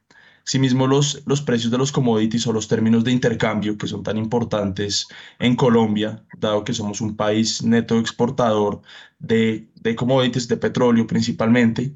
Asimismo, 0.49 0.87
los, 0.87 1.23
los 1.27 1.43
precios 1.43 1.71
de 1.71 1.77
los 1.77 1.93
commodities 1.93 2.47
o 2.47 2.55
los 2.55 2.69
términos 2.69 3.05
de 3.05 3.13
intercambio 3.13 3.77
que 3.77 3.87
son 3.87 4.03
tan 4.03 4.17
importantes 4.17 5.07
en 5.39 5.55
Colombia, 5.55 6.25
dado 6.39 6.65
que 6.65 6.73
somos 6.73 7.03
un 7.03 7.17
país 7.17 7.63
neto 7.63 7.99
exportador 7.99 8.81
de, 9.19 9.69
de 9.75 9.95
commodities, 9.95 10.49
de 10.49 10.57
petróleo 10.57 11.07
principalmente, 11.07 11.93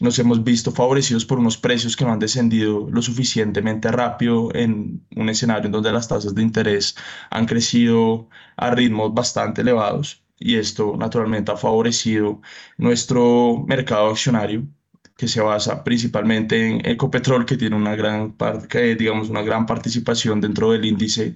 nos 0.00 0.20
hemos 0.20 0.44
visto 0.44 0.70
favorecidos 0.70 1.24
por 1.24 1.40
unos 1.40 1.58
precios 1.58 1.96
que 1.96 2.04
no 2.04 2.12
han 2.12 2.20
descendido 2.20 2.88
lo 2.88 3.02
suficientemente 3.02 3.90
rápido 3.90 4.54
en 4.54 5.04
un 5.16 5.28
escenario 5.28 5.66
en 5.66 5.72
donde 5.72 5.90
las 5.90 6.06
tasas 6.06 6.32
de 6.36 6.42
interés 6.42 6.94
han 7.30 7.46
crecido 7.46 8.28
a 8.56 8.70
ritmos 8.70 9.14
bastante 9.14 9.62
elevados 9.62 10.22
y 10.38 10.54
esto 10.56 10.96
naturalmente 10.96 11.50
ha 11.50 11.56
favorecido 11.56 12.40
nuestro 12.78 13.64
mercado 13.66 14.10
accionario 14.10 14.68
que 15.16 15.28
se 15.28 15.40
basa 15.40 15.82
principalmente 15.84 16.66
en 16.66 16.86
Ecopetrol, 16.86 17.46
que 17.46 17.56
tiene 17.56 17.76
una 17.76 17.96
gran, 17.96 18.32
parte, 18.32 18.96
digamos, 18.96 19.28
una 19.30 19.42
gran 19.42 19.66
participación 19.66 20.40
dentro 20.40 20.72
del 20.72 20.84
índice 20.84 21.34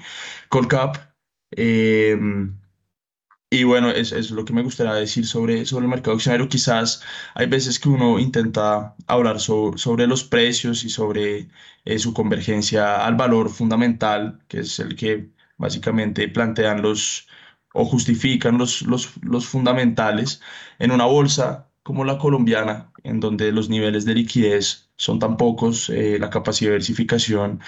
Colcap. 0.49 0.97
Eh, 1.53 2.17
y 3.53 3.65
bueno, 3.65 3.91
eso 3.91 4.17
es 4.17 4.31
lo 4.31 4.45
que 4.45 4.53
me 4.53 4.63
gustaría 4.63 4.93
decir 4.95 5.27
sobre, 5.27 5.67
sobre 5.67 5.85
el 5.85 5.91
mercado 5.91 6.17
accionario. 6.17 6.49
Quizás 6.49 7.03
hay 7.35 7.47
veces 7.47 7.81
que 7.81 7.89
uno 7.89 8.19
intenta 8.21 8.95
hablar 9.09 9.41
sobre 9.41 10.07
los 10.07 10.23
precios 10.25 10.85
y 10.85 10.89
sobre 10.89 11.49
eh, 11.85 11.99
su 11.99 12.15
convergencia 12.15 13.05
al 13.05 13.17
valor 13.17 13.51
fundamental, 13.51 14.45
que 14.47 14.61
es 14.61 14.79
el 14.79 14.95
que 14.95 15.31
básicamente 15.59 16.29
plantean 16.29 16.83
los 16.83 17.29
o 17.73 17.85
justifican 17.85 18.59
los, 18.59 18.83
los, 18.83 19.13
los 19.23 19.47
fundamentales 19.47 20.41
en 20.79 20.91
una 20.93 21.07
bolsa 21.07 21.70
como 21.83 22.05
la 22.05 22.19
colombiana, 22.19 22.93
en 23.05 23.21
donde 23.21 23.53
los 23.53 23.69
niveles 23.69 24.05
de 24.05 24.15
liquidez 24.15 24.91
son 24.97 25.19
tan 25.19 25.37
pocos, 25.37 25.91
eh, 25.91 26.19
la 26.19 26.31
capacidad 26.31 26.71
de 26.71 26.75
diversificación 26.75 27.61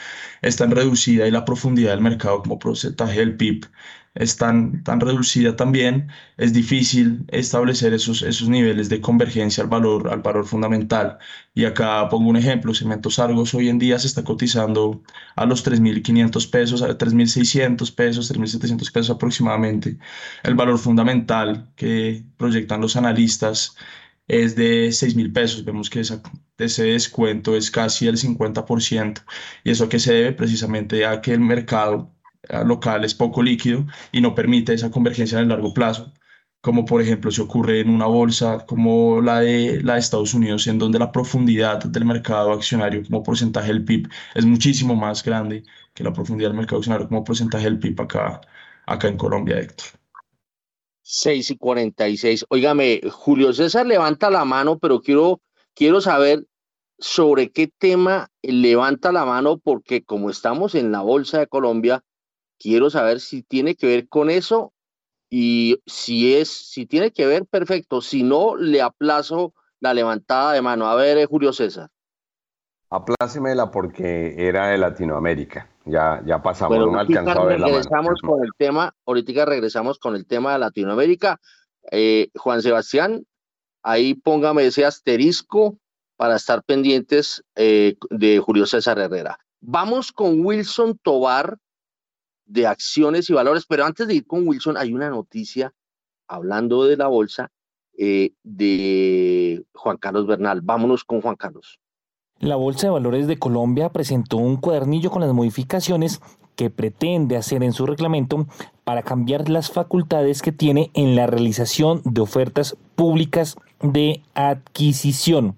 es 0.42 0.56
tan 0.56 0.70
reducida 0.70 1.26
y 1.26 1.30
la 1.30 1.44
profundidad 1.44 1.92
del 1.92 2.02
mercado 2.02 2.42
como 2.42 2.58
porcentaje 2.58 3.18
del 3.20 3.36
PIB 3.36 3.66
es 4.14 4.36
tan, 4.36 4.82
tan 4.84 5.00
reducida 5.00 5.56
también, 5.56 6.08
es 6.36 6.52
difícil 6.52 7.24
establecer 7.28 7.94
esos, 7.94 8.22
esos 8.22 8.48
niveles 8.48 8.88
de 8.90 9.00
convergencia 9.00 9.62
al 9.64 9.70
valor, 9.70 10.10
al 10.10 10.20
valor 10.20 10.46
fundamental. 10.46 11.18
Y 11.54 11.64
acá 11.64 12.08
pongo 12.10 12.28
un 12.28 12.36
ejemplo, 12.36 12.74
Cementos 12.74 13.18
Argos 13.18 13.54
hoy 13.54 13.68
en 13.68 13.78
día 13.78 13.98
se 13.98 14.06
está 14.06 14.22
cotizando 14.24 15.02
a 15.36 15.46
los 15.46 15.64
3.500 15.64 16.50
pesos, 16.50 16.82
a 16.82 16.98
3.600 16.98 17.94
pesos, 17.94 18.30
3.700 18.32 18.92
pesos 18.92 19.10
aproximadamente. 19.10 19.98
El 20.42 20.54
valor 20.54 20.78
fundamental 20.78 21.70
que 21.76 22.24
proyectan 22.36 22.80
los 22.82 22.96
analistas 22.96 23.76
es 24.32 24.56
de 24.56 24.92
6 24.92 25.16
mil 25.16 25.32
pesos. 25.32 25.64
Vemos 25.64 25.90
que 25.90 26.00
ese 26.00 26.84
descuento 26.84 27.56
es 27.56 27.70
casi 27.70 28.08
el 28.08 28.16
50%. 28.16 29.24
¿Y 29.64 29.70
eso 29.70 29.88
que 29.88 29.98
se 29.98 30.14
debe? 30.14 30.32
Precisamente 30.32 31.06
a 31.06 31.20
que 31.20 31.32
el 31.32 31.40
mercado 31.40 32.14
eh, 32.48 32.64
local 32.64 33.04
es 33.04 33.14
poco 33.14 33.42
líquido 33.42 33.86
y 34.12 34.20
no 34.20 34.34
permite 34.34 34.74
esa 34.74 34.90
convergencia 34.90 35.38
en 35.38 35.44
el 35.44 35.48
largo 35.50 35.74
plazo 35.74 36.12
como 36.62 36.84
por 36.86 37.02
ejemplo 37.02 37.30
se 37.30 37.42
ocurre 37.42 37.80
en 37.80 37.90
una 37.90 38.06
bolsa 38.06 38.64
como 38.66 39.20
la 39.20 39.40
de, 39.40 39.82
la 39.82 39.94
de 39.94 40.00
Estados 40.00 40.32
Unidos, 40.34 40.66
en 40.68 40.78
donde 40.78 40.98
la 40.98 41.10
profundidad 41.12 41.82
del 41.84 42.04
mercado 42.04 42.52
accionario 42.52 43.02
como 43.04 43.22
porcentaje 43.22 43.68
del 43.68 43.84
PIB 43.84 44.08
es 44.34 44.44
muchísimo 44.46 44.94
más 44.94 45.24
grande 45.24 45.64
que 45.94 46.04
la 46.04 46.12
profundidad 46.12 46.50
del 46.50 46.58
mercado 46.58 46.78
accionario 46.78 47.08
como 47.08 47.24
porcentaje 47.24 47.64
del 47.64 47.78
PIB 47.80 48.00
acá, 48.02 48.40
acá 48.86 49.08
en 49.08 49.16
Colombia, 49.16 49.58
Héctor. 49.58 50.01
6 51.02 51.50
y 51.50 51.56
46. 51.56 52.46
Óigame, 52.48 53.00
Julio 53.10 53.52
César 53.52 53.86
levanta 53.86 54.30
la 54.30 54.44
mano, 54.44 54.78
pero 54.78 55.00
quiero, 55.00 55.40
quiero 55.74 56.00
saber 56.00 56.46
sobre 56.98 57.50
qué 57.50 57.66
tema 57.66 58.30
levanta 58.42 59.12
la 59.12 59.24
mano, 59.24 59.58
porque 59.58 60.04
como 60.04 60.30
estamos 60.30 60.74
en 60.74 60.92
la 60.92 61.02
Bolsa 61.02 61.40
de 61.40 61.48
Colombia, 61.48 62.04
quiero 62.58 62.90
saber 62.90 63.20
si 63.20 63.42
tiene 63.42 63.74
que 63.74 63.86
ver 63.86 64.08
con 64.08 64.30
eso 64.30 64.72
y 65.28 65.78
si 65.86 66.34
es, 66.34 66.48
si 66.48 66.86
tiene 66.86 67.10
que 67.10 67.26
ver, 67.26 67.46
perfecto. 67.46 68.00
Si 68.00 68.22
no, 68.22 68.54
le 68.54 68.82
aplazo 68.82 69.54
la 69.80 69.94
levantada 69.94 70.52
de 70.52 70.62
mano. 70.62 70.86
A 70.86 70.94
ver, 70.94 71.18
eh, 71.18 71.26
Julio 71.26 71.52
César. 71.52 71.90
Aplácemela 72.92 73.70
porque 73.70 74.34
era 74.36 74.68
de 74.68 74.76
Latinoamérica. 74.76 75.66
Ya, 75.86 76.22
ya 76.26 76.42
pasamos, 76.42 76.78
no 76.78 76.92
me 76.92 77.00
alcanzó 77.00 77.40
a 77.40 77.44
ver 77.46 77.58
la 77.58 77.66
regresamos 77.68 78.20
con 78.20 78.44
el 78.44 78.50
tema, 78.58 78.94
ahorita 79.06 79.46
regresamos 79.46 79.98
con 79.98 80.14
el 80.14 80.26
tema 80.26 80.52
de 80.52 80.58
Latinoamérica. 80.58 81.40
Eh, 81.90 82.28
Juan 82.36 82.60
Sebastián, 82.60 83.24
ahí 83.82 84.12
póngame 84.12 84.66
ese 84.66 84.84
asterisco 84.84 85.78
para 86.16 86.36
estar 86.36 86.62
pendientes 86.64 87.42
eh, 87.56 87.96
de 88.10 88.38
Julio 88.40 88.66
César 88.66 88.98
Herrera. 88.98 89.38
Vamos 89.62 90.12
con 90.12 90.44
Wilson 90.44 90.98
Tobar 91.02 91.56
de 92.44 92.66
Acciones 92.66 93.30
y 93.30 93.32
Valores, 93.32 93.64
pero 93.66 93.86
antes 93.86 94.06
de 94.06 94.16
ir 94.16 94.26
con 94.26 94.46
Wilson, 94.46 94.76
hay 94.76 94.92
una 94.92 95.08
noticia 95.08 95.72
hablando 96.28 96.84
de 96.84 96.98
la 96.98 97.06
bolsa 97.06 97.50
eh, 97.96 98.34
de 98.42 99.64
Juan 99.72 99.96
Carlos 99.96 100.26
Bernal. 100.26 100.60
Vámonos 100.60 101.04
con 101.04 101.22
Juan 101.22 101.36
Carlos. 101.36 101.80
La 102.42 102.56
Bolsa 102.56 102.88
de 102.88 102.90
Valores 102.90 103.28
de 103.28 103.38
Colombia 103.38 103.90
presentó 103.90 104.36
un 104.36 104.56
cuadernillo 104.56 105.12
con 105.12 105.22
las 105.22 105.32
modificaciones 105.32 106.20
que 106.56 106.70
pretende 106.70 107.36
hacer 107.36 107.62
en 107.62 107.72
su 107.72 107.86
reglamento 107.86 108.48
para 108.82 109.04
cambiar 109.04 109.48
las 109.48 109.70
facultades 109.70 110.42
que 110.42 110.50
tiene 110.50 110.90
en 110.94 111.14
la 111.14 111.28
realización 111.28 112.02
de 112.04 112.20
ofertas 112.20 112.76
públicas 112.96 113.58
de 113.80 114.22
adquisición. 114.34 115.54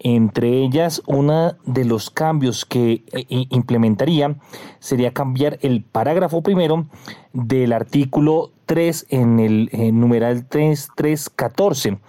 Entre 0.00 0.62
ellas, 0.62 1.00
uno 1.06 1.54
de 1.64 1.86
los 1.86 2.10
cambios 2.10 2.66
que 2.66 3.04
eh, 3.12 3.24
implementaría 3.48 4.36
sería 4.80 5.14
cambiar 5.14 5.58
el 5.62 5.82
parágrafo 5.82 6.42
primero 6.42 6.88
del 7.32 7.72
artículo 7.72 8.50
3 8.66 9.06
en 9.08 9.40
el 9.40 9.70
numeral 9.98 10.44
3314. 10.46 12.00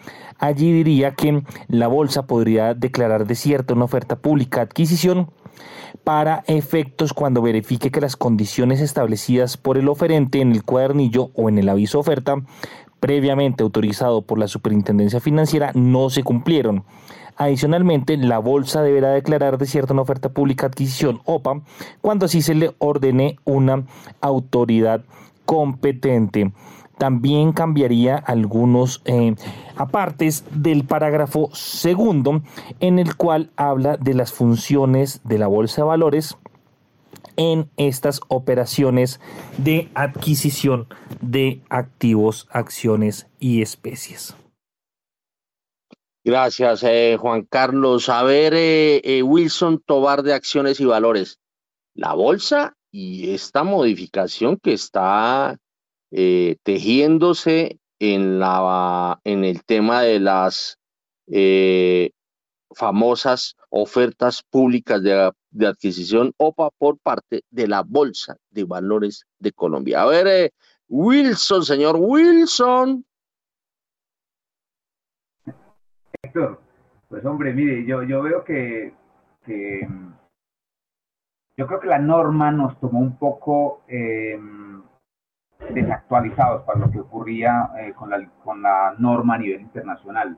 Allí 0.43 0.73
diría 0.73 1.11
que 1.11 1.41
la 1.69 1.87
bolsa 1.87 2.27
podría 2.27 2.73
declarar 2.73 3.25
desierta 3.25 3.75
una 3.75 3.85
oferta 3.85 4.17
pública 4.17 4.57
de 4.57 4.63
adquisición 4.63 5.31
para 6.03 6.43
efectos 6.47 7.13
cuando 7.13 7.41
verifique 7.41 7.91
que 7.91 8.01
las 8.01 8.17
condiciones 8.17 8.81
establecidas 8.81 9.55
por 9.55 9.77
el 9.77 9.87
oferente 9.87 10.41
en 10.41 10.51
el 10.51 10.65
cuadernillo 10.65 11.31
o 11.33 11.47
en 11.47 11.59
el 11.59 11.69
aviso 11.69 11.97
oferta 11.97 12.35
previamente 12.99 13.63
autorizado 13.63 14.23
por 14.23 14.37
la 14.37 14.49
Superintendencia 14.49 15.21
Financiera 15.21 15.71
no 15.75 16.09
se 16.09 16.23
cumplieron. 16.23 16.83
Adicionalmente, 17.37 18.17
la 18.17 18.39
bolsa 18.39 18.81
deberá 18.81 19.11
declarar 19.11 19.57
de 19.57 19.65
cierta 19.65 19.93
una 19.93 20.01
oferta 20.01 20.27
pública 20.27 20.65
adquisición 20.65 21.21
OPA 21.23 21.61
cuando 22.01 22.25
así 22.25 22.41
se 22.41 22.53
le 22.53 22.75
ordene 22.79 23.37
una 23.45 23.85
autoridad 24.19 25.05
competente 25.45 26.51
también 27.03 27.51
cambiaría 27.51 28.15
algunos 28.15 29.01
eh, 29.03 29.35
apartes 29.75 30.45
del 30.51 30.85
parágrafo 30.85 31.49
segundo, 31.53 32.41
en 32.79 32.97
el 32.97 33.17
cual 33.17 33.49
habla 33.57 33.97
de 33.97 34.13
las 34.13 34.31
funciones 34.31 35.19
de 35.25 35.37
la 35.37 35.47
bolsa 35.47 35.81
de 35.81 35.87
valores 35.89 36.37
en 37.35 37.69
estas 37.75 38.21
operaciones 38.29 39.19
de 39.57 39.89
adquisición 39.95 40.87
de 41.19 41.61
activos, 41.67 42.47
acciones 42.51 43.27
y 43.37 43.61
especies. 43.61 44.33
Gracias, 46.23 46.83
eh, 46.83 47.17
Juan 47.19 47.41
Carlos. 47.41 48.07
A 48.07 48.23
ver, 48.23 48.53
eh, 48.55 49.21
Wilson 49.23 49.83
Tobar 49.85 50.23
de 50.23 50.33
Acciones 50.33 50.79
y 50.79 50.85
Valores. 50.85 51.37
La 51.95 52.13
bolsa 52.13 52.77
y 52.93 53.33
esta 53.33 53.65
modificación 53.65 54.55
que 54.55 54.71
está 54.71 55.59
eh, 56.15 56.57
tejiéndose 56.61 57.79
en, 57.97 58.37
la, 58.37 59.19
en 59.23 59.43
el 59.43 59.63
tema 59.63 60.03
de 60.03 60.19
las 60.19 60.77
eh, 61.25 62.11
famosas 62.75 63.55
ofertas 63.69 64.43
públicas 64.43 65.01
de, 65.01 65.31
de, 65.49 65.65
adquisición 65.65 66.31
OPA 66.37 66.69
por 66.77 66.99
parte 66.99 67.41
de 67.49 67.67
la 67.67 67.81
Bolsa 67.81 68.37
de 68.51 68.63
Valores 68.63 69.25
de 69.39 69.53
Colombia. 69.53 70.03
A 70.03 70.05
ver, 70.05 70.27
eh, 70.27 70.51
Wilson, 70.87 71.63
señor 71.63 71.95
Wilson. 71.99 73.03
Héctor, 76.21 76.61
pues 77.09 77.25
hombre, 77.25 77.53
mire, 77.53 77.87
yo, 77.87 78.03
yo 78.03 78.21
veo 78.21 78.43
que, 78.43 78.93
yo 81.57 81.65
creo 81.65 81.79
que 81.79 81.87
la 81.87 81.97
norma 81.97 82.51
nos 82.51 82.79
tomó 82.79 82.99
un 82.99 83.17
poco 83.17 83.81
desactualizados 85.71 86.63
para 86.63 86.79
lo 86.79 86.91
que 86.91 86.99
ocurría 86.99 87.71
eh, 87.79 87.93
con, 87.93 88.09
la, 88.09 88.25
con, 88.43 88.61
la, 88.61 88.93
norma 88.97 89.35
a 89.35 89.37
nivel 89.37 89.61
internacional. 89.61 90.37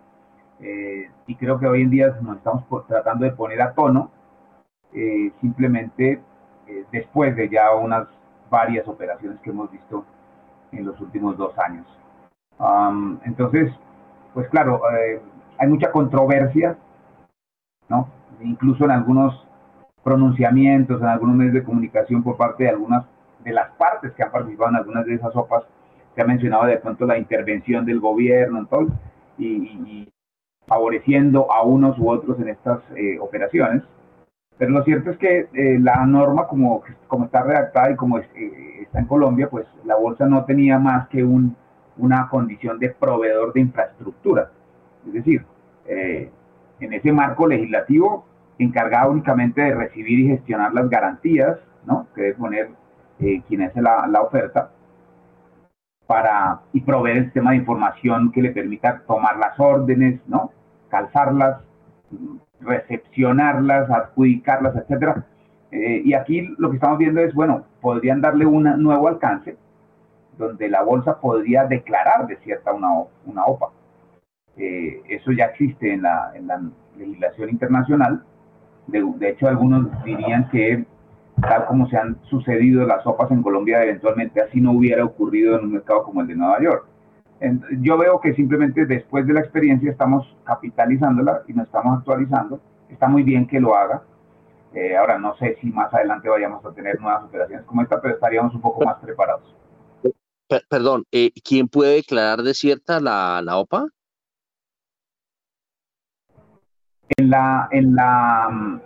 Eh, 0.60 1.10
y 1.28 1.36
creo 1.36 1.60
que 1.60 1.68
hoy 1.68 1.82
en 1.82 1.90
día 1.90 2.16
nos 2.22 2.38
estamos 2.38 2.64
tratando 2.88 3.26
de 3.26 3.32
poner 3.32 3.62
a 3.62 3.74
tono, 3.74 4.12
eh, 4.94 5.32
simplemente 5.42 6.22
después 6.92 7.36
de 7.36 7.48
ya 7.48 7.76
unas 7.76 8.08
varias 8.50 8.88
operaciones 8.88 9.40
que 9.42 9.52
hemos 9.52 9.72
visto 9.72 10.04
en 10.72 10.84
los 10.86 11.00
últimos 11.00 11.38
dos 11.38 11.54
años. 11.60 11.86
entonces, 13.24 13.72
pues 14.34 14.50
claro, 14.50 14.82
hay 15.60 15.68
mucha 15.68 15.92
controversia, 15.92 16.76
¿no? 17.88 18.08
Incluso 18.42 18.86
en 18.86 18.92
algunos 18.92 19.46
pronunciamientos, 20.04 21.02
en 21.02 21.08
algunos 21.08 21.36
medios 21.36 21.54
de 21.54 21.64
comunicación 21.64 22.24
por 22.24 22.36
parte 22.38 22.64
de 22.64 22.70
algunas 22.70 23.06
de 23.46 23.54
las 23.54 23.72
partes 23.76 24.12
que 24.14 24.24
han 24.24 24.32
participado 24.32 24.72
en 24.72 24.76
algunas 24.78 25.06
de 25.06 25.14
esas 25.14 25.32
sopas, 25.32 25.64
se 26.16 26.22
ha 26.22 26.26
mencionado 26.26 26.66
de 26.66 26.78
pronto 26.78 27.06
la 27.06 27.18
intervención 27.18 27.86
del 27.86 28.00
gobierno 28.00 28.68
y, 29.38 30.12
favoreciendo 30.66 31.52
a 31.52 31.62
unos 31.62 32.00
u 32.00 32.10
otros 32.10 32.40
en 32.40 32.50
estas 32.50 32.80
eh, 32.96 33.20
operaciones. 33.20 33.84
Pero 34.58 34.72
lo 34.72 34.84
cierto 34.84 35.12
es 35.12 35.18
que 35.18 35.48
eh, 35.54 35.78
la 35.80 36.04
norma, 36.08 36.48
como, 36.48 36.82
como 37.08 37.26
está 37.26 37.44
redactada 37.44 37.92
y 37.92 37.96
como 37.96 38.18
eh, 38.18 38.26
está 38.82 39.00
en 39.00 39.06
Colombia, 39.06 39.48
pues 39.48 39.68
la 39.84 39.96
bolsa 39.96 40.26
no 40.26 40.44
tenía 40.46 40.80
más 40.80 41.08
que 41.10 41.24
un, 41.24 41.56
una 41.98 42.28
condición 42.30 42.80
de 42.80 42.90
proveedor 42.90 43.54
de 43.54 43.60
infraestructura. 43.60 44.50
Es 45.06 45.14
decir, 45.14 45.46
en 45.88 46.94
ese 46.94 47.12
marco 47.12 47.46
legislativo 47.46 48.26
encargada 48.58 49.08
únicamente 49.08 49.62
de 49.62 49.76
recibir 49.76 50.20
y 50.20 50.28
gestionar 50.30 50.74
las 50.74 50.90
garantías 50.90 51.60
¿no? 51.86 52.08
que 52.16 52.22
debe 52.22 52.34
poner 52.36 52.70
eh, 53.20 53.42
quien 53.48 53.64
hace 53.64 53.82
la, 53.82 54.08
la, 54.08 54.22
oferta 54.22 54.72
para, 56.08 56.62
y 56.74 56.82
proveer 56.82 57.18
el 57.18 57.24
sistema 57.26 57.52
de 57.52 57.58
información 57.58 58.32
que 58.32 58.42
le 58.42 58.52
permita 58.52 59.02
tomar 59.08 59.38
las 59.38 59.60
órdenes, 59.60 60.20
¿no? 60.28 60.52
calzarlas, 60.90 61.62
recepcionarlas, 62.62 63.90
adjudicarlas, 63.90 64.76
etc. 64.76 65.18
Eh, 65.72 66.02
y 66.06 66.14
aquí 66.14 66.56
lo 66.58 66.70
que 66.70 66.76
estamos 66.76 66.98
viendo 66.98 67.22
es, 67.22 67.34
bueno, 67.34 67.66
podrían 67.82 68.22
darle 68.22 68.46
un 68.46 68.64
nuevo 68.82 69.08
alcance, 69.08 69.58
donde 70.38 70.70
la 70.70 70.84
bolsa 70.84 71.20
podría 71.20 71.66
declarar 71.66 72.28
de 72.28 72.38
cierta 72.38 72.74
una, 72.74 72.90
una 73.26 73.46
OPA. 73.46 73.70
Eh, 74.58 75.02
eso 75.10 75.32
ya 75.32 75.46
existe 75.46 75.94
en 75.94 76.04
la, 76.04 76.32
en 76.34 76.48
la 76.48 76.62
legislación 76.98 77.50
internacional. 77.50 78.24
De, 78.88 79.04
de, 79.18 79.30
hecho, 79.30 79.48
algunos 79.48 79.88
dirían 80.04 80.50
que 80.50 80.86
tal 81.48 81.66
como 81.66 81.88
se 81.90 81.98
han 81.98 82.18
sucedido 82.30 82.86
las 82.86 83.04
sopas 83.04 83.32
en 83.32 83.42
Colombia, 83.42 83.84
eventualmente 83.84 84.42
así 84.42 84.60
no 84.60 84.72
hubiera 84.72 85.04
ocurrido 85.04 85.58
en 85.58 85.66
un 85.66 85.74
mercado 85.74 86.04
como 86.04 86.22
el 86.22 86.28
de 86.28 86.36
Nueva 86.36 86.62
York. 86.62 86.86
Yo 87.82 87.98
veo 87.98 88.20
que 88.22 88.34
simplemente 88.34 88.86
después 88.86 89.28
de 89.28 89.34
la 89.34 89.42
experiencia 89.42 89.92
estamos 89.92 90.36
capitalizándola 90.46 91.44
y 91.48 91.54
nos 91.54 91.68
estamos 91.68 92.00
actualizando. 92.00 92.60
Está 92.90 93.08
muy 93.08 93.24
bien 93.24 93.46
que 93.46 93.60
lo 93.60 93.76
haga. 93.76 94.04
Eh, 94.74 94.96
ahora 94.98 95.18
no 95.20 95.36
sé 95.38 95.58
si 95.62 95.68
más 95.68 95.94
adelante 95.94 96.28
vayamos 96.28 96.66
a 96.66 96.74
tener 96.74 97.00
nuevas 97.00 97.24
operaciones 97.24 97.66
como 97.66 97.82
esta, 97.82 98.02
pero 98.02 98.16
estaríamos 98.16 98.54
un 98.56 98.62
poco 98.62 98.84
más 98.84 98.98
preparados. 98.98 99.56
Perdón, 100.70 101.06
eh, 101.12 101.32
¿quién 101.44 101.68
puede 101.68 101.96
declarar 101.96 102.44
desierta 102.44 103.00
la, 103.00 103.42
la 103.44 103.58
OPA? 103.58 103.88
En 107.18 107.30
la, 107.30 107.68
en 107.72 107.96
la, 107.96 108.82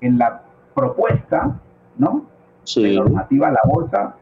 en 0.00 0.18
la 0.18 0.47
propuesta, 0.78 1.60
¿no? 1.96 2.26
Sí. 2.64 2.82
De 2.82 2.96
normativa, 2.96 3.50
la 3.50 3.60
bolsa 3.64 4.14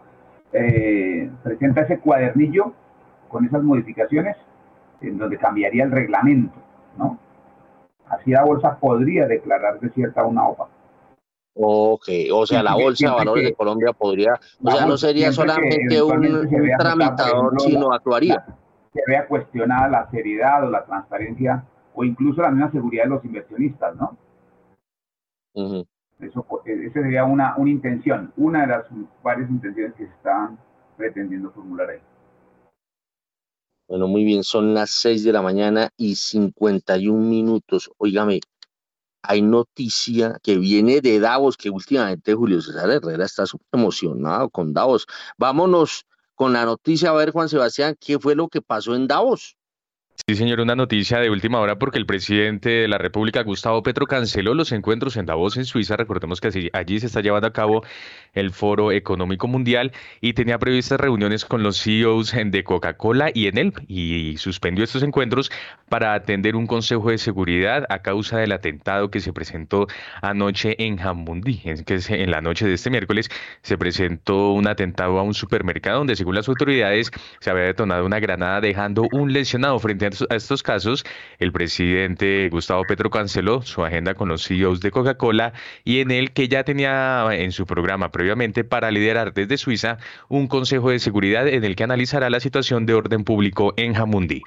eh, 0.53 1.31
presenta 1.43 1.83
ese 1.83 1.99
cuadernillo 1.99 2.73
con 3.29 3.45
esas 3.45 3.63
modificaciones 3.63 4.37
en 5.01 5.19
donde 5.19 5.37
cambiaría 5.37 5.85
el 5.85 5.91
reglamento, 5.91 6.55
¿no? 6.97 7.19
Así 8.09 8.31
la 8.31 8.45
bolsa 8.45 8.79
podría 8.79 9.27
declarar 9.27 9.81
de 9.81 9.91
cierta 9.91 10.25
una 10.25 10.49
OPA. 10.49 10.69
Ok, 11.59 12.09
o 12.33 12.47
sea, 12.47 12.63
la 12.63 12.75
Bolsa 12.75 13.09
de 13.09 13.15
Valores 13.15 13.45
de 13.45 13.55
Colombia 13.55 13.93
podría, 13.95 14.35
o 14.63 14.71
sea, 14.71 14.85
no 14.85 14.99
sería 14.99 15.33
solamente 15.33 16.03
un, 16.03 16.27
un 16.27 16.71
tramitador, 16.79 17.59
sino 17.61 17.93
actuaría. 17.93 18.45
Se 18.93 19.01
vea 19.07 19.27
cuestionada 19.27 19.89
la 19.89 20.11
seriedad 20.11 20.67
o 20.67 20.71
la 20.71 20.85
transparencia 20.85 21.65
o 21.95 22.05
incluso 22.05 22.43
la 22.43 22.51
misma 22.51 22.71
seguridad 22.71 23.05
de 23.05 23.09
los 23.09 23.25
inversionistas, 23.25 23.97
¿no? 23.97 24.17
Uh 25.55 25.85
eso, 26.21 26.47
esa 26.65 27.03
sería 27.03 27.25
una, 27.25 27.57
una 27.57 27.71
intención, 27.71 28.33
una 28.37 28.63
de 28.63 28.67
las 28.69 28.87
varias 29.23 29.51
intenciones 29.51 29.95
que 29.95 30.07
se 30.07 30.13
están 30.13 30.59
pretendiendo 30.97 31.51
formular 31.51 31.91
ahí. 31.91 32.01
Bueno, 33.89 34.09
muy 34.09 34.25
bien, 34.25 34.43
son 34.43 34.75
las 34.75 34.91
6 34.91 35.25
de 35.25 35.33
la 35.33 35.43
mañana 35.43 35.91
y 35.97 36.17
51 36.17 37.19
minutos. 37.19 37.91
Óigame, 37.99 38.41
hay 39.23 39.43
noticia 39.43 40.39
que 40.43 40.57
viene 40.57 41.01
de 41.01 41.21
Davos, 41.21 41.57
que 41.57 41.71
últimamente 41.71 42.35
Julio 42.35 42.61
César 42.61 42.91
Herrera 42.91 43.25
está 43.25 43.47
súper 43.47 43.67
emocionado 43.73 44.49
con 44.51 44.73
Davos. 44.73 45.07
Vámonos 45.37 46.05
con 46.35 46.53
la 46.53 46.65
noticia, 46.65 47.11
a 47.11 47.15
ver, 47.15 47.31
Juan 47.31 47.49
Sebastián, 47.49 47.97
¿qué 47.99 48.19
fue 48.19 48.35
lo 48.35 48.49
que 48.49 48.63
pasó 48.63 48.95
en 48.95 49.07
Davos? 49.07 49.57
Sí, 50.25 50.35
señor, 50.35 50.61
una 50.61 50.75
noticia 50.75 51.19
de 51.19 51.29
última 51.29 51.61
hora 51.61 51.79
porque 51.79 51.99
el 51.99 52.07
presidente 52.07 52.71
de 52.71 52.89
la 52.89 52.97
República, 52.97 53.43
Gustavo 53.43 53.83
Petro, 53.83 54.07
canceló 54.07 54.55
los 54.55 54.73
encuentros 54.73 55.17
en 55.19 55.27
Davos, 55.27 55.59
en 55.59 55.67
Suiza. 55.67 55.95
Recordemos 55.95 56.41
que 56.41 56.71
allí 56.73 56.99
se 56.99 57.07
está 57.07 57.21
llevando 57.21 57.47
a 57.47 57.53
cabo 57.53 57.85
el 58.33 58.51
Foro 58.51 58.93
Económico 58.93 59.47
Mundial 59.47 59.93
y 60.21 60.33
tenía 60.33 60.59
previstas 60.59 60.99
reuniones 60.99 61.45
con 61.45 61.63
los 61.63 61.81
CEOs 61.83 62.33
de 62.47 62.65
Coca-Cola 62.65 63.31
y 63.33 63.47
Enel 63.47 63.75
y 63.89 64.37
suspendió 64.39 64.85
estos 64.85 65.03
encuentros 65.03 65.51
para 65.89 66.15
atender 66.15 66.57
un 66.57 66.67
consejo 66.67 67.11
de 67.11 67.19
seguridad 67.19 67.85
a 67.91 68.01
causa 68.01 68.39
del 68.39 68.53
atentado 68.53 69.11
que 69.11 69.21
se 69.21 69.35
presentó 69.35 69.87
anoche 70.23 70.83
en 70.83 70.97
Jamundí. 70.97 71.61
Es 71.65 71.83
que 71.83 72.01
en 72.09 72.31
la 72.31 72.41
noche 72.41 72.67
de 72.67 72.75
este 72.75 72.91
miércoles 72.91 73.29
se 73.63 73.77
presentó 73.77 74.53
un 74.53 74.67
atentado 74.67 75.19
a 75.19 75.23
un 75.23 75.35
supermercado 75.35 75.99
donde, 75.99 76.17
según 76.17 76.35
las 76.35 76.49
autoridades, 76.49 77.11
se 77.41 77.51
había 77.51 77.65
detonado 77.65 78.07
una 78.07 78.19
granada 78.19 78.61
dejando 78.61 79.07
un 79.13 79.33
lesionado 79.33 79.79
frente 79.79 80.06
frente 80.11 80.35
a 80.35 80.37
estos 80.37 80.63
casos, 80.63 81.05
el 81.39 81.53
presidente 81.53 82.49
Gustavo 82.51 82.85
Petro 82.85 83.11
canceló 83.11 83.63
su 83.63 83.85
agenda 83.85 84.15
con 84.15 84.29
los 84.29 84.47
CEOs 84.47 84.81
de 84.81 84.91
Coca-Cola 84.91 85.53
y 85.85 86.01
en 86.01 86.11
el 86.11 86.33
que 86.33 86.49
ya 86.49 86.65
tenía 86.65 87.27
en 87.33 87.53
su 87.53 87.67
programa 87.67 88.11
previamente 88.11 88.65
para 88.65 88.91
liderar 88.91 89.35
desde 89.35 89.57
Suiza 89.57 89.99
un 90.29 90.47
consejo 90.47 90.91
de 90.91 90.99
seguridad 90.99 91.49
en 91.49 91.65
el 91.65 91.77
que 91.77 91.85
analizará 91.85 92.31
la 92.31 92.41
situación 92.41 92.87
de 92.87 92.95
orden 92.95 93.25
público 93.25 93.75
en 93.77 93.95
Jamundí. 93.95 94.43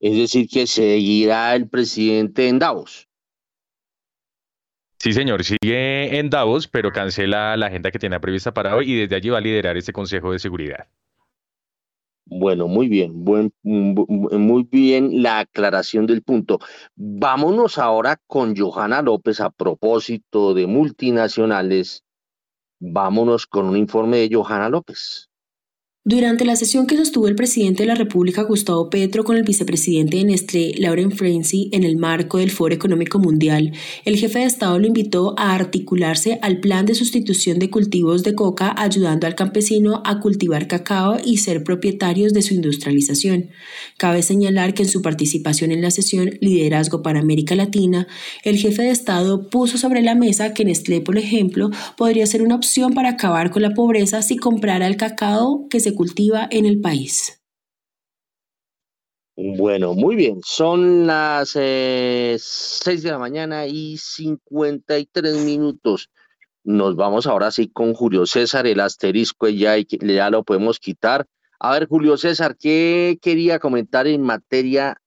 Es 0.00 0.16
decir, 0.16 0.48
que 0.48 0.66
seguirá 0.66 1.54
el 1.54 1.68
presidente 1.68 2.48
en 2.48 2.58
Davos. 2.58 3.08
Sí, 4.98 5.12
señor, 5.12 5.44
sigue 5.44 6.18
en 6.18 6.28
Davos, 6.28 6.68
pero 6.68 6.92
cancela 6.92 7.56
la 7.56 7.66
agenda 7.66 7.90
que 7.90 7.98
tenía 7.98 8.20
prevista 8.20 8.52
para 8.52 8.76
hoy 8.76 8.92
y 8.92 8.96
desde 9.00 9.16
allí 9.16 9.30
va 9.30 9.38
a 9.38 9.40
liderar 9.40 9.76
este 9.78 9.94
Consejo 9.94 10.32
de 10.32 10.38
Seguridad. 10.38 10.88
Bueno, 12.32 12.68
muy 12.68 12.88
bien, 12.88 13.24
buen, 13.24 13.52
muy 13.64 14.62
bien 14.62 15.20
la 15.20 15.40
aclaración 15.40 16.06
del 16.06 16.22
punto. 16.22 16.60
Vámonos 16.94 17.76
ahora 17.76 18.20
con 18.28 18.56
Johanna 18.56 19.02
López 19.02 19.40
a 19.40 19.50
propósito 19.50 20.54
de 20.54 20.68
multinacionales. 20.68 22.04
Vámonos 22.80 23.46
con 23.46 23.66
un 23.66 23.76
informe 23.76 24.18
de 24.18 24.30
Johanna 24.32 24.68
López. 24.68 25.29
Durante 26.02 26.46
la 26.46 26.56
sesión 26.56 26.86
que 26.86 26.96
sostuvo 26.96 27.28
el 27.28 27.34
presidente 27.34 27.82
de 27.82 27.86
la 27.86 27.94
República, 27.94 28.42
Gustavo 28.44 28.88
Petro, 28.88 29.22
con 29.22 29.36
el 29.36 29.42
vicepresidente 29.42 30.16
de 30.16 30.24
Nestlé, 30.24 30.72
Lauren 30.78 31.12
Frenzy, 31.12 31.68
en 31.72 31.84
el 31.84 31.98
marco 31.98 32.38
del 32.38 32.50
Foro 32.50 32.74
Económico 32.74 33.18
Mundial, 33.18 33.72
el 34.06 34.16
jefe 34.16 34.38
de 34.38 34.46
Estado 34.46 34.78
lo 34.78 34.86
invitó 34.86 35.34
a 35.38 35.54
articularse 35.54 36.38
al 36.40 36.60
plan 36.60 36.86
de 36.86 36.94
sustitución 36.94 37.58
de 37.58 37.68
cultivos 37.68 38.22
de 38.22 38.34
coca, 38.34 38.74
ayudando 38.78 39.26
al 39.26 39.34
campesino 39.34 40.00
a 40.06 40.20
cultivar 40.20 40.68
cacao 40.68 41.18
y 41.22 41.36
ser 41.36 41.64
propietarios 41.64 42.32
de 42.32 42.40
su 42.40 42.54
industrialización. 42.54 43.50
Cabe 43.98 44.22
señalar 44.22 44.72
que 44.72 44.84
en 44.84 44.88
su 44.88 45.02
participación 45.02 45.70
en 45.70 45.82
la 45.82 45.90
sesión 45.90 46.30
Liderazgo 46.40 47.02
para 47.02 47.20
América 47.20 47.54
Latina, 47.54 48.08
el 48.42 48.56
jefe 48.56 48.84
de 48.84 48.90
Estado 48.90 49.50
puso 49.50 49.76
sobre 49.76 50.00
la 50.00 50.14
mesa 50.14 50.54
que 50.54 50.64
Nestlé, 50.64 51.02
por 51.02 51.18
ejemplo, 51.18 51.68
podría 51.98 52.24
ser 52.24 52.40
una 52.40 52.54
opción 52.54 52.94
para 52.94 53.10
acabar 53.10 53.50
con 53.50 53.60
la 53.60 53.74
pobreza 53.74 54.22
si 54.22 54.38
comprara 54.38 54.86
el 54.86 54.96
cacao 54.96 55.66
que 55.68 55.78
se 55.78 55.89
cultiva 55.94 56.48
en 56.50 56.66
el 56.66 56.80
país. 56.80 57.40
Bueno, 59.36 59.94
muy 59.94 60.16
bien. 60.16 60.40
Son 60.44 61.06
las 61.06 61.52
eh, 61.54 62.36
6 62.38 63.02
de 63.02 63.10
la 63.10 63.18
mañana 63.18 63.66
y 63.66 63.96
53 63.96 65.44
minutos. 65.44 66.10
Nos 66.62 66.94
vamos 66.94 67.26
ahora 67.26 67.50
sí 67.50 67.68
con 67.68 67.94
Julio 67.94 68.26
César, 68.26 68.66
el 68.66 68.80
asterisco 68.80 69.48
ya, 69.48 69.76
ya 69.78 70.30
lo 70.30 70.44
podemos 70.44 70.78
quitar. 70.78 71.26
A 71.58 71.72
ver, 71.72 71.88
Julio 71.88 72.18
César, 72.18 72.56
¿qué 72.58 73.18
quería 73.22 73.58
comentar 73.58 74.06
en 74.06 74.22
materia 74.22 75.00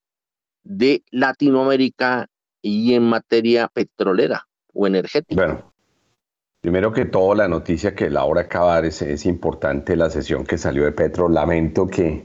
de 0.63 1.03
Latinoamérica 1.11 2.27
y 2.61 2.93
en 2.95 3.03
materia 3.03 3.67
petrolera 3.67 4.47
o 4.73 4.87
energética? 4.87 5.45
Bueno, 5.45 5.72
Primero 6.63 6.93
que 6.93 7.03
todo, 7.03 7.35
la 7.35 7.49
noticia 7.49 7.93
que 7.93 8.09
Laura 8.09 8.43
acaba 8.43 8.81
de 8.81 8.89
dar 8.89 9.09
es, 9.09 9.25
importante, 9.25 9.97
la 9.97 10.09
sesión 10.09 10.45
que 10.45 10.57
salió 10.57 10.85
de 10.85 10.93
Petro. 10.93 11.27
Lamento 11.27 11.87
que 11.87 12.23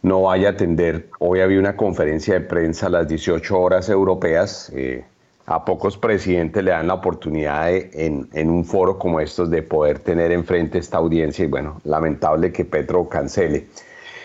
no 0.00 0.22
vaya 0.22 0.48
a 0.48 0.52
atender. 0.52 1.10
Hoy 1.18 1.40
había 1.40 1.58
una 1.58 1.76
conferencia 1.76 2.32
de 2.32 2.40
prensa 2.40 2.86
a 2.86 2.88
las 2.88 3.06
18 3.06 3.60
horas 3.60 3.90
europeas. 3.90 4.72
Eh, 4.74 5.04
a 5.44 5.62
pocos 5.66 5.98
presidentes 5.98 6.64
le 6.64 6.70
dan 6.70 6.86
la 6.86 6.94
oportunidad 6.94 7.70
en, 7.70 8.48
un 8.48 8.64
foro 8.64 8.98
como 8.98 9.20
estos 9.20 9.50
de 9.50 9.60
poder 9.62 9.98
tener 9.98 10.32
enfrente 10.32 10.78
esta 10.78 10.96
audiencia 10.96 11.44
y 11.44 11.48
bueno, 11.48 11.82
lamentable 11.84 12.52
que 12.52 12.64
Petro 12.64 13.06
cancele. 13.10 13.66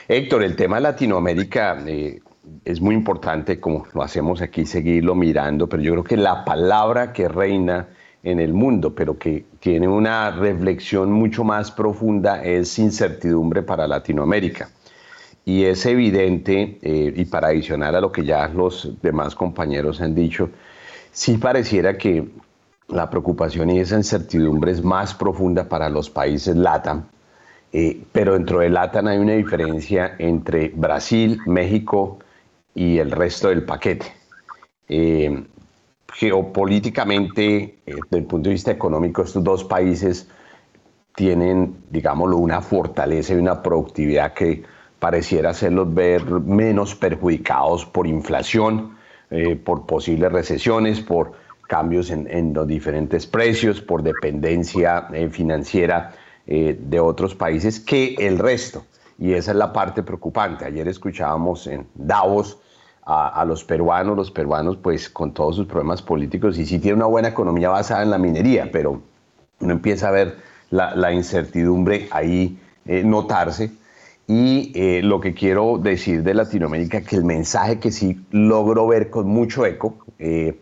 Héctor, 0.08 0.44
el 0.44 0.56
tema 0.56 0.78
de 0.78 0.84
Latinoamérica 0.84 1.78
eh, 1.86 2.22
es 2.64 2.80
muy 2.80 2.96
importante, 2.96 3.60
como 3.60 3.86
lo 3.94 4.02
hacemos 4.02 4.42
aquí, 4.42 4.66
seguirlo 4.66 5.14
mirando, 5.14 5.68
pero 5.68 5.84
yo 5.84 5.92
creo 5.92 6.04
que 6.06 6.16
la 6.16 6.46
palabra 6.46 7.12
que 7.12 7.28
reina 7.28 7.90
en 8.24 8.40
el 8.40 8.54
mundo, 8.54 8.94
pero 8.94 9.18
que 9.18 9.46
tiene 9.60 9.88
una 9.88 10.32
reflexión 10.32 11.12
mucho 11.12 11.44
más 11.44 11.72
profunda, 11.72 12.44
es 12.44 12.78
incertidumbre 12.78 13.64
para 13.64 13.88
Latinoamérica. 13.88 14.70
Y 15.44 15.64
es 15.64 15.86
evidente, 15.86 16.78
eh, 16.82 17.14
y 17.16 17.26
para 17.26 17.48
adicionar 17.48 17.96
a 17.96 18.02
lo 18.02 18.12
que 18.12 18.24
ya 18.24 18.48
los 18.48 18.94
demás 19.02 19.34
compañeros 19.34 20.00
han 20.02 20.14
dicho, 20.14 20.50
sí 21.12 21.38
pareciera 21.38 21.98
que 21.98 22.30
la 22.88 23.10
preocupación 23.10 23.70
y 23.70 23.80
esa 23.80 23.96
incertidumbre 23.96 24.72
es 24.72 24.84
más 24.84 25.14
profunda 25.14 25.68
para 25.68 25.90
los 25.90 26.10
países 26.10 26.56
LATAM, 26.56 27.06
eh, 27.74 28.04
pero 28.12 28.34
dentro 28.34 28.60
de 28.60 28.70
LATAM 28.70 29.08
hay 29.08 29.18
una 29.18 29.34
diferencia 29.34 30.16
entre 30.20 30.70
Brasil, 30.70 31.40
México 31.46 32.20
y 32.76 33.00
el 33.00 33.12
resto 33.12 33.50
del 33.50 33.64
paquete. 33.64 34.06
Eh, 34.90 35.46
geopolíticamente, 36.14 37.56
eh, 37.58 37.76
desde 37.86 38.18
el 38.18 38.26
punto 38.26 38.50
de 38.50 38.54
vista 38.54 38.72
económico, 38.72 39.22
estos 39.22 39.44
dos 39.44 39.64
países 39.64 40.28
tienen, 41.16 41.76
digámoslo, 41.90 42.38
una 42.38 42.62
fortaleza 42.62 43.34
y 43.34 43.38
una 43.38 43.62
productividad 43.62 44.34
que 44.34 44.64
pareciera 45.00 45.50
hacerlos 45.50 45.94
ver 45.94 46.24
menos 46.26 46.96
perjudicados 46.96 47.86
por 47.86 48.08
inflación, 48.08 48.96
eh, 49.30 49.56
por 49.56 49.86
posibles 49.86 50.32
recesiones, 50.32 51.02
por 51.02 51.34
cambios 51.68 52.12
en, 52.12 52.54
los 52.54 52.68
diferentes 52.68 53.26
precios, 53.26 53.82
por 53.82 54.04
dependencia 54.04 55.08
eh, 55.14 55.30
financiera 55.30 56.14
de 56.46 57.00
otros 57.00 57.34
países 57.34 57.80
que 57.80 58.16
el 58.18 58.38
resto. 58.38 58.84
Y 59.18 59.34
esa 59.34 59.52
es 59.52 59.58
la 59.58 59.72
parte 59.72 60.04
preocupante. 60.04 60.66
Ayer 60.66 60.86
escuchábamos 60.90 61.66
en 61.68 61.88
Davos 61.94 62.60
a, 63.12 63.46
los 63.46 63.64
peruanos, 63.64 64.16
los 64.16 64.32
peruanos 64.32 64.78
pues 64.78 65.10
con 65.10 65.34
todos 65.34 65.56
sus 65.58 65.68
problemas 65.68 66.02
políticos 66.02 66.58
y 66.58 66.66
sí 66.66 66.80
tiene 66.80 66.98
una 66.98 67.08
buena 67.08 67.30
economía 67.30 67.70
basada 67.70 68.04
en 68.04 68.10
la 68.10 68.18
minería, 68.18 68.70
pero 68.72 69.02
uno 69.60 69.74
empieza 69.74 70.08
a 70.08 70.12
ver 70.12 70.38
la, 70.70 71.12
incertidumbre 71.12 72.08
ahí 72.12 72.58
eh, 72.86 73.04
notarse. 73.04 73.72
Y 74.28 74.72
eh, 74.76 75.02
lo 75.04 75.20
que 75.20 75.34
quiero 75.34 75.78
decir 75.78 76.24
de 76.24 76.34
Latinoamérica, 76.34 77.02
que 77.02 77.18
el 77.18 77.26
mensaje 77.26 77.80
que 77.80 77.92
sí 77.92 78.26
logro 78.32 78.88
ver 78.88 79.10
con 79.10 79.28
mucho 79.28 79.66
eco, 79.66 79.96
eh, 80.20 80.58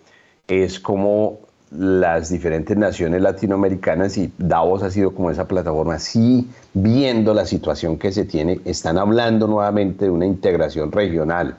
es 0.48 0.80
como 0.80 1.42
las 1.72 2.30
diferentes 2.30 2.76
naciones 2.76 3.22
latinoamericanas 3.22 4.18
y 4.18 4.34
Davos 4.40 4.82
ha 4.82 4.90
sido 4.90 5.14
como 5.14 5.30
esa 5.30 5.48
plataforma, 5.48 6.00
sí 6.00 6.50
viendo 6.74 7.36
la 7.36 7.46
situación 7.46 8.00
que 8.00 8.12
se 8.12 8.26
tiene, 8.26 8.60
están 8.66 8.98
hablando 8.98 9.46
nuevamente 9.46 10.06
de 10.06 10.12
una 10.12 10.26
integración 10.26 10.92
regional, 10.92 11.58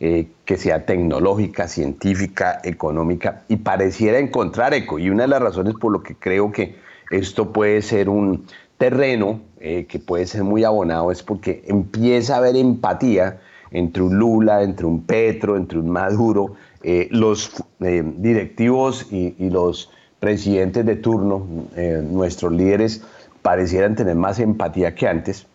eh, 0.00 0.28
que 0.44 0.56
sea 0.56 0.86
tecnológica, 0.86 1.66
científica, 1.66 2.60
económica, 2.62 3.42
y 3.48 3.56
pareciera 3.56 4.20
encontrar 4.20 4.72
eco. 4.72 5.00
Y 5.00 5.10
una 5.10 5.24
de 5.24 5.28
las 5.28 5.42
razones 5.42 5.74
por 5.74 5.90
lo 5.90 6.04
que 6.04 6.14
creo 6.14 6.52
que 6.52 6.76
esto 7.10 7.52
puede 7.52 7.82
ser 7.82 8.08
un 8.08 8.46
terreno 8.76 9.40
eh, 9.58 9.86
que 9.88 9.98
puede 9.98 10.26
ser 10.26 10.44
muy 10.44 10.62
abonado 10.62 11.10
es 11.10 11.24
porque 11.24 11.64
empieza 11.66 12.34
a 12.34 12.38
haber 12.38 12.54
empatía 12.54 13.40
entre 13.72 14.04
un 14.04 14.16
Lula, 14.16 14.62
entre 14.62 14.86
un 14.86 15.02
Petro, 15.02 15.56
entre 15.56 15.80
un 15.80 15.90
Maduro, 15.90 16.54
eh, 16.84 17.08
los 17.10 17.52
directivos 17.80 19.06
y, 19.10 19.34
y, 19.36 19.50
los 19.50 19.90
presidentes 20.20 20.86
de 20.86 20.94
turno, 20.94 21.44
nuestros 22.04 22.52
líderes, 22.52 23.02
parecieran 23.42 23.96
tener 23.96 24.14
más 24.14 24.38
empatía 24.38 24.94
que 24.94 25.08
antes 25.08 25.46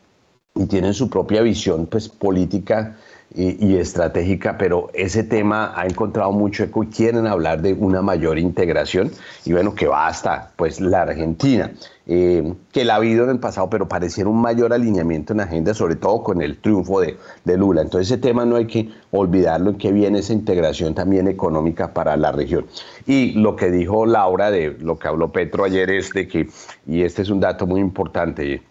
y 0.55 0.65
tienen 0.65 0.93
su 0.93 1.09
propia 1.09 1.41
visión 1.41 1.85
pues, 1.87 2.09
política 2.09 2.97
y, 3.35 3.77
estratégica, 3.77 4.57
pero 4.57 4.89
ese 4.93 5.23
tema 5.23 5.73
ha 5.75 5.85
encontrado 5.85 6.31
mucho 6.31 6.63
eco 6.63 6.83
y 6.83 6.87
quieren 6.87 7.25
hablar 7.25 7.61
de 7.61 7.73
una 7.73 8.01
mayor 8.01 8.37
integración 8.37 9.11
y 9.43 9.53
bueno, 9.53 9.73
que 9.73 9.87
va 9.87 10.07
hasta 10.07 10.51
pues 10.55 10.79
la 10.79 11.01
Argentina, 11.01 11.71
eh, 12.05 12.53
que 12.71 12.85
la 12.85 12.93
ha 12.93 12.97
habido 12.97 13.23
en 13.23 13.31
el 13.31 13.39
pasado, 13.39 13.69
pero 13.69 13.87
pareciera 13.87 14.29
un 14.29 14.39
mayor 14.39 14.71
alineamiento 14.71 15.33
en 15.33 15.39
agenda, 15.39 15.73
sobre 15.73 15.95
todo 15.95 16.21
con 16.21 16.41
el 16.41 16.57
triunfo 16.57 17.01
de, 17.01 17.17
de 17.43 17.57
Lula. 17.57 17.81
Entonces 17.81 18.11
ese 18.11 18.21
tema 18.21 18.45
no 18.45 18.55
hay 18.55 18.67
que 18.67 18.89
olvidarlo, 19.09 19.71
en 19.71 19.77
que 19.77 19.91
viene 19.91 20.19
esa 20.19 20.33
integración 20.33 20.93
también 20.93 21.27
económica 21.27 21.91
para 21.93 22.15
la 22.17 22.31
región. 22.31 22.67
Y 23.07 23.31
lo 23.31 23.55
que 23.55 23.71
dijo 23.71 24.05
Laura, 24.05 24.51
de 24.51 24.77
lo 24.79 24.99
que 24.99 25.07
habló 25.07 25.31
Petro 25.31 25.63
ayer, 25.63 25.89
es 25.89 26.11
de 26.11 26.27
que, 26.27 26.47
y 26.85 27.01
este 27.01 27.23
es 27.23 27.29
un 27.31 27.39
dato 27.39 27.65
muy 27.65 27.81
importante, 27.81 28.61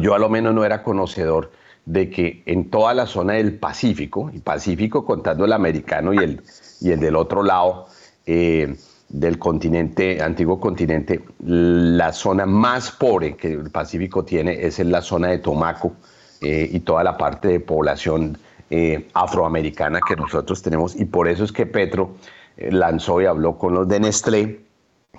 yo 0.00 0.14
a 0.14 0.18
lo 0.18 0.28
menos 0.28 0.52
no 0.54 0.64
era 0.64 0.82
conocedor, 0.82 1.50
de 1.86 2.08
que 2.08 2.42
en 2.46 2.70
toda 2.70 2.94
la 2.94 3.06
zona 3.06 3.34
del 3.34 3.58
Pacífico, 3.58 4.30
y 4.32 4.38
Pacífico 4.38 5.04
contando 5.04 5.44
el 5.44 5.52
americano 5.52 6.14
y 6.14 6.18
el, 6.18 6.42
y 6.80 6.90
el 6.90 7.00
del 7.00 7.16
otro 7.16 7.42
lado 7.42 7.86
eh, 8.26 8.74
del 9.08 9.38
continente, 9.38 10.22
antiguo 10.22 10.58
continente, 10.58 11.20
la 11.40 12.12
zona 12.12 12.46
más 12.46 12.90
pobre 12.90 13.36
que 13.36 13.52
el 13.52 13.70
Pacífico 13.70 14.24
tiene 14.24 14.64
es 14.64 14.78
en 14.78 14.90
la 14.90 15.02
zona 15.02 15.28
de 15.28 15.38
Tomaco 15.38 15.92
eh, 16.40 16.68
y 16.72 16.80
toda 16.80 17.04
la 17.04 17.16
parte 17.16 17.48
de 17.48 17.60
población 17.60 18.38
eh, 18.70 19.08
afroamericana 19.12 20.00
que 20.06 20.16
nosotros 20.16 20.62
tenemos, 20.62 20.96
y 20.98 21.04
por 21.04 21.28
eso 21.28 21.44
es 21.44 21.52
que 21.52 21.66
Petro 21.66 22.16
lanzó 22.56 23.20
y 23.20 23.26
habló 23.26 23.58
con 23.58 23.74
los 23.74 23.88
de 23.88 24.00
Nestlé, 24.00 24.60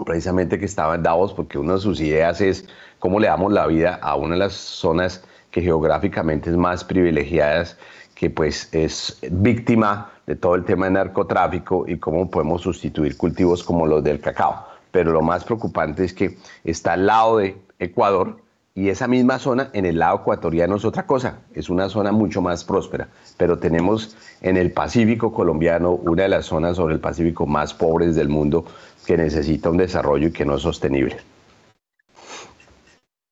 precisamente 0.06 0.58
que 0.58 0.66
estaban 0.66 1.04
dados, 1.04 1.34
porque 1.34 1.60
una 1.60 1.74
de 1.74 1.80
sus 1.80 2.02
ideas 2.02 2.42
es 2.42 2.68
cómo 3.00 3.20
le 3.20 3.28
damos 3.28 3.54
la 3.54 3.68
vida 3.68 4.00
a 4.02 4.16
una 4.16 4.34
de 4.34 4.40
las 4.40 4.54
zonas 4.54 5.24
que 5.56 5.62
geográficamente 5.62 6.50
es 6.50 6.58
más 6.58 6.84
privilegiadas 6.84 7.78
que 8.14 8.30
pues 8.30 8.68
es 8.74 9.18
víctima 9.32 10.12
de 10.28 10.36
todo 10.36 10.56
el 10.56 10.66
tema 10.66 10.88
de 10.88 10.92
narcotráfico 10.92 11.86
y 11.88 11.98
cómo 11.98 12.30
podemos 12.30 12.62
sustituir 12.62 13.16
cultivos 13.16 13.64
como 13.64 13.88
los 13.88 14.04
del 14.04 14.20
cacao. 14.20 14.68
Pero 14.92 15.14
lo 15.14 15.22
más 15.22 15.46
preocupante 15.46 16.04
es 16.04 16.14
que 16.14 16.38
está 16.66 16.92
al 16.92 17.06
lado 17.06 17.38
de 17.38 17.56
Ecuador 17.80 18.36
y 18.74 18.90
esa 18.90 19.08
misma 19.08 19.40
zona 19.40 19.70
en 19.72 19.86
el 19.86 19.98
lado 19.98 20.18
ecuatoriano 20.18 20.76
es 20.76 20.84
otra 20.84 21.08
cosa, 21.08 21.40
es 21.54 21.70
una 21.70 21.88
zona 21.88 22.12
mucho 22.12 22.42
más 22.42 22.66
próspera, 22.66 23.08
pero 23.38 23.58
tenemos 23.58 24.18
en 24.42 24.58
el 24.58 24.74
Pacífico 24.74 25.32
colombiano 25.32 25.92
una 25.92 26.24
de 26.24 26.30
las 26.30 26.48
zonas 26.48 26.76
sobre 26.76 26.96
el 26.96 27.00
Pacífico 27.00 27.46
más 27.46 27.74
pobres 27.74 28.18
del 28.18 28.28
mundo 28.28 28.66
que 29.06 29.16
necesita 29.16 29.70
un 29.70 29.78
desarrollo 29.78 30.28
y 30.28 30.34
que 30.34 30.44
no 30.44 30.56
es 30.58 30.64
sostenible. 30.64 31.16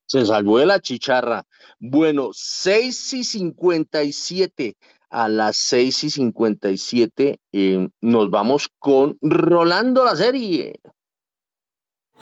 Se 0.06 0.26
salvó 0.26 0.60
de 0.60 0.68
la 0.68 0.80
chicharra. 0.80 1.44
Bueno, 1.86 2.30
6 2.32 3.14
y 3.14 3.24
57. 3.26 4.78
A 5.10 5.28
las 5.28 5.58
6 5.58 6.06
y 6.06 6.10
57 6.12 7.40
eh, 7.52 7.90
nos 8.00 8.30
vamos 8.30 8.70
con 8.80 9.18
Rolando 9.22 10.06
la 10.06 10.16
serie. 10.16 10.80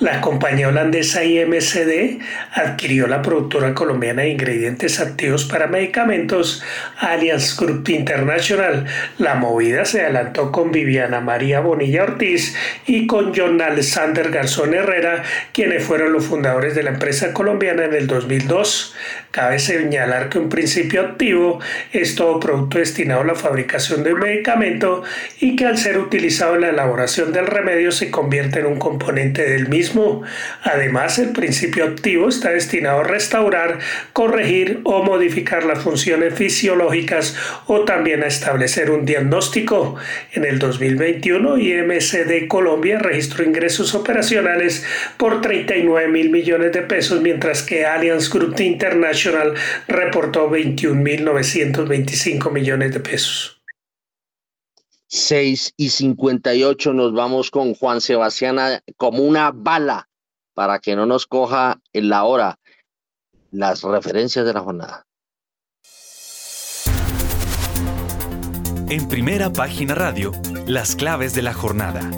La 0.02 0.20
compañía 0.20 0.68
holandesa 0.68 1.24
IMCD 1.24 2.18
adquirió 2.54 3.06
la 3.06 3.22
productora 3.22 3.76
colombiana 3.76 4.24
de 4.24 4.30
ingredientes 4.30 5.00
activos 5.00 5.46
para 5.46 5.68
medicamentos 5.68 6.64
Allianz 6.98 7.56
Group 7.56 7.88
International. 7.88 8.88
La 9.20 9.36
movida 9.36 9.86
se 9.86 10.02
adelantó 10.02 10.52
con 10.52 10.72
Viviana 10.72 11.22
María 11.22 11.60
Bonilla 11.60 12.02
Ortiz 12.02 12.56
y 12.88 13.06
con 13.06 13.32
John 13.36 13.62
Alexander 13.62 14.32
Garzón 14.32 14.74
Herrera, 14.74 15.22
quienes 15.54 15.84
fueron 15.84 16.14
los 16.14 16.26
fundadores 16.26 16.74
de 16.74 16.82
la 16.82 16.90
empresa 16.90 17.32
colombiana 17.32 17.86
en 17.86 17.94
el 17.94 18.08
2002. 18.08 18.96
Cabe 19.30 19.60
señalar 19.60 20.30
que 20.30 20.40
un 20.40 20.50
principio 20.50 21.02
activo 21.02 21.60
es 21.94 22.16
todo 22.16 22.40
producto 22.40 22.80
destinado 22.80 23.22
a 23.22 23.26
la 23.26 23.36
fabricación 23.36 24.04
de 24.04 24.14
un 24.14 24.20
medicamento 24.20 25.04
y 25.40 25.56
que 25.56 25.68
al 25.68 25.78
ser 25.78 26.00
utilizado 26.00 26.56
en 26.56 26.62
la 26.62 26.70
elaboración 26.70 27.32
del 27.32 27.46
remedio 27.46 27.92
se 27.92 28.10
convierte 28.10 28.62
en 28.62 28.66
un 28.66 28.80
componente 28.80 29.48
del 29.48 29.70
mismo. 29.70 29.91
Además, 30.64 31.20
el 31.20 31.32
principio 31.32 31.86
activo 31.86 32.30
está 32.30 32.52
destinado 32.52 33.02
a 33.02 33.04
restaurar, 33.04 33.80
corregir 34.14 34.80
o 34.84 35.04
modificar 35.04 35.64
las 35.64 35.84
funciones 35.84 36.34
fisiológicas 36.34 37.36
o 37.68 37.82
también 37.82 38.24
a 38.24 38.28
establecer 38.28 38.92
un 38.92 39.06
diagnóstico. 39.06 39.96
En 40.34 40.46
el 40.46 40.60
2021, 40.60 41.58
IMCD 41.58 42.48
Colombia 42.48 43.00
registró 43.00 43.44
ingresos 43.44 43.96
operacionales 43.96 44.86
por 45.18 45.42
39 45.42 46.08
mil 46.08 46.30
millones 46.30 46.72
de 46.72 46.82
pesos, 46.82 47.22
mientras 47.22 47.64
que 47.64 47.86
Allianz 47.86 48.30
Group 48.30 48.60
International 48.60 49.54
reportó 49.88 50.50
21.925 50.50 52.52
millones 52.52 52.94
de 52.94 53.00
pesos. 53.00 53.61
6 55.12 55.74
y 55.76 55.90
58 55.90 56.94
nos 56.94 57.14
vamos 57.14 57.52
con 57.52 57.74
Juan 57.74 58.00
Sebastián 58.00 58.58
como 58.96 59.24
una 59.24 59.52
bala 59.54 60.08
para 60.54 60.80
que 60.80 60.96
no 60.96 61.06
nos 61.06 61.28
coja 61.28 61.82
en 61.92 62.08
la 62.08 62.24
hora 62.24 62.60
las 63.52 63.84
referencias 63.84 64.46
de 64.46 64.54
la 64.54 64.62
jornada. 64.62 65.06
En 68.90 69.08
primera 69.10 69.52
página 69.52 69.96
radio, 69.96 70.32
las 70.66 70.96
claves 70.96 71.34
de 71.34 71.42
la 71.42 71.54
jornada. 71.54 72.10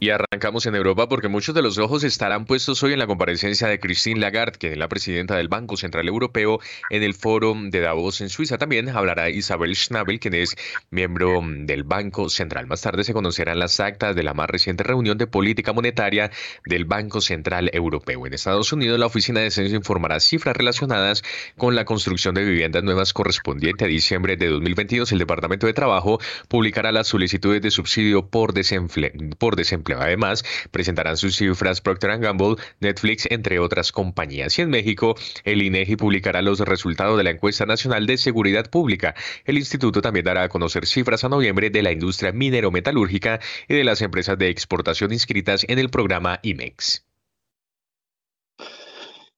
Y 0.00 0.10
arrancamos 0.10 0.64
en 0.66 0.76
Europa 0.76 1.08
porque 1.08 1.26
muchos 1.26 1.56
de 1.56 1.62
los 1.62 1.76
ojos 1.76 2.04
estarán 2.04 2.44
puestos 2.44 2.80
hoy 2.84 2.92
en 2.92 3.00
la 3.00 3.08
comparecencia 3.08 3.66
de 3.66 3.80
Christine 3.80 4.20
Lagarde, 4.20 4.56
que 4.56 4.70
es 4.70 4.78
la 4.78 4.86
presidenta 4.86 5.34
del 5.34 5.48
Banco 5.48 5.76
Central 5.76 6.06
Europeo, 6.06 6.60
en 6.90 7.02
el 7.02 7.14
foro 7.14 7.52
de 7.60 7.80
Davos 7.80 8.20
en 8.20 8.28
Suiza. 8.28 8.58
También 8.58 8.88
hablará 8.90 9.28
Isabel 9.28 9.74
Schnabel, 9.74 10.20
quien 10.20 10.34
es 10.34 10.54
miembro 10.92 11.42
del 11.42 11.82
Banco 11.82 12.28
Central. 12.28 12.68
Más 12.68 12.80
tarde 12.80 13.02
se 13.02 13.12
conocerán 13.12 13.58
las 13.58 13.80
actas 13.80 14.14
de 14.14 14.22
la 14.22 14.34
más 14.34 14.48
reciente 14.48 14.84
reunión 14.84 15.18
de 15.18 15.26
política 15.26 15.72
monetaria 15.72 16.30
del 16.64 16.84
Banco 16.84 17.20
Central 17.20 17.68
Europeo. 17.72 18.24
En 18.24 18.34
Estados 18.34 18.72
Unidos, 18.72 19.00
la 19.00 19.06
Oficina 19.06 19.40
de 19.40 19.50
Censo 19.50 19.74
informará 19.74 20.20
cifras 20.20 20.56
relacionadas 20.56 21.24
con 21.56 21.74
la 21.74 21.84
construcción 21.84 22.36
de 22.36 22.44
viviendas 22.44 22.84
nuevas 22.84 23.12
correspondiente 23.12 23.86
a 23.86 23.88
diciembre 23.88 24.36
de 24.36 24.46
2022. 24.46 25.10
El 25.10 25.18
Departamento 25.18 25.66
de 25.66 25.72
Trabajo 25.72 26.20
publicará 26.46 26.92
las 26.92 27.08
solicitudes 27.08 27.62
de 27.62 27.72
subsidio 27.72 28.28
por 28.28 28.52
desempleo. 28.52 29.10
Por 29.38 29.56
desempleo 29.56 29.87
Además, 29.96 30.44
presentarán 30.70 31.16
sus 31.16 31.36
cifras 31.36 31.80
Procter 31.80 32.18
Gamble, 32.18 32.56
Netflix, 32.80 33.26
entre 33.30 33.58
otras 33.58 33.92
compañías. 33.92 34.58
Y 34.58 34.62
en 34.62 34.70
México, 34.70 35.16
el 35.44 35.62
INEGI 35.62 35.96
publicará 35.96 36.42
los 36.42 36.60
resultados 36.60 37.16
de 37.16 37.24
la 37.24 37.30
encuesta 37.30 37.66
nacional 37.66 38.06
de 38.06 38.18
seguridad 38.18 38.70
pública. 38.70 39.14
El 39.44 39.58
instituto 39.58 40.02
también 40.02 40.24
dará 40.24 40.42
a 40.44 40.48
conocer 40.48 40.86
cifras 40.86 41.24
a 41.24 41.28
noviembre 41.28 41.70
de 41.70 41.82
la 41.82 41.92
industria 41.92 42.32
minero-metalúrgica 42.32 43.40
y 43.68 43.74
de 43.74 43.84
las 43.84 44.02
empresas 44.02 44.38
de 44.38 44.48
exportación 44.48 45.12
inscritas 45.12 45.64
en 45.68 45.78
el 45.78 45.90
programa 45.90 46.40
IMEX. 46.42 47.04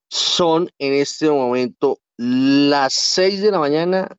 Son 0.09 0.71
en 0.79 0.95
este 0.95 1.31
momento 1.31 2.01
las 2.17 2.95
6 2.95 3.43
de 3.43 3.51
la 3.51 3.59
mañana 3.61 4.17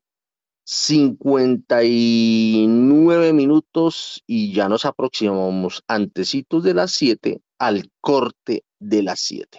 59 0.64 3.32
minutos 3.32 4.22
y 4.26 4.52
ya 4.52 4.68
nos 4.68 4.84
aproximamos 4.84 5.82
antecitos 5.88 6.62
de 6.62 6.74
las 6.74 6.92
7 6.92 7.40
al 7.58 7.90
corte 8.00 8.64
de 8.78 9.02
las 9.02 9.18
7. 9.20 9.58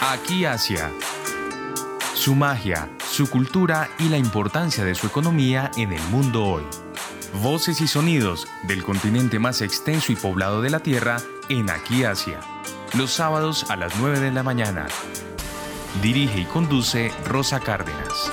Aquí 0.00 0.46
Asia. 0.46 0.90
Su 2.14 2.34
magia, 2.34 2.88
su 3.10 3.28
cultura 3.28 3.90
y 3.98 4.08
la 4.08 4.16
importancia 4.16 4.86
de 4.86 4.94
su 4.94 5.06
economía 5.06 5.70
en 5.76 5.92
el 5.92 6.00
mundo 6.04 6.46
hoy. 6.46 6.62
Voces 7.42 7.80
y 7.80 7.88
sonidos 7.88 8.46
del 8.62 8.84
continente 8.84 9.40
más 9.40 9.60
extenso 9.60 10.12
y 10.12 10.16
poblado 10.16 10.62
de 10.62 10.70
la 10.70 10.80
Tierra 10.80 11.16
en 11.48 11.68
Aquí 11.68 12.04
Asia. 12.04 12.38
Los 12.96 13.10
sábados 13.10 13.68
a 13.70 13.76
las 13.76 13.98
9 13.98 14.20
de 14.20 14.30
la 14.30 14.44
mañana. 14.44 14.86
Dirige 16.00 16.40
y 16.40 16.44
conduce 16.44 17.12
Rosa 17.26 17.58
Cárdenas. 17.58 18.32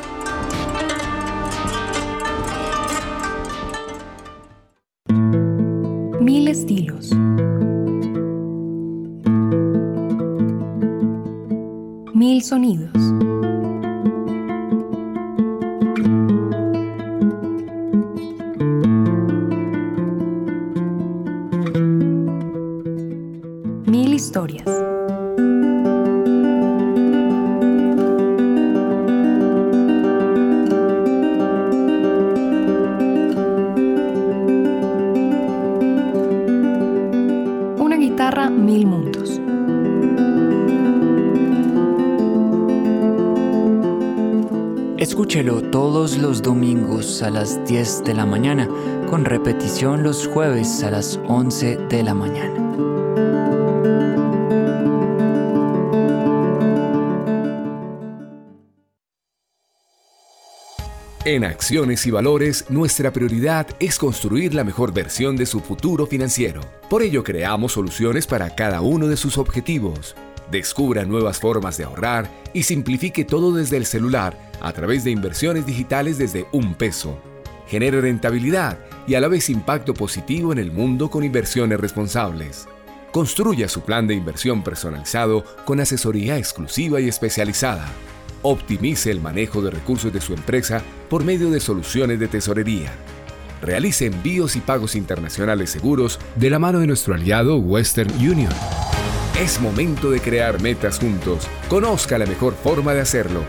A 47.01 47.31
las 47.31 47.65
10 47.65 48.03
de 48.03 48.13
la 48.13 48.27
mañana, 48.27 48.69
con 49.09 49.25
repetición 49.25 50.03
los 50.03 50.27
jueves 50.27 50.83
a 50.83 50.91
las 50.91 51.19
11 51.27 51.77
de 51.89 52.03
la 52.03 52.13
mañana. 52.13 52.53
En 61.25 61.43
Acciones 61.43 62.05
y 62.05 62.11
Valores, 62.11 62.65
nuestra 62.69 63.11
prioridad 63.11 63.65
es 63.79 63.97
construir 63.97 64.53
la 64.53 64.63
mejor 64.63 64.93
versión 64.93 65.35
de 65.35 65.47
su 65.47 65.59
futuro 65.59 66.05
financiero. 66.05 66.61
Por 66.87 67.01
ello, 67.01 67.23
creamos 67.23 67.71
soluciones 67.71 68.27
para 68.27 68.53
cada 68.53 68.81
uno 68.81 69.07
de 69.07 69.17
sus 69.17 69.39
objetivos. 69.39 70.15
Descubra 70.51 71.03
nuevas 71.03 71.39
formas 71.39 71.77
de 71.77 71.85
ahorrar 71.85 72.29
y 72.53 72.61
simplifique 72.61 73.25
todo 73.25 73.53
desde 73.53 73.77
el 73.77 73.87
celular 73.87 74.50
a 74.61 74.73
través 74.73 75.03
de 75.03 75.11
inversiones 75.11 75.65
digitales 75.65 76.17
desde 76.17 76.45
un 76.51 76.75
peso. 76.75 77.19
Genere 77.67 78.01
rentabilidad 78.01 78.79
y 79.07 79.15
a 79.15 79.21
la 79.21 79.27
vez 79.27 79.49
impacto 79.49 79.93
positivo 79.93 80.51
en 80.51 80.59
el 80.59 80.71
mundo 80.71 81.09
con 81.09 81.23
inversiones 81.23 81.79
responsables. 81.79 82.67
Construya 83.11 83.67
su 83.67 83.81
plan 83.81 84.07
de 84.07 84.13
inversión 84.13 84.63
personalizado 84.63 85.43
con 85.65 85.79
asesoría 85.79 86.37
exclusiva 86.37 87.01
y 87.01 87.09
especializada. 87.09 87.87
Optimice 88.41 89.11
el 89.11 89.21
manejo 89.21 89.61
de 89.61 89.71
recursos 89.71 90.11
de 90.13 90.21
su 90.21 90.33
empresa 90.33 90.81
por 91.09 91.23
medio 91.23 91.49
de 91.51 91.59
soluciones 91.59 92.19
de 92.19 92.27
tesorería. 92.27 92.91
Realice 93.61 94.07
envíos 94.07 94.55
y 94.55 94.59
pagos 94.59 94.95
internacionales 94.95 95.69
seguros 95.69 96.19
de 96.35 96.49
la 96.49 96.57
mano 96.57 96.79
de 96.79 96.87
nuestro 96.87 97.13
aliado 97.13 97.57
Western 97.57 98.11
Union. 98.15 98.51
Es 99.39 99.59
momento 99.59 100.09
de 100.09 100.19
crear 100.19 100.61
metas 100.61 100.99
juntos. 100.99 101.47
Conozca 101.69 102.17
la 102.17 102.25
mejor 102.25 102.53
forma 102.53 102.93
de 102.93 103.01
hacerlo. 103.01 103.43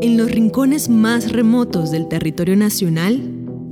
En 0.00 0.16
los 0.16 0.30
rincones 0.30 0.88
más 0.88 1.32
remotos 1.32 1.90
del 1.90 2.06
territorio 2.08 2.56
nacional, 2.56 3.20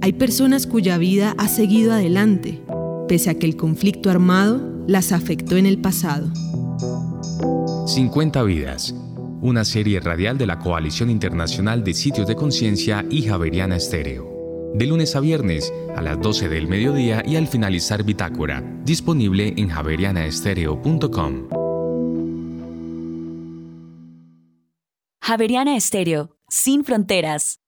hay 0.02 0.14
personas 0.14 0.66
cuya 0.66 0.98
vida 0.98 1.36
ha 1.38 1.46
seguido 1.46 1.92
adelante, 1.92 2.60
pese 3.06 3.30
a 3.30 3.38
que 3.38 3.46
el 3.46 3.56
conflicto 3.56 4.10
armado 4.10 4.60
las 4.88 5.12
afectó 5.12 5.56
en 5.56 5.66
el 5.66 5.80
pasado. 5.80 6.32
50 7.86 8.42
vidas, 8.44 8.94
una 9.40 9.64
serie 9.64 10.00
radial 10.00 10.38
de 10.38 10.46
la 10.46 10.58
Coalición 10.58 11.10
Internacional 11.10 11.84
de 11.84 11.94
Sitios 11.94 12.26
de 12.26 12.36
Conciencia 12.36 13.04
y 13.10 13.22
Javeriana 13.22 13.76
Estéreo. 13.76 14.72
De 14.74 14.86
lunes 14.86 15.16
a 15.16 15.20
viernes 15.20 15.72
a 15.96 16.02
las 16.02 16.20
12 16.20 16.48
del 16.48 16.68
mediodía 16.68 17.22
y 17.26 17.36
al 17.36 17.48
finalizar 17.48 18.04
Bitácora, 18.04 18.62
disponible 18.84 19.54
en 19.56 19.68
javerianaestereo.com. 19.68 21.48
Javeriana 25.20 25.76
Estéreo, 25.76 26.36
sin 26.48 26.84
fronteras. 26.84 27.59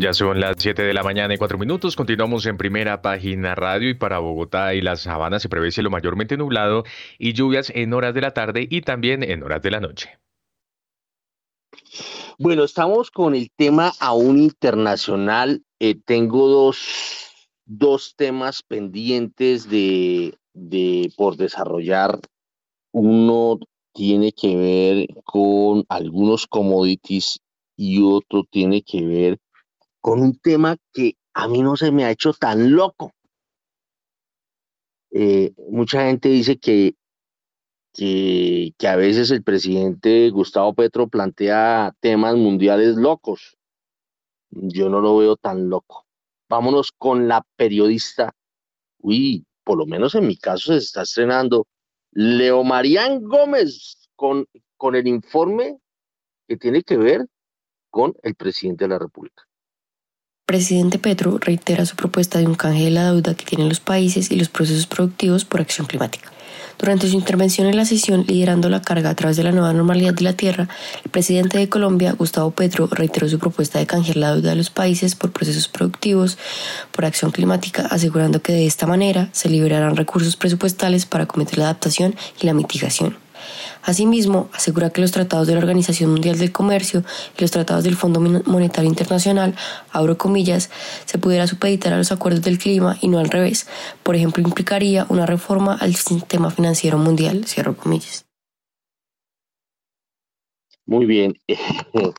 Ya 0.00 0.14
son 0.14 0.40
las 0.40 0.56
7 0.58 0.82
de 0.82 0.94
la 0.94 1.02
mañana 1.02 1.34
y 1.34 1.36
4 1.36 1.58
minutos. 1.58 1.94
Continuamos 1.94 2.46
en 2.46 2.56
primera 2.56 3.02
página 3.02 3.54
radio 3.54 3.90
y 3.90 3.92
para 3.92 4.18
Bogotá 4.18 4.72
y 4.72 4.80
la 4.80 4.96
Sabana 4.96 5.38
se 5.38 5.50
prevé 5.50 5.70
cielo 5.72 5.90
mayormente 5.90 6.38
nublado 6.38 6.84
y 7.18 7.34
lluvias 7.34 7.70
en 7.74 7.92
horas 7.92 8.14
de 8.14 8.22
la 8.22 8.30
tarde 8.30 8.66
y 8.70 8.80
también 8.80 9.22
en 9.22 9.42
horas 9.42 9.60
de 9.60 9.70
la 9.70 9.78
noche. 9.78 10.18
Bueno, 12.38 12.64
estamos 12.64 13.10
con 13.10 13.34
el 13.34 13.50
tema 13.54 13.92
aún 14.00 14.38
internacional. 14.38 15.62
Eh, 15.78 15.96
tengo 16.02 16.48
dos, 16.48 17.36
dos 17.66 18.14
temas 18.16 18.62
pendientes 18.62 19.68
de, 19.68 20.34
de 20.54 21.12
por 21.14 21.36
desarrollar. 21.36 22.18
Uno 22.92 23.58
tiene 23.92 24.32
que 24.32 24.56
ver 24.56 25.08
con 25.24 25.84
algunos 25.90 26.46
commodities 26.46 27.40
y 27.76 28.00
otro 28.00 28.44
tiene 28.50 28.80
que 28.80 29.04
ver 29.04 29.38
con 30.00 30.20
un 30.22 30.38
tema 30.38 30.76
que 30.92 31.14
a 31.34 31.48
mí 31.48 31.62
no 31.62 31.76
se 31.76 31.92
me 31.92 32.04
ha 32.04 32.10
hecho 32.10 32.32
tan 32.32 32.72
loco. 32.72 33.12
Eh, 35.12 35.52
mucha 35.68 36.06
gente 36.06 36.28
dice 36.28 36.58
que, 36.58 36.94
que, 37.92 38.72
que, 38.78 38.88
a 38.88 38.96
veces 38.96 39.30
el 39.30 39.42
presidente 39.42 40.30
Gustavo 40.30 40.74
Petro 40.74 41.08
plantea 41.08 41.94
temas 42.00 42.36
mundiales 42.36 42.96
locos. 42.96 43.56
Yo 44.50 44.88
no 44.88 45.00
lo 45.00 45.16
veo 45.16 45.36
tan 45.36 45.68
loco. 45.68 46.06
Vámonos 46.48 46.92
con 46.92 47.28
la 47.28 47.44
periodista. 47.56 48.32
Uy, 48.98 49.44
por 49.64 49.78
lo 49.78 49.86
menos 49.86 50.14
en 50.14 50.26
mi 50.26 50.36
caso 50.36 50.72
se 50.72 50.78
está 50.78 51.02
estrenando 51.02 51.66
Leo 52.12 52.64
Marían 52.64 53.22
Gómez 53.22 54.08
con, 54.16 54.46
con 54.76 54.96
el 54.96 55.06
informe 55.06 55.78
que 56.48 56.56
tiene 56.56 56.82
que 56.82 56.96
ver 56.96 57.26
con 57.90 58.14
el 58.22 58.34
presidente 58.34 58.84
de 58.84 58.88
la 58.88 58.98
República 58.98 59.49
presidente 60.50 60.98
Petro 60.98 61.38
reitera 61.38 61.86
su 61.86 61.94
propuesta 61.94 62.40
de 62.40 62.46
un 62.48 62.56
canje 62.56 62.86
de 62.86 62.90
la 62.90 63.12
deuda 63.12 63.34
que 63.34 63.44
tienen 63.44 63.68
los 63.68 63.78
países 63.78 64.32
y 64.32 64.34
los 64.34 64.48
procesos 64.48 64.88
productivos 64.88 65.44
por 65.44 65.60
acción 65.60 65.86
climática. 65.86 66.32
Durante 66.76 67.08
su 67.08 67.14
intervención 67.14 67.68
en 67.68 67.76
la 67.76 67.84
sesión, 67.84 68.24
liderando 68.26 68.68
la 68.68 68.82
carga 68.82 69.10
a 69.10 69.14
través 69.14 69.36
de 69.36 69.44
la 69.44 69.52
nueva 69.52 69.72
normalidad 69.72 70.12
de 70.12 70.24
la 70.24 70.32
Tierra, 70.32 70.68
el 71.04 71.10
presidente 71.12 71.56
de 71.56 71.68
Colombia, 71.68 72.16
Gustavo 72.18 72.50
Petro, 72.50 72.88
reiteró 72.90 73.28
su 73.28 73.38
propuesta 73.38 73.78
de 73.78 73.86
canjear 73.86 74.16
la 74.16 74.34
deuda 74.34 74.50
de 74.50 74.56
los 74.56 74.70
países 74.70 75.14
por 75.14 75.30
procesos 75.30 75.68
productivos 75.68 76.36
por 76.90 77.04
acción 77.04 77.30
climática, 77.30 77.86
asegurando 77.88 78.42
que 78.42 78.52
de 78.52 78.66
esta 78.66 78.88
manera 78.88 79.28
se 79.30 79.50
liberarán 79.50 79.94
recursos 79.94 80.34
presupuestales 80.34 81.06
para 81.06 81.24
acometer 81.24 81.58
la 81.58 81.66
adaptación 81.66 82.16
y 82.40 82.46
la 82.46 82.54
mitigación. 82.54 83.16
Asimismo, 83.82 84.48
asegura 84.52 84.90
que 84.90 85.00
los 85.00 85.12
tratados 85.12 85.46
de 85.46 85.54
la 85.54 85.60
Organización 85.60 86.10
Mundial 86.10 86.38
del 86.38 86.52
Comercio 86.52 87.04
y 87.36 87.40
los 87.40 87.50
tratados 87.50 87.84
del 87.84 87.96
Fondo 87.96 88.20
Monetario 88.20 88.88
Internacional, 88.88 89.54
comillas, 90.16 90.70
se 91.04 91.18
pudiera 91.18 91.46
supeditar 91.46 91.92
a 91.92 91.98
los 91.98 92.12
acuerdos 92.12 92.42
del 92.42 92.58
clima 92.58 92.96
y 93.00 93.08
no 93.08 93.18
al 93.18 93.30
revés. 93.30 93.68
Por 94.02 94.16
ejemplo, 94.16 94.42
implicaría 94.42 95.06
una 95.08 95.26
reforma 95.26 95.74
al 95.74 95.94
sistema 95.94 96.50
financiero 96.50 96.98
mundial, 96.98 97.46
cierro 97.46 97.76
comillas. 97.76 98.26
Muy 100.86 101.06
bien. 101.06 101.34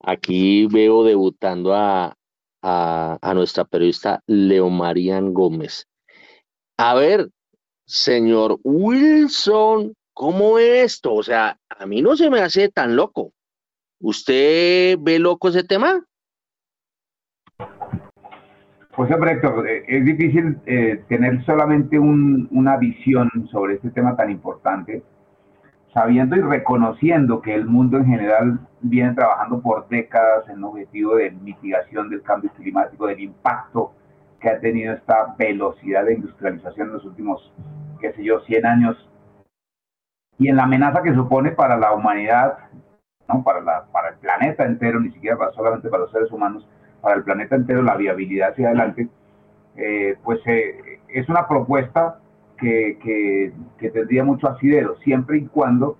Aquí 0.00 0.66
veo 0.66 1.04
debutando 1.04 1.74
a, 1.74 2.16
a, 2.62 3.18
a 3.20 3.34
nuestra 3.34 3.64
periodista 3.64 4.22
Leo 4.26 4.68
Marían 4.68 5.32
Gómez. 5.32 5.86
A 6.76 6.94
ver, 6.94 7.30
señor 7.86 8.58
Wilson 8.64 9.94
¿Cómo 10.14 10.58
es 10.58 10.84
esto? 10.84 11.14
O 11.14 11.22
sea, 11.22 11.56
a 11.68 11.86
mí 11.86 12.02
no 12.02 12.16
se 12.16 12.30
me 12.30 12.40
hace 12.40 12.68
tan 12.68 12.96
loco. 12.96 13.32
¿Usted 14.00 14.96
ve 15.00 15.18
loco 15.18 15.48
ese 15.48 15.64
tema? 15.64 16.04
Pues 18.94 19.10
hombre, 19.10 19.32
Héctor, 19.32 19.66
eh, 19.66 19.84
es 19.88 20.04
difícil 20.04 20.58
eh, 20.66 21.02
tener 21.08 21.42
solamente 21.46 21.98
un, 21.98 22.46
una 22.50 22.76
visión 22.76 23.30
sobre 23.50 23.74
este 23.74 23.90
tema 23.90 24.16
tan 24.16 24.30
importante, 24.30 25.02
sabiendo 25.94 26.36
y 26.36 26.40
reconociendo 26.40 27.40
que 27.40 27.54
el 27.54 27.64
mundo 27.64 27.96
en 27.96 28.06
general 28.06 28.60
viene 28.82 29.14
trabajando 29.14 29.62
por 29.62 29.88
décadas 29.88 30.46
en 30.48 30.58
el 30.58 30.64
objetivo 30.64 31.16
de 31.16 31.30
mitigación 31.30 32.10
del 32.10 32.22
cambio 32.22 32.50
climático, 32.52 33.06
del 33.06 33.20
impacto 33.20 33.94
que 34.40 34.50
ha 34.50 34.60
tenido 34.60 34.94
esta 34.94 35.34
velocidad 35.38 36.04
de 36.04 36.14
industrialización 36.14 36.88
en 36.88 36.92
los 36.94 37.04
últimos, 37.04 37.52
qué 38.00 38.12
sé 38.12 38.24
yo, 38.24 38.40
100 38.40 38.66
años 38.66 39.08
y 40.42 40.48
en 40.48 40.56
la 40.56 40.64
amenaza 40.64 41.02
que 41.02 41.14
supone 41.14 41.52
para 41.52 41.76
la 41.76 41.92
humanidad, 41.92 42.58
¿no? 43.28 43.44
para, 43.44 43.60
la, 43.60 43.84
para 43.92 44.08
el 44.08 44.16
planeta 44.16 44.64
entero, 44.64 44.98
ni 44.98 45.12
siquiera 45.12 45.36
para, 45.36 45.52
solamente 45.52 45.88
para 45.88 46.02
los 46.02 46.10
seres 46.10 46.32
humanos, 46.32 46.68
para 47.00 47.14
el 47.14 47.22
planeta 47.22 47.54
entero 47.54 47.80
la 47.80 47.96
viabilidad 47.96 48.50
hacia 48.50 48.68
adelante, 48.68 49.08
eh, 49.76 50.16
pues 50.24 50.40
eh, 50.46 51.00
es 51.08 51.28
una 51.28 51.46
propuesta 51.46 52.18
que, 52.58 52.98
que, 53.78 53.90
tendría 53.90 54.24
mucho 54.24 54.48
asidero, 54.48 54.96
siempre 54.98 55.38
y 55.38 55.46
cuando 55.46 55.96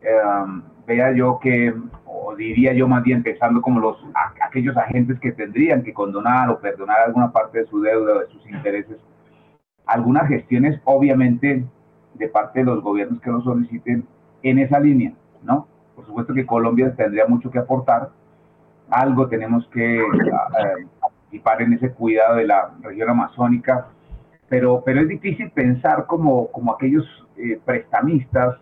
em, 0.00 0.62
vea 0.86 1.12
yo 1.12 1.38
que, 1.40 1.74
o 2.06 2.34
diría 2.36 2.72
yo 2.72 2.88
más 2.88 3.02
bien 3.02 3.22
pensando 3.22 3.60
como 3.60 3.80
los 3.80 3.96
aquellos 4.42 4.76
agentes 4.76 5.18
que 5.20 5.32
tendrían 5.32 5.82
que 5.82 5.94
condonar 5.94 6.50
o 6.50 6.58
perdonar 6.58 7.00
alguna 7.00 7.32
parte 7.32 7.60
de 7.60 7.66
su 7.66 7.80
deuda 7.80 8.16
o 8.16 8.18
de 8.20 8.26
sus 8.28 8.46
intereses, 8.48 8.98
algunas 9.86 10.28
gestiones 10.28 10.78
obviamente 10.84 11.64
de 12.18 12.28
parte 12.28 12.60
de 12.60 12.66
los 12.66 12.82
gobiernos 12.82 13.20
que 13.20 13.30
lo 13.30 13.40
soliciten 13.42 14.06
en 14.42 14.58
esa 14.58 14.80
línea, 14.80 15.12
¿no? 15.42 15.66
Por 15.94 16.06
supuesto 16.06 16.34
que 16.34 16.46
Colombia 16.46 16.94
tendría 16.94 17.26
mucho 17.26 17.50
que 17.50 17.58
aportar, 17.58 18.10
algo 18.90 19.28
tenemos 19.28 19.66
que 19.68 19.98
eh, 19.98 20.86
participar 21.00 21.62
en 21.62 21.74
ese 21.74 21.90
cuidado 21.92 22.36
de 22.36 22.46
la 22.46 22.70
región 22.82 23.10
amazónica, 23.10 23.88
pero, 24.48 24.82
pero 24.84 25.00
es 25.00 25.08
difícil 25.08 25.50
pensar 25.50 26.06
como, 26.06 26.50
como 26.52 26.72
aquellos 26.72 27.04
eh, 27.36 27.60
prestamistas 27.64 28.56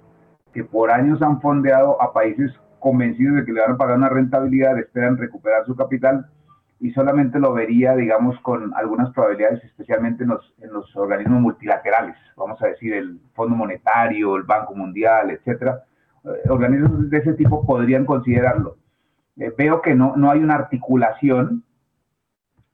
que 0.53 0.65
por 0.65 0.91
años 0.91 1.23
han 1.23 1.41
fondeado 1.41 2.01
a 2.01 2.13
países 2.13 2.53
convencidos 2.81 3.37
de 3.37 3.45
que 3.45 3.53
le 3.53 3.61
van 3.61 3.73
a 3.73 3.77
pagar 3.77 3.97
una 3.97 4.09
rentabilidad, 4.09 4.79
esperan 4.79 5.17
recuperar 5.17 5.65
su 5.67 5.77
capital 5.77 6.27
y 6.79 6.91
solamente 6.93 7.39
lo 7.39 7.53
vería, 7.55 7.95
digamos, 7.95 8.39
con 8.41 8.73
algunas 8.75 9.11
probabilidades, 9.13 9.65
especialmente 9.65 10.25
en 10.25 10.31
los, 10.31 10.55
en 10.61 10.73
los 10.73 10.95
organismos 10.95 11.41
multilaterales, 11.41 12.17
vamos 12.37 12.61
a 12.63 12.67
decir, 12.67 12.93
el 12.93 13.19
Fondo 13.35 13.57
Monetario, 13.57 14.37
el 14.37 14.43
Banco 14.43 14.75
Mundial, 14.75 15.31
etcétera. 15.31 15.85
Eh, 16.25 16.51
organismos 16.51 17.09
de 17.09 17.19
ese 17.19 17.33
tipo 17.35 17.65
podrían 17.65 18.05
considerarlo. 18.05 18.77
Eh, 19.39 19.53
veo 19.57 19.81
que 19.81 19.95
no, 19.95 20.17
no 20.17 20.31
hay 20.31 20.41
una 20.41 20.57
articulación. 20.57 21.65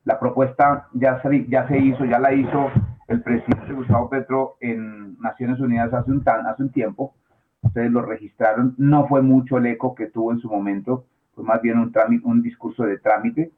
La 0.05 0.19
propuesta 0.19 0.89
ya 0.95 1.23
se, 1.23 1.47
ya 1.47 1.69
se 1.69 1.79
hizo, 1.79 2.05
ya 2.05 2.19
la 2.19 2.33
hizo 2.33 2.71
el 3.07 3.23
presidente 3.23 3.73
Gustavo 3.73 4.09
Petro 4.09 4.57
en 4.61 5.19
Naciones 5.21 5.61
Unidas 5.61 5.93
hace 5.93 6.11
un, 6.11 6.25
hace 6.27 6.63
un 6.63 6.73
tiempo. 6.73 7.15
Ustedes 7.63 7.93
lo 7.93 8.03
registraron. 8.03 8.75
No 8.79 9.07
fue 9.07 9.23
mucho 9.23 9.59
el 9.59 9.67
eco 9.67 9.95
que 9.95 10.07
tuvo 10.07 10.33
en 10.33 10.41
su 10.41 10.49
momento, 10.49 11.05
fue 11.35 11.45
más 11.45 11.63
bien 11.63 11.79
un, 11.79 11.93
trámite, 11.93 12.27
un 12.27 12.43
discurso 12.43 12.83
de 12.83 12.99
trámite 12.99 13.53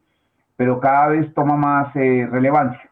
pero 0.57 0.81
cada 0.81 1.09
vez 1.09 1.33
toma 1.35 1.57
más 1.57 1.95
eh, 1.97 2.29
relevancia. 2.31 2.91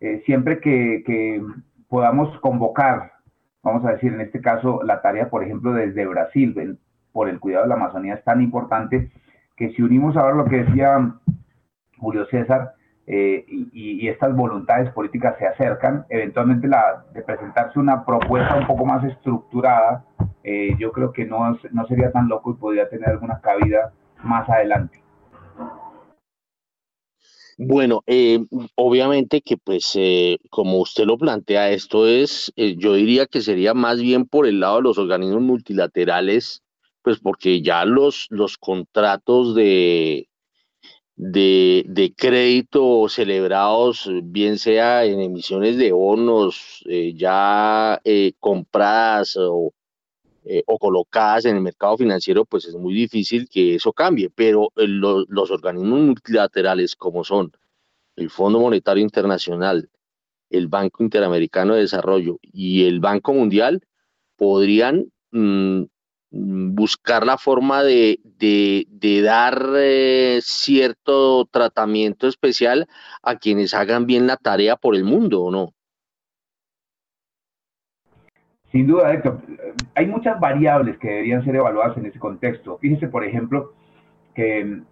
Eh, 0.00 0.22
siempre 0.26 0.60
que, 0.60 1.42
podamos 1.88 2.36
convocar, 2.40 3.12
vamos 3.62 3.84
a 3.84 3.92
decir 3.92 4.12
en 4.12 4.20
este 4.20 4.40
caso, 4.40 4.82
la 4.82 5.00
tarea, 5.00 5.30
por 5.30 5.44
ejemplo, 5.44 5.72
desde 5.72 6.06
Brasil, 6.06 6.78
por 7.12 7.28
el 7.28 7.38
cuidado 7.38 7.64
de 7.64 7.68
la 7.68 7.76
Amazonía, 7.76 8.14
es 8.14 8.24
tan 8.24 8.42
importante 8.42 9.12
que 9.56 9.70
si 9.70 9.82
unimos 9.82 10.16
ahora 10.16 10.34
lo 10.34 10.44
que 10.46 10.64
decía 10.64 11.14
Julio 11.98 12.26
César, 12.26 12.74
eh, 13.06 13.44
y, 13.48 14.08
estas 14.08 14.34
voluntades 14.34 14.90
políticas 14.90 15.36
se 15.38 15.46
acercan, 15.46 16.06
eventualmente 16.08 16.66
la, 16.66 17.04
de 17.12 17.22
presentarse 17.22 17.78
una 17.78 18.04
propuesta 18.04 18.56
un 18.56 18.66
poco 18.66 18.86
más 18.86 19.04
estructurada, 19.04 20.04
yo 20.78 20.92
creo 20.92 21.12
que 21.12 21.24
no, 21.24 21.56
no 21.72 21.86
sería 21.86 22.12
tan 22.12 22.28
loco 22.28 22.50
y 22.50 22.54
podría 22.54 22.88
tener 22.88 23.08
alguna 23.08 23.40
cabida 23.40 23.92
más 24.22 24.48
adelante. 24.48 25.03
Bueno, 27.58 28.02
eh, 28.06 28.40
obviamente 28.74 29.40
que 29.40 29.56
pues 29.56 29.92
eh, 29.94 30.38
como 30.50 30.78
usted 30.80 31.04
lo 31.04 31.16
plantea, 31.18 31.70
esto 31.70 32.06
es, 32.08 32.52
eh, 32.56 32.74
yo 32.78 32.94
diría 32.94 33.26
que 33.26 33.40
sería 33.42 33.74
más 33.74 34.00
bien 34.00 34.26
por 34.26 34.46
el 34.46 34.60
lado 34.60 34.76
de 34.76 34.82
los 34.82 34.98
organismos 34.98 35.42
multilaterales, 35.42 36.62
pues 37.02 37.20
porque 37.20 37.62
ya 37.62 37.84
los, 37.84 38.26
los 38.30 38.56
contratos 38.58 39.54
de, 39.54 40.28
de, 41.16 41.84
de 41.88 42.14
crédito 42.14 43.08
celebrados, 43.08 44.10
bien 44.24 44.58
sea 44.58 45.04
en 45.06 45.20
emisiones 45.20 45.76
de 45.78 45.92
bonos 45.92 46.84
ya 47.16 48.00
compradas 48.40 49.36
o 49.38 49.72
eh, 50.44 50.62
o 50.66 50.78
colocadas 50.78 51.46
en 51.46 51.56
el 51.56 51.62
mercado 51.62 51.96
financiero, 51.96 52.44
pues 52.44 52.66
es 52.66 52.74
muy 52.74 52.94
difícil 52.94 53.48
que 53.48 53.76
eso 53.76 53.92
cambie. 53.92 54.30
Pero 54.30 54.72
eh, 54.76 54.86
los 54.86 55.50
organismos 55.50 56.00
multilaterales 56.00 56.96
como 56.96 57.24
son 57.24 57.52
el 58.16 58.30
Fondo 58.30 58.60
Monetario 58.60 59.02
Internacional, 59.02 59.88
el 60.50 60.68
Banco 60.68 61.02
Interamericano 61.02 61.74
de 61.74 61.80
Desarrollo 61.80 62.38
y 62.42 62.84
el 62.86 63.00
Banco 63.00 63.32
Mundial 63.32 63.82
podrían 64.36 65.06
mm, 65.32 65.84
buscar 66.30 67.24
la 67.24 67.38
forma 67.38 67.82
de, 67.82 68.18
dar 69.22 69.72
eh, 69.76 70.40
cierto 70.42 71.46
tratamiento 71.46 72.26
especial 72.26 72.88
a 73.22 73.36
quienes 73.36 73.72
hagan 73.72 74.06
bien 74.06 74.26
la 74.26 74.36
tarea 74.36 74.76
por 74.76 74.96
el 74.96 75.04
mundo, 75.04 75.42
¿o 75.42 75.50
no? 75.50 75.74
Sin 78.74 78.88
duda, 78.88 79.12
Héctor, 79.12 79.38
hay 79.94 80.06
muchas 80.08 80.40
variables 80.40 80.98
que 80.98 81.06
deberían 81.06 81.44
ser 81.44 81.54
evaluadas 81.54 81.96
en 81.96 82.06
ese 82.06 82.18
contexto. 82.18 82.76
Fíjese, 82.78 83.06
por 83.06 83.24
ejemplo, 83.24 83.72
que 84.34 84.64
mm, 84.64 84.84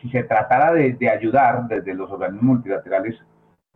si 0.00 0.08
se 0.08 0.22
tratara 0.22 0.72
de, 0.72 1.10
ayudar 1.10 1.68
desde 1.68 1.92
los 1.92 2.10
organismos 2.10 2.56
multilaterales, 2.56 3.22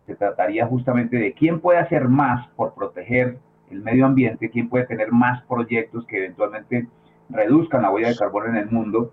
se 0.07 0.17
trataría 0.17 0.67
justamente 0.67 1.19
de 1.19 1.35
quién 1.35 1.61
puede 1.61 1.81
hacer 1.81 2.09
más 2.09 2.49
por 2.57 2.73
proteger 2.73 3.37
el 3.71 3.83
medio 3.83 4.07
ambiente, 4.07 4.49
quién 4.49 4.71
puede 4.71 4.87
tener 4.87 5.13
más 5.13 5.43
proyectos 5.43 6.07
que 6.07 6.17
eventualmente 6.17 6.89
reduzcan 7.29 7.83
la 7.83 7.91
huella 7.91 8.09
de 8.09 8.17
carbono 8.17 8.47
en 8.47 8.57
el 8.57 8.71
mundo, 8.71 9.13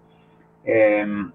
em, 0.63 1.33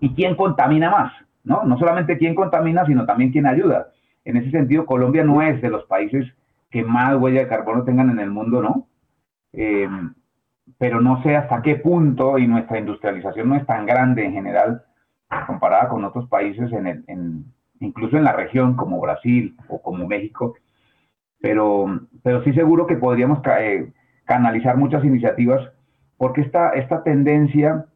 y 0.00 0.14
quién 0.14 0.34
contamina 0.34 0.90
más, 0.90 1.12
¿no? 1.44 1.62
No 1.64 1.78
solamente 1.78 2.16
quién 2.16 2.34
contamina, 2.34 2.86
sino 2.86 3.04
también 3.04 3.32
quién 3.32 3.46
ayuda. 3.46 3.88
En 4.24 4.38
ese 4.38 4.50
sentido, 4.50 4.86
Colombia 4.86 5.24
no 5.24 5.42
es 5.42 5.60
de 5.60 5.68
los 5.68 5.84
países 5.84 6.37
que 6.70 6.84
más 6.84 7.16
huella 7.16 7.40
de 7.40 7.48
carbono 7.48 7.84
tengan 7.84 8.10
en 8.10 8.18
el 8.18 8.30
mundo, 8.30 8.62
¿no? 8.62 8.88
Eh, 9.52 9.88
pero 10.76 11.00
no 11.00 11.22
sé 11.22 11.36
hasta 11.36 11.62
qué 11.62 11.76
punto, 11.76 12.38
y 12.38 12.46
nuestra 12.46 12.78
industrialización 12.78 13.48
no 13.48 13.56
es 13.56 13.66
tan 13.66 13.86
grande 13.86 14.24
en 14.24 14.32
general, 14.32 14.82
comparada 15.46 15.88
con 15.88 16.04
otros 16.04 16.28
países, 16.28 16.70
en 16.72 16.86
el, 16.86 17.04
en, 17.06 17.44
incluso 17.80 18.16
en 18.16 18.24
la 18.24 18.32
región 18.32 18.76
como 18.76 19.00
Brasil 19.00 19.56
o 19.68 19.80
como 19.80 20.06
México, 20.06 20.54
pero, 21.40 21.86
pero 22.22 22.42
sí 22.44 22.52
seguro 22.52 22.86
que 22.86 22.96
podríamos 22.96 23.40
eh, 23.60 23.92
canalizar 24.24 24.76
muchas 24.76 25.04
iniciativas, 25.04 25.68
porque 26.16 26.42
esta, 26.42 26.70
esta 26.70 27.02
tendencia 27.02 27.86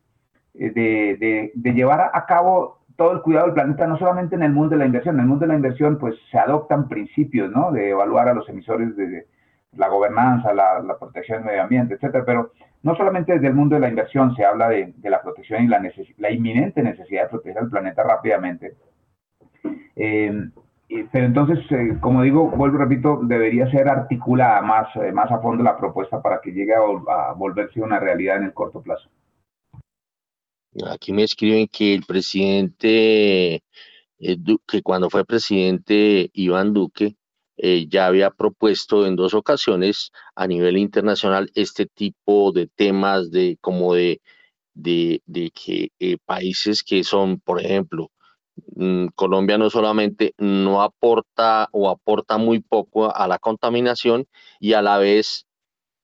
eh, 0.54 0.70
de, 0.70 1.16
de, 1.18 1.52
de 1.54 1.72
llevar 1.72 2.10
a 2.12 2.26
cabo 2.26 2.81
todo 2.96 3.12
el 3.12 3.22
cuidado 3.22 3.46
del 3.46 3.54
planeta, 3.54 3.86
no 3.86 3.98
solamente 3.98 4.34
en 4.34 4.42
el 4.42 4.52
mundo 4.52 4.70
de 4.70 4.78
la 4.78 4.86
inversión, 4.86 5.16
en 5.16 5.22
el 5.22 5.26
mundo 5.26 5.44
de 5.44 5.48
la 5.48 5.56
inversión 5.56 5.98
pues 5.98 6.16
se 6.30 6.38
adoptan 6.38 6.88
principios, 6.88 7.50
¿no? 7.50 7.72
De 7.72 7.90
evaluar 7.90 8.28
a 8.28 8.34
los 8.34 8.48
emisores 8.48 8.96
de, 8.96 9.26
la 9.76 9.88
gobernanza, 9.88 10.52
la, 10.52 10.96
protección 10.98 11.38
del 11.38 11.46
medio 11.46 11.62
ambiente, 11.62 11.94
etcétera, 11.94 12.24
pero 12.24 12.52
no 12.82 12.94
solamente 12.94 13.32
desde 13.32 13.46
el 13.46 13.54
mundo 13.54 13.74
de 13.74 13.80
la 13.80 13.88
inversión 13.88 14.34
se 14.34 14.44
habla 14.44 14.68
de, 14.68 14.92
la 15.02 15.22
protección 15.22 15.64
y 15.64 15.68
la, 15.68 15.80
la 16.18 16.30
inminente 16.30 16.82
necesidad 16.82 17.24
de 17.24 17.28
proteger 17.30 17.62
el 17.62 17.70
planeta 17.70 18.02
rápidamente. 18.02 18.74
Eh, 19.96 20.50
pero 21.10 21.26
entonces, 21.26 21.58
eh, 21.70 21.96
como 22.00 22.22
digo, 22.22 22.50
vuelvo 22.50 22.78
repito, 22.78 23.20
debería 23.22 23.70
ser 23.70 23.88
articulada 23.88 24.60
más, 24.60 24.94
eh, 24.96 25.10
más 25.12 25.30
a 25.30 25.38
fondo 25.38 25.62
la 25.62 25.76
propuesta 25.78 26.20
para 26.20 26.40
que 26.40 26.52
llegue 26.52 26.74
a 26.74 27.32
volverse 27.32 27.80
una 27.80 27.98
realidad 27.98 28.36
en 28.36 28.44
el 28.44 28.52
corto 28.52 28.82
plazo. 28.82 29.08
Aquí 30.86 31.12
me 31.12 31.22
escriben 31.24 31.68
que 31.68 31.94
el 31.94 32.04
presidente, 32.04 33.56
eh, 34.18 34.36
que 34.66 34.82
cuando 34.82 35.10
fue 35.10 35.24
presidente 35.24 36.30
Iván 36.32 36.72
Duque, 36.72 37.16
eh, 37.58 37.86
ya 37.88 38.06
había 38.06 38.30
propuesto 38.30 39.06
en 39.06 39.14
dos 39.16 39.34
ocasiones 39.34 40.12
a 40.34 40.46
nivel 40.46 40.78
internacional 40.78 41.50
este 41.54 41.86
tipo 41.86 42.52
de 42.52 42.68
temas 42.68 43.30
de 43.30 43.58
como 43.60 43.94
de, 43.94 44.22
de, 44.74 45.20
que 45.54 45.90
eh, 45.98 46.16
países 46.24 46.82
que 46.82 47.04
son, 47.04 47.38
por 47.40 47.60
ejemplo, 47.60 48.10
mm, 48.76 49.08
Colombia 49.14 49.58
no 49.58 49.68
solamente 49.70 50.34
no 50.38 50.82
aporta 50.82 51.68
o 51.72 51.90
aporta 51.90 52.38
muy 52.38 52.60
poco 52.60 53.14
a 53.14 53.28
la 53.28 53.38
contaminación 53.38 54.26
y 54.60 54.72
a 54.72 54.82
la 54.82 54.98
vez 54.98 55.46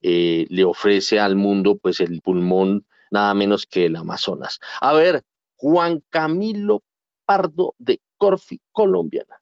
le 0.01 0.65
ofrece 0.65 1.19
al 1.19 1.35
mundo 1.37 1.77
pues 1.77 2.01
el 2.01 2.21
pulmón 2.23 2.87
nada 3.11 3.35
menos 3.35 3.67
que 3.67 3.87
el 3.87 3.97
Amazonas. 3.97 4.61
A 4.81 4.93
ver, 4.93 5.25
Juan 5.57 6.03
Camilo 6.11 6.83
Pardo 7.25 7.75
de 7.79 8.01
Corfi, 8.17 8.61
colombiana. 8.73 9.41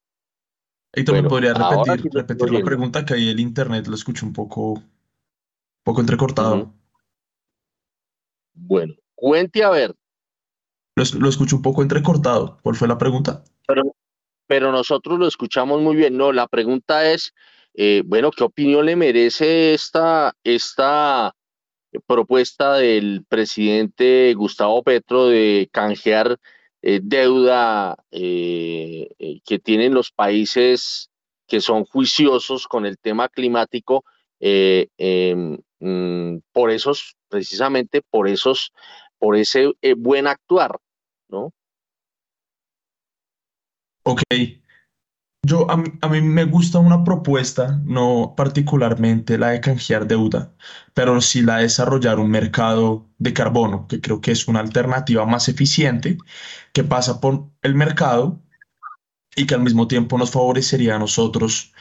Héctor, 0.92 1.22
¿me 1.22 1.28
podría 1.28 1.52
repetir, 1.52 2.10
repetir 2.12 2.50
la 2.50 2.64
pregunta 2.64 3.04
que 3.04 3.14
ahí 3.14 3.28
el 3.28 3.38
internet 3.38 3.86
lo 3.86 3.94
escucho 3.94 4.24
un 4.24 4.32
poco, 4.32 4.82
poco 5.84 6.00
entrecortado? 6.00 6.72
Bueno, 8.54 8.94
cuente 9.14 9.62
a 9.62 9.70
ver. 9.70 9.94
Lo, 10.96 11.28
escucho 11.28 11.56
un 11.56 11.62
poco 11.62 11.82
entrecortado. 11.82 12.58
¿Cuál 12.62 12.74
fue 12.74 12.88
la 12.88 12.96
pregunta? 12.96 13.44
Pero, 13.68 13.82
pero 14.46 14.72
nosotros 14.72 15.18
lo 15.18 15.28
escuchamos 15.28 15.82
muy 15.82 15.94
bien. 15.94 16.16
No, 16.16 16.32
la 16.32 16.48
pregunta 16.48 17.10
es, 17.12 17.34
eh, 17.74 18.02
bueno, 18.06 18.30
¿qué 18.30 18.44
opinión 18.44 18.86
le 18.86 18.96
merece 18.96 19.74
esta, 19.74 20.34
esta 20.42 21.35
propuesta 22.06 22.74
del 22.74 23.24
presidente 23.28 24.34
Gustavo 24.34 24.82
Petro 24.82 25.26
de 25.26 25.68
canjear 25.72 26.38
eh, 26.82 27.00
deuda 27.02 27.96
eh, 28.10 29.08
que 29.44 29.58
tienen 29.58 29.94
los 29.94 30.10
países 30.10 31.10
que 31.46 31.60
son 31.60 31.84
juiciosos 31.84 32.66
con 32.66 32.86
el 32.86 32.98
tema 32.98 33.28
climático, 33.28 34.04
em, 34.40 35.58
mm, 35.80 36.38
por 36.52 36.70
esos, 36.70 37.16
precisamente 37.28 38.02
por 38.02 38.28
esos, 38.28 38.72
por 39.18 39.36
ese 39.36 39.72
buen 39.96 40.26
actuar, 40.26 40.76
¿no? 41.28 41.52
Ok, 44.02 44.22
yo, 45.46 45.66
a, 45.70 45.76
mí 46.08 46.20
me 46.22 46.44
gusta 46.44 46.78
una 46.78 47.04
propuesta, 47.04 47.80
no 47.84 48.34
particularmente 48.36 49.38
la 49.38 49.50
de 49.50 49.60
canjear 49.60 50.06
deuda, 50.06 50.52
pero 50.94 51.20
sí 51.20 51.42
la 51.42 51.56
de 51.56 51.62
desarrollar 51.64 52.18
un 52.18 52.30
mercado 52.30 53.08
de 53.18 53.32
carbono, 53.32 53.86
que 53.88 54.00
creo 54.00 54.20
que 54.20 54.32
es 54.32 54.48
una 54.48 54.60
alternativa 54.60 55.24
más 55.26 55.48
eficiente, 55.48 56.18
que 56.72 56.84
pasa 56.84 57.20
por 57.20 57.48
el 57.62 57.74
mercado 57.74 58.42
y 59.36 59.46
que 59.46 59.54
al 59.54 59.62
mismo 59.62 59.86
tiempo 59.88 60.18
nos 60.18 60.32
favorecería 60.32 60.96
a 60.96 60.98
nosotros 60.98 61.72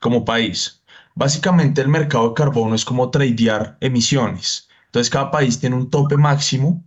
como 0.00 0.24
país. 0.24 0.82
Básicamente 1.14 1.80
el 1.82 1.88
mercado 1.88 2.28
de 2.30 2.34
carbono 2.34 2.74
es 2.74 2.84
como 2.84 3.10
tradear 3.10 3.78
emisiones. 3.80 4.68
Entonces 4.86 5.10
cada 5.10 5.30
país 5.30 5.60
tiene 5.60 5.76
un 5.76 5.90
tope 5.90 6.16
máximo 6.16 6.84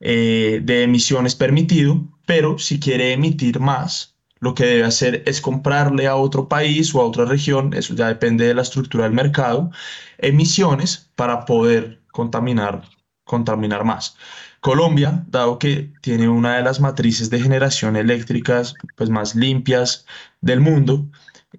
eh, 0.00 0.60
de 0.62 0.82
emisiones 0.84 1.34
permitido, 1.36 2.08
pero 2.26 2.58
si 2.58 2.80
quiere 2.80 3.12
emitir 3.12 3.60
más, 3.60 4.19
lo 4.40 4.54
que 4.54 4.64
debe 4.66 4.84
hacer 4.84 5.22
es 5.26 5.40
comprarle 5.40 6.06
a 6.06 6.16
otro 6.16 6.48
país 6.48 6.94
o 6.94 7.00
a 7.00 7.04
otra 7.04 7.24
región, 7.24 7.74
eso 7.74 7.94
ya 7.94 8.08
depende 8.08 8.46
de 8.46 8.54
la 8.54 8.62
estructura 8.62 9.04
del 9.04 9.12
mercado, 9.12 9.70
emisiones 10.18 11.10
para 11.14 11.44
poder 11.44 12.00
contaminar, 12.12 12.82
contaminar 13.24 13.84
más. 13.84 14.16
Colombia, 14.60 15.24
dado 15.28 15.58
que 15.58 15.92
tiene 16.02 16.28
una 16.28 16.56
de 16.56 16.62
las 16.62 16.80
matrices 16.80 17.30
de 17.30 17.40
generación 17.40 17.96
eléctricas 17.96 18.74
pues, 18.96 19.08
más 19.10 19.34
limpias 19.34 20.06
del 20.40 20.60
mundo 20.60 21.08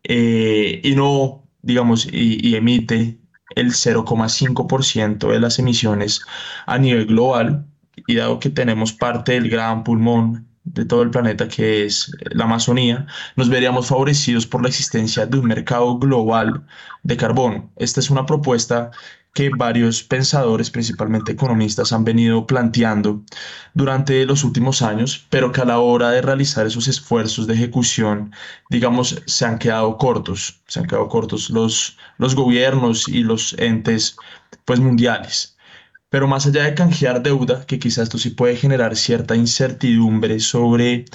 eh, 0.03 0.82
y 0.84 0.95
no, 0.95 1.44
digamos, 1.62 2.08
y 2.12 2.56
emite 2.56 3.20
el 3.56 3.72
0,5% 3.72 5.32
de 5.32 5.40
las 5.40 5.60
emisiones 5.60 6.22
a 6.66 6.78
nivel 6.78 7.06
global, 7.08 7.66
y 8.08 8.16
dado 8.16 8.40
que 8.40 8.49
tenemos 8.49 8.94
parte 8.94 9.34
del 9.34 9.49
gran 9.49 9.84
pulmón 9.84 10.48
de 10.64 10.86
todo 10.86 11.02
el 11.02 11.10
planeta, 11.10 11.48
que 11.48 11.86
es 11.86 12.12
la 12.32 12.46
Amazonía, 12.46 13.08
nos 13.36 13.50
veríamos 13.50 13.88
favorecidos 13.88 14.46
por 14.46 14.62
la 14.62 14.70
existencia 14.70 15.26
de 15.26 15.40
un 15.40 15.48
mercado 15.48 15.98
global 15.98 16.66
de 17.04 17.18
carbono. 17.18 17.72
Esta 17.78 18.00
es 18.00 18.10
una 18.10 18.26
propuesta 18.26 18.92
que 19.34 19.50
varios 19.50 20.04
pensadores, 20.04 20.70
principalmente 20.70 21.32
economistas, 21.32 21.94
han 21.94 22.04
venido 22.04 22.46
planteando 22.46 23.24
durante 23.74 24.26
los 24.26 24.44
últimos 24.44 24.82
años, 24.82 25.26
pero 25.30 25.52
que 25.52 25.62
a 25.62 25.66
la 25.66 25.80
hora 25.80 26.12
de 26.12 26.22
realizar 26.22 26.66
esos 26.68 26.88
esfuerzos 26.88 27.48
de 27.48 27.54
ejecución, 27.54 28.34
digamos, 28.70 29.22
se 29.26 29.46
han 29.46 29.58
quedado 29.58 29.98
cortos, 29.98 30.62
se 30.68 30.80
han 30.80 30.88
quedado 30.88 31.08
cortos 31.08 31.50
los, 31.50 31.98
los 32.18 32.36
gobiernos 32.36 33.08
y 33.08 33.24
los 33.24 33.54
entes 33.58 34.18
pues, 34.66 34.80
mundiales. 34.80 35.58
Pero 36.12 36.28
más 36.28 36.46
allá 36.46 36.66
de 36.66 36.76
canjear 36.76 37.24
deuda, 37.24 37.66
que 37.66 37.80
quizás 37.80 38.04
esto 38.04 38.18
sí 38.18 38.32
puede 38.32 38.58
generar 38.58 38.96
cierta 38.98 39.36
incertidumbre 39.36 40.40
sobre 40.42 41.06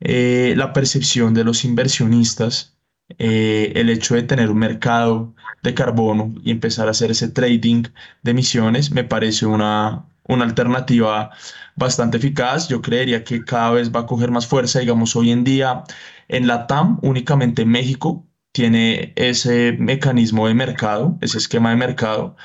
eh, 0.00 0.54
la 0.56 0.72
percepción 0.72 1.34
de 1.34 1.44
los 1.44 1.64
inversionistas, 1.64 2.76
eh, 3.18 3.72
el 3.76 3.90
hecho 3.90 4.14
de 4.16 4.24
tener 4.24 4.50
un 4.50 4.58
mercado 4.58 5.34
de 5.62 5.74
carbono 5.74 6.34
y 6.42 6.50
empezar 6.50 6.88
a 6.88 6.92
hacer 6.92 7.12
ese 7.12 7.28
trading 7.28 7.84
de 8.22 8.30
emisiones 8.32 8.90
me 8.90 9.04
parece 9.04 9.46
una, 9.46 10.06
una 10.24 10.44
alternativa 10.44 11.30
bastante 11.76 12.16
eficaz. 12.18 12.68
Yo 12.68 12.82
creería 12.82 13.22
que 13.24 13.44
cada 13.44 13.72
vez 13.72 13.92
va 13.94 14.00
a 14.00 14.06
coger 14.06 14.30
más 14.32 14.46
fuerza. 14.46 14.80
Digamos, 14.80 15.14
hoy 15.16 15.30
en 15.30 15.44
día 15.44 15.84
en 16.28 16.46
la 16.46 16.66
TAM, 16.66 16.98
únicamente 17.02 17.64
México 17.64 18.26
tiene 18.52 19.12
ese 19.16 19.76
mecanismo 19.78 20.48
de 20.48 20.54
mercado, 20.54 21.18
ese 21.20 21.38
esquema 21.38 21.70
de 21.70 21.76
mercado 21.76 22.36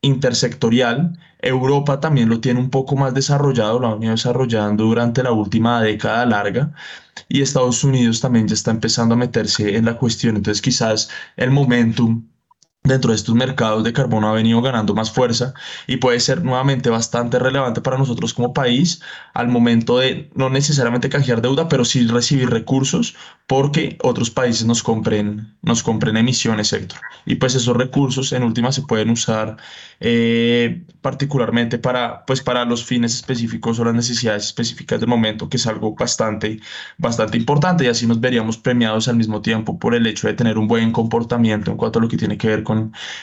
intersectorial. 0.00 1.18
Europa 1.40 2.00
también 2.00 2.28
lo 2.28 2.40
tiene 2.40 2.60
un 2.60 2.70
poco 2.70 2.96
más 2.96 3.14
desarrollado, 3.14 3.78
lo 3.80 3.88
ha 3.88 3.94
venido 3.94 4.12
desarrollando 4.12 4.84
durante 4.84 5.22
la 5.22 5.32
última 5.32 5.82
década 5.82 6.24
larga 6.26 6.72
y 7.28 7.42
Estados 7.42 7.82
Unidos 7.84 8.20
también 8.20 8.48
ya 8.48 8.54
está 8.54 8.70
empezando 8.70 9.14
a 9.14 9.18
meterse 9.18 9.76
en 9.76 9.86
la 9.86 9.98
cuestión. 9.98 10.36
Entonces 10.36 10.62
quizás 10.62 11.10
el 11.36 11.50
momentum 11.50 12.28
dentro 12.84 13.10
de 13.10 13.16
estos 13.16 13.34
mercados 13.34 13.84
de 13.84 13.92
carbono 13.92 14.28
ha 14.28 14.32
venido 14.32 14.60
ganando 14.60 14.94
más 14.94 15.12
fuerza 15.12 15.54
y 15.86 15.98
puede 15.98 16.18
ser 16.18 16.44
nuevamente 16.44 16.90
bastante 16.90 17.38
relevante 17.38 17.80
para 17.80 17.96
nosotros 17.96 18.34
como 18.34 18.52
país 18.52 19.00
al 19.34 19.48
momento 19.48 19.98
de 19.98 20.30
no 20.34 20.50
necesariamente 20.50 21.08
canjear 21.08 21.42
deuda, 21.42 21.68
pero 21.68 21.84
sí 21.84 22.06
recibir 22.06 22.50
recursos 22.50 23.14
porque 23.46 23.98
otros 24.02 24.30
países 24.30 24.66
nos 24.66 24.82
compren, 24.82 25.54
nos 25.62 25.82
compren 25.82 26.16
emisiones, 26.16 26.72
Héctor. 26.72 26.98
Y 27.24 27.36
pues 27.36 27.54
esos 27.54 27.76
recursos 27.76 28.32
en 28.32 28.42
última 28.42 28.72
se 28.72 28.82
pueden 28.82 29.10
usar 29.10 29.56
eh, 30.00 30.84
particularmente 31.00 31.78
para, 31.78 32.24
pues 32.26 32.40
para 32.40 32.64
los 32.64 32.84
fines 32.84 33.14
específicos 33.14 33.78
o 33.78 33.84
las 33.84 33.94
necesidades 33.94 34.46
específicas 34.46 34.98
del 34.98 35.08
momento, 35.08 35.48
que 35.48 35.56
es 35.56 35.66
algo 35.66 35.94
bastante, 35.94 36.60
bastante 36.98 37.36
importante 37.36 37.84
y 37.84 37.88
así 37.88 38.06
nos 38.06 38.20
veríamos 38.20 38.58
premiados 38.58 39.06
al 39.06 39.16
mismo 39.16 39.40
tiempo 39.40 39.78
por 39.78 39.94
el 39.94 40.06
hecho 40.06 40.26
de 40.26 40.34
tener 40.34 40.58
un 40.58 40.66
buen 40.66 40.90
comportamiento 40.90 41.70
en 41.70 41.76
cuanto 41.76 42.00
a 42.00 42.02
lo 42.02 42.08
que 42.08 42.16
tiene 42.16 42.38
que 42.38 42.48
ver 42.48 42.62
con 42.64 42.71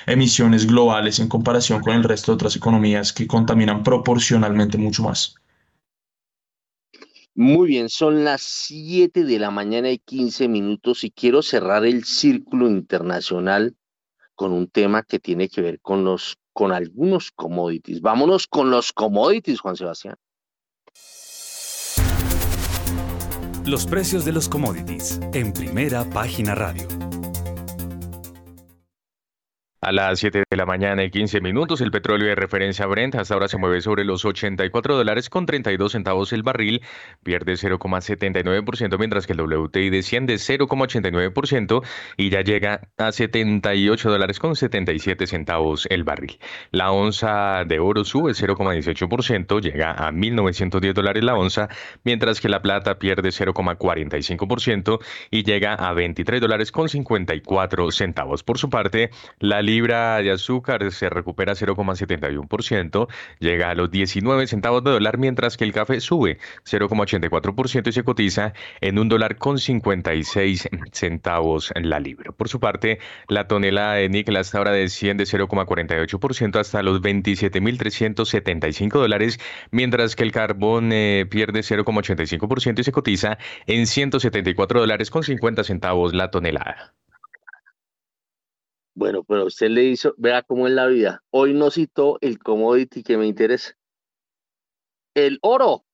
emisiones 0.05 0.65
globales 0.65 1.19
en 1.19 1.27
comparación 1.27 1.81
con 1.81 1.93
el 1.93 2.03
resto 2.03 2.31
de 2.31 2.35
otras 2.35 2.55
economías 2.55 3.13
que 3.13 3.27
contaminan 3.27 3.83
proporcionalmente 3.83 4.77
mucho 4.77 5.03
más. 5.03 5.35
Muy 7.35 7.69
bien, 7.69 7.87
son 7.87 8.25
las 8.25 8.41
7 8.41 9.23
de 9.23 9.39
la 9.39 9.49
mañana 9.49 9.89
y 9.89 9.99
15 9.99 10.49
minutos 10.49 11.03
y 11.03 11.11
quiero 11.11 11.41
cerrar 11.41 11.85
el 11.85 12.03
círculo 12.03 12.67
internacional 12.67 13.75
con 14.35 14.51
un 14.51 14.67
tema 14.67 15.03
que 15.03 15.19
tiene 15.19 15.47
que 15.47 15.61
ver 15.61 15.79
con 15.79 16.03
los 16.03 16.37
con 16.51 16.73
algunos 16.73 17.31
commodities. 17.31 18.01
Vámonos 18.01 18.45
con 18.47 18.69
los 18.69 18.91
commodities, 18.91 19.61
Juan 19.61 19.77
Sebastián. 19.77 20.15
Los 23.65 23.85
precios 23.85 24.25
de 24.25 24.33
los 24.33 24.49
commodities 24.49 25.21
en 25.33 25.53
primera 25.53 26.03
página 26.09 26.55
radio. 26.55 27.08
A 29.89 29.91
las 29.91 30.19
7 30.19 30.43
de 30.47 30.55
la 30.55 30.67
mañana 30.67 31.03
y 31.03 31.09
15 31.09 31.41
minutos, 31.41 31.81
el 31.81 31.89
petróleo 31.89 32.27
de 32.27 32.35
referencia 32.35 32.85
Brent 32.85 33.15
hasta 33.15 33.33
ahora 33.33 33.47
se 33.47 33.57
mueve 33.57 33.81
sobre 33.81 34.05
los 34.05 34.23
84 34.23 34.95
dólares 34.95 35.31
con 35.31 35.47
32 35.47 35.93
centavos 35.93 36.31
el 36.31 36.43
barril, 36.43 36.83
pierde 37.23 37.53
0,79%, 37.53 38.99
mientras 38.99 39.25
que 39.25 39.33
el 39.33 39.41
WTI 39.41 39.89
desciende 39.89 40.35
0,89% 40.35 41.83
y 42.17 42.29
ya 42.29 42.41
llega 42.41 42.81
a 42.99 43.11
78 43.11 44.11
dólares 44.11 44.37
con 44.37 44.55
77 44.55 45.25
centavos 45.25 45.87
el 45.89 46.03
barril. 46.03 46.37
La 46.69 46.91
onza 46.91 47.63
de 47.65 47.79
oro 47.79 48.05
sube 48.05 48.33
0,18%, 48.33 49.59
llega 49.59 49.93
a 49.93 50.11
1.910 50.11 50.93
dólares 50.93 51.23
la 51.23 51.33
onza, 51.33 51.67
mientras 52.03 52.41
que 52.41 52.49
la 52.49 52.61
plata 52.61 52.99
pierde 52.99 53.29
0,45% 53.29 54.99
y 55.31 55.41
llega 55.41 55.73
a 55.73 55.91
23 55.93 56.41
dólares 56.41 56.71
con 56.71 56.89
54 56.89 57.89
centavos. 57.89 58.43
Por 58.43 58.59
su 58.59 58.69
parte, 58.69 59.09
la 59.39 59.63
libra 59.63 59.78
de 59.87 60.31
azúcar 60.31 60.91
se 60.91 61.09
recupera 61.09 61.53
0,71%, 61.53 63.07
llega 63.39 63.69
a 63.69 63.75
los 63.75 63.89
19 63.89 64.47
centavos 64.47 64.83
de 64.83 64.91
dólar, 64.91 65.17
mientras 65.17 65.55
que 65.57 65.63
el 65.63 65.71
café 65.73 65.99
sube 66.01 66.37
0,84% 66.65 67.87
y 67.87 67.91
se 67.91 68.03
cotiza 68.03 68.53
en 68.81 68.99
un 68.99 69.09
dólar 69.09 69.37
con 69.37 69.57
56 69.57 70.69
centavos 70.91 71.71
en 71.75 71.89
la 71.89 71.99
libra. 71.99 72.31
Por 72.31 72.49
su 72.49 72.59
parte, 72.59 72.99
la 73.27 73.47
tonelada 73.47 73.93
de 73.95 74.09
níquel 74.09 74.37
hasta 74.37 74.57
ahora 74.57 74.71
desciende 74.71 75.23
0,48% 75.23 76.59
hasta 76.59 76.83
los 76.83 77.01
27.375 77.01 78.89
dólares, 78.91 79.39
mientras 79.71 80.15
que 80.15 80.23
el 80.23 80.31
carbón 80.31 80.91
eh, 80.91 81.25
pierde 81.29 81.61
0,85% 81.61 82.79
y 82.79 82.83
se 82.83 82.91
cotiza 82.91 83.37
en 83.67 83.87
174 83.87 84.79
dólares 84.81 85.09
con 85.09 85.23
50 85.23 85.63
centavos 85.63 86.13
la 86.13 86.31
tonelada. 86.31 86.93
Bueno, 88.99 89.23
pero 89.23 89.45
usted 89.45 89.69
le 89.69 89.85
hizo, 89.85 90.13
vea 90.17 90.43
cómo 90.43 90.67
es 90.67 90.73
la 90.73 90.85
vida. 90.87 91.23
Hoy 91.29 91.53
no 91.53 91.71
citó 91.71 92.17
el 92.19 92.37
commodity 92.37 93.01
que 93.01 93.17
me 93.17 93.27
interesa. 93.27 93.73
El 95.15 95.39
oro. 95.41 95.85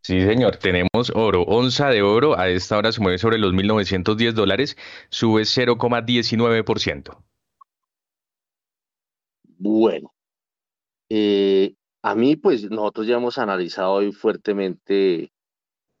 Sí, 0.00 0.20
señor, 0.20 0.58
tenemos 0.58 1.10
oro. 1.16 1.42
Onza 1.42 1.88
de 1.88 2.02
oro 2.02 2.38
a 2.38 2.48
esta 2.50 2.78
hora 2.78 2.92
se 2.92 3.00
mueve 3.00 3.18
sobre 3.18 3.36
los 3.36 3.52
1.910 3.52 4.32
dólares, 4.34 4.76
sube 5.10 5.42
0,19%. 5.42 7.20
Bueno, 9.58 10.14
eh, 11.08 11.74
a 12.00 12.14
mí 12.14 12.36
pues 12.36 12.70
nosotros 12.70 13.08
ya 13.08 13.16
hemos 13.16 13.38
analizado 13.38 13.90
hoy 13.94 14.12
fuertemente 14.12 15.31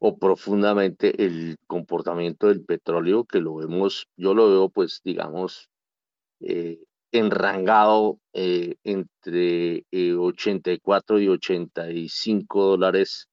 o 0.04 0.18
profundamente 0.18 1.24
el 1.24 1.58
comportamiento 1.68 2.48
del 2.48 2.64
petróleo, 2.64 3.24
que 3.24 3.38
lo 3.40 3.54
vemos, 3.54 4.08
yo 4.16 4.34
lo 4.34 4.50
veo 4.50 4.68
pues 4.68 5.00
digamos, 5.04 5.70
eh, 6.40 6.82
enrangado 7.12 8.18
eh, 8.32 8.74
entre 8.82 9.84
84 9.92 11.20
y 11.20 11.28
85 11.28 12.64
dólares 12.64 13.28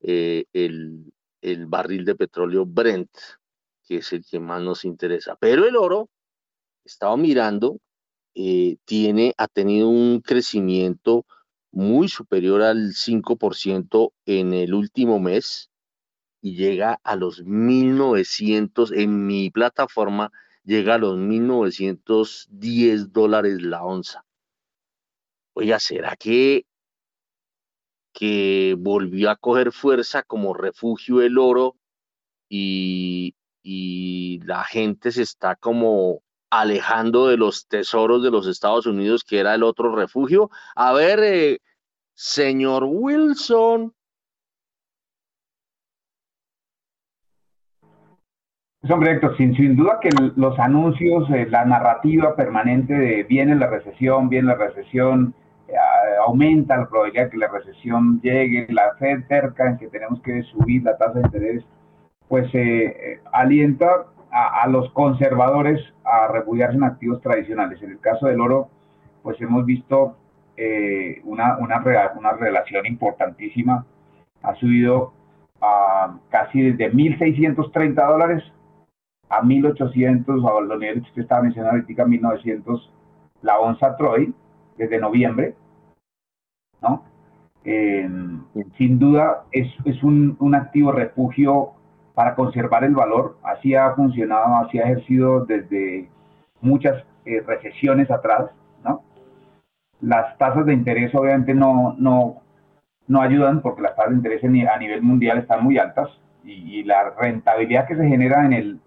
el, 0.00 1.12
el 1.40 1.66
barril 1.66 2.04
de 2.04 2.16
petróleo 2.16 2.66
Brent, 2.66 3.10
que 3.86 3.98
es 3.98 4.12
el 4.12 4.24
que 4.28 4.40
más 4.40 4.60
nos 4.60 4.84
interesa. 4.84 5.36
Pero 5.36 5.68
el 5.68 5.76
oro, 5.76 6.10
estaba 6.84 7.16
mirando, 7.16 7.78
tiene, 8.34 9.34
ha 9.36 9.46
tenido 9.46 9.88
un 9.88 10.20
crecimiento 10.20 11.26
muy 11.70 12.08
superior 12.08 12.62
al 12.62 12.92
5% 12.92 14.12
en 14.26 14.52
el 14.52 14.74
último 14.74 15.20
mes 15.20 15.70
y 16.40 16.56
llega 16.56 17.00
a 17.02 17.16
los 17.16 17.42
1900 17.42 18.92
en 18.92 19.26
mi 19.26 19.50
plataforma 19.50 20.32
llega 20.68 20.94
a 20.96 20.98
los 20.98 21.16
1910 21.16 23.10
dólares 23.10 23.62
la 23.62 23.82
onza. 23.82 24.26
Oiga, 25.54 25.80
¿será 25.80 26.14
que, 26.14 26.66
que 28.12 28.76
volvió 28.78 29.30
a 29.30 29.36
coger 29.36 29.72
fuerza 29.72 30.22
como 30.22 30.52
refugio 30.52 31.22
el 31.22 31.38
oro 31.38 31.78
y, 32.50 33.34
y 33.62 34.40
la 34.44 34.62
gente 34.62 35.10
se 35.10 35.22
está 35.22 35.56
como 35.56 36.22
alejando 36.50 37.28
de 37.28 37.38
los 37.38 37.66
tesoros 37.66 38.22
de 38.22 38.30
los 38.30 38.46
Estados 38.46 38.84
Unidos, 38.84 39.24
que 39.24 39.38
era 39.38 39.54
el 39.54 39.62
otro 39.62 39.96
refugio? 39.96 40.50
A 40.76 40.92
ver, 40.92 41.20
eh, 41.20 41.60
señor 42.12 42.84
Wilson, 42.84 43.94
Pues 48.80 48.92
hombre, 48.92 49.20
sin, 49.36 49.56
sin 49.56 49.74
duda 49.74 49.98
que 50.00 50.08
los 50.36 50.56
anuncios, 50.60 51.28
eh, 51.30 51.48
la 51.50 51.64
narrativa 51.64 52.36
permanente 52.36 52.94
de 52.94 53.24
viene 53.24 53.56
la 53.56 53.66
recesión, 53.66 54.28
viene 54.28 54.48
la 54.48 54.54
recesión, 54.54 55.34
eh, 55.66 55.74
aumenta 56.24 56.76
la 56.76 56.88
probabilidad 56.88 57.24
de 57.24 57.30
que 57.30 57.38
la 57.38 57.48
recesión 57.48 58.20
llegue, 58.22 58.68
la 58.70 58.94
Fed 59.00 59.24
cerca 59.26 59.68
en 59.68 59.78
que 59.78 59.88
tenemos 59.88 60.20
que 60.22 60.44
subir 60.44 60.84
la 60.84 60.96
tasa 60.96 61.14
de 61.14 61.22
interés, 61.22 61.64
pues 62.28 62.48
eh, 62.54 63.20
alienta 63.32 64.06
a, 64.30 64.68
los 64.68 64.92
conservadores 64.92 65.80
a 66.04 66.28
refugiarse 66.28 66.76
en 66.76 66.84
activos 66.84 67.20
tradicionales. 67.20 67.82
En 67.82 67.90
el 67.90 67.98
caso 67.98 68.28
del 68.28 68.40
oro, 68.40 68.68
pues 69.22 69.40
hemos 69.40 69.64
visto 69.64 70.16
una, 71.24 71.58
una, 71.58 71.82
una 72.16 72.32
relación 72.32 72.86
importantísima. 72.86 73.84
Ha 74.42 74.54
subido 74.56 75.12
a 75.60 76.18
casi 76.30 76.70
desde 76.70 76.92
1.630 76.92 78.06
dólares 78.06 78.44
a 79.28 79.42
1800, 79.42 80.44
a 80.44 80.60
los 80.60 80.78
niveles 80.78 81.04
que 81.14 81.20
estaba 81.20 81.42
mencionando 81.42 81.80
ahorita, 81.80 82.04
1900, 82.04 82.92
la 83.42 83.58
onza 83.58 83.96
Troy, 83.96 84.34
desde 84.76 84.98
noviembre, 84.98 85.54
¿no? 86.80 87.04
sin 88.78 88.98
duda 88.98 89.44
es, 89.52 89.68
es 89.84 90.02
un, 90.02 90.36
un, 90.40 90.54
activo 90.54 90.90
refugio 90.90 91.72
para 92.14 92.34
conservar 92.34 92.84
el 92.84 92.94
valor, 92.94 93.36
así 93.42 93.74
ha 93.74 93.94
funcionado, 93.94 94.56
así 94.56 94.78
ha 94.78 94.84
ejercido 94.84 95.44
desde 95.44 96.08
muchas 96.62 97.04
eh, 97.26 97.42
recesiones 97.46 98.10
atrás, 98.10 98.50
¿no? 98.82 99.02
Las 100.00 100.38
tasas 100.38 100.64
de 100.64 100.72
interés 100.72 101.14
obviamente 101.14 101.52
no, 101.52 101.94
no, 101.98 102.40
no 103.06 103.20
ayudan 103.20 103.60
porque 103.60 103.82
las 103.82 103.94
tasas 103.96 104.12
de 104.12 104.16
interés 104.16 104.42
a 104.44 104.78
nivel 104.78 105.02
mundial 105.02 105.38
están 105.38 105.62
muy 105.62 105.76
altas 105.76 106.08
y, 106.44 106.52
y 106.52 106.84
la 106.84 107.10
rentabilidad 107.10 107.86
que 107.86 107.96
se 107.96 108.08
genera 108.08 108.46
en 108.46 108.52
el, 108.54 108.80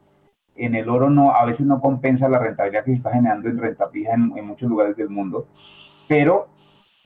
en 0.65 0.75
el 0.75 0.89
oro 0.89 1.09
no, 1.09 1.31
a 1.31 1.45
veces 1.45 1.65
no 1.65 1.81
compensa 1.81 2.29
la 2.29 2.39
rentabilidad 2.39 2.85
que 2.85 2.91
se 2.91 2.97
está 2.97 3.11
generando 3.11 3.49
en 3.49 3.57
renta 3.57 3.89
fija 3.89 4.13
en, 4.13 4.45
muchos 4.45 4.69
lugares 4.69 4.95
del 4.95 5.09
mundo, 5.09 5.47
pero 6.07 6.47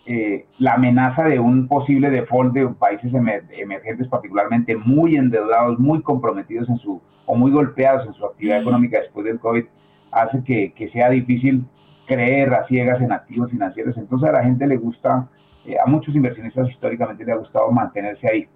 eh, 0.06 0.45
la 0.60 0.73
amenaza 0.73 1.23
de 1.23 1.40
un 1.40 1.68
posible 1.68 2.10
default 2.10 2.53
de 2.53 2.68
países 2.68 3.11
emergentes, 3.14 4.07
particularmente 4.07 4.76
muy 4.76 5.15
endeudados, 5.15 5.80
muy 5.80 6.02
comprometidos 6.02 6.69
en 6.69 6.77
su, 6.77 7.02
o 7.26 7.36
muy 7.36 7.52
golpeados 7.52 8.06
en 8.06 8.14
su 8.14 8.26
actividad 8.26 8.61
económica 8.61 8.99
después 8.99 9.26
del 9.26 9.40
COVID, 9.40 9.65
hace 10.11 10.44
que, 10.44 10.73
que 10.73 10.90
sea 10.90 11.10
difícil 11.10 11.65
creer 12.06 12.53
a 12.53 12.65
ciegas 12.68 13.02
en 13.02 13.11
activos 13.11 13.52
financieros. 13.52 13.98
Entonces 13.98 14.30
a 14.30 14.34
la 14.34 14.44
gente 14.44 14.68
le 14.68 14.77
gusta, 14.77 15.27
eh, 15.65 15.76
a 15.84 15.88
muchos 15.88 16.15
inversionistas 16.15 16.69
históricamente 16.69 17.26
le 17.26 17.32
ha 17.32 17.38
gustado 17.38 17.72
mantenerse 17.72 18.27
ahí. 18.27 18.48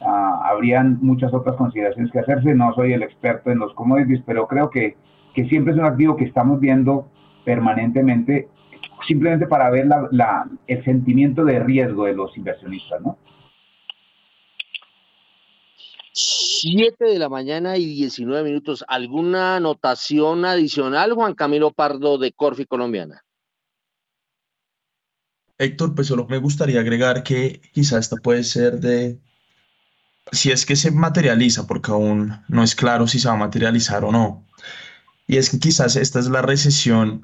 Ah, 0.00 0.50
habrían 0.50 0.98
muchas 1.00 1.32
otras 1.32 1.56
consideraciones 1.56 2.12
que 2.12 2.20
hacerse. 2.20 2.54
No 2.54 2.74
soy 2.74 2.92
el 2.92 3.02
experto 3.02 3.50
en 3.50 3.58
los 3.58 3.72
commodities, 3.74 4.22
pero 4.26 4.46
creo 4.46 4.70
que, 4.70 4.96
que 5.34 5.48
siempre 5.48 5.72
es 5.72 5.78
un 5.78 5.86
activo 5.86 6.16
que 6.16 6.24
estamos 6.24 6.60
viendo 6.60 7.08
permanentemente, 7.44 8.48
simplemente 9.06 9.46
para 9.46 9.70
ver 9.70 9.86
la, 9.86 10.48
el 10.66 10.84
sentimiento 10.84 11.44
de 11.44 11.60
riesgo 11.60 12.04
de 12.04 12.14
los 12.14 12.36
inversionistas, 12.36 13.00
¿no? 13.00 13.16
7 16.12 17.04
de 17.04 17.18
la 17.18 17.28
mañana 17.28 17.76
y 17.76 17.84
19 17.86 18.42
minutos. 18.42 18.84
¿Alguna 18.88 19.56
anotación 19.56 20.44
adicional, 20.44 21.12
Juan 21.12 21.34
Camilo 21.34 21.70
Pardo 21.72 22.16
de 22.18 22.32
Corfi 22.32 22.64
Colombiana? 22.64 23.22
Héctor, 25.58 25.94
pues 25.94 26.06
solo 26.06 26.26
me 26.28 26.38
gustaría 26.38 26.80
agregar 26.80 27.22
que 27.22 27.60
quizá 27.72 27.98
esta 27.98 28.16
puede 28.16 28.44
ser 28.44 28.80
de 28.80 29.20
si 30.32 30.50
es 30.50 30.66
que 30.66 30.76
se 30.76 30.90
materializa, 30.90 31.66
porque 31.66 31.90
aún 31.90 32.42
no 32.48 32.62
es 32.62 32.74
claro 32.74 33.06
si 33.06 33.18
se 33.18 33.28
va 33.28 33.34
a 33.34 33.38
materializar 33.38 34.04
o 34.04 34.12
no. 34.12 34.44
Y 35.26 35.36
es 35.38 35.50
que 35.50 35.58
quizás 35.58 35.96
esta 35.96 36.20
es 36.20 36.28
la 36.28 36.42
recesión 36.42 37.22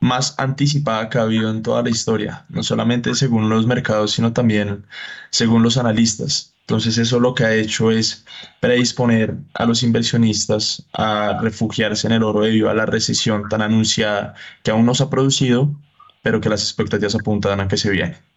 más 0.00 0.34
anticipada 0.38 1.08
que 1.10 1.18
ha 1.18 1.22
habido 1.22 1.50
en 1.50 1.62
toda 1.62 1.82
la 1.82 1.90
historia, 1.90 2.46
no 2.48 2.62
solamente 2.62 3.14
según 3.14 3.48
los 3.48 3.66
mercados, 3.66 4.12
sino 4.12 4.32
también 4.32 4.86
según 5.30 5.62
los 5.62 5.76
analistas. 5.76 6.54
Entonces 6.62 6.98
eso 6.98 7.20
lo 7.20 7.34
que 7.34 7.44
ha 7.44 7.54
hecho 7.54 7.90
es 7.90 8.24
predisponer 8.60 9.36
a 9.54 9.66
los 9.66 9.82
inversionistas 9.82 10.86
a 10.92 11.38
refugiarse 11.42 12.06
en 12.06 12.14
el 12.14 12.22
oro 12.22 12.42
debido 12.42 12.70
a 12.70 12.74
la 12.74 12.86
recesión 12.86 13.48
tan 13.48 13.60
anunciada 13.60 14.34
que 14.62 14.70
aún 14.70 14.86
no 14.86 14.94
se 14.94 15.02
ha 15.02 15.10
producido, 15.10 15.74
pero 16.22 16.40
que 16.40 16.48
las 16.48 16.62
expectativas 16.62 17.14
apuntan 17.14 17.60
a 17.60 17.68
que 17.68 17.76
se 17.76 17.90
viene. 17.90 18.29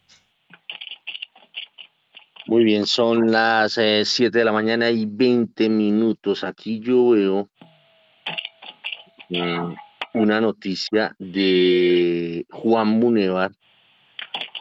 Muy 2.45 2.65
bien, 2.65 2.85
son 2.85 3.31
las 3.31 3.73
7 3.73 4.25
eh, 4.25 4.29
de 4.29 4.43
la 4.43 4.51
mañana 4.51 4.89
y 4.89 5.05
20 5.05 5.69
minutos. 5.69 6.43
Aquí 6.43 6.81
yo 6.81 7.11
veo 7.11 7.49
mm, 9.29 9.73
una 10.15 10.41
noticia 10.41 11.15
de 11.19 12.45
Juan 12.51 12.99
Munevar 12.99 13.51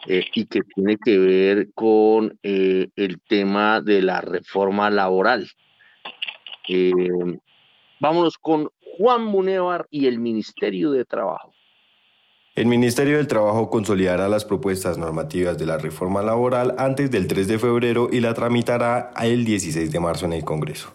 eh, 0.07 0.23
y 0.33 0.45
que 0.45 0.61
tiene 0.61 0.95
que 1.03 1.17
ver 1.17 1.73
con 1.73 2.39
eh, 2.41 2.87
el 2.95 3.19
tema 3.21 3.81
de 3.81 4.01
la 4.01 4.21
reforma 4.21 4.89
laboral. 4.89 5.49
vámonos 7.99 8.37
con 8.37 8.69
Juan 8.97 9.25
Munevar 9.25 9.87
y 9.89 10.07
el 10.07 10.19
Ministerio 10.19 10.91
de 10.91 11.03
Trabajo. 11.03 11.52
El 12.55 12.67
Ministerio 12.67 13.17
del 13.17 13.25
Trabajo 13.25 13.71
consolidará 13.71 14.29
las 14.29 14.45
propuestas 14.45 14.99
normativas 14.99 15.57
de 15.57 15.65
la 15.65 15.79
reforma 15.79 16.21
laboral 16.21 16.75
antes 16.77 17.09
del 17.09 17.25
3 17.25 17.47
de 17.47 17.57
febrero 17.57 18.09
y 18.11 18.19
la 18.19 18.35
tramitará 18.35 19.11
el 19.23 19.43
16 19.43 19.91
de 19.91 19.99
marzo 19.99 20.27
en 20.27 20.33
el 20.33 20.43
Congreso. 20.43 20.89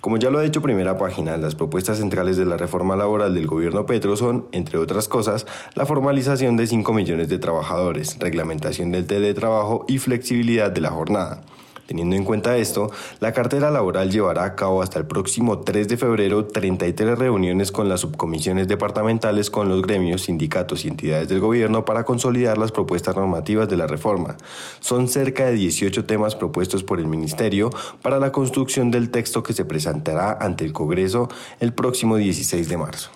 Como 0.00 0.16
ya 0.16 0.30
lo 0.30 0.38
ha 0.38 0.42
dicho 0.42 0.62
primera 0.62 0.96
página, 0.96 1.36
las 1.36 1.54
propuestas 1.54 1.98
centrales 1.98 2.38
de 2.38 2.46
la 2.46 2.56
reforma 2.56 2.96
laboral 2.96 3.34
del 3.34 3.46
gobierno 3.46 3.84
Petro 3.84 4.16
son, 4.16 4.46
entre 4.52 4.78
otras 4.78 5.06
cosas, 5.06 5.46
la 5.74 5.84
formalización 5.84 6.56
de 6.56 6.66
5 6.66 6.94
millones 6.94 7.28
de 7.28 7.38
trabajadores, 7.38 8.18
reglamentación 8.18 8.90
del 8.90 9.06
teletrabajo 9.06 9.84
y 9.88 9.98
flexibilidad 9.98 10.70
de 10.70 10.80
la 10.80 10.92
jornada. 10.92 11.42
Teniendo 11.86 12.16
en 12.16 12.24
cuenta 12.24 12.56
esto, 12.56 12.90
la 13.20 13.32
cartera 13.32 13.70
laboral 13.70 14.10
llevará 14.10 14.44
a 14.44 14.54
cabo 14.54 14.82
hasta 14.82 14.98
el 14.98 15.06
próximo 15.06 15.60
3 15.60 15.88
de 15.88 15.96
febrero 15.96 16.46
33 16.46 17.18
reuniones 17.18 17.72
con 17.72 17.88
las 17.88 18.00
subcomisiones 18.00 18.68
departamentales 18.68 19.50
con 19.50 19.68
los 19.68 19.82
gremios, 19.82 20.22
sindicatos 20.22 20.84
y 20.84 20.88
entidades 20.88 21.28
del 21.28 21.40
gobierno 21.40 21.84
para 21.84 22.04
consolidar 22.04 22.56
las 22.58 22.72
propuestas 22.72 23.16
normativas 23.16 23.68
de 23.68 23.76
la 23.76 23.86
reforma. 23.86 24.36
Son 24.80 25.08
cerca 25.08 25.46
de 25.46 25.54
18 25.54 26.04
temas 26.04 26.34
propuestos 26.34 26.84
por 26.84 27.00
el 27.00 27.06
Ministerio 27.06 27.70
para 28.00 28.18
la 28.18 28.32
construcción 28.32 28.90
del 28.90 29.10
texto 29.10 29.42
que 29.42 29.52
se 29.52 29.64
presentará 29.64 30.38
ante 30.40 30.64
el 30.64 30.72
Congreso 30.72 31.28
el 31.60 31.72
próximo 31.72 32.16
16 32.16 32.68
de 32.68 32.76
marzo. 32.76 33.10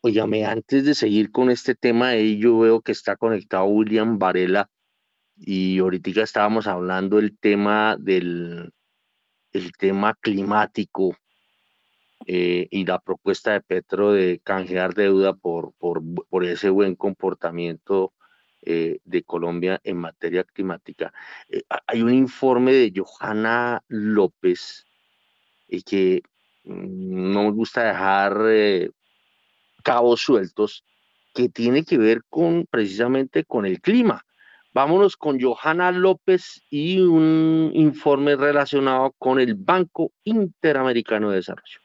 Óigame, 0.00 0.44
antes 0.44 0.84
de 0.84 0.94
seguir 0.94 1.30
con 1.30 1.50
este 1.50 1.74
tema, 1.74 2.14
yo 2.16 2.58
veo 2.58 2.82
que 2.82 2.92
está 2.92 3.16
conectado 3.16 3.64
William 3.64 4.18
Varela 4.18 4.68
y 5.36 5.78
ahorita 5.78 6.22
estábamos 6.22 6.66
hablando 6.66 7.16
del 7.16 7.36
tema 7.38 7.96
del 7.98 8.72
el 9.52 9.72
tema 9.72 10.14
climático 10.20 11.16
eh, 12.26 12.66
y 12.70 12.84
la 12.84 12.98
propuesta 12.98 13.52
de 13.52 13.60
Petro 13.60 14.12
de 14.12 14.40
canjear 14.42 14.94
deuda 14.94 15.34
por, 15.34 15.72
por, 15.78 16.02
por 16.28 16.44
ese 16.44 16.70
buen 16.70 16.96
comportamiento 16.96 18.12
eh, 18.62 18.98
de 19.04 19.22
Colombia 19.22 19.80
en 19.84 19.98
materia 19.98 20.42
climática. 20.42 21.12
Eh, 21.48 21.62
hay 21.86 22.02
un 22.02 22.12
informe 22.12 22.72
de 22.72 22.92
Johanna 22.96 23.82
López 23.88 24.86
que 25.86 26.22
mm, 26.64 27.32
no 27.32 27.44
me 27.44 27.50
gusta 27.50 27.84
dejar 27.84 28.90
cabos 29.82 30.20
sueltos 30.20 30.84
que 31.34 31.48
tiene 31.48 31.84
que 31.84 31.98
ver 31.98 32.22
con 32.28 32.66
precisamente 32.70 33.44
con 33.44 33.66
el 33.66 33.80
clima. 33.80 34.24
Vámonos 34.74 35.16
con 35.16 35.40
Johanna 35.40 35.92
López 35.92 36.60
y 36.68 37.00
un 37.00 37.70
informe 37.74 38.34
relacionado 38.34 39.14
con 39.18 39.38
el 39.38 39.54
Banco 39.54 40.10
Interamericano 40.24 41.30
de 41.30 41.36
Desarrollo. 41.36 41.83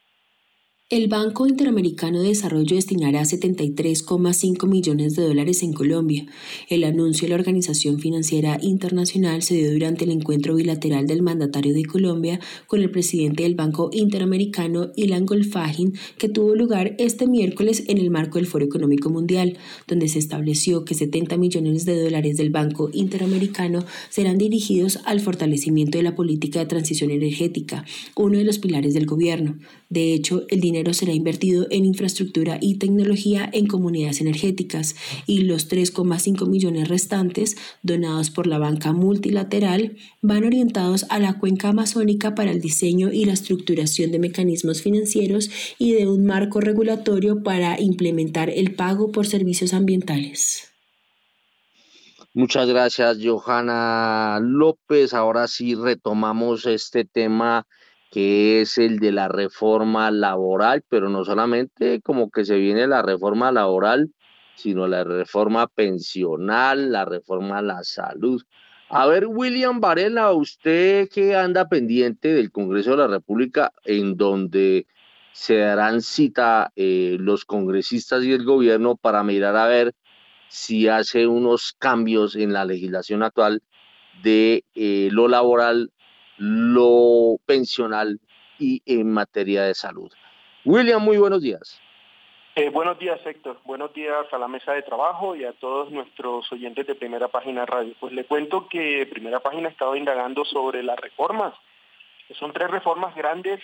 El 0.90 1.06
Banco 1.06 1.46
Interamericano 1.46 2.20
de 2.20 2.30
Desarrollo 2.30 2.74
destinará 2.74 3.22
73,5 3.22 4.66
millones 4.66 5.14
de 5.14 5.22
dólares 5.22 5.62
en 5.62 5.72
Colombia. 5.72 6.26
El 6.68 6.82
anuncio 6.82 7.26
de 7.26 7.28
la 7.28 7.36
Organización 7.36 8.00
Financiera 8.00 8.58
Internacional 8.60 9.42
se 9.42 9.54
dio 9.54 9.70
durante 9.70 10.02
el 10.02 10.10
encuentro 10.10 10.56
bilateral 10.56 11.06
del 11.06 11.22
mandatario 11.22 11.74
de 11.74 11.84
Colombia 11.84 12.40
con 12.66 12.82
el 12.82 12.90
presidente 12.90 13.44
del 13.44 13.54
Banco 13.54 13.90
Interamericano, 13.92 14.90
Ilan 14.96 15.26
Golfagin, 15.26 15.94
que 16.18 16.28
tuvo 16.28 16.56
lugar 16.56 16.96
este 16.98 17.28
miércoles 17.28 17.84
en 17.86 17.98
el 17.98 18.10
marco 18.10 18.38
del 18.38 18.48
Foro 18.48 18.64
Económico 18.64 19.10
Mundial, 19.10 19.58
donde 19.86 20.08
se 20.08 20.18
estableció 20.18 20.84
que 20.84 20.94
70 20.94 21.36
millones 21.36 21.84
de 21.84 22.02
dólares 22.02 22.36
del 22.36 22.50
Banco 22.50 22.90
Interamericano 22.92 23.84
serán 24.08 24.38
dirigidos 24.38 24.98
al 25.04 25.20
fortalecimiento 25.20 25.98
de 25.98 26.02
la 26.02 26.16
política 26.16 26.58
de 26.58 26.66
transición 26.66 27.12
energética, 27.12 27.84
uno 28.16 28.38
de 28.38 28.44
los 28.44 28.58
pilares 28.58 28.92
del 28.92 29.06
gobierno. 29.06 29.56
De 29.88 30.14
hecho, 30.14 30.46
el 30.48 30.60
dinero 30.60 30.79
será 30.92 31.12
invertido 31.12 31.66
en 31.70 31.84
infraestructura 31.84 32.58
y 32.60 32.78
tecnología 32.78 33.48
en 33.52 33.66
comunidades 33.66 34.20
energéticas 34.20 34.96
y 35.26 35.42
los 35.42 35.70
3,5 35.70 36.48
millones 36.48 36.88
restantes, 36.88 37.56
donados 37.82 38.30
por 38.30 38.46
la 38.46 38.58
banca 38.58 38.92
multilateral, 38.92 39.96
van 40.22 40.44
orientados 40.44 41.06
a 41.10 41.18
la 41.18 41.38
cuenca 41.38 41.68
amazónica 41.68 42.34
para 42.34 42.50
el 42.50 42.60
diseño 42.60 43.12
y 43.12 43.24
la 43.24 43.32
estructuración 43.32 44.10
de 44.10 44.18
mecanismos 44.18 44.82
financieros 44.82 45.50
y 45.78 45.92
de 45.92 46.06
un 46.06 46.24
marco 46.24 46.60
regulatorio 46.60 47.42
para 47.42 47.80
implementar 47.80 48.50
el 48.50 48.74
pago 48.74 49.12
por 49.12 49.26
servicios 49.26 49.72
ambientales. 49.72 50.70
Muchas 52.32 52.68
gracias, 52.68 53.18
Johanna 53.20 54.38
López. 54.40 55.14
Ahora 55.14 55.48
sí 55.48 55.74
retomamos 55.74 56.64
este 56.66 57.04
tema 57.04 57.66
que 58.10 58.60
es 58.60 58.76
el 58.78 58.98
de 58.98 59.12
la 59.12 59.28
reforma 59.28 60.10
laboral, 60.10 60.82
pero 60.88 61.08
no 61.08 61.24
solamente 61.24 62.00
como 62.02 62.30
que 62.30 62.44
se 62.44 62.56
viene 62.56 62.86
la 62.86 63.02
reforma 63.02 63.52
laboral, 63.52 64.10
sino 64.56 64.86
la 64.86 65.04
reforma 65.04 65.68
pensional, 65.68 66.92
la 66.92 67.04
reforma 67.04 67.58
a 67.58 67.62
la 67.62 67.84
salud. 67.84 68.42
A 68.88 69.06
ver, 69.06 69.26
William 69.26 69.80
Varela, 69.80 70.32
usted 70.32 71.08
que 71.08 71.36
anda 71.36 71.68
pendiente 71.68 72.34
del 72.34 72.50
Congreso 72.50 72.90
de 72.90 72.96
la 72.96 73.06
República, 73.06 73.72
en 73.84 74.16
donde 74.16 74.86
se 75.32 75.58
darán 75.58 76.02
cita 76.02 76.72
eh, 76.74 77.16
los 77.20 77.44
congresistas 77.44 78.24
y 78.24 78.32
el 78.32 78.44
gobierno 78.44 78.96
para 78.96 79.22
mirar 79.22 79.56
a 79.56 79.66
ver 79.66 79.94
si 80.48 80.88
hace 80.88 81.28
unos 81.28 81.72
cambios 81.78 82.34
en 82.34 82.52
la 82.52 82.64
legislación 82.64 83.22
actual 83.22 83.62
de 84.24 84.64
eh, 84.74 85.08
lo 85.12 85.28
laboral 85.28 85.92
lo 86.40 87.36
pensional 87.44 88.18
y 88.58 88.82
en 88.86 89.12
materia 89.12 89.62
de 89.64 89.74
salud. 89.74 90.10
William, 90.64 91.02
muy 91.02 91.18
buenos 91.18 91.42
días. 91.42 91.78
Eh, 92.56 92.70
buenos 92.70 92.98
días, 92.98 93.20
Héctor. 93.24 93.60
Buenos 93.64 93.92
días 93.92 94.26
a 94.32 94.38
la 94.38 94.48
mesa 94.48 94.72
de 94.72 94.82
trabajo 94.82 95.36
y 95.36 95.44
a 95.44 95.52
todos 95.52 95.90
nuestros 95.90 96.50
oyentes 96.50 96.86
de 96.86 96.94
Primera 96.94 97.28
Página 97.28 97.66
Radio. 97.66 97.94
Pues 98.00 98.12
le 98.14 98.24
cuento 98.24 98.68
que 98.68 99.06
Primera 99.06 99.40
Página 99.40 99.68
ha 99.68 99.70
estado 99.70 99.94
indagando 99.94 100.44
sobre 100.46 100.82
las 100.82 100.98
reformas, 100.98 101.54
son 102.38 102.52
tres 102.52 102.70
reformas 102.70 103.14
grandes 103.14 103.60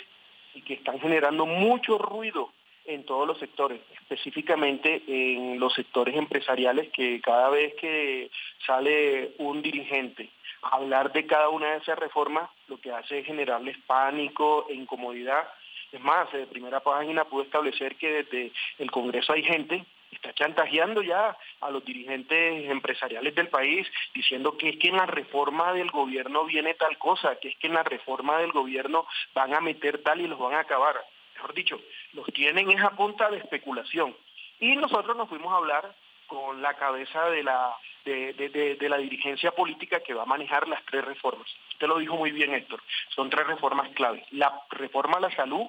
y 0.54 0.60
que 0.62 0.74
están 0.74 1.00
generando 1.00 1.46
mucho 1.46 1.98
ruido 1.98 2.50
en 2.84 3.04
todos 3.04 3.26
los 3.26 3.38
sectores, 3.38 3.80
específicamente 4.02 5.02
en 5.06 5.58
los 5.58 5.72
sectores 5.72 6.14
empresariales 6.14 6.90
que 6.92 7.20
cada 7.20 7.48
vez 7.48 7.74
que 7.80 8.30
sale 8.66 9.32
un 9.38 9.62
dirigente 9.62 10.30
hablar 10.62 11.12
de 11.12 11.26
cada 11.26 11.48
una 11.48 11.72
de 11.72 11.78
esas 11.78 11.98
reformas 11.98 12.50
lo 12.68 12.80
que 12.80 12.92
hace 12.92 13.20
es 13.20 13.26
generarles 13.26 13.76
pánico 13.86 14.66
e 14.68 14.74
incomodidad. 14.74 15.48
Es 15.92 16.00
más, 16.00 16.30
de 16.32 16.46
primera 16.46 16.80
página 16.80 17.24
pude 17.24 17.44
establecer 17.44 17.96
que 17.96 18.22
desde 18.22 18.52
el 18.78 18.90
Congreso 18.90 19.32
hay 19.32 19.42
gente 19.42 19.84
que 20.10 20.16
está 20.16 20.32
chantajeando 20.34 21.02
ya 21.02 21.36
a 21.60 21.70
los 21.70 21.84
dirigentes 21.84 22.70
empresariales 22.70 23.34
del 23.34 23.48
país 23.48 23.86
diciendo 24.14 24.56
que 24.56 24.70
es 24.70 24.76
que 24.78 24.88
en 24.88 24.96
la 24.96 25.06
reforma 25.06 25.72
del 25.72 25.90
gobierno 25.90 26.44
viene 26.44 26.74
tal 26.74 26.96
cosa, 26.98 27.36
que 27.36 27.48
es 27.48 27.56
que 27.56 27.66
en 27.66 27.74
la 27.74 27.82
reforma 27.82 28.38
del 28.38 28.52
gobierno 28.52 29.06
van 29.34 29.54
a 29.54 29.60
meter 29.60 30.02
tal 30.02 30.20
y 30.20 30.26
los 30.26 30.38
van 30.38 30.54
a 30.54 30.60
acabar. 30.60 30.96
Mejor 31.34 31.54
dicho, 31.54 31.80
los 32.12 32.26
tienen 32.32 32.70
esa 32.70 32.90
punta 32.90 33.30
de 33.30 33.38
especulación. 33.38 34.16
Y 34.58 34.74
nosotros 34.76 35.16
nos 35.16 35.28
fuimos 35.28 35.52
a 35.52 35.58
hablar 35.58 35.94
con 36.26 36.62
la 36.62 36.74
cabeza 36.74 37.28
de 37.30 37.42
la, 37.42 37.74
de, 38.04 38.76
la 38.88 38.98
dirigencia 38.98 39.50
política 39.52 40.00
que 40.00 40.14
va 40.14 40.22
a 40.22 40.26
manejar 40.26 40.68
las 40.68 40.84
tres 40.84 41.04
reformas. 41.04 41.48
Usted 41.72 41.86
lo 41.86 41.98
dijo 41.98 42.16
muy 42.16 42.32
bien, 42.32 42.54
Héctor. 42.54 42.82
Son 43.14 43.30
tres 43.30 43.46
reformas 43.46 43.90
claves. 43.94 44.24
La 44.32 44.62
reforma 44.70 45.18
a 45.18 45.20
la 45.20 45.30
salud, 45.34 45.66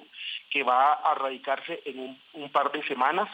que 0.50 0.62
va 0.62 0.94
a 0.94 1.14
radicarse 1.14 1.82
en 1.84 1.98
un, 1.98 2.22
un 2.34 2.50
par 2.50 2.72
de 2.72 2.82
semanas. 2.86 3.28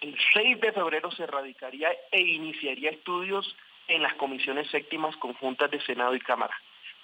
El 0.00 0.16
6 0.32 0.60
de 0.60 0.72
febrero 0.72 1.10
se 1.12 1.26
radicaría 1.26 1.90
e 2.10 2.20
iniciaría 2.20 2.90
estudios 2.90 3.56
en 3.88 4.02
las 4.02 4.14
comisiones 4.14 4.68
séptimas 4.70 5.16
conjuntas 5.16 5.70
de 5.70 5.80
Senado 5.80 6.14
y 6.14 6.20
Cámara 6.20 6.54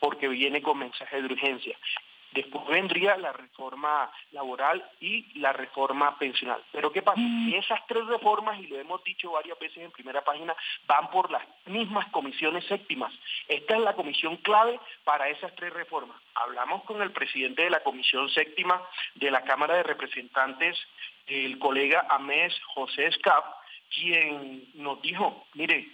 porque 0.01 0.29
viene 0.29 0.63
con 0.63 0.79
mensaje 0.79 1.21
de 1.21 1.27
urgencia. 1.27 1.77
Después 2.33 2.67
vendría 2.67 3.17
la 3.17 3.33
reforma 3.33 4.11
laboral 4.33 4.85
y 5.01 5.39
la 5.39 5.53
reforma 5.53 6.19
pensional. 6.19 6.63
Pero 6.73 6.93
¿qué 6.93 7.03
pasa? 7.03 7.21
Mm. 7.21 7.55
Esas 7.55 7.87
tres 7.87 8.05
reformas, 8.07 8.61
y 8.61 8.67
lo 8.67 8.79
hemos 8.79 9.03
dicho 9.03 9.33
varias 9.33 9.59
veces 9.59 9.79
en 9.79 9.91
primera 9.91 10.23
página, 10.23 10.55
van 10.87 11.11
por 11.11 11.31
las 11.31 11.43
mismas 11.67 12.07
comisiones 12.09 12.65
séptimas. 12.67 13.13
Esta 13.49 13.77
es 13.77 13.81
la 13.81 13.95
comisión 13.95 14.37
clave 14.39 14.79
para 15.05 15.29
esas 15.29 15.55
tres 15.57 15.73
reformas. 15.73 16.17
Hablamos 16.35 16.85
con 16.85 17.01
el 17.03 17.13
presidente 17.13 17.63
de 17.63 17.71
la 17.71 17.83
comisión 17.83 18.29
séptima 18.29 18.83
de 19.15 19.31
la 19.31 19.43
Cámara 19.43 19.77
de 19.77 19.83
Representantes, 19.83 20.79
el 21.27 21.59
colega 21.59 22.07
Amés 22.09 22.55
José 22.75 23.07
Escap, 23.07 23.45
quien 23.95 24.71
nos 24.75 25.01
dijo, 25.03 25.47
mire, 25.55 25.89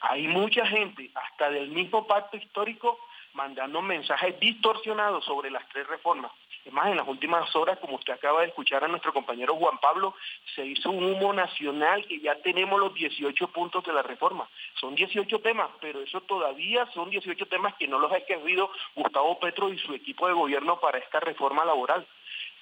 hay 0.00 0.26
mucha 0.28 0.64
gente, 0.66 1.10
hasta 1.14 1.50
del 1.50 1.68
mismo 1.68 2.06
pacto 2.06 2.36
histórico, 2.36 2.98
mandando 3.34 3.82
mensajes 3.82 4.38
distorsionados 4.40 5.24
sobre 5.24 5.50
las 5.50 5.66
tres 5.68 5.86
reformas. 5.86 6.32
Es 6.64 6.72
más, 6.72 6.88
en 6.88 6.96
las 6.98 7.08
últimas 7.08 7.54
horas, 7.56 7.78
como 7.78 7.96
usted 7.96 8.12
acaba 8.12 8.42
de 8.42 8.48
escuchar 8.48 8.84
a 8.84 8.88
nuestro 8.88 9.14
compañero 9.14 9.56
Juan 9.56 9.78
Pablo, 9.78 10.14
se 10.54 10.66
hizo 10.66 10.90
un 10.90 11.04
humo 11.04 11.32
nacional 11.32 12.06
que 12.06 12.20
ya 12.20 12.34
tenemos 12.42 12.78
los 12.78 12.92
18 12.92 13.48
puntos 13.48 13.82
de 13.84 13.92
la 13.92 14.02
reforma. 14.02 14.46
Son 14.78 14.94
18 14.94 15.38
temas, 15.40 15.70
pero 15.80 16.00
eso 16.00 16.20
todavía 16.22 16.86
son 16.92 17.08
18 17.08 17.46
temas 17.46 17.74
que 17.76 17.88
no 17.88 17.98
los 17.98 18.12
ha 18.12 18.18
escrito 18.18 18.70
Gustavo 18.94 19.38
Petro 19.38 19.72
y 19.72 19.78
su 19.78 19.94
equipo 19.94 20.26
de 20.26 20.34
gobierno 20.34 20.78
para 20.80 20.98
esta 20.98 21.20
reforma 21.20 21.64
laboral. 21.64 22.06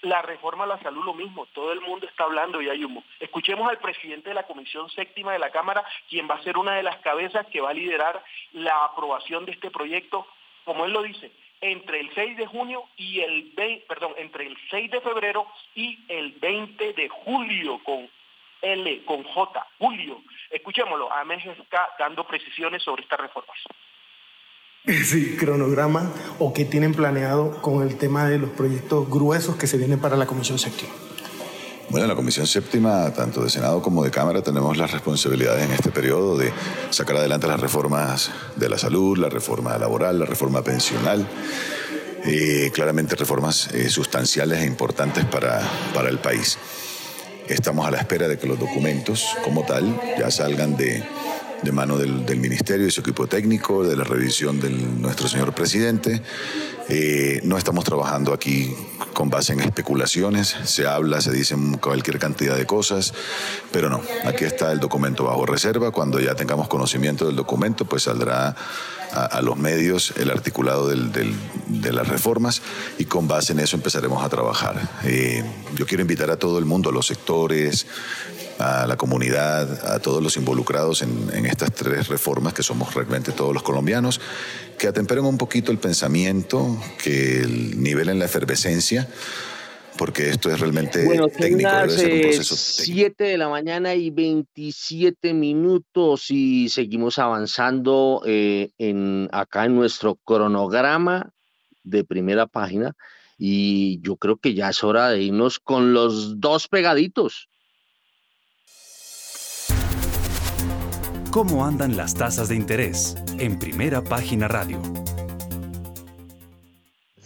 La 0.02 0.22
reforma 0.22 0.62
a 0.62 0.68
la 0.68 0.78
salud 0.78 1.04
lo 1.04 1.14
mismo, 1.14 1.46
todo 1.46 1.72
el 1.72 1.80
mundo 1.80 2.06
está 2.06 2.22
hablando 2.22 2.62
y 2.62 2.68
hay 2.68 2.84
humo. 2.84 3.02
Escuchemos 3.18 3.68
al 3.68 3.78
presidente 3.78 4.28
de 4.28 4.34
la 4.34 4.44
Comisión 4.44 4.88
Séptima 4.90 5.32
de 5.32 5.40
la 5.40 5.50
Cámara, 5.50 5.84
quien 6.08 6.28
va 6.30 6.36
a 6.36 6.42
ser 6.44 6.56
una 6.56 6.76
de 6.76 6.84
las 6.84 6.98
cabezas 6.98 7.46
que 7.48 7.60
va 7.60 7.70
a 7.70 7.74
liderar 7.74 8.22
la 8.52 8.84
aprobación 8.84 9.44
de 9.44 9.52
este 9.52 9.72
proyecto 9.72 10.24
como 10.68 10.84
él 10.84 10.92
lo 10.92 11.02
dice, 11.02 11.32
entre 11.62 11.98
el 11.98 12.10
6 12.14 12.36
de 12.36 12.46
junio 12.46 12.84
y 12.98 13.20
el 13.20 13.52
20, 13.56 13.86
perdón, 13.88 14.12
entre 14.18 14.46
el 14.46 14.54
6 14.70 14.90
de 14.90 15.00
febrero 15.00 15.46
y 15.74 15.98
el 16.08 16.32
20 16.32 16.92
de 16.92 17.08
julio 17.08 17.80
con 17.82 18.06
L, 18.60 19.04
con 19.06 19.22
J, 19.22 19.66
julio. 19.78 20.20
Escuchémoslo, 20.50 21.10
a 21.10 21.22
está 21.22 21.88
dando 21.98 22.26
precisiones 22.26 22.82
sobre 22.82 23.02
estas 23.02 23.18
reformas. 23.18 23.56
Sí, 24.84 25.38
cronograma 25.38 26.12
o 26.38 26.52
qué 26.52 26.66
tienen 26.66 26.92
planeado 26.92 27.62
con 27.62 27.82
el 27.82 27.96
tema 27.96 28.28
de 28.28 28.38
los 28.38 28.50
proyectos 28.50 29.08
gruesos 29.08 29.56
que 29.56 29.66
se 29.66 29.78
vienen 29.78 30.02
para 30.02 30.16
la 30.16 30.26
Comisión 30.26 30.58
Séptima. 30.58 31.07
Bueno, 31.90 32.04
en 32.04 32.08
la 32.10 32.16
Comisión 32.16 32.46
Séptima, 32.46 33.10
tanto 33.14 33.42
de 33.42 33.48
Senado 33.48 33.80
como 33.80 34.04
de 34.04 34.10
Cámara, 34.10 34.42
tenemos 34.42 34.76
las 34.76 34.90
responsabilidades 34.90 35.64
en 35.64 35.72
este 35.72 35.90
periodo 35.90 36.36
de 36.36 36.52
sacar 36.90 37.16
adelante 37.16 37.46
las 37.46 37.58
reformas 37.58 38.30
de 38.56 38.68
la 38.68 38.76
salud, 38.76 39.16
la 39.16 39.30
reforma 39.30 39.78
laboral, 39.78 40.18
la 40.18 40.26
reforma 40.26 40.62
pensional, 40.62 41.26
eh, 42.26 42.70
claramente 42.74 43.16
reformas 43.16 43.72
eh, 43.72 43.88
sustanciales 43.88 44.60
e 44.60 44.66
importantes 44.66 45.24
para, 45.24 45.62
para 45.94 46.10
el 46.10 46.18
país. 46.18 46.58
Estamos 47.48 47.86
a 47.86 47.90
la 47.90 47.96
espera 47.96 48.28
de 48.28 48.38
que 48.38 48.46
los 48.46 48.58
documentos 48.58 49.24
como 49.42 49.64
tal 49.64 49.98
ya 50.18 50.30
salgan 50.30 50.76
de, 50.76 51.02
de 51.62 51.72
mano 51.72 51.98
del, 51.98 52.24
del, 52.24 52.38
Ministerio 52.38 52.86
y 52.86 52.90
su 52.90 53.00
equipo 53.00 53.26
técnico, 53.26 53.84
de 53.84 53.96
la 53.96 54.04
revisión 54.04 54.60
de 54.60 54.70
nuestro 54.70 55.28
señor 55.28 55.52
presidente. 55.54 56.22
Eh, 56.88 57.40
no 57.44 57.58
estamos 57.58 57.84
trabajando 57.84 58.32
aquí 58.32 58.74
con 59.12 59.28
base 59.28 59.52
en 59.52 59.60
especulaciones, 59.60 60.56
se 60.64 60.86
habla, 60.86 61.20
se 61.20 61.32
dicen 61.32 61.76
cualquier 61.78 62.18
cantidad 62.18 62.56
de 62.56 62.64
cosas, 62.64 63.12
pero 63.72 63.90
no, 63.90 64.00
aquí 64.24 64.44
está 64.44 64.72
el 64.72 64.80
documento 64.80 65.24
bajo 65.24 65.44
reserva, 65.44 65.90
cuando 65.90 66.18
ya 66.20 66.34
tengamos 66.34 66.68
conocimiento 66.68 67.26
del 67.26 67.36
documento, 67.36 67.84
pues 67.84 68.04
saldrá 68.04 68.56
a, 69.12 69.42
los 69.42 69.56
medios 69.56 70.14
el 70.16 70.30
articulado 70.30 70.88
de 70.88 71.92
las 71.92 72.08
reformas 72.08 72.62
y 72.98 73.04
con 73.04 73.26
base 73.28 73.52
en 73.52 73.60
eso 73.60 73.76
empezaremos 73.76 74.24
a 74.24 74.28
trabajar. 74.28 74.80
Eh, 75.04 75.44
yo 75.74 75.86
quiero 75.86 76.02
invitar 76.02 76.30
a 76.30 76.36
todo 76.36 76.58
el 76.58 76.64
mundo, 76.64 76.90
a 76.90 76.92
los 76.92 77.06
sectores, 77.06 77.86
a 78.58 78.86
la 78.86 78.96
comunidad, 78.96 79.86
a 79.92 80.00
todos 80.00 80.22
los 80.22 80.36
involucrados 80.36 81.02
en, 81.02 81.30
en, 81.32 81.46
estas 81.46 81.72
tres 81.72 82.08
reformas, 82.08 82.54
que 82.54 82.62
somos 82.62 82.94
realmente 82.94 83.32
todos 83.32 83.54
los 83.54 83.62
colombianos, 83.62 84.20
que 84.78 84.88
atemperen 84.88 85.24
un 85.24 85.38
poquito 85.38 85.70
el 85.72 85.78
pensamiento, 85.78 86.80
que 87.02 87.46
nivelen 87.76 88.18
la 88.18 88.24
efervescencia, 88.24 89.08
porque 89.98 90.30
esto 90.30 90.50
es 90.50 90.60
realmente 90.60 91.04
técnico. 91.36 91.70
Debe 91.70 91.90
ser 91.90 92.12
un 92.14 92.20
proceso 92.22 92.56
7 92.56 93.24
de 93.24 93.36
la 93.36 93.48
mañana 93.48 93.94
y 93.94 94.10
27 94.10 95.34
minutos 95.34 96.30
y 96.30 96.68
seguimos 96.68 97.18
avanzando 97.18 98.22
eh, 98.24 98.70
en, 98.78 99.28
acá 99.32 99.66
en 99.66 99.74
nuestro 99.74 100.14
cronograma 100.24 101.30
de 101.82 102.04
primera 102.04 102.46
página 102.46 102.94
y 103.36 104.00
yo 104.00 104.16
creo 104.16 104.36
que 104.36 104.54
ya 104.54 104.70
es 104.70 104.82
hora 104.82 105.10
de 105.10 105.22
irnos 105.22 105.58
con 105.58 105.92
los 105.92 106.40
dos 106.40 106.68
pegaditos. 106.68 107.47
¿Cómo 111.38 111.64
andan 111.64 111.96
las 111.96 112.14
tasas 112.14 112.48
de 112.48 112.56
interés? 112.56 113.16
En 113.38 113.60
primera 113.60 114.02
página 114.02 114.48
radio. 114.48 114.82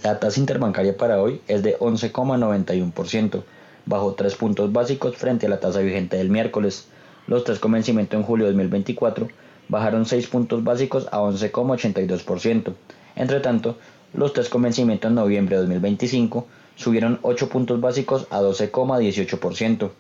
La 0.04 0.20
tasa 0.20 0.38
interbancaria 0.38 0.94
para 0.94 1.22
hoy 1.22 1.40
es 1.48 1.62
de 1.62 1.78
11,91%, 1.78 3.42
bajo 3.86 4.12
3 4.12 4.34
puntos 4.34 4.70
básicos 4.70 5.16
frente 5.16 5.46
a 5.46 5.48
la 5.48 5.60
tasa 5.60 5.80
vigente 5.80 6.18
del 6.18 6.28
miércoles. 6.28 6.88
Los 7.26 7.44
tres 7.44 7.58
convencimientos 7.58 8.20
en 8.20 8.26
julio 8.26 8.44
de 8.44 8.52
2024 8.52 9.28
bajaron 9.70 10.04
6 10.04 10.26
puntos 10.26 10.62
básicos 10.62 11.08
a 11.10 11.20
11,82%. 11.20 12.74
Entre 13.16 13.40
tanto, 13.40 13.78
los 14.12 14.34
tres 14.34 14.50
convencimientos 14.50 15.08
en 15.08 15.14
noviembre 15.14 15.56
de 15.56 15.62
2025 15.62 16.46
subieron 16.76 17.18
8 17.22 17.48
puntos 17.48 17.80
básicos 17.80 18.26
a 18.28 18.42
12,18%. 18.42 19.90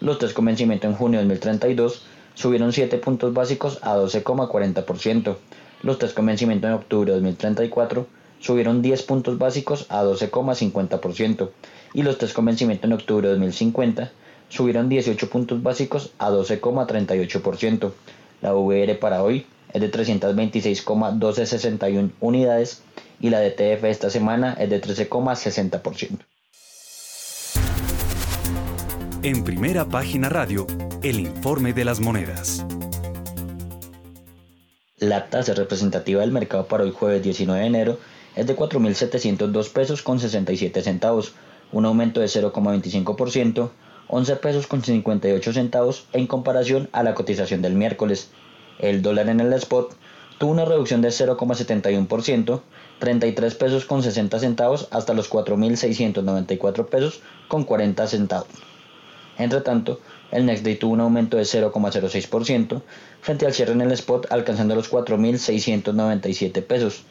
Los 0.00 0.18
tres 0.18 0.34
convencimientos 0.34 0.90
en 0.90 0.96
junio 0.96 1.20
de 1.20 1.24
2032 1.24 2.04
subieron 2.34 2.72
7 2.72 2.96
puntos 2.98 3.34
básicos 3.34 3.78
a 3.82 3.96
12,40%. 3.96 5.36
Los 5.82 5.98
tres 5.98 6.12
convencimientos 6.12 6.68
en 6.68 6.74
octubre 6.74 7.10
de 7.10 7.16
2034 7.16 8.06
subieron 8.40 8.82
10 8.82 9.02
puntos 9.02 9.38
básicos 9.38 9.86
a 9.88 10.04
12,50% 10.04 11.50
y 11.94 12.02
los 12.02 12.18
tres 12.18 12.32
convencimientos 12.32 12.84
en 12.84 12.94
octubre 12.94 13.28
de 13.28 13.34
2050 13.34 14.10
subieron 14.48 14.88
18 14.88 15.30
puntos 15.30 15.62
básicos 15.62 16.10
a 16.18 16.30
12,38%. 16.30 17.92
La 18.42 18.54
VR 18.54 18.96
para 18.96 19.22
hoy 19.22 19.46
es 19.72 19.80
de 19.80 19.90
326,1261 19.90 22.10
unidades 22.20 22.82
y 23.20 23.30
la 23.30 23.40
DTF 23.40 23.84
esta 23.84 24.10
semana 24.10 24.54
es 24.58 24.68
de 24.68 24.82
13,60%. 24.82 26.18
En 29.24 29.44
primera 29.44 29.88
página 29.88 30.28
radio, 30.28 30.66
el 31.00 31.20
informe 31.20 31.72
de 31.72 31.84
las 31.84 32.00
monedas. 32.00 32.66
La 34.98 35.30
tasa 35.30 35.54
representativa 35.54 36.22
del 36.22 36.32
mercado 36.32 36.66
para 36.66 36.82
hoy 36.82 36.90
jueves 36.90 37.22
19 37.22 37.60
de 37.60 37.66
enero 37.68 37.98
es 38.34 38.48
de 38.48 38.56
4.702 38.56 39.72
pesos 39.72 40.02
con 40.02 40.18
67 40.18 40.82
centavos, 40.82 41.34
un 41.70 41.84
aumento 41.84 42.18
de 42.18 42.26
0,25%, 42.26 43.70
11 44.08 44.36
pesos 44.36 44.66
con 44.66 44.82
58 44.82 45.52
centavos 45.52 46.06
en 46.12 46.26
comparación 46.26 46.88
a 46.90 47.04
la 47.04 47.14
cotización 47.14 47.62
del 47.62 47.74
miércoles. 47.74 48.30
El 48.80 49.02
dólar 49.02 49.28
en 49.28 49.38
el 49.38 49.52
spot 49.52 49.94
tuvo 50.38 50.50
una 50.50 50.64
reducción 50.64 51.00
de 51.00 51.10
0,71%, 51.10 52.60
33 52.98 53.54
pesos 53.54 53.84
con 53.84 54.02
60 54.02 54.40
centavos 54.40 54.88
hasta 54.90 55.14
los 55.14 55.30
4.694 55.30 56.86
pesos 56.86 57.20
con 57.46 57.62
40 57.62 58.08
centavos. 58.08 58.71
Entre 59.42 59.60
tanto, 59.60 60.00
el 60.30 60.46
Next 60.46 60.64
Day 60.64 60.76
tuvo 60.76 60.92
un 60.92 61.00
aumento 61.00 61.36
de 61.36 61.42
0,06% 61.42 62.82
frente 63.20 63.44
al 63.44 63.52
cierre 63.52 63.72
en 63.72 63.80
el 63.80 63.90
spot 63.90 64.28
alcanzando 64.30 64.76
los 64.76 64.88
4.697 64.90 66.62
pesos. 66.62 67.02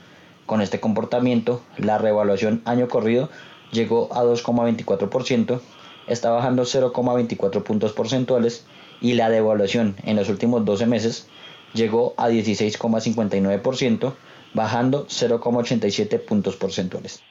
Con 0.46 0.62
este 0.62 0.80
comportamiento, 0.80 1.62
la 1.78 1.98
revaluación 1.98 2.62
año 2.64 2.88
corrido 2.88 3.30
llegó 3.74 4.08
a 4.14 4.24
2,24%, 4.24 5.60
está 6.08 6.32
bajando 6.32 6.64
0,24 6.64 7.64
puntos 7.64 7.92
porcentuales 7.92 8.66
y 9.02 9.16
la 9.16 9.30
devaluación 9.30 9.96
en 10.04 10.16
los 10.16 10.30
últimos 10.30 10.64
12 10.64 10.86
meses 10.86 11.28
llegó 11.74 12.14
a 12.16 12.30
16,59%, 12.30 14.14
bajando 14.54 15.06
0,87 15.08 16.20
puntos 16.24 16.56
porcentuales. 16.56 17.22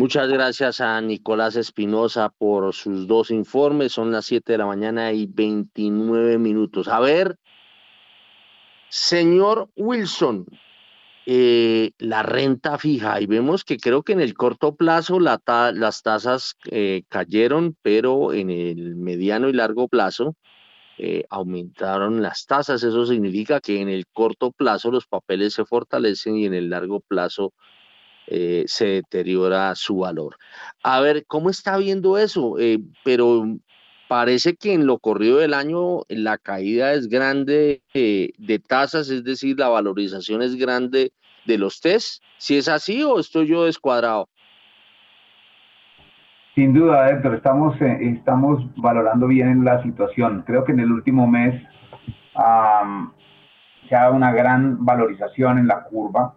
Muchas 0.00 0.28
gracias 0.28 0.80
a 0.80 0.98
Nicolás 1.02 1.56
Espinosa 1.56 2.30
por 2.30 2.72
sus 2.72 3.06
dos 3.06 3.30
informes. 3.30 3.92
Son 3.92 4.10
las 4.10 4.24
7 4.24 4.52
de 4.52 4.56
la 4.56 4.64
mañana 4.64 5.12
y 5.12 5.26
29 5.26 6.38
minutos. 6.38 6.88
A 6.88 7.00
ver, 7.00 7.36
señor 8.88 9.68
Wilson, 9.76 10.46
eh, 11.26 11.90
la 11.98 12.22
renta 12.22 12.78
fija 12.78 13.20
y 13.20 13.26
vemos 13.26 13.62
que 13.62 13.76
creo 13.76 14.02
que 14.02 14.14
en 14.14 14.22
el 14.22 14.32
corto 14.32 14.74
plazo 14.74 15.20
las 15.20 16.02
tasas 16.02 16.56
eh, 16.70 17.02
cayeron, 17.10 17.76
pero 17.82 18.32
en 18.32 18.48
el 18.48 18.96
mediano 18.96 19.50
y 19.50 19.52
largo 19.52 19.86
plazo 19.86 20.34
eh, 20.96 21.24
aumentaron 21.28 22.22
las 22.22 22.46
tasas. 22.46 22.82
Eso 22.84 23.04
significa 23.04 23.60
que 23.60 23.82
en 23.82 23.90
el 23.90 24.06
corto 24.06 24.50
plazo 24.50 24.90
los 24.90 25.06
papeles 25.06 25.52
se 25.52 25.66
fortalecen 25.66 26.36
y 26.36 26.46
en 26.46 26.54
el 26.54 26.70
largo 26.70 27.00
plazo 27.00 27.52
se 28.26 28.86
deteriora 28.86 29.74
su 29.74 29.98
valor. 29.98 30.36
A 30.82 31.00
ver, 31.00 31.24
¿cómo 31.26 31.50
está 31.50 31.76
viendo 31.76 32.16
eso? 32.18 32.56
pero 33.04 33.44
parece 34.08 34.56
que 34.56 34.74
en 34.74 34.86
lo 34.86 34.98
corrido 34.98 35.38
del 35.38 35.54
año 35.54 36.02
la 36.08 36.38
caída 36.38 36.92
es 36.92 37.08
grande 37.08 37.82
de 37.94 38.62
tasas, 38.66 39.08
es 39.10 39.24
decir, 39.24 39.58
la 39.58 39.68
valorización 39.68 40.42
es 40.42 40.56
grande 40.56 41.12
de 41.46 41.58
los 41.58 41.80
test, 41.80 42.22
si 42.38 42.56
es 42.56 42.68
así 42.68 43.02
o 43.02 43.18
estoy 43.18 43.46
yo 43.46 43.64
descuadrado. 43.64 44.28
Sin 46.54 46.74
duda, 46.74 47.08
Héctor, 47.10 47.36
estamos, 47.36 47.80
eh, 47.80 47.98
estamos 48.02 48.62
valorando 48.76 49.26
bien 49.28 49.64
la 49.64 49.82
situación. 49.82 50.42
Creo 50.46 50.64
que 50.64 50.72
en 50.72 50.80
el 50.80 50.90
último 50.90 51.26
mes 51.26 51.62
se 53.88 53.96
ha 53.96 54.00
dado 54.02 54.14
una 54.14 54.32
gran 54.32 54.84
valorización 54.84 55.58
en 55.58 55.68
la 55.68 55.84
curva, 55.84 56.34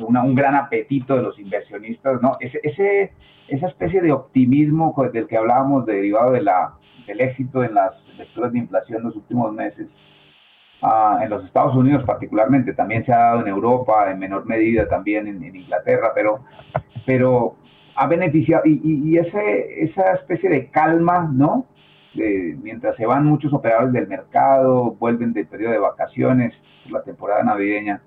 un 0.00 0.34
gran 0.34 0.54
apetito 0.54 1.16
de 1.16 1.22
los 1.22 1.38
inversionistas, 1.38 2.20
¿no? 2.22 2.36
Ese, 2.40 2.60
ese, 2.62 3.12
esa 3.48 3.66
especie 3.68 4.00
de 4.00 4.12
optimismo 4.12 4.94
del 5.12 5.26
que 5.26 5.36
hablábamos 5.36 5.86
derivado 5.86 6.32
de 6.32 6.42
la, 6.42 6.74
del 7.06 7.20
éxito 7.20 7.64
en 7.64 7.74
las 7.74 7.92
lecturas 8.16 8.52
de 8.52 8.58
inflación 8.58 8.98
en 8.98 9.04
los 9.04 9.16
últimos 9.16 9.52
meses, 9.52 9.86
Ah, 10.82 11.20
en 11.22 11.28
los 11.28 11.44
Estados 11.44 11.76
Unidos 11.76 12.04
particularmente, 12.04 12.72
también 12.72 13.04
se 13.04 13.12
ha 13.12 13.18
dado 13.18 13.40
en 13.42 13.48
Europa, 13.48 14.10
en 14.10 14.18
menor 14.18 14.46
medida 14.46 14.88
también 14.88 15.26
en, 15.26 15.54
Inglaterra, 15.54 16.12
pero, 16.14 16.40
pero 17.04 17.56
ha 17.96 18.06
beneficiado, 18.06 18.62
y, 18.64 19.18
ese, 19.18 19.84
esa 19.84 20.14
especie 20.14 20.48
de 20.48 20.70
calma, 20.70 21.30
¿no? 21.32 21.66
mientras 22.14 22.96
se 22.96 23.06
van 23.06 23.26
muchos 23.26 23.52
operadores 23.52 23.92
del 23.92 24.08
mercado, 24.08 24.96
vuelven 24.98 25.34
del 25.34 25.46
periodo 25.46 25.72
de 25.72 25.78
vacaciones, 25.78 26.54
la 26.88 27.02
temporada 27.02 27.42
navideña, 27.42 28.00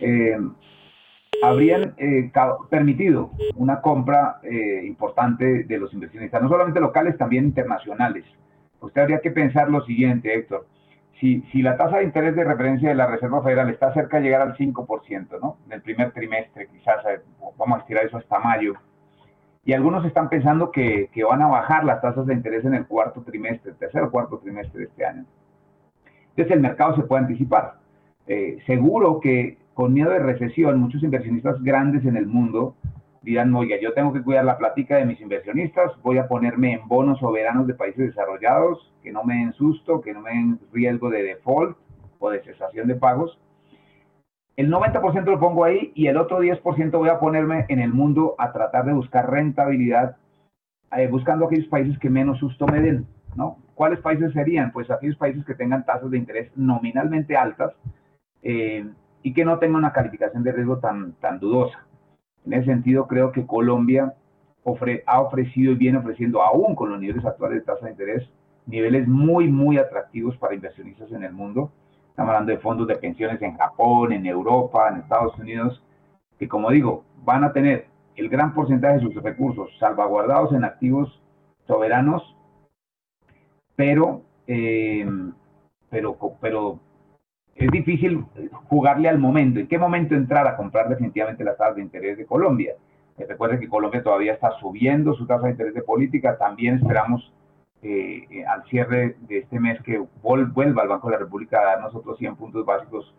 eh, 0.00 0.38
habrían 1.42 1.94
eh, 1.98 2.30
permitido 2.70 3.30
una 3.56 3.80
compra 3.80 4.40
eh, 4.42 4.82
importante 4.84 5.64
de 5.64 5.78
los 5.78 5.92
inversionistas, 5.92 6.42
no 6.42 6.48
solamente 6.48 6.80
locales, 6.80 7.16
también 7.16 7.44
internacionales. 7.44 8.24
Usted 8.80 9.02
habría 9.02 9.20
que 9.20 9.30
pensar 9.30 9.70
lo 9.70 9.84
siguiente, 9.84 10.34
Héctor 10.34 10.66
si, 11.20 11.42
si 11.52 11.62
la 11.62 11.76
tasa 11.76 11.98
de 11.98 12.04
interés 12.04 12.36
de 12.36 12.44
referencia 12.44 12.88
de 12.88 12.94
la 12.94 13.06
Reserva 13.06 13.42
Federal 13.42 13.68
está 13.70 13.92
cerca 13.92 14.18
de 14.18 14.24
llegar 14.24 14.42
al 14.42 14.56
5%, 14.56 15.40
¿no? 15.40 15.58
Del 15.66 15.82
primer 15.82 16.12
trimestre, 16.12 16.68
quizás 16.68 17.04
eh, 17.06 17.20
vamos 17.56 17.78
a 17.78 17.80
estirar 17.80 18.06
eso 18.06 18.18
hasta 18.18 18.38
mayo, 18.38 18.74
y 19.64 19.72
algunos 19.72 20.04
están 20.04 20.28
pensando 20.28 20.70
que, 20.70 21.10
que, 21.12 21.24
van 21.24 21.42
a 21.42 21.48
bajar 21.48 21.84
las 21.84 22.00
tasas 22.00 22.26
de 22.26 22.34
interés 22.34 22.64
en 22.64 22.74
el 22.74 22.86
cuarto 22.86 23.22
trimestre, 23.22 23.72
el 23.72 23.76
tercer 23.76 24.02
o 24.02 24.10
cuarto 24.10 24.38
trimestre 24.38 24.80
de 24.80 24.86
este 24.86 25.04
año. 25.04 25.24
Entonces 26.30 26.54
el 26.54 26.60
mercado 26.60 26.96
se 26.96 27.02
puede 27.02 27.22
anticipar. 27.22 27.74
Seguro 28.66 29.20
que 29.20 29.58
con 29.78 29.92
miedo 29.92 30.10
de 30.10 30.18
recesión, 30.18 30.80
muchos 30.80 31.04
inversionistas 31.04 31.62
grandes 31.62 32.04
en 32.04 32.16
el 32.16 32.26
mundo 32.26 32.74
dirán, 33.22 33.54
oye, 33.54 33.78
yo 33.80 33.94
tengo 33.94 34.12
que 34.12 34.24
cuidar 34.24 34.44
la 34.44 34.58
plática 34.58 34.96
de 34.96 35.04
mis 35.04 35.20
inversionistas, 35.20 35.92
voy 36.02 36.18
a 36.18 36.26
ponerme 36.26 36.72
en 36.72 36.88
bonos 36.88 37.20
soberanos 37.20 37.64
de 37.68 37.74
países 37.74 38.08
desarrollados, 38.08 38.92
que 39.04 39.12
no 39.12 39.22
me 39.22 39.36
den 39.36 39.52
susto, 39.52 40.00
que 40.00 40.12
no 40.12 40.20
me 40.20 40.30
den 40.30 40.58
riesgo 40.72 41.10
de 41.10 41.22
default 41.22 41.76
o 42.18 42.28
de 42.28 42.42
cesación 42.42 42.88
de 42.88 42.96
pagos. 42.96 43.38
el 44.56 44.68
90% 44.68 45.24
lo 45.26 45.38
pongo 45.38 45.62
ahí 45.62 45.92
y 45.94 46.08
el 46.08 46.16
otro 46.16 46.40
10% 46.40 46.90
voy 46.98 47.10
a 47.10 47.20
ponerme 47.20 47.64
en 47.68 47.78
el 47.78 47.92
mundo 47.92 48.34
a 48.36 48.50
tratar 48.50 48.84
de 48.84 48.94
buscar 48.94 49.30
rentabilidad, 49.30 50.16
eh, 50.96 51.06
buscando 51.06 51.46
aquellos 51.46 51.68
países 51.68 51.96
que 52.00 52.10
menos 52.10 52.40
susto 52.40 52.66
me 52.66 52.80
den, 52.80 53.06
¿no? 53.36 53.58
¿Cuáles 53.76 54.00
países 54.00 54.32
serían? 54.32 54.72
Pues 54.72 54.90
aquellos 54.90 55.16
países 55.18 55.44
que 55.44 55.54
tengan 55.54 55.84
tasas 55.84 56.10
de 56.10 56.18
interés 56.18 56.50
nominalmente 56.56 57.36
altas 57.36 57.74
eh, 58.42 58.84
y 59.22 59.34
que 59.34 59.44
no 59.44 59.58
tengan 59.58 59.76
una 59.76 59.92
calificación 59.92 60.42
de 60.42 60.52
riesgo 60.52 60.78
tan, 60.78 61.12
tan 61.14 61.38
dudosa. 61.38 61.84
En 62.46 62.54
ese 62.54 62.66
sentido, 62.66 63.06
creo 63.06 63.32
que 63.32 63.46
Colombia 63.46 64.14
ha 65.06 65.20
ofrecido 65.20 65.72
y 65.72 65.76
viene 65.76 65.98
ofreciendo, 65.98 66.42
aún 66.42 66.74
con 66.74 66.90
los 66.90 67.00
niveles 67.00 67.24
actuales 67.24 67.60
de 67.60 67.64
tasa 67.64 67.86
de 67.86 67.92
interés, 67.92 68.30
niveles 68.66 69.08
muy, 69.08 69.48
muy 69.48 69.78
atractivos 69.78 70.36
para 70.36 70.54
inversionistas 70.54 71.10
en 71.12 71.24
el 71.24 71.32
mundo 71.32 71.72
Estamos 72.18 72.34
hablando 72.34 72.50
de 72.50 72.58
fondos 72.58 72.88
de 72.88 72.96
pensiones 72.96 73.40
en 73.42 73.56
Japón, 73.56 74.12
en 74.12 74.26
Europa, 74.26 74.88
en 74.88 74.96
Estados 74.96 75.38
Unidos, 75.38 75.80
que 76.36 76.48
como 76.48 76.68
digo, 76.72 77.04
van 77.22 77.44
a 77.44 77.52
tener 77.52 77.86
el 78.16 78.28
gran 78.28 78.54
porcentaje 78.54 78.94
de 78.94 79.02
sus 79.02 79.22
recursos 79.22 79.70
salvaguardados 79.78 80.52
en 80.52 80.64
activos 80.64 81.22
soberanos, 81.68 82.36
pero, 83.76 84.22
eh, 84.48 85.06
pero, 85.90 86.18
pero 86.40 86.80
es 87.58 87.70
difícil 87.70 88.24
jugarle 88.68 89.08
al 89.08 89.18
momento. 89.18 89.60
¿En 89.60 89.66
qué 89.66 89.78
momento 89.78 90.14
entrar 90.14 90.46
a 90.46 90.56
comprar 90.56 90.88
definitivamente 90.88 91.44
las 91.44 91.56
tasas 91.56 91.76
de 91.76 91.82
interés 91.82 92.16
de 92.16 92.26
Colombia? 92.26 92.74
Eh, 93.18 93.26
recuerden 93.28 93.60
que 93.60 93.68
Colombia 93.68 94.02
todavía 94.02 94.32
está 94.32 94.52
subiendo 94.60 95.14
su 95.14 95.26
tasa 95.26 95.46
de 95.46 95.52
interés 95.52 95.74
de 95.74 95.82
política. 95.82 96.38
También 96.38 96.76
esperamos 96.76 97.32
eh, 97.80 98.26
eh, 98.30 98.44
al 98.44 98.64
cierre 98.64 99.14
de 99.28 99.38
este 99.38 99.60
mes 99.60 99.80
que 99.82 100.02
vuelva 100.20 100.82
al 100.82 100.88
Banco 100.88 101.06
de 101.06 101.12
la 101.12 101.20
República 101.20 101.60
a 101.60 101.64
darnos 101.64 101.94
otros 101.94 102.18
100 102.18 102.34
puntos 102.34 102.66
básicos 102.66 103.14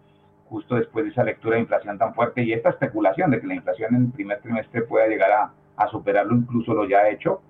justo 0.49 0.75
después 0.75 1.05
de 1.05 1.11
esa 1.11 1.23
lectura 1.23 1.55
de 1.55 1.61
inflación 1.61 1.97
tan 1.97 2.13
fuerte 2.13 2.43
y 2.43 2.51
esta 2.51 2.71
especulación 2.71 3.31
de 3.31 3.39
que 3.39 3.47
la 3.47 3.55
inflación 3.55 3.95
en 3.95 4.01
el 4.07 4.11
primer 4.11 4.41
trimestre 4.41 4.81
pueda 4.81 5.07
llegar 5.07 5.31
a, 5.31 5.53
a 5.77 5.87
superarlo, 5.87 6.35
incluso 6.35 6.73
lo 6.73 6.89
ya 6.89 7.07
hecho. 7.07 7.41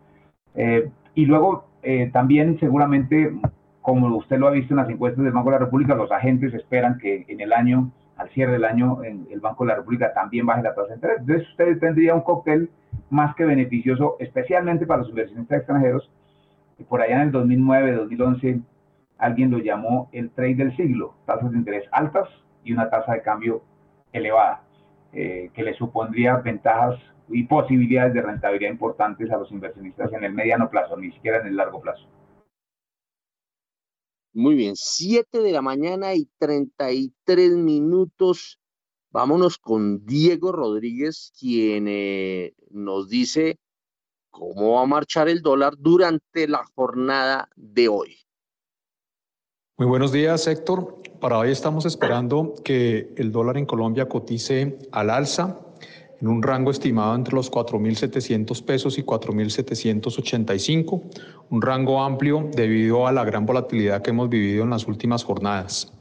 Eh, 0.53 0.87
y 1.15 1.25
luego 1.25 1.65
también 2.11 2.59
seguramente, 2.59 3.31
como 3.81 4.15
usted 4.17 4.37
lo 4.37 4.47
ha 4.47 4.51
visto 4.51 4.73
en 4.73 4.77
las 4.77 4.89
encuestas 4.89 5.23
del 5.23 5.33
Banco 5.33 5.49
de 5.49 5.55
la 5.55 5.65
República, 5.65 5.95
los 5.95 6.11
agentes 6.11 6.53
esperan 6.53 6.97
que 6.97 7.25
en 7.27 7.41
el 7.41 7.53
año, 7.53 7.91
al 8.17 8.29
cierre 8.29 8.53
del 8.53 8.65
año, 8.65 9.03
en 9.03 9.27
el 9.31 9.39
Banco 9.39 9.63
de 9.63 9.69
la 9.69 9.75
República 9.75 10.13
también 10.13 10.45
baje 10.45 10.61
la 10.61 10.75
tasa 10.75 10.89
de 10.89 10.95
interés. 10.95 11.19
Entonces 11.19 11.49
usted 11.49 11.79
tendría 11.79 12.13
un 12.13 12.21
cóctel 12.21 12.69
más 13.09 13.35
que 13.35 13.45
beneficioso, 13.45 14.17
especialmente 14.19 14.85
para 14.85 14.99
los 14.99 15.09
inversionistas 15.09 15.59
extranjeros, 15.59 16.09
por 16.87 17.01
allá 17.01 17.15
en 17.15 17.21
el 17.21 17.31
2009, 17.31 17.93
2011, 17.93 18.59
alguien 19.17 19.51
lo 19.51 19.57
llamó 19.59 20.09
el 20.11 20.29
trade 20.31 20.55
del 20.55 20.75
siglo, 20.75 21.13
tasas 21.25 21.51
de 21.51 21.57
interés 21.57 21.85
altas 21.91 22.29
y 22.63 22.73
una 22.73 22.89
tasa 22.89 23.13
de 23.13 23.21
cambio 23.21 23.61
elevada, 24.13 24.61
eh, 25.13 25.49
que 25.53 25.63
le 25.63 25.73
supondría 25.73 26.37
ventajas 26.37 26.95
y 27.27 27.43
posibilidades 27.43 28.13
de 28.13 28.21
rentabilidad 28.21 28.71
importantes 28.71 29.29
a 29.31 29.37
los 29.37 29.51
inversionistas 29.51 30.11
en 30.13 30.23
el 30.23 30.33
mediano 30.33 30.69
plazo, 30.69 30.97
ni 30.97 31.11
siquiera 31.11 31.39
en 31.39 31.47
el 31.47 31.57
largo 31.57 31.81
plazo. 31.81 32.07
Muy 34.33 34.55
bien, 34.55 34.75
7 34.75 35.39
de 35.39 35.51
la 35.51 35.61
mañana 35.61 36.13
y 36.13 36.29
33 36.37 37.51
minutos. 37.51 38.59
Vámonos 39.11 39.57
con 39.57 40.05
Diego 40.05 40.51
Rodríguez, 40.51 41.33
quien 41.39 41.87
eh, 41.87 42.53
nos 42.69 43.09
dice 43.09 43.57
cómo 44.29 44.73
va 44.73 44.83
a 44.83 44.85
marchar 44.85 45.29
el 45.29 45.41
dólar 45.41 45.73
durante 45.77 46.47
la 46.47 46.63
jornada 46.75 47.49
de 47.55 47.87
hoy. 47.87 48.17
Muy 49.77 49.87
buenos 49.87 50.11
días, 50.11 50.45
Héctor. 50.45 51.01
Para 51.19 51.39
hoy 51.39 51.51
estamos 51.51 51.85
esperando 51.85 52.53
que 52.63 53.13
el 53.17 53.31
dólar 53.31 53.57
en 53.57 53.65
Colombia 53.65 54.07
cotice 54.07 54.77
al 54.91 55.09
alza 55.09 55.68
en 56.21 56.27
un 56.27 56.43
rango 56.43 56.71
estimado 56.71 57.15
entre 57.15 57.35
los 57.35 57.51
4.700 57.51 58.63
pesos 58.63 58.97
y 58.97 59.03
4.785, 59.03 61.01
un 61.49 61.61
rango 61.61 62.01
amplio 62.01 62.49
debido 62.55 63.07
a 63.07 63.11
la 63.11 63.23
gran 63.23 63.45
volatilidad 63.45 64.01
que 64.01 64.09
hemos 64.09 64.29
vivido 64.29 64.63
en 64.63 64.71
las 64.71 64.87
últimas 64.87 65.23
jornadas. 65.23 65.91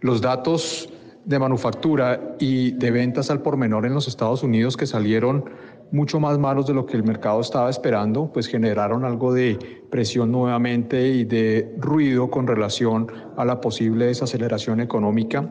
Los 0.00 0.20
datos 0.20 0.90
de 1.24 1.38
manufactura 1.38 2.36
y 2.38 2.70
de 2.72 2.90
ventas 2.90 3.30
al 3.30 3.42
por 3.42 3.56
menor 3.56 3.84
en 3.84 3.94
los 3.94 4.08
Estados 4.08 4.42
Unidos 4.42 4.76
que 4.76 4.86
salieron 4.86 5.44
mucho 5.90 6.20
más 6.20 6.38
malos 6.38 6.66
de 6.66 6.74
lo 6.74 6.86
que 6.86 6.96
el 6.96 7.04
mercado 7.04 7.40
estaba 7.40 7.70
esperando, 7.70 8.30
pues 8.32 8.46
generaron 8.46 9.04
algo 9.04 9.32
de 9.32 9.58
presión 9.90 10.30
nuevamente 10.30 11.08
y 11.08 11.24
de 11.24 11.74
ruido 11.78 12.30
con 12.30 12.46
relación 12.46 13.10
a 13.36 13.44
la 13.44 13.60
posible 13.60 14.06
desaceleración 14.06 14.80
económica 14.80 15.48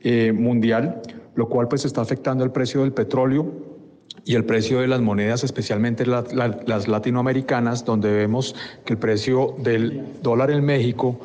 eh, 0.00 0.32
mundial, 0.32 1.00
lo 1.34 1.48
cual 1.48 1.68
pues 1.68 1.84
está 1.84 2.00
afectando 2.00 2.44
el 2.44 2.50
precio 2.50 2.82
del 2.82 2.92
petróleo 2.92 3.74
y 4.24 4.34
el 4.34 4.44
precio 4.44 4.80
de 4.80 4.88
las 4.88 5.00
monedas, 5.00 5.44
especialmente 5.44 6.06
las 6.06 6.88
latinoamericanas, 6.88 7.84
donde 7.84 8.10
vemos 8.10 8.54
que 8.84 8.94
el 8.94 8.98
precio 8.98 9.54
del 9.58 10.04
dólar 10.22 10.50
en 10.50 10.64
México 10.64 11.18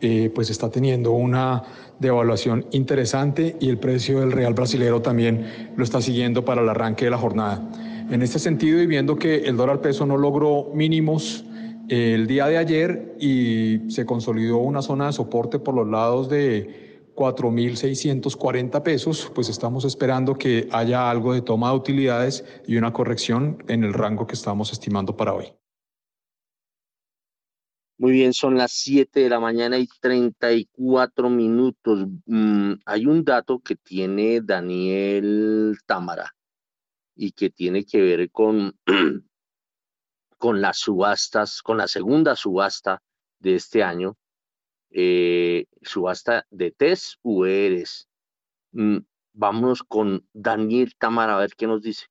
eh, 0.00 0.30
pues 0.34 0.50
está 0.50 0.70
teniendo 0.70 1.12
una 1.12 1.62
devaluación 1.98 2.66
interesante 2.70 3.56
y 3.60 3.68
el 3.70 3.78
precio 3.78 4.20
del 4.20 4.32
real 4.32 4.54
brasilero 4.54 5.00
también 5.00 5.72
lo 5.76 5.84
está 5.84 6.00
siguiendo 6.02 6.44
para 6.44 6.62
el 6.62 6.68
arranque 6.68 7.06
de 7.06 7.10
la 7.10 7.18
jornada. 7.18 7.66
En 8.10 8.22
este 8.22 8.38
sentido, 8.38 8.80
y 8.80 8.86
viendo 8.86 9.16
que 9.16 9.46
el 9.46 9.56
dólar 9.56 9.80
peso 9.80 10.06
no 10.06 10.16
logró 10.16 10.70
mínimos 10.74 11.44
eh, 11.88 12.12
el 12.14 12.26
día 12.26 12.46
de 12.46 12.58
ayer 12.58 13.16
y 13.18 13.90
se 13.90 14.04
consolidó 14.06 14.58
una 14.58 14.82
zona 14.82 15.06
de 15.06 15.12
soporte 15.12 15.58
por 15.58 15.74
los 15.74 15.88
lados 15.88 16.28
de 16.28 16.85
4.640 17.16 18.82
pesos, 18.82 19.32
pues 19.34 19.48
estamos 19.48 19.84
esperando 19.84 20.36
que 20.36 20.68
haya 20.70 21.10
algo 21.10 21.32
de 21.32 21.42
toma 21.42 21.70
de 21.70 21.76
utilidades 21.76 22.44
y 22.66 22.76
una 22.76 22.92
corrección 22.92 23.64
en 23.66 23.82
el 23.82 23.94
rango 23.94 24.26
que 24.26 24.34
estamos 24.34 24.70
estimando 24.72 25.16
para 25.16 25.32
hoy. 25.32 25.52
Muy 27.98 28.12
bien, 28.12 28.34
son 28.34 28.58
las 28.58 28.72
7 28.72 29.20
de 29.20 29.30
la 29.30 29.40
mañana 29.40 29.78
y 29.78 29.88
34 30.00 31.30
minutos. 31.30 32.06
Mm, 32.26 32.74
hay 32.84 33.06
un 33.06 33.24
dato 33.24 33.60
que 33.60 33.74
tiene 33.74 34.42
Daniel 34.42 35.78
Támara 35.86 36.34
y 37.14 37.32
que 37.32 37.48
tiene 37.48 37.86
que 37.86 38.02
ver 38.02 38.30
con, 38.30 38.78
con 40.36 40.60
las 40.60 40.78
subastas, 40.78 41.62
con 41.62 41.78
la 41.78 41.88
segunda 41.88 42.36
subasta 42.36 43.02
de 43.38 43.54
este 43.54 43.82
año, 43.82 44.18
eh, 44.98 45.66
subasta 45.82 46.46
de 46.50 46.70
TES 46.70 47.18
UERES. 47.22 48.08
Mm, 48.72 48.98
vámonos 49.34 49.82
con 49.82 50.26
Daniel 50.32 50.94
Tamara 50.98 51.36
a 51.36 51.40
ver 51.40 51.50
qué 51.54 51.66
nos 51.66 51.82
dice. 51.82 52.06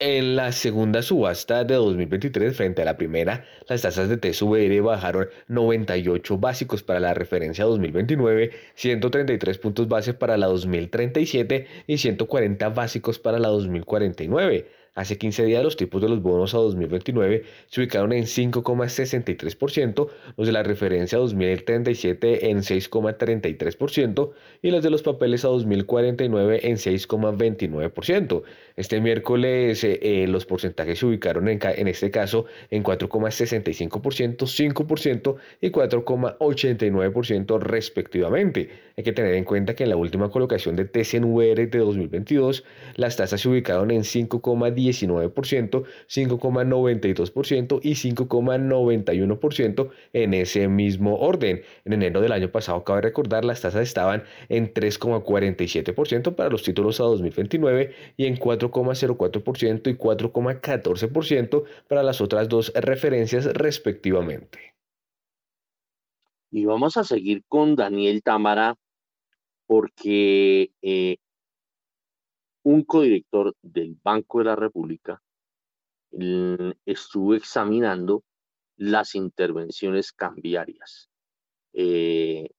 En 0.00 0.34
la 0.34 0.50
segunda 0.50 1.00
subasta 1.00 1.62
de 1.62 1.76
2023 1.76 2.56
frente 2.56 2.82
a 2.82 2.84
la 2.84 2.96
primera, 2.96 3.44
las 3.68 3.82
tasas 3.82 4.08
de 4.08 4.16
TSVR 4.16 4.82
bajaron 4.82 5.28
98 5.46 6.38
básicos 6.38 6.82
para 6.82 6.98
la 6.98 7.14
referencia 7.14 7.64
2029, 7.66 8.50
133 8.74 9.58
puntos 9.58 9.86
base 9.86 10.12
para 10.12 10.36
la 10.36 10.48
2037 10.48 11.68
y 11.86 11.98
140 11.98 12.68
básicos 12.70 13.20
para 13.20 13.38
la 13.38 13.46
2049. 13.46 14.81
Hace 14.94 15.16
15 15.16 15.46
días 15.46 15.64
los 15.64 15.78
tipos 15.78 16.02
de 16.02 16.08
los 16.10 16.20
bonos 16.20 16.54
a 16.54 16.58
2029 16.58 17.44
se 17.66 17.80
ubicaron 17.80 18.12
en 18.12 18.24
5,63%, 18.24 20.08
los 20.36 20.46
de 20.46 20.52
la 20.52 20.62
referencia 20.62 21.16
a 21.16 21.20
2037 21.22 22.50
en 22.50 22.58
6,33% 22.58 24.32
y 24.60 24.70
los 24.70 24.82
de 24.82 24.90
los 24.90 25.02
papeles 25.02 25.46
a 25.46 25.48
2049 25.48 26.60
en 26.68 26.76
6,29%. 26.76 28.42
Este 28.76 29.00
miércoles 29.00 29.82
eh, 29.82 30.26
los 30.28 30.44
porcentajes 30.44 30.98
se 30.98 31.06
ubicaron 31.06 31.48
en, 31.48 31.58
en 31.62 31.88
este 31.88 32.10
caso 32.10 32.44
en 32.70 32.84
4,65%, 32.84 34.36
5% 34.74 35.36
y 35.62 35.70
4,89% 35.70 37.60
respectivamente. 37.60 38.68
Hay 38.98 39.04
que 39.04 39.12
tener 39.12 39.36
en 39.36 39.44
cuenta 39.44 39.74
que 39.74 39.84
en 39.84 39.88
la 39.88 39.96
última 39.96 40.30
colocación 40.30 40.76
de 40.76 40.84
TCNVR 40.84 41.70
de 41.70 41.78
2022 41.78 42.64
las 42.96 43.16
tasas 43.16 43.40
se 43.40 43.48
ubicaron 43.48 43.90
en 43.90 44.02
5,10 44.02 44.81
19%, 44.88 45.84
5,92% 46.08 47.80
y 47.82 47.92
5,91% 47.92 49.90
en 50.12 50.34
ese 50.34 50.68
mismo 50.68 51.16
orden. 51.16 51.62
En 51.84 51.92
enero 51.92 52.20
del 52.20 52.32
año 52.32 52.50
pasado, 52.50 52.84
cabe 52.84 53.02
recordar, 53.02 53.44
las 53.44 53.60
tasas 53.60 53.82
estaban 53.82 54.24
en 54.48 54.72
3,47% 54.72 56.34
para 56.34 56.50
los 56.50 56.62
títulos 56.62 57.00
a 57.00 57.04
2029 57.04 57.94
y 58.16 58.26
en 58.26 58.36
4,04% 58.36 59.90
y 59.90 59.94
4,14% 59.94 61.64
para 61.88 62.02
las 62.02 62.20
otras 62.20 62.48
dos 62.48 62.72
referencias 62.74 63.44
respectivamente. 63.46 64.74
Y 66.50 66.66
vamos 66.66 66.96
a 66.98 67.04
seguir 67.04 67.44
con 67.48 67.76
Daniel 67.76 68.22
Támara 68.22 68.76
porque 69.66 70.70
eh, 70.82 71.16
un 72.64 72.84
codirector 72.84 73.54
del 73.62 73.96
Banco 74.02 74.38
de 74.38 74.44
la 74.44 74.56
República 74.56 75.22
estuvo 76.84 77.34
examinando 77.34 78.22
las 78.76 79.14
intervenciones 79.14 80.12
cambiarias. 80.12 81.08
Eh, 81.72 82.50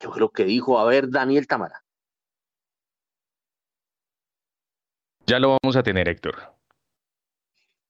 yo 0.00 0.10
creo 0.10 0.30
que 0.30 0.44
dijo, 0.44 0.78
a 0.78 0.84
ver, 0.84 1.10
Daniel 1.10 1.46
Tamara. 1.46 1.82
Ya 5.26 5.40
lo 5.40 5.58
vamos 5.60 5.76
a 5.76 5.82
tener, 5.82 6.08
Héctor. 6.08 6.36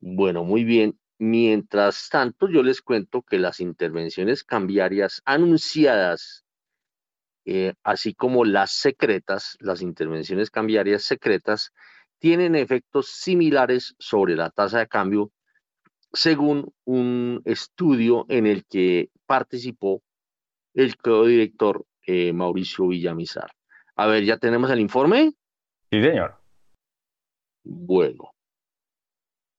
Bueno, 0.01 0.45
muy 0.45 0.65
bien. 0.65 0.99
Mientras 1.19 2.09
tanto, 2.11 2.49
yo 2.49 2.63
les 2.63 2.81
cuento 2.81 3.23
que 3.23 3.39
las 3.39 3.61
intervenciones 3.61 4.45
cambiarias 4.45 5.21
anunciadas, 5.25 6.46
eh, 7.47 7.75
así 7.85 8.13
como 8.13 8.45
las 8.45 8.73
secretas, 8.73 9.57
las 9.61 9.81
intervenciones 9.81 10.51
cambiarias 10.51 11.05
secretas, 11.05 11.73
tienen 12.19 12.57
efectos 12.57 13.09
similares 13.09 13.95
sobre 13.99 14.35
la 14.35 14.51
tasa 14.51 14.81
de 14.81 14.89
cambio, 14.89 15.31
según 16.13 16.73
un 16.85 17.43
estudio 17.45 18.27
en 18.29 18.47
el 18.47 18.65
que 18.67 19.11
participó 19.27 20.03
el 20.75 20.97
codirector 20.97 21.87
eh, 22.07 22.33
Mauricio 22.33 22.89
Villamizar. 22.89 23.51
A 23.95 24.07
ver, 24.07 24.25
¿ya 24.25 24.39
tenemos 24.39 24.71
el 24.71 24.81
informe? 24.81 25.33
Sí, 25.91 26.03
señor. 26.03 26.37
Bueno, 27.65 28.33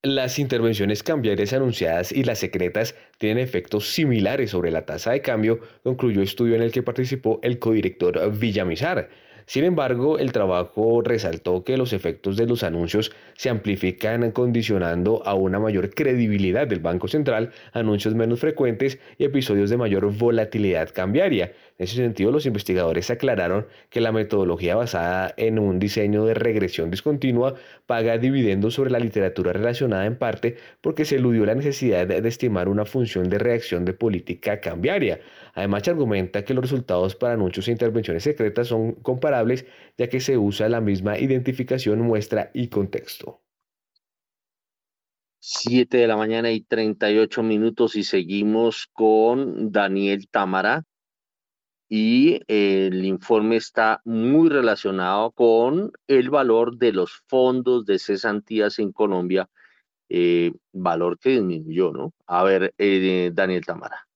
las 0.03 0.38
intervenciones 0.38 1.02
cambiarias 1.02 1.53
anunciadas 1.53 2.11
y 2.11 2.24
las 2.24 2.40
secretas 2.40 2.95
tienen 3.18 3.44
efectos 3.44 3.91
similares 3.94 4.52
sobre 4.52 4.72
la 4.72 4.86
tasa 4.86 5.11
de 5.11 5.22
cambio, 5.22 5.60
concluyó 5.84 6.22
estudio 6.22 6.56
en 6.56 6.61
el 6.61 6.72
que 6.72 6.84
participó 6.84 7.40
el 7.41 7.57
codirector 7.57 8.32
Villamizar. 8.38 9.10
Sin 9.48 9.64
embargo, 9.64 10.19
el 10.19 10.34
trabajo 10.34 11.02
resaltó 11.02 11.64
que 11.64 11.78
los 11.78 11.94
efectos 11.94 12.36
de 12.36 12.45
los 12.45 12.64
anuncios 12.64 13.14
se 13.38 13.49
amplifican 13.49 14.32
condicionando 14.32 15.26
a 15.26 15.36
una 15.36 15.57
mayor 15.57 15.90
credibilidad 15.91 16.68
del 16.68 16.82
Banco 16.82 17.07
Central, 17.07 17.52
anuncios 17.72 18.14
menos 18.14 18.41
frecuentes 18.41 18.99
y 19.18 19.24
episodios 19.24 19.69
de 19.69 19.78
mayor 19.78 20.11
volatilidad 20.14 20.90
cambiaria. 20.94 21.53
En 21.79 21.83
ese 21.83 21.97
sentido, 21.97 22.31
los 22.31 22.47
investigadores 22.47 23.11
aclararon 23.11 23.67
que 23.91 24.01
la 24.01 24.11
metodología 24.11 24.75
basada 24.75 25.31
en 25.37 25.59
un 25.59 25.77
diseño 25.77 26.25
de 26.25 26.33
regresión 26.33 26.89
discontinua 26.89 27.53
paga 27.85 28.17
dividendos 28.17 28.73
sobre 28.73 28.89
la 28.89 28.97
literatura 28.97 29.53
relacionada 29.53 30.07
en 30.07 30.17
parte 30.17 30.57
porque 30.81 31.05
se 31.05 31.17
eludió 31.17 31.45
la 31.45 31.53
necesidad 31.53 32.07
de 32.07 32.27
estimar 32.27 32.67
una 32.67 32.85
función 32.85 33.29
de 33.29 33.37
reacción 33.37 33.85
de 33.85 33.93
política 33.93 34.59
cambiaria. 34.59 35.19
Además, 35.53 35.83
se 35.83 35.91
argumenta 35.91 36.43
que 36.43 36.55
los 36.55 36.63
resultados 36.63 37.15
para 37.15 37.35
anuncios 37.35 37.67
e 37.67 37.71
intervenciones 37.71 38.23
secretas 38.23 38.67
son 38.67 38.93
comparables 38.93 39.67
ya 39.99 40.09
que 40.09 40.19
se 40.19 40.35
usa 40.35 40.69
la 40.69 40.81
misma 40.81 41.19
identificación, 41.19 42.01
muestra 42.01 42.49
y 42.55 42.69
contexto. 42.69 43.41
7 45.39 45.95
de 45.95 46.07
la 46.07 46.17
mañana 46.17 46.51
y 46.51 46.61
38 46.61 47.43
minutos 47.43 47.95
y 47.95 48.03
seguimos 48.03 48.87
con 48.91 49.71
Daniel 49.71 50.27
Támara 50.29 50.83
y 51.89 52.41
el 52.47 53.05
informe 53.05 53.55
está 53.55 54.01
muy 54.05 54.49
relacionado 54.49 55.31
con 55.31 55.91
el 56.07 56.30
valor 56.30 56.77
de 56.77 56.91
los 56.91 57.22
fondos 57.27 57.85
de 57.85 57.99
cesantías 57.99 58.80
en 58.80 58.91
Colombia, 58.91 59.49
eh, 60.09 60.51
valor 60.73 61.18
que 61.19 61.31
disminuyó, 61.31 61.91
¿no? 61.91 62.14
A 62.26 62.43
ver, 62.43 62.73
eh, 62.77 63.31
Daniel 63.34 63.65
Tamara. 63.65 64.07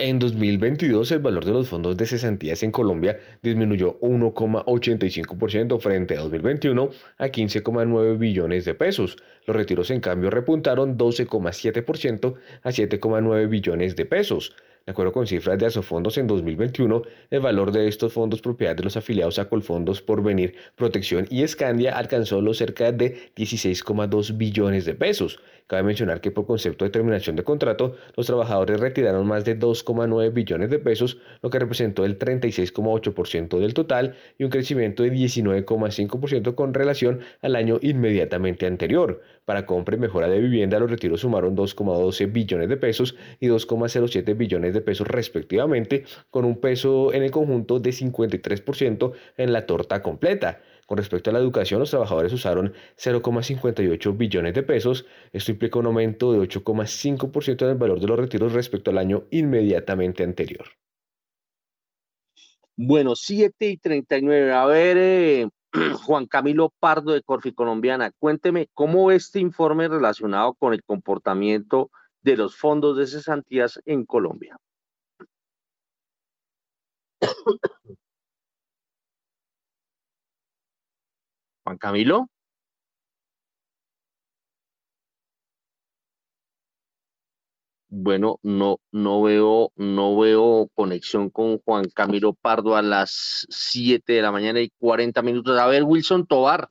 En 0.00 0.20
2022, 0.20 1.10
el 1.10 1.18
valor 1.18 1.44
de 1.44 1.50
los 1.50 1.68
fondos 1.68 1.96
de 1.96 2.06
cesantías 2.06 2.62
en 2.62 2.70
Colombia 2.70 3.18
disminuyó 3.42 3.98
1,85% 4.00 5.80
frente 5.80 6.16
a 6.16 6.20
2021 6.20 6.90
a 7.18 7.26
15,9 7.26 8.16
billones 8.16 8.64
de 8.64 8.74
pesos. 8.74 9.16
Los 9.44 9.56
retiros, 9.56 9.90
en 9.90 10.00
cambio, 10.00 10.30
repuntaron 10.30 10.96
12,7% 10.96 12.36
a 12.62 12.70
7,9 12.70 13.48
billones 13.48 13.96
de 13.96 14.06
pesos. 14.06 14.54
De 14.86 14.92
acuerdo 14.92 15.12
con 15.12 15.26
cifras 15.26 15.58
de 15.58 15.66
Asofondos 15.66 16.16
en 16.18 16.26
2021, 16.26 17.02
el 17.30 17.40
valor 17.40 17.72
de 17.72 17.88
estos 17.88 18.12
fondos 18.12 18.40
propiedad 18.40 18.74
de 18.74 18.84
los 18.84 18.96
afiliados 18.96 19.38
a 19.38 19.48
Colfondos 19.48 20.00
Porvenir, 20.00 20.54
Protección 20.76 21.26
y 21.30 21.42
Escandia 21.42 21.96
alcanzó 21.96 22.40
los 22.40 22.58
cerca 22.58 22.92
de 22.92 23.30
16,2 23.36 24.36
billones 24.36 24.84
de 24.84 24.94
pesos. 24.94 25.40
Cabe 25.66 25.82
mencionar 25.82 26.22
que 26.22 26.30
por 26.30 26.46
concepto 26.46 26.86
de 26.86 26.90
terminación 26.90 27.36
de 27.36 27.44
contrato, 27.44 27.94
los 28.16 28.26
trabajadores 28.26 28.80
retiraron 28.80 29.26
más 29.26 29.44
de 29.44 29.58
2,9 29.58 30.32
billones 30.32 30.70
de 30.70 30.78
pesos, 30.78 31.18
lo 31.42 31.50
que 31.50 31.58
representó 31.58 32.06
el 32.06 32.18
36,8% 32.18 33.58
del 33.58 33.74
total 33.74 34.14
y 34.38 34.44
un 34.44 34.50
crecimiento 34.50 35.02
de 35.02 35.12
19,5% 35.12 36.54
con 36.54 36.72
relación 36.72 37.20
al 37.42 37.54
año 37.54 37.78
inmediatamente 37.82 38.66
anterior. 38.66 39.20
Para 39.44 39.66
compra 39.66 39.96
y 39.96 39.98
mejora 39.98 40.28
de 40.28 40.40
vivienda, 40.40 40.78
los 40.78 40.90
retiros 40.90 41.20
sumaron 41.20 41.54
2,12 41.54 42.32
billones 42.32 42.70
de 42.70 42.76
pesos 42.78 43.16
y 43.38 43.48
2,07 43.48 44.36
billones 44.36 44.72
de 44.72 44.77
pesos 44.80 45.06
respectivamente, 45.06 46.04
con 46.30 46.44
un 46.44 46.60
peso 46.60 47.12
en 47.12 47.22
el 47.22 47.30
conjunto 47.30 47.78
de 47.80 47.90
53% 47.90 49.12
en 49.36 49.52
la 49.52 49.66
torta 49.66 50.02
completa. 50.02 50.60
Con 50.86 50.96
respecto 50.96 51.28
a 51.28 51.34
la 51.34 51.38
educación, 51.38 51.80
los 51.80 51.90
trabajadores 51.90 52.32
usaron 52.32 52.72
0,58 52.96 54.16
billones 54.16 54.54
de 54.54 54.62
pesos. 54.62 55.06
Esto 55.32 55.52
implica 55.52 55.78
un 55.78 55.86
aumento 55.86 56.32
de 56.32 56.38
8,5% 56.38 57.62
en 57.62 57.68
el 57.68 57.76
valor 57.76 58.00
de 58.00 58.06
los 58.06 58.18
retiros 58.18 58.54
respecto 58.54 58.90
al 58.90 58.96
año 58.96 59.24
inmediatamente 59.30 60.24
anterior. 60.24 60.66
Bueno, 62.74 63.16
7 63.16 63.68
y 63.68 63.76
39. 63.76 64.52
A 64.52 64.64
ver, 64.64 64.96
eh, 64.98 65.48
Juan 66.06 66.26
Camilo 66.26 66.72
Pardo 66.80 67.12
de 67.12 67.22
Corfi 67.22 67.52
Colombiana, 67.52 68.12
cuénteme 68.18 68.68
cómo 68.72 69.10
este 69.10 69.40
informe 69.40 69.88
relacionado 69.88 70.54
con 70.54 70.72
el 70.72 70.82
comportamiento 70.84 71.90
de 72.22 72.36
los 72.36 72.56
fondos 72.56 72.96
de 72.96 73.06
cesantías 73.06 73.80
en 73.84 74.06
Colombia. 74.06 74.56
Juan 81.64 81.78
Camilo. 81.78 82.28
Bueno, 87.90 88.38
no, 88.42 88.80
no 88.92 89.22
veo, 89.22 89.72
no 89.76 90.18
veo 90.18 90.68
conexión 90.74 91.30
con 91.30 91.58
Juan 91.58 91.84
Camilo 91.94 92.34
Pardo 92.34 92.76
a 92.76 92.82
las 92.82 93.46
7 93.48 94.12
de 94.12 94.22
la 94.22 94.30
mañana 94.30 94.60
y 94.60 94.70
40 94.78 95.22
minutos. 95.22 95.58
A 95.58 95.66
ver, 95.66 95.84
Wilson 95.84 96.26
Tobar. 96.26 96.68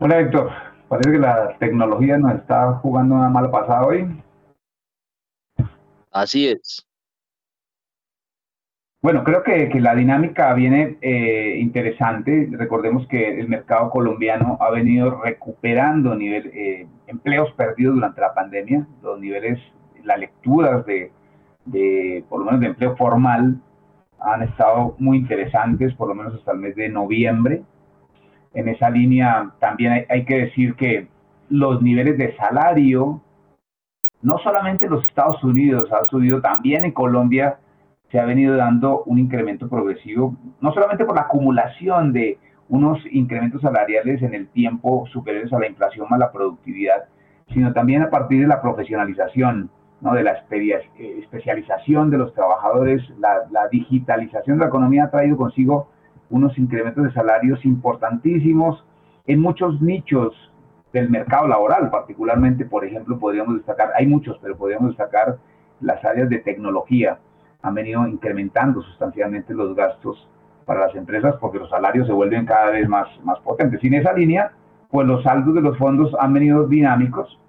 Hola 0.00 0.20
Héctor, 0.20 0.52
parece 0.88 1.12
que 1.12 1.18
la 1.18 1.56
tecnología 1.58 2.18
nos 2.18 2.34
está 2.34 2.74
jugando 2.74 3.14
una 3.14 3.28
mala 3.28 3.50
pasada 3.50 3.86
hoy. 3.86 4.22
Así 6.10 6.48
es. 6.48 6.86
Bueno, 9.04 9.22
creo 9.22 9.42
que, 9.42 9.68
la 9.80 9.94
dinámica 9.94 10.54
viene 10.54 10.96
eh, 11.02 11.58
interesante. 11.60 12.48
Recordemos 12.52 13.06
que 13.06 13.38
el 13.38 13.48
mercado 13.50 13.90
colombiano 13.90 14.56
ha 14.62 14.70
venido 14.70 15.20
recuperando 15.22 16.14
nivel, 16.14 16.50
eh, 16.54 16.86
empleos 17.06 17.52
perdidos 17.52 17.96
durante 17.96 18.22
la 18.22 18.32
pandemia, 18.32 18.86
los 19.02 19.20
niveles, 19.20 19.58
las 20.04 20.18
lecturas 20.18 20.86
de, 20.86 22.24
por 22.30 22.38
lo 22.38 22.46
menos 22.46 22.60
de 22.62 22.66
empleo 22.68 22.96
formal, 22.96 23.60
han 24.20 24.42
estado 24.42 24.96
muy 24.98 25.18
interesantes, 25.18 25.92
por 25.92 26.08
lo 26.08 26.14
menos 26.14 26.36
hasta 26.36 26.52
el 26.52 26.60
mes 26.60 26.74
de 26.74 26.88
noviembre. 26.88 27.62
En 28.54 28.68
esa 28.68 28.88
línea 28.88 29.50
también 29.58 30.06
hay, 30.08 30.24
que 30.24 30.38
decir 30.38 30.74
que 30.76 31.08
los 31.48 31.82
niveles 31.82 32.16
de 32.16 32.36
salario, 32.36 33.20
no 34.22 34.38
solamente 34.38 34.84
en 34.84 34.92
los 34.92 35.06
Estados 35.08 35.42
Unidos, 35.42 35.90
ha 35.92 36.04
subido 36.06 36.40
también 36.40 36.84
en 36.84 36.92
Colombia 36.92 37.58
se 38.10 38.20
ha 38.20 38.24
venido 38.24 38.56
dando 38.56 39.02
un 39.04 39.18
incremento 39.18 39.68
progresivo, 39.68 40.36
no 40.60 40.72
solamente 40.72 41.04
por 41.04 41.16
la 41.16 41.22
acumulación 41.22 42.12
de 42.12 42.38
unos 42.68 43.00
incrementos 43.10 43.60
salariales 43.60 44.22
en 44.22 44.34
el 44.34 44.46
tiempo 44.48 45.04
superiores 45.12 45.52
a 45.52 45.58
la 45.58 45.66
inflación 45.66 46.06
más 46.08 46.20
la 46.20 46.30
productividad, 46.30 47.06
sino 47.52 47.72
también 47.72 48.02
a 48.02 48.10
partir 48.10 48.40
de 48.40 48.46
la 48.46 48.62
profesionalización, 48.62 49.68
¿no? 50.00 50.14
de 50.14 50.22
la 50.22 50.32
especialización 50.32 52.10
de 52.10 52.18
los 52.18 52.32
trabajadores, 52.34 53.02
la 53.18 53.68
digitalización 53.72 54.58
de 54.58 54.64
la 54.64 54.68
economía 54.68 55.04
ha 55.04 55.10
traído 55.10 55.36
consigo 55.36 55.88
unos 56.30 56.56
incrementos 56.58 57.04
de 57.04 57.12
salarios 57.12 57.64
importantísimos 57.64 58.84
en 59.26 59.40
muchos 59.40 59.80
nichos 59.80 60.34
del 60.92 61.10
mercado 61.10 61.48
laboral, 61.48 61.90
particularmente, 61.90 62.64
por 62.64 62.84
ejemplo, 62.84 63.18
podríamos 63.18 63.56
destacar, 63.56 63.90
hay 63.96 64.06
muchos, 64.06 64.38
pero 64.40 64.56
podríamos 64.56 64.90
destacar 64.90 65.38
las 65.80 66.04
áreas 66.04 66.28
de 66.28 66.38
tecnología, 66.38 67.18
han 67.62 67.74
venido 67.74 68.06
incrementando 68.06 68.82
sustancialmente 68.82 69.54
los 69.54 69.74
gastos 69.74 70.28
para 70.64 70.86
las 70.86 70.94
empresas 70.94 71.36
porque 71.40 71.58
los 71.58 71.70
salarios 71.70 72.06
se 72.06 72.12
vuelven 72.12 72.46
cada 72.46 72.70
vez 72.70 72.88
más, 72.88 73.08
más 73.24 73.38
potentes. 73.40 73.82
Y 73.82 73.88
en 73.88 73.94
esa 73.94 74.12
línea, 74.12 74.52
pues 74.90 75.06
los 75.06 75.22
saldos 75.22 75.54
de 75.54 75.60
los 75.60 75.76
fondos 75.78 76.14
han 76.18 76.32
venido 76.32 76.66
dinámicos. 76.66 77.40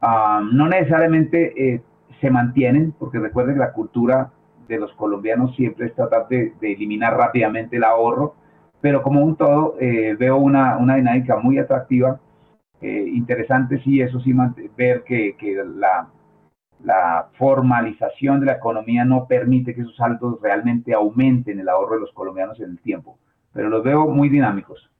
Ah, 0.00 0.42
no 0.52 0.68
necesariamente 0.68 1.74
eh, 1.74 1.82
se 2.20 2.30
mantienen, 2.30 2.92
porque 2.98 3.18
recuerden 3.18 3.54
que 3.54 3.60
la 3.60 3.72
cultura 3.72 4.30
de 4.68 4.78
los 4.78 4.92
colombianos 4.92 5.54
siempre 5.56 5.86
es 5.86 5.94
tratar 5.94 6.28
de, 6.28 6.54
eliminar 6.60 7.16
rápidamente 7.16 7.76
el 7.76 7.84
ahorro, 7.84 8.34
pero 8.80 9.02
como 9.02 9.22
un 9.22 9.36
todo 9.36 9.76
eh, 9.80 10.14
veo 10.18 10.36
una, 10.36 10.76
una, 10.76 10.96
dinámica 10.96 11.36
muy 11.36 11.58
atractiva, 11.58 12.20
eh, 12.80 13.10
interesante 13.12 13.80
sí, 13.82 14.00
eso 14.00 14.20
sí, 14.20 14.34
ver 14.76 15.02
que, 15.04 15.36
que 15.36 15.62
la, 15.64 16.08
la 16.84 17.28
formalización 17.38 18.40
de 18.40 18.46
la 18.46 18.52
economía 18.52 19.04
no 19.04 19.26
permite 19.26 19.74
que 19.74 19.80
esos 19.82 19.96
saldos 19.96 20.40
realmente 20.42 20.94
aumenten 20.94 21.60
el 21.60 21.68
ahorro 21.68 21.94
de 21.94 22.00
los 22.02 22.12
colombianos 22.12 22.60
en 22.60 22.70
el 22.70 22.80
tiempo, 22.80 23.18
pero 23.52 23.68
los 23.68 23.82
veo 23.82 24.06
muy 24.08 24.28
dinámicos. 24.28 24.90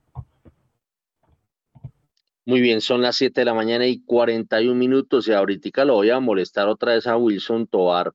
Muy 2.48 2.60
bien, 2.60 2.80
son 2.80 3.02
las 3.02 3.16
7 3.16 3.40
de 3.40 3.44
la 3.44 3.54
mañana 3.54 3.86
y 3.86 4.04
41 4.04 4.72
minutos 4.76 5.26
y 5.26 5.32
ahorita 5.32 5.84
lo 5.84 5.94
voy 5.94 6.10
a 6.10 6.20
molestar 6.20 6.68
otra 6.68 6.92
vez 6.92 7.06
a 7.08 7.16
Wilson 7.16 7.66
Tovar 7.66 8.12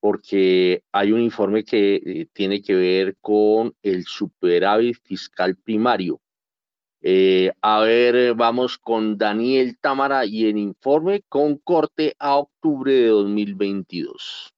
porque 0.00 0.82
hay 0.92 1.12
un 1.12 1.20
informe 1.20 1.64
que 1.64 1.96
eh, 1.96 2.26
tiene 2.32 2.62
que 2.62 2.74
ver 2.74 3.16
con 3.20 3.74
el 3.82 4.04
superávit 4.04 4.96
fiscal 5.02 5.56
primario. 5.56 6.20
Eh, 7.00 7.52
a 7.62 7.80
ver, 7.80 8.34
vamos 8.34 8.76
con 8.76 9.16
Daniel 9.16 9.78
Támara 9.80 10.26
y 10.26 10.46
el 10.46 10.58
informe 10.58 11.22
con 11.28 11.56
corte 11.58 12.14
a 12.18 12.36
octubre 12.36 12.92
de 12.92 13.06
2022. 13.06 14.52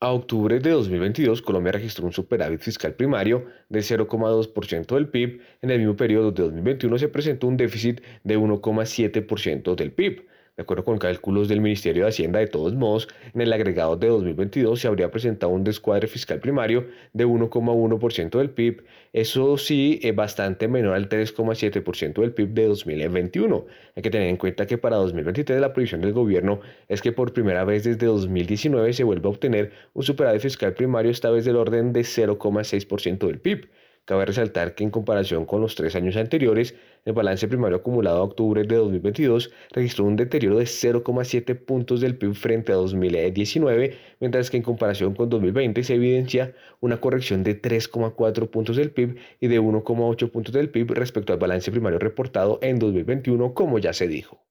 A 0.00 0.12
octubre 0.12 0.60
de 0.60 0.70
2022, 0.70 1.40
Colombia 1.40 1.72
registró 1.72 2.04
un 2.04 2.12
superávit 2.12 2.60
fiscal 2.60 2.94
primario 2.94 3.46
de 3.70 3.80
0,2% 3.80 4.94
del 4.94 5.08
PIB. 5.08 5.40
En 5.62 5.70
el 5.70 5.78
mismo 5.78 5.96
periodo 5.96 6.30
de 6.30 6.42
2021 6.42 6.98
se 6.98 7.08
presentó 7.08 7.46
un 7.46 7.56
déficit 7.56 8.02
de 8.22 8.38
1,7% 8.38 9.74
del 9.74 9.92
PIB. 9.92 10.26
De 10.56 10.62
acuerdo 10.62 10.84
con 10.84 10.98
cálculos 10.98 11.48
del 11.48 11.60
Ministerio 11.60 12.04
de 12.04 12.10
Hacienda, 12.10 12.38
de 12.38 12.46
todos 12.46 12.74
modos, 12.74 13.08
en 13.34 13.40
el 13.40 13.52
agregado 13.52 13.96
de 13.96 14.06
2022 14.06 14.78
se 14.78 14.86
habría 14.86 15.10
presentado 15.10 15.52
un 15.52 15.64
descuadre 15.64 16.06
fiscal 16.06 16.38
primario 16.38 16.86
de 17.12 17.26
1,1% 17.26 18.38
del 18.38 18.50
PIB, 18.50 18.84
eso 19.12 19.56
sí, 19.58 19.98
es 20.02 20.14
bastante 20.14 20.68
menor 20.68 20.94
al 20.94 21.08
3,7% 21.08 22.20
del 22.20 22.32
PIB 22.32 22.48
de 22.50 22.66
2021. 22.66 23.66
Hay 23.96 24.02
que 24.04 24.10
tener 24.10 24.28
en 24.28 24.36
cuenta 24.36 24.66
que 24.66 24.78
para 24.78 24.94
2023 24.96 25.60
la 25.60 25.72
previsión 25.72 26.02
del 26.02 26.12
gobierno 26.12 26.60
es 26.88 27.02
que 27.02 27.10
por 27.10 27.32
primera 27.32 27.64
vez 27.64 27.82
desde 27.82 28.06
2019 28.06 28.92
se 28.92 29.02
vuelva 29.02 29.26
a 29.28 29.32
obtener 29.32 29.72
un 29.92 30.04
superávit 30.04 30.40
fiscal 30.40 30.74
primario, 30.74 31.10
esta 31.10 31.30
vez 31.30 31.44
del 31.44 31.56
orden 31.56 31.92
de 31.92 32.02
0,6% 32.02 33.26
del 33.26 33.40
PIB. 33.40 33.68
Cabe 34.06 34.26
resaltar 34.26 34.74
que 34.74 34.84
en 34.84 34.90
comparación 34.90 35.46
con 35.46 35.62
los 35.62 35.76
tres 35.76 35.96
años 35.96 36.16
anteriores, 36.16 36.74
el 37.06 37.14
balance 37.14 37.48
primario 37.48 37.78
acumulado 37.78 38.18
a 38.18 38.22
octubre 38.22 38.62
de 38.62 38.76
2022 38.76 39.50
registró 39.70 40.04
un 40.04 40.16
deterioro 40.16 40.58
de 40.58 40.64
0,7 40.64 41.64
puntos 41.64 42.02
del 42.02 42.18
PIB 42.18 42.34
frente 42.34 42.72
a 42.72 42.74
2019, 42.74 43.96
mientras 44.20 44.50
que 44.50 44.58
en 44.58 44.62
comparación 44.62 45.14
con 45.14 45.30
2020 45.30 45.82
se 45.82 45.94
evidencia 45.94 46.54
una 46.80 47.00
corrección 47.00 47.44
de 47.44 47.60
3,4 47.60 48.50
puntos 48.50 48.76
del 48.76 48.90
PIB 48.90 49.16
y 49.40 49.48
de 49.48 49.58
1,8 49.58 50.30
puntos 50.30 50.52
del 50.52 50.68
PIB 50.68 50.90
respecto 50.92 51.32
al 51.32 51.38
balance 51.38 51.70
primario 51.70 51.98
reportado 51.98 52.58
en 52.60 52.78
2021, 52.78 53.54
como 53.54 53.78
ya 53.78 53.94
se 53.94 54.06
dijo. 54.06 54.44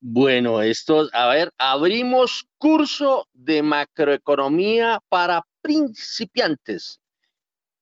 Bueno, 0.00 0.62
esto, 0.62 1.10
a 1.12 1.28
ver, 1.28 1.50
abrimos 1.58 2.48
curso 2.56 3.28
de 3.34 3.62
macroeconomía 3.62 4.98
para 5.10 5.42
principiantes 5.60 6.99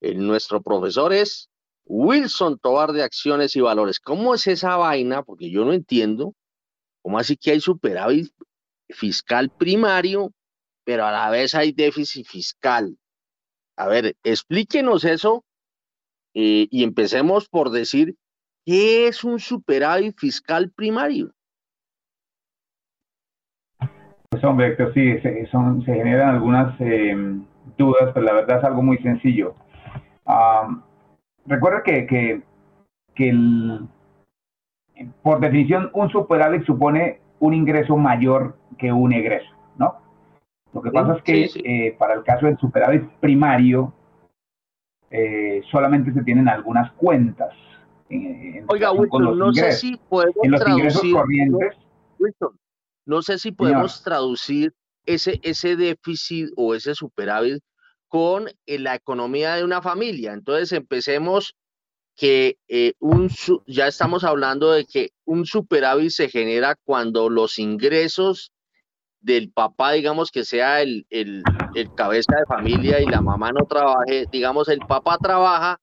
nuestro 0.00 0.62
profesor 0.62 1.12
es 1.12 1.50
Wilson 1.84 2.58
Tobar 2.58 2.92
de 2.92 3.02
Acciones 3.02 3.56
y 3.56 3.60
Valores. 3.60 3.98
¿Cómo 3.98 4.34
es 4.34 4.46
esa 4.46 4.76
vaina? 4.76 5.22
Porque 5.22 5.50
yo 5.50 5.64
no 5.64 5.72
entiendo. 5.72 6.34
¿Cómo 7.02 7.18
así 7.18 7.36
que 7.36 7.52
hay 7.52 7.60
superávit 7.60 8.30
fiscal 8.90 9.50
primario, 9.50 10.32
pero 10.84 11.06
a 11.06 11.12
la 11.12 11.30
vez 11.30 11.54
hay 11.54 11.72
déficit 11.72 12.26
fiscal? 12.26 12.96
A 13.76 13.88
ver, 13.88 14.16
explíquenos 14.22 15.04
eso 15.04 15.44
eh, 16.34 16.66
y 16.70 16.84
empecemos 16.84 17.48
por 17.48 17.70
decir, 17.70 18.16
¿qué 18.66 19.08
es 19.08 19.24
un 19.24 19.38
superávit 19.38 20.18
fiscal 20.18 20.70
primario? 20.70 21.32
Pues 24.30 24.44
hombre, 24.44 24.76
sí, 24.92 25.18
se 25.20 25.46
generan 25.84 26.34
algunas 26.34 26.78
eh, 26.80 27.16
dudas, 27.78 28.10
pero 28.12 28.26
la 28.26 28.34
verdad 28.34 28.58
es 28.58 28.64
algo 28.64 28.82
muy 28.82 28.98
sencillo 28.98 29.54
recuerda 31.46 31.82
que, 31.82 32.42
por 35.22 35.40
definición 35.40 35.90
un 35.94 36.10
superávit 36.10 36.64
supone 36.64 37.20
un 37.40 37.54
ingreso 37.54 37.96
mayor 37.96 38.56
que 38.78 38.92
un 38.92 39.12
egreso, 39.12 39.50
¿no? 39.76 39.96
Lo 40.72 40.82
que 40.82 40.90
pasa 40.90 41.14
es 41.14 41.22
que 41.22 41.44
eh, 41.64 41.96
para 41.98 42.14
el 42.14 42.24
caso 42.24 42.46
del 42.46 42.58
superávit 42.58 43.08
primario 43.20 43.92
eh, 45.10 45.62
solamente 45.70 46.12
se 46.12 46.22
tienen 46.22 46.48
algunas 46.48 46.92
cuentas. 46.92 47.54
Oiga, 48.68 48.92
Wilson, 48.92 49.38
no 49.38 49.52
sé 49.52 49.72
si 49.72 49.96
podemos 50.08 50.60
traducir. 50.60 51.16
no 53.06 53.22
sé 53.22 53.38
si 53.38 53.52
podemos 53.52 54.02
traducir 54.02 54.72
ese, 55.06 55.40
ese 55.42 55.76
déficit 55.76 56.50
o 56.56 56.74
ese 56.74 56.94
superávit 56.94 57.62
con 58.08 58.48
eh, 58.66 58.78
la 58.78 58.94
economía 58.94 59.54
de 59.54 59.64
una 59.64 59.82
familia. 59.82 60.32
Entonces 60.32 60.72
empecemos 60.72 61.54
que 62.16 62.58
eh, 62.66 62.94
un, 62.98 63.30
ya 63.66 63.86
estamos 63.86 64.24
hablando 64.24 64.72
de 64.72 64.84
que 64.84 65.10
un 65.24 65.46
superávit 65.46 66.10
se 66.10 66.28
genera 66.28 66.74
cuando 66.84 67.28
los 67.28 67.58
ingresos 67.58 68.52
del 69.20 69.50
papá, 69.52 69.92
digamos 69.92 70.30
que 70.30 70.44
sea 70.44 70.82
el, 70.82 71.06
el, 71.10 71.42
cabeza 71.96 72.36
de 72.36 72.46
familia 72.46 73.00
y 73.00 73.06
la 73.06 73.20
mamá 73.20 73.52
no 73.52 73.66
trabaje, 73.66 74.26
digamos 74.32 74.68
el 74.68 74.80
papá 74.80 75.18
trabaja 75.18 75.80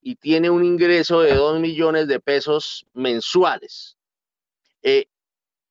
y 0.00 0.16
tiene 0.16 0.50
un 0.50 0.64
ingreso 0.64 1.20
de 1.20 1.34
dos 1.34 1.60
millones 1.60 2.08
de 2.08 2.20
pesos 2.20 2.86
mensuales 2.94 3.96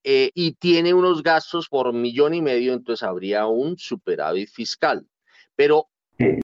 eh, 0.07 0.30
y 0.36 0.52
tiene 0.53 0.94
unos 0.94 1.23
gastos 1.23 1.68
por 1.68 1.91
millón 1.91 2.36
y 2.36 2.41
medio, 2.41 2.73
entonces 2.73 3.02
habría 3.02 3.48
un 3.48 3.76
superávit 3.80 4.49
fiscal. 4.49 5.07
Pero 5.56 5.90
Sí, 6.18 6.40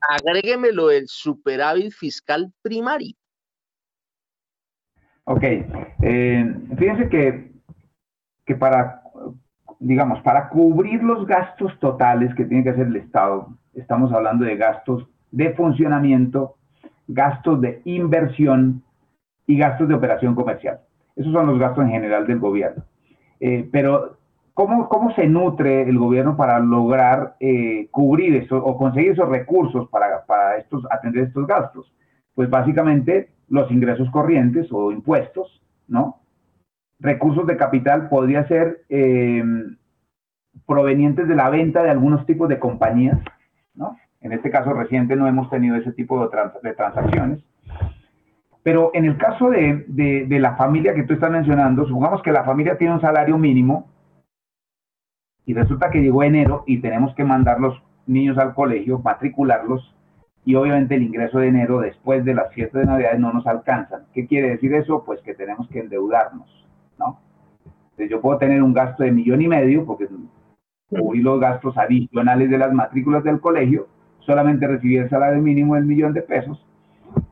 Agrégueme 0.00 0.72
lo 0.72 0.88
del 0.88 1.06
superávit 1.06 1.92
fiscal 1.92 2.52
primario. 2.62 3.14
Ok, 5.24 5.42
eh, 6.02 6.54
fíjense 6.76 7.08
que, 7.08 7.52
que 8.44 8.56
para, 8.56 9.02
digamos, 9.78 10.20
para 10.22 10.48
cubrir 10.48 11.02
los 11.02 11.26
gastos 11.26 11.78
totales 11.78 12.34
que 12.34 12.44
tiene 12.46 12.64
que 12.64 12.70
hacer 12.70 12.86
el 12.86 12.96
Estado, 12.96 13.48
estamos 13.74 14.12
hablando 14.12 14.44
de 14.44 14.56
gastos 14.56 15.06
de 15.30 15.52
funcionamiento, 15.54 16.56
gastos 17.06 17.60
de 17.60 17.82
inversión 17.84 18.82
y 19.46 19.58
gastos 19.58 19.88
de 19.88 19.94
operación 19.94 20.34
comercial. 20.34 20.80
Esos 21.14 21.32
son 21.32 21.46
los 21.46 21.58
gastos 21.58 21.84
en 21.84 21.90
general 21.90 22.26
del 22.26 22.38
gobierno. 22.38 22.84
Eh, 23.38 23.68
pero 23.70 24.19
¿Cómo, 24.66 25.14
se 25.14 25.26
nutre 25.26 25.88
el 25.88 25.96
gobierno 25.96 26.36
para 26.36 26.58
lograr 26.58 27.34
eh, 27.40 27.88
cubrir 27.90 28.34
eso 28.36 28.58
o 28.58 28.76
conseguir 28.76 29.12
esos 29.12 29.26
recursos 29.26 29.88
para, 29.88 30.56
estos, 30.58 30.86
atender 30.90 31.28
estos 31.28 31.46
gastos? 31.46 31.90
Pues 32.34 32.50
básicamente 32.50 33.30
los 33.48 33.70
ingresos 33.70 34.10
corrientes 34.10 34.68
o 34.70 34.92
impuestos, 34.92 35.62
¿no? 35.88 36.20
Recursos 36.98 37.46
de 37.46 37.56
capital 37.56 38.10
podría 38.10 38.46
ser 38.48 38.82
eh, 38.90 39.42
provenientes 40.66 41.26
de 41.26 41.36
la 41.36 41.48
venta 41.48 41.82
de 41.82 41.88
algunos 41.88 42.26
tipos 42.26 42.46
de 42.50 42.58
compañías, 42.58 43.18
¿no? 43.74 43.96
En 44.20 44.32
este 44.32 44.50
caso 44.50 44.74
reciente 44.74 45.16
no 45.16 45.26
hemos 45.26 45.48
tenido 45.48 45.76
ese 45.76 45.92
tipo 45.92 46.20
de, 46.28 46.74
transacciones. 46.74 47.42
Pero 48.62 48.90
en 48.92 49.06
el 49.06 49.16
caso 49.16 49.48
de, 49.48 49.86
de, 49.88 50.38
la 50.38 50.54
familia 50.56 50.94
que 50.94 51.04
tú 51.04 51.14
estás 51.14 51.30
mencionando, 51.30 51.86
supongamos 51.86 52.20
que 52.20 52.30
la 52.30 52.44
familia 52.44 52.76
tiene 52.76 52.92
un 52.92 53.00
salario 53.00 53.38
mínimo 53.38 53.88
y 55.46 55.54
resulta 55.54 55.90
que 55.90 56.00
llegó 56.00 56.22
enero 56.22 56.64
y 56.66 56.78
tenemos 56.78 57.14
que 57.14 57.24
mandar 57.24 57.60
los 57.60 57.82
niños 58.06 58.38
al 58.38 58.54
colegio, 58.54 59.00
matricularlos 59.00 59.94
y 60.44 60.54
obviamente 60.54 60.94
el 60.94 61.02
ingreso 61.02 61.38
de 61.38 61.48
enero 61.48 61.80
después 61.80 62.24
de 62.24 62.34
las 62.34 62.52
fiestas 62.52 62.82
de 62.82 62.86
Navidad 62.86 63.18
no 63.18 63.32
nos 63.32 63.46
alcanzan. 63.46 64.02
¿Qué 64.12 64.26
quiere 64.26 64.50
decir 64.50 64.74
eso? 64.74 65.04
Pues 65.04 65.20
que 65.22 65.34
tenemos 65.34 65.68
que 65.68 65.80
endeudarnos, 65.80 66.66
¿no? 66.98 67.20
Entonces 67.64 68.10
yo 68.10 68.20
puedo 68.20 68.38
tener 68.38 68.62
un 68.62 68.72
gasto 68.72 69.02
de 69.02 69.12
millón 69.12 69.42
y 69.42 69.48
medio 69.48 69.84
porque 69.84 70.08
cubrí 70.88 71.20
los 71.20 71.40
gastos 71.40 71.76
adicionales 71.76 72.50
de 72.50 72.58
las 72.58 72.72
matrículas 72.72 73.22
del 73.22 73.40
colegio, 73.40 73.88
solamente 74.20 74.66
recibí 74.66 74.96
el 74.96 75.10
salario 75.10 75.40
mínimo 75.40 75.74
del 75.74 75.84
millón 75.84 76.12
de 76.12 76.22
pesos 76.22 76.66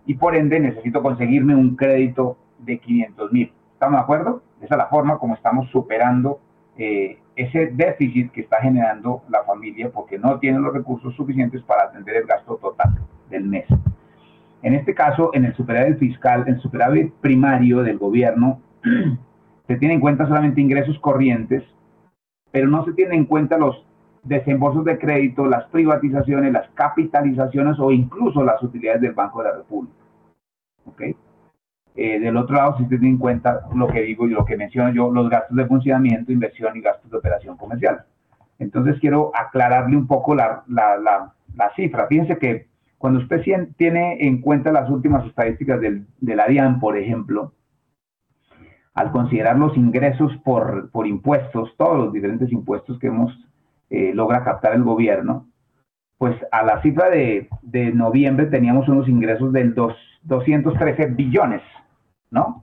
y 0.07 0.15
por 0.15 0.37
ende 0.37 0.61
necesito 0.61 1.03
conseguirme 1.03 1.55
un 1.55 1.77
crédito 1.77 2.37
de 2.59 2.79
500 2.79 3.33
mil. 3.33 3.53
¿Estamos 3.73 3.99
de 3.99 4.03
acuerdo? 4.03 4.43
Esa 4.61 4.75
es 4.75 4.79
la 4.79 4.87
forma 4.87 5.19
como 5.19 5.35
estamos 5.35 5.69
superando 5.71 6.41
eh, 6.77 7.19
ese 7.39 7.69
déficit 7.69 8.33
que 8.33 8.41
está 8.41 8.61
generando 8.61 9.23
la 9.29 9.45
familia 9.45 9.91
porque 9.91 10.19
no 10.19 10.41
tiene 10.41 10.59
los 10.59 10.75
recursos 10.75 11.15
suficientes 11.15 11.63
para 11.63 11.85
atender 11.85 12.17
el 12.17 12.27
gasto 12.27 12.57
total 12.57 12.99
del 13.31 13.45
mes. 13.45 13.65
En 14.63 14.75
este 14.75 14.93
caso, 14.93 15.31
en 15.35 15.45
el 15.45 15.55
superávit 15.55 15.99
fiscal, 15.99 16.45
el 16.49 16.61
superávit 16.61 17.13
primario 17.21 17.85
del 17.85 17.97
gobierno, 17.97 18.61
se 19.69 19.77
tiene 19.77 19.95
en 19.95 20.01
cuenta 20.01 20.27
solamente 20.27 20.61
ingresos 20.61 20.99
corrientes, 20.99 21.63
pero 22.51 22.67
no 22.67 22.85
se 22.85 22.93
tienen 22.95 23.21
en 23.21 23.25
cuenta 23.27 23.57
los 23.57 23.87
desembolsos 24.25 24.85
de 24.85 24.99
crédito, 24.99 25.47
las 25.47 25.65
privatizaciones, 25.67 26.53
las 26.53 26.69
capitalizaciones 26.71 27.79
o 27.79 27.93
incluso 27.93 28.43
las 28.43 28.61
utilidades 28.65 29.01
del 29.01 29.13
Banco 29.13 29.43
de 29.43 29.49
la 29.49 29.57
República. 29.59 29.95
¿Ok? 30.87 31.03
Eh, 32.01 32.21
del 32.21 32.37
otro 32.37 32.55
lado, 32.55 32.77
si 32.79 32.85
se 32.85 32.91
tiene 32.91 33.09
en 33.09 33.19
cuenta 33.19 33.63
lo 33.75 33.89
que 33.89 34.03
digo 34.03 34.29
y 34.29 34.31
lo 34.31 34.45
que 34.45 34.57
menciono 34.57 34.93
yo, 34.93 35.11
los 35.11 35.29
gastos 35.29 35.57
de 35.57 35.67
funcionamiento, 35.67 36.31
inversión 36.31 36.77
y 36.77 36.81
gastos 36.81 37.11
de 37.11 37.17
operación 37.17 37.57
comercial. 37.57 38.05
Entonces, 38.61 39.01
quiero 39.01 39.33
aclararle 39.35 39.97
un 39.97 40.07
poco 40.07 40.37
la, 40.37 40.63
la, 40.69 40.97
la, 40.97 41.35
la 41.57 41.75
cifra. 41.75 42.07
Fíjense 42.07 42.39
que 42.39 42.69
cuando 42.99 43.19
usted 43.19 43.43
tiene 43.77 44.17
en 44.21 44.41
cuenta 44.41 44.71
las 44.71 44.89
últimas 44.89 45.27
estadísticas 45.27 45.81
del, 45.81 46.07
de 46.21 46.37
la 46.37 46.47
DIAN, 46.47 46.79
por 46.79 46.97
ejemplo, 46.97 47.53
al 48.95 49.11
considerar 49.11 49.59
los 49.59 49.77
ingresos 49.77 50.37
por, 50.45 50.93
por 50.93 51.05
impuestos, 51.05 51.75
todos 51.77 51.99
los 51.99 52.13
diferentes 52.13 52.53
impuestos 52.53 52.97
que 53.01 53.09
hemos 53.09 53.37
eh, 53.91 54.13
logra 54.15 54.45
captar 54.45 54.73
el 54.73 54.85
gobierno, 54.85 55.49
pues 56.17 56.37
a 56.53 56.63
la 56.63 56.81
cifra 56.81 57.11
de, 57.11 57.49
de 57.63 57.93
noviembre 57.93 58.47
teníamos 58.47 58.89
unos 58.89 59.09
ingresos 59.09 59.53
del 59.53 59.75
dos, 59.75 59.97
213 60.23 61.07
billones, 61.07 61.63
¿no? 62.31 62.63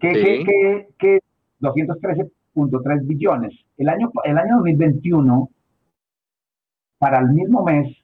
¿Qué, 0.00 0.12
qué, 0.12 0.88
qué, 0.98 1.20
213.3 1.60 3.06
billones. 3.06 3.54
El 3.76 3.88
año, 3.88 4.10
el 4.24 4.38
año 4.38 4.56
2021, 4.56 5.50
para 6.98 7.20
el 7.20 7.30
mismo 7.30 7.64
mes, 7.64 7.96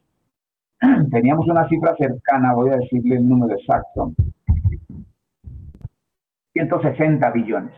teníamos 1.11 1.47
una 1.49 1.69
cifra 1.69 1.95
cercana, 1.97 2.55
voy 2.55 2.71
a 2.71 2.77
decirle 2.77 3.17
el 3.17 3.29
número 3.29 3.55
exacto, 3.55 4.13
160 6.53 7.31
billones. 7.31 7.75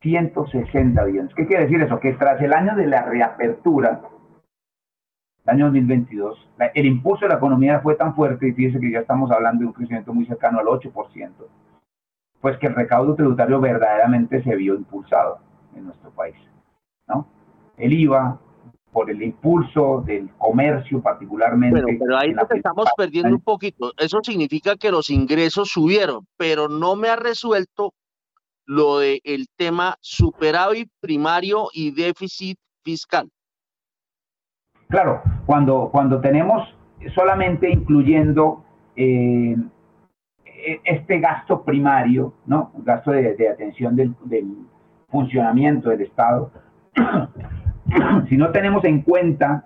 160 0.00 1.04
billones. 1.04 1.34
¿Qué 1.34 1.46
quiere 1.46 1.64
decir 1.64 1.80
eso? 1.80 1.98
Que 1.98 2.12
tras 2.12 2.40
el 2.42 2.52
año 2.52 2.76
de 2.76 2.86
la 2.86 3.02
reapertura, 3.02 4.02
el 5.44 5.50
año 5.50 5.66
2022, 5.66 6.50
el 6.74 6.86
impulso 6.86 7.24
de 7.24 7.30
la 7.30 7.36
economía 7.36 7.80
fue 7.80 7.96
tan 7.96 8.14
fuerte, 8.14 8.48
y 8.48 8.52
fíjese 8.52 8.80
que 8.80 8.90
ya 8.90 9.00
estamos 9.00 9.30
hablando 9.30 9.60
de 9.60 9.66
un 9.66 9.72
crecimiento 9.72 10.12
muy 10.12 10.26
cercano 10.26 10.58
al 10.58 10.66
8%, 10.66 11.32
pues 12.44 12.58
que 12.58 12.66
el 12.66 12.74
recaudo 12.74 13.14
tributario 13.14 13.58
verdaderamente 13.58 14.42
se 14.42 14.54
vio 14.54 14.74
impulsado 14.74 15.38
en 15.74 15.86
nuestro 15.86 16.10
país. 16.10 16.36
¿no? 17.08 17.26
El 17.78 17.94
IVA, 17.94 18.38
por 18.92 19.08
el 19.10 19.22
impulso 19.22 20.02
del 20.04 20.28
comercio 20.36 21.00
particularmente. 21.00 21.80
Pero, 21.82 21.98
pero 21.98 22.18
ahí 22.18 22.34
nos 22.34 22.50
estamos 22.50 22.86
perdiendo 22.98 23.30
un 23.30 23.40
poquito. 23.40 23.92
Eso 23.96 24.20
significa 24.22 24.76
que 24.76 24.90
los 24.90 25.08
ingresos 25.08 25.70
subieron, 25.70 26.26
pero 26.36 26.68
no 26.68 26.96
me 26.96 27.08
ha 27.08 27.16
resuelto 27.16 27.94
lo 28.66 28.98
del 28.98 29.22
el 29.24 29.46
tema 29.56 29.96
superávit 30.00 30.90
primario 31.00 31.68
y 31.72 31.92
déficit 31.92 32.58
fiscal. 32.84 33.26
Claro, 34.88 35.22
cuando, 35.46 35.88
cuando 35.90 36.20
tenemos 36.20 36.62
solamente 37.14 37.70
incluyendo 37.70 38.62
eh, 38.96 39.56
este 40.84 41.20
gasto 41.20 41.62
primario, 41.62 42.34
¿no? 42.46 42.72
gasto 42.84 43.10
de, 43.12 43.48
atención 43.48 43.96
del, 43.96 44.14
del, 44.24 44.46
funcionamiento 45.08 45.90
del 45.90 46.00
Estado, 46.00 46.50
si 48.28 48.36
no 48.36 48.50
tenemos 48.50 48.84
en 48.84 49.02
cuenta 49.02 49.64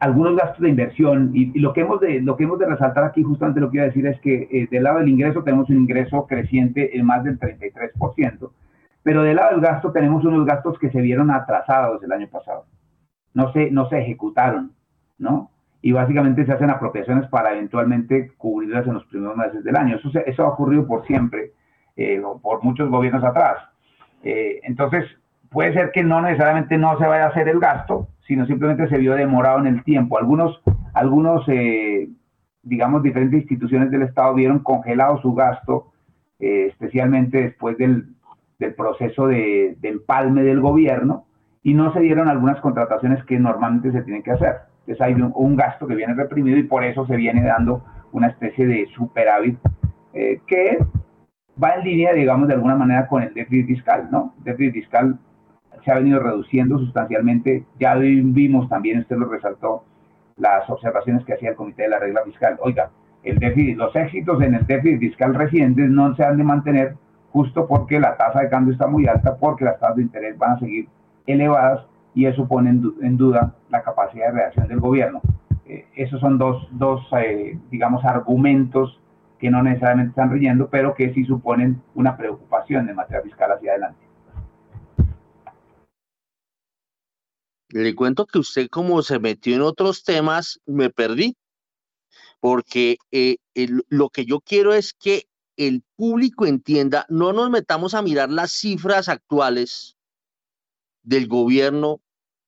algunos 0.00 0.36
gastos 0.36 0.60
de 0.60 0.68
inversión 0.68 1.30
y, 1.34 1.58
lo 1.58 1.72
que 1.72 1.80
hemos 1.80 2.00
de 2.00 2.20
lo 2.20 2.36
que 2.36 2.44
hemos 2.44 2.58
de 2.58 2.66
resaltar 2.66 3.04
aquí 3.04 3.22
justamente 3.22 3.60
lo 3.60 3.70
que 3.70 3.78
iba 3.78 3.84
a 3.84 3.88
decir 3.88 4.06
es 4.06 4.20
que 4.20 4.48
eh, 4.50 4.68
del 4.70 4.84
lado 4.84 4.98
del 4.98 5.08
ingreso 5.08 5.42
tenemos 5.42 5.68
un 5.70 5.78
ingreso 5.78 6.26
creciente 6.26 6.96
en 6.96 7.06
más 7.06 7.24
del 7.24 7.38
33%, 7.38 8.50
pero 9.02 9.22
del 9.22 9.36
lado 9.36 9.52
del 9.52 9.60
gasto 9.60 9.92
tenemos 9.92 10.24
unos 10.24 10.46
gastos 10.46 10.78
que 10.78 10.90
se 10.90 11.00
vieron 11.00 11.30
atrasados 11.30 12.02
el 12.02 12.12
año 12.12 12.28
pasado. 12.28 12.66
No 13.34 13.52
se 13.52 13.70
no 13.70 13.88
se 13.88 13.98
ejecutaron, 13.98 14.72
¿no? 15.18 15.50
Y 15.88 15.92
básicamente 15.92 16.44
se 16.44 16.52
hacen 16.52 16.68
apropiaciones 16.68 17.26
para 17.30 17.52
eventualmente 17.52 18.32
cubrirlas 18.36 18.86
en 18.86 18.92
los 18.92 19.04
primeros 19.06 19.38
meses 19.38 19.64
del 19.64 19.74
año. 19.74 19.96
Eso, 19.96 20.10
eso 20.26 20.44
ha 20.44 20.48
ocurrido 20.48 20.86
por 20.86 21.06
siempre, 21.06 21.52
eh, 21.96 22.20
por 22.42 22.62
muchos 22.62 22.90
gobiernos 22.90 23.24
atrás. 23.24 23.56
Eh, 24.22 24.60
entonces, 24.64 25.06
puede 25.48 25.72
ser 25.72 25.90
que 25.92 26.04
no 26.04 26.20
necesariamente 26.20 26.76
no 26.76 26.98
se 26.98 27.06
vaya 27.06 27.24
a 27.24 27.28
hacer 27.28 27.48
el 27.48 27.58
gasto, 27.58 28.08
sino 28.26 28.44
simplemente 28.46 28.86
se 28.88 28.98
vio 28.98 29.14
demorado 29.14 29.60
en 29.60 29.68
el 29.68 29.82
tiempo. 29.82 30.18
Algunos, 30.18 30.60
algunos 30.92 31.48
eh, 31.48 32.10
digamos, 32.62 33.02
diferentes 33.02 33.40
instituciones 33.40 33.90
del 33.90 34.02
Estado 34.02 34.34
vieron 34.34 34.58
congelado 34.58 35.22
su 35.22 35.32
gasto, 35.32 35.92
eh, 36.38 36.66
especialmente 36.68 37.44
después 37.44 37.78
del, 37.78 38.08
del 38.58 38.74
proceso 38.74 39.26
de, 39.26 39.74
de, 39.80 39.88
empalme 39.88 40.42
del 40.42 40.60
gobierno, 40.60 41.24
y 41.62 41.72
no 41.72 41.94
se 41.94 42.00
dieron 42.00 42.28
algunas 42.28 42.60
contrataciones 42.60 43.24
que 43.24 43.38
normalmente 43.38 43.90
se 43.90 44.02
tienen 44.02 44.22
que 44.22 44.32
hacer. 44.32 44.67
Entonces 44.88 45.06
hay 45.06 45.20
un, 45.20 45.54
gasto 45.54 45.86
que 45.86 45.94
viene 45.94 46.14
reprimido 46.14 46.56
y 46.56 46.62
por 46.62 46.82
eso 46.82 47.06
se 47.06 47.14
viene 47.16 47.42
dando 47.42 47.84
una 48.10 48.28
especie 48.28 48.66
de 48.66 48.86
superávit 48.96 49.58
eh, 50.14 50.40
que 50.46 50.78
va 51.62 51.74
en 51.74 51.84
línea, 51.84 52.14
digamos, 52.14 52.48
de 52.48 52.54
alguna 52.54 52.74
manera 52.74 53.06
con 53.06 53.22
el 53.22 53.34
déficit 53.34 53.66
fiscal, 53.66 54.08
¿no? 54.10 54.32
El 54.38 54.44
déficit 54.44 54.72
fiscal 54.72 55.18
se 55.84 55.92
ha 55.92 55.96
venido 55.96 56.20
reduciendo 56.20 56.78
sustancialmente. 56.78 57.66
Ya 57.78 57.96
vimos 57.96 58.66
también, 58.70 59.00
usted 59.00 59.16
lo 59.16 59.28
resaltó, 59.28 59.84
las 60.38 60.68
observaciones 60.70 61.22
que 61.26 61.34
hacía 61.34 61.50
el 61.50 61.56
Comité 61.56 61.82
de 61.82 61.90
la 61.90 61.98
Regla 61.98 62.22
Fiscal. 62.24 62.56
Oiga, 62.62 62.88
el 63.24 63.38
déficit, 63.38 63.76
los 63.76 63.94
éxitos 63.94 64.40
en 64.40 64.54
el 64.54 64.66
déficit 64.66 65.00
fiscal 65.00 65.34
recientes 65.34 65.90
no 65.90 66.14
se 66.16 66.24
han 66.24 66.38
de 66.38 66.44
mantener 66.44 66.94
justo 67.30 67.66
porque 67.68 68.00
la 68.00 68.16
tasa 68.16 68.40
de 68.40 68.48
cambio 68.48 68.72
está 68.72 68.86
muy 68.86 69.06
alta, 69.06 69.36
porque 69.36 69.66
las 69.66 69.78
tasas 69.78 69.96
de 69.96 70.02
interés 70.02 70.38
van 70.38 70.52
a 70.52 70.60
seguir 70.60 70.88
elevadas 71.26 71.84
y 72.18 72.26
eso 72.26 72.48
pone 72.48 72.70
en, 72.70 73.16
duda 73.16 73.54
la 73.70 73.84
capacidad 73.84 74.26
de 74.26 74.32
reacción 74.32 74.66
del 74.66 74.80
gobierno. 74.80 75.20
Eh, 75.66 75.86
esos 75.94 76.20
son 76.20 76.36
dos, 76.36 76.66
dos 76.72 77.00
eh, 77.12 77.56
digamos, 77.70 78.04
argumentos 78.04 78.98
que 79.38 79.52
no 79.52 79.62
necesariamente 79.62 80.10
están 80.10 80.32
riendo, 80.32 80.68
pero 80.68 80.96
que 80.96 81.14
sí 81.14 81.24
suponen 81.24 81.80
una 81.94 82.16
preocupación 82.16 82.88
en 82.88 82.96
materia 82.96 83.22
fiscal 83.22 83.52
hacia 83.52 83.70
adelante. 83.70 84.04
Le 87.68 87.94
cuento 87.94 88.26
que 88.26 88.40
usted 88.40 88.68
como 88.68 89.00
se 89.02 89.20
metió 89.20 89.54
en 89.54 89.62
otros 89.62 90.02
temas, 90.02 90.60
me 90.66 90.90
perdí, 90.90 91.36
porque 92.40 92.96
eh, 93.12 93.36
lo 93.88 94.08
que 94.08 94.24
yo 94.24 94.40
quiero 94.40 94.74
es 94.74 94.92
que 94.92 95.28
el 95.56 95.84
público 95.94 96.46
entienda, 96.46 97.06
no 97.08 97.32
nos 97.32 97.48
metamos 97.48 97.94
a 97.94 98.02
mirar 98.02 98.28
las 98.28 98.50
cifras 98.50 99.08
actuales 99.08 99.94
del 101.08 101.26
gobierno, 101.26 102.02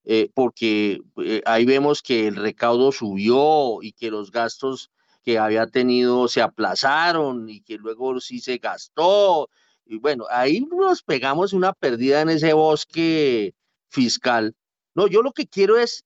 eh, 0.05 0.29
porque 0.33 1.01
eh, 1.17 1.41
ahí 1.45 1.65
vemos 1.65 2.01
que 2.01 2.27
el 2.27 2.35
recaudo 2.35 2.91
subió 2.91 3.81
y 3.81 3.91
que 3.93 4.11
los 4.11 4.31
gastos 4.31 4.91
que 5.23 5.37
había 5.37 5.67
tenido 5.67 6.27
se 6.27 6.41
aplazaron 6.41 7.49
y 7.49 7.61
que 7.61 7.77
luego 7.77 8.19
sí 8.19 8.39
se 8.39 8.57
gastó. 8.57 9.49
Y 9.85 9.97
bueno, 9.99 10.25
ahí 10.29 10.61
nos 10.61 11.03
pegamos 11.03 11.53
una 11.53 11.73
pérdida 11.73 12.21
en 12.21 12.29
ese 12.29 12.53
bosque 12.53 13.53
fiscal 13.89 14.55
no, 14.93 15.07
yo 15.07 15.21
lo 15.21 15.31
que 15.31 15.47
quiero 15.47 15.77
es, 15.77 16.05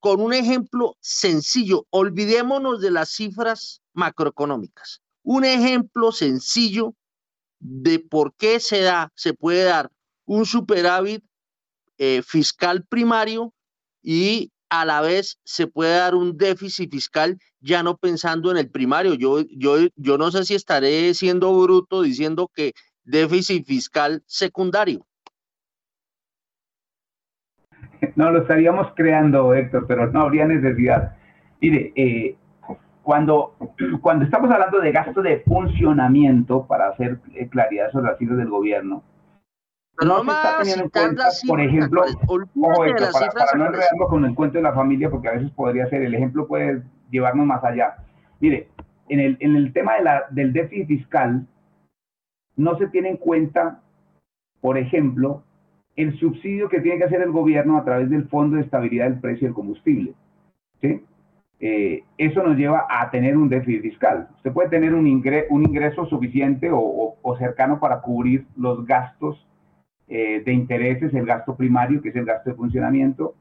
con 0.00 0.20
un 0.20 0.32
ejemplo 0.32 0.96
sencillo, 1.00 1.86
olvidémonos 1.90 2.80
de 2.80 2.90
las 2.90 3.10
cifras 3.10 3.82
macroeconómicas. 3.92 5.02
Un 5.22 5.44
ejemplo 5.44 6.12
sencillo 6.12 6.94
de 7.58 7.98
por 7.98 8.34
qué 8.34 8.60
se 8.60 8.82
da, 8.82 9.10
se 9.16 9.32
puede 9.32 9.64
dar 9.64 9.90
un 10.26 10.44
superávit 10.44 11.24
eh, 11.98 12.22
fiscal 12.22 12.84
primario 12.88 13.52
y 14.02 14.50
a 14.68 14.84
la 14.84 15.00
vez 15.00 15.38
se 15.44 15.66
puede 15.66 15.96
dar 15.96 16.14
un 16.14 16.36
déficit 16.36 16.90
fiscal 16.90 17.38
ya 17.60 17.82
no 17.82 17.96
pensando 17.96 18.50
en 18.50 18.56
el 18.56 18.70
primario. 18.70 19.14
Yo, 19.14 19.40
yo, 19.56 19.76
yo 19.96 20.18
no 20.18 20.30
sé 20.30 20.44
si 20.44 20.54
estaré 20.54 21.14
siendo 21.14 21.58
bruto 21.62 22.02
diciendo 22.02 22.50
que 22.54 22.72
déficit 23.04 23.66
fiscal 23.66 24.22
secundario. 24.26 25.06
no 28.16 28.30
lo 28.30 28.40
estaríamos 28.42 28.88
creando, 28.94 29.54
Héctor, 29.54 29.86
pero 29.86 30.10
no 30.10 30.22
habría 30.22 30.46
necesidad. 30.46 31.16
Mire, 31.60 31.92
eh, 31.96 32.36
cuando, 33.02 33.54
cuando 34.00 34.24
estamos 34.24 34.50
hablando 34.50 34.80
de 34.80 34.92
gasto 34.92 35.22
de 35.22 35.40
funcionamiento, 35.40 36.66
para 36.66 36.88
hacer 36.88 37.18
eh, 37.34 37.48
claridad 37.48 37.90
sobre 37.92 38.06
las 38.06 38.18
cifras 38.18 38.38
del 38.38 38.50
gobierno, 38.50 39.02
no, 40.02 40.24
se 40.24 40.30
está 40.30 40.58
teniendo 40.58 40.84
en 40.84 40.90
cuenta, 40.90 41.24
por 41.46 41.60
ejemplo, 41.60 42.02
para, 42.02 43.58
no 43.58 43.66
enredarlo 43.66 44.08
con 44.08 44.24
el 44.24 44.34
cuento 44.34 44.58
de 44.58 44.62
la 44.62 44.72
familia, 44.72 45.10
porque 45.10 45.28
a 45.28 45.32
veces 45.32 45.50
podría 45.52 45.88
ser, 45.88 46.02
el 46.02 46.14
ejemplo 46.14 46.46
puede 46.46 46.82
llevarnos 47.10 47.46
más 47.46 47.62
allá. 47.62 47.96
Mire, 48.40 48.68
en 49.08 49.20
el, 49.20 49.36
en 49.40 49.56
el 49.56 49.72
tema 49.72 49.94
de 49.94 50.02
la, 50.02 50.24
del 50.30 50.52
déficit 50.52 50.88
fiscal, 50.88 51.46
no 52.56 52.76
se 52.78 52.88
tiene 52.88 53.10
en 53.10 53.16
cuenta, 53.16 53.82
por 54.60 54.78
ejemplo, 54.78 55.42
el 55.96 56.18
subsidio 56.18 56.68
que 56.68 56.80
tiene 56.80 56.98
que 56.98 57.04
hacer 57.04 57.22
el 57.22 57.30
gobierno 57.30 57.76
a 57.76 57.84
través 57.84 58.10
del 58.10 58.28
Fondo 58.28 58.56
de 58.56 58.62
Estabilidad 58.62 59.06
del 59.06 59.20
Precio 59.20 59.46
del 59.46 59.54
Combustible. 59.54 60.14
¿sí? 60.80 61.04
Eh, 61.60 62.04
eso 62.18 62.42
nos 62.42 62.56
lleva 62.56 62.86
a 62.90 63.10
tener 63.10 63.36
un 63.36 63.48
déficit 63.48 63.82
fiscal. 63.82 64.28
Usted 64.36 64.52
puede 64.52 64.68
tener 64.68 64.92
un, 64.92 65.06
un 65.06 65.62
ingreso 65.62 66.06
suficiente 66.06 66.68
o, 66.72 67.16
cercano 67.38 67.80
para 67.80 68.00
cubrir 68.00 68.46
los 68.56 68.84
gastos 68.86 69.46
eh, 70.16 70.44
de 70.44 70.52
intereses, 70.52 71.12
el 71.12 71.26
gasto 71.26 71.56
primario, 71.56 72.00
que 72.00 72.10
es 72.10 72.14
el 72.14 72.24
gasto 72.24 72.48
de 72.48 72.54
funcionamiento, 72.54 73.34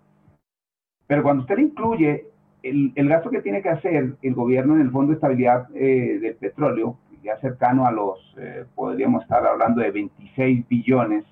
pero 1.06 1.22
cuando 1.22 1.44
usted 1.44 1.60
incluye 1.60 2.26
el, 2.64 2.91
gasto 2.95 3.30
que 3.30 3.44
tiene 3.44 3.62
que 3.62 3.70
hacer 3.70 4.16
el 4.20 4.34
gobierno 4.34 4.74
en 4.74 4.82
el 4.82 4.90
Fondo 4.90 5.12
de 5.12 5.18
Estabilidad 5.18 5.68
eh, 5.76 6.18
del 6.20 6.34
Petróleo, 6.34 6.98
ya 7.24 7.38
cercano 7.38 7.86
a 7.86 7.91
los, 7.91 8.36
eh, 8.40 8.66
podríamos 8.74 9.22
estar 9.22 9.45
hablando 9.45 9.82
de 9.82 9.91
26 9.91 10.68
billones, 10.68 11.24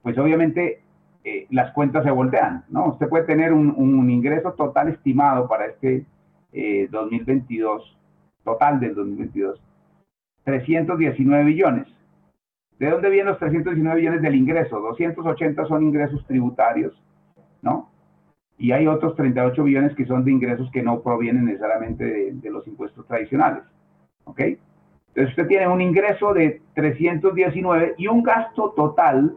pues 0.00 0.16
obviamente 0.16 0.80
las 1.50 1.70
cuentas 1.72 2.02
se 2.04 2.10
voltean, 2.10 2.64
¿no? 2.70 2.92
Usted 2.92 3.10
puede 3.10 3.24
tener 3.24 3.52
un, 3.52 3.74
un 3.76 4.10
ingreso 4.10 4.54
total 4.54 4.88
estimado 4.88 5.46
para 5.48 5.66
este 5.66 6.06
2022, 6.90 7.94
total 8.42 8.80
del 8.80 8.94
2022, 8.94 9.60
319 10.44 11.44
billones. 11.44 11.91
¿De 12.78 12.90
dónde 12.90 13.10
vienen 13.10 13.28
los 13.28 13.38
319 13.38 14.00
billones 14.00 14.22
del 14.22 14.34
ingreso? 14.34 14.80
280 14.80 15.66
son 15.66 15.84
ingresos 15.84 16.26
tributarios, 16.26 17.00
¿no? 17.60 17.90
Y 18.58 18.72
hay 18.72 18.86
otros 18.86 19.14
38 19.16 19.62
billones 19.62 19.94
que 19.94 20.06
son 20.06 20.24
de 20.24 20.32
ingresos 20.32 20.70
que 20.72 20.82
no 20.82 21.00
provienen 21.00 21.46
necesariamente 21.46 22.32
de, 22.32 22.50
los 22.50 22.66
impuestos 22.66 23.06
tradicionales, 23.06 23.62
¿ok? 24.24 24.40
Entonces 24.40 25.30
usted 25.30 25.46
tiene 25.46 25.68
un 25.68 25.80
ingreso 25.80 26.32
de 26.32 26.62
319 26.74 27.94
y 27.98 28.06
un 28.06 28.22
gasto 28.22 28.70
total 28.70 29.36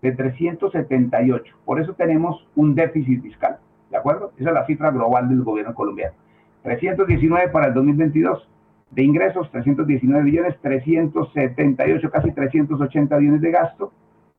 de 0.00 0.12
378. 0.12 1.54
Por 1.64 1.80
eso 1.80 1.94
tenemos 1.94 2.48
un 2.56 2.74
déficit 2.74 3.22
fiscal, 3.22 3.58
¿de 3.90 3.96
acuerdo? 3.96 4.32
Esa 4.38 4.50
es 4.50 4.54
la 4.54 4.66
cifra 4.66 4.90
global 4.90 5.28
del 5.28 5.42
gobierno 5.42 5.74
colombiano. 5.74 6.14
319 6.62 7.48
para 7.48 7.66
el 7.66 7.74
2022 7.74 8.48
de 8.90 9.04
ingresos, 9.04 9.50
319 9.50 10.24
billones, 10.24 10.60
378, 10.60 12.10
casi 12.10 12.32
380 12.32 13.16
billones 13.16 13.40
de 13.40 13.50
gasto, 13.50 13.92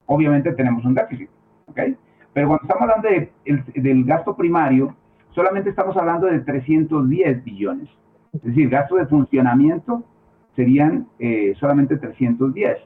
obviamente 0.06 0.52
tenemos 0.54 0.84
un 0.86 0.94
déficit. 0.94 1.30
¿ok? 1.68 1.80
Pero 2.34 2.48
cuando 2.48 2.64
estamos 2.64 2.82
hablando 2.82 3.10
del 3.76 4.06
gasto 4.06 4.36
primario, 4.36 4.96
solamente 5.34 5.70
estamos 5.70 5.96
hablando 5.98 6.28
de 6.28 6.40
310 6.40 7.44
billones. 7.44 7.90
Es 8.34 8.44
decir, 8.44 8.70
gasto 8.70 8.96
de 8.96 9.06
funcionamiento 9.08 10.04
serían 10.56 11.08
eh, 11.20 11.54
solamente 11.60 11.98
310. 11.98 12.78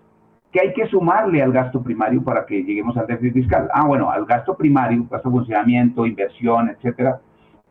¿Qué 0.52 0.62
hay 0.62 0.74
que 0.74 0.88
sumarle 0.88 1.42
al 1.42 1.52
gasto 1.52 1.84
primario 1.84 2.24
para 2.24 2.46
que 2.46 2.64
lleguemos 2.64 2.96
al 2.98 3.08
déficit 3.08 3.34
fiscal? 3.34 3.68
Ah, 3.74 3.86
bueno, 3.86 4.10
al 4.10 4.26
gasto 4.26 4.56
primario, 4.56 5.06
gasto 5.10 5.30
de 5.30 5.36
funcionamiento, 5.36 6.06
inversión, 6.06 6.70
etcétera, 6.70 7.20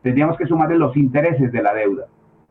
tendríamos 0.01 0.37
que 0.37 0.45
sumarle 0.45 0.77
los 0.77 0.95
intereses 0.95 1.51
de 1.51 1.63
la 1.63 1.73
deuda. 1.73 2.05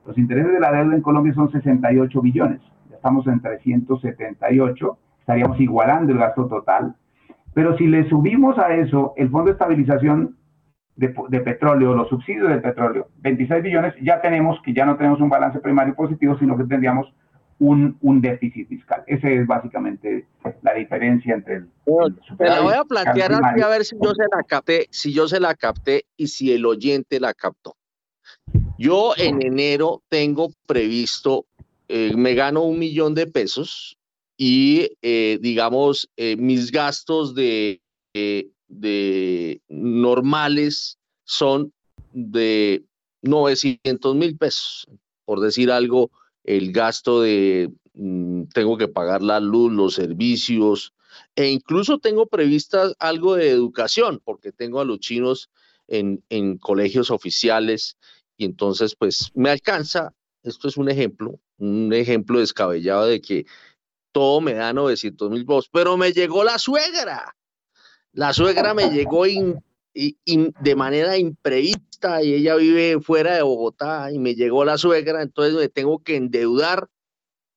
Los 0.07 0.19
intereses 0.19 0.53
de 0.53 0.61
la 0.61 0.73
deuda 0.73 0.95
en 0.95 1.03
Colombia 1.03 1.35
son 1.35 1.51
68 1.51 2.21
billones. 2.21 2.61
Ya 2.91 2.97
estamos 2.97 3.27
en 3.27 3.41
378. 3.41 4.99
Estaríamos 5.21 5.61
igualando 5.61 6.13
el 6.13 6.19
gasto 6.19 6.47
total. 6.47 6.95
Pero 7.55 7.77
si 7.79 7.87
le 7.87 8.09
subimos 8.09 8.59
a 8.59 8.75
eso 8.75 9.15
el 9.17 9.31
Fondo 9.31 9.47
de 9.47 9.53
Estabilización 9.53 10.37
de, 10.97 11.41
Petróleo, 11.41 11.95
los 11.95 12.09
subsidios 12.09 12.49
del 12.49 12.61
petróleo, 12.61 13.09
26 13.21 13.63
billones, 13.63 13.95
ya 14.01 14.21
tenemos 14.21 14.61
que 14.63 14.73
ya 14.73 14.85
no 14.85 14.97
tenemos 14.97 15.21
un 15.21 15.29
balance 15.29 15.59
primario 15.61 15.95
positivo, 15.95 16.39
sino 16.39 16.57
que 16.57 16.65
tendríamos 16.65 17.13
un, 17.59 17.97
un 18.01 18.21
déficit 18.21 18.69
fiscal. 18.69 19.03
Esa 19.07 19.29
es 19.29 19.47
básicamente 19.47 20.27
la 20.63 20.75
diferencia 20.75 21.35
entre 21.35 21.57
el... 21.57 21.69
Te 22.39 22.45
la 22.45 22.61
voy 22.61 22.75
a 22.75 22.85
plantear 22.85 23.33
a 23.33 23.69
ver 23.69 23.85
si 23.85 23.97
yo 24.01 24.11
se 24.11 24.25
la 24.25 24.43
capté, 24.43 24.87
si 24.91 25.13
yo 25.13 25.29
se 25.29 25.41
la 25.41 25.55
capté 25.55 26.05
y 26.17 26.29
si 26.29 26.53
el 26.53 26.67
oyente 26.67 27.19
la 27.21 27.35
captó. 27.35 27.77
Yo 28.79 29.15
en 29.17 29.41
enero 29.43 30.03
tengo 30.09 30.51
previsto, 30.67 31.47
eh, 31.89 32.13
me 32.17 32.35
gano 32.35 32.63
un 32.63 32.79
millón 32.79 33.15
de 33.15 33.27
pesos 33.27 33.97
y 34.37 34.91
eh, 35.03 35.39
digamos, 35.41 36.09
eh, 36.17 36.37
mis 36.37 36.73
gastos 36.73 37.35
de, 37.35 37.81
de 38.13 39.61
normales 39.69 40.99
son 41.25 41.73
de 42.13 42.85
900 43.23 44.15
mil 44.17 44.37
pesos, 44.37 44.89
por 45.25 45.41
decir 45.41 45.71
algo, 45.71 46.11
el 46.43 46.73
gasto 46.73 47.23
de, 47.23 47.71
mm, 47.95 48.45
tengo 48.53 48.77
que 48.77 48.89
pagar 48.89 49.23
la 49.23 49.41
luz, 49.41 49.73
los 49.73 49.95
servicios, 49.95 50.93
e 51.37 51.49
incluso 51.49 51.99
tengo 51.99 52.27
previstas 52.27 52.95
algo 52.99 53.37
de 53.37 53.51
educación, 53.51 54.21
porque 54.25 54.53
tengo 54.53 54.81
a 54.81 54.85
los 54.85 54.99
chinos 54.99 55.49
en, 55.89 56.23
en 56.29 56.59
colegios 56.59 57.11
oficiales 57.11 57.97
y 58.37 58.45
entonces 58.45 58.95
pues 58.97 59.31
me 59.35 59.51
alcanza, 59.51 60.13
esto 60.43 60.69
es 60.69 60.77
un 60.77 60.91
ejemplo, 60.91 61.39
un 61.59 61.93
ejemplo 61.93 62.41
descabellado 62.41 63.07
de 63.07 63.21
que 63.21 63.47
todo 64.13 64.41
me 64.41 64.55
da 64.55 64.73
900 64.73 65.31
mil 65.31 65.45
votos, 65.45 65.69
pero 65.73 65.97
me 65.97 66.13
llegó 66.13 66.45
la 66.45 66.59
suegra. 66.59 67.35
La 68.13 68.33
suegra 68.33 68.75
me 68.75 68.91
llegó 68.91 69.25
de 69.25 70.75
manera 70.77 71.17
imprevista 71.19 72.23
y 72.23 72.35
ella 72.35 72.55
vive 72.55 73.01
fuera 73.01 73.35
de 73.35 73.43
Bogotá 73.43 74.13
y 74.13 74.19
me 74.19 74.35
llegó 74.35 74.65
la 74.65 74.79
suegra, 74.79 75.21
entonces 75.23 75.55
me 75.55 75.69
tengo 75.69 76.01
que 76.01 76.17
endeudar 76.17 76.89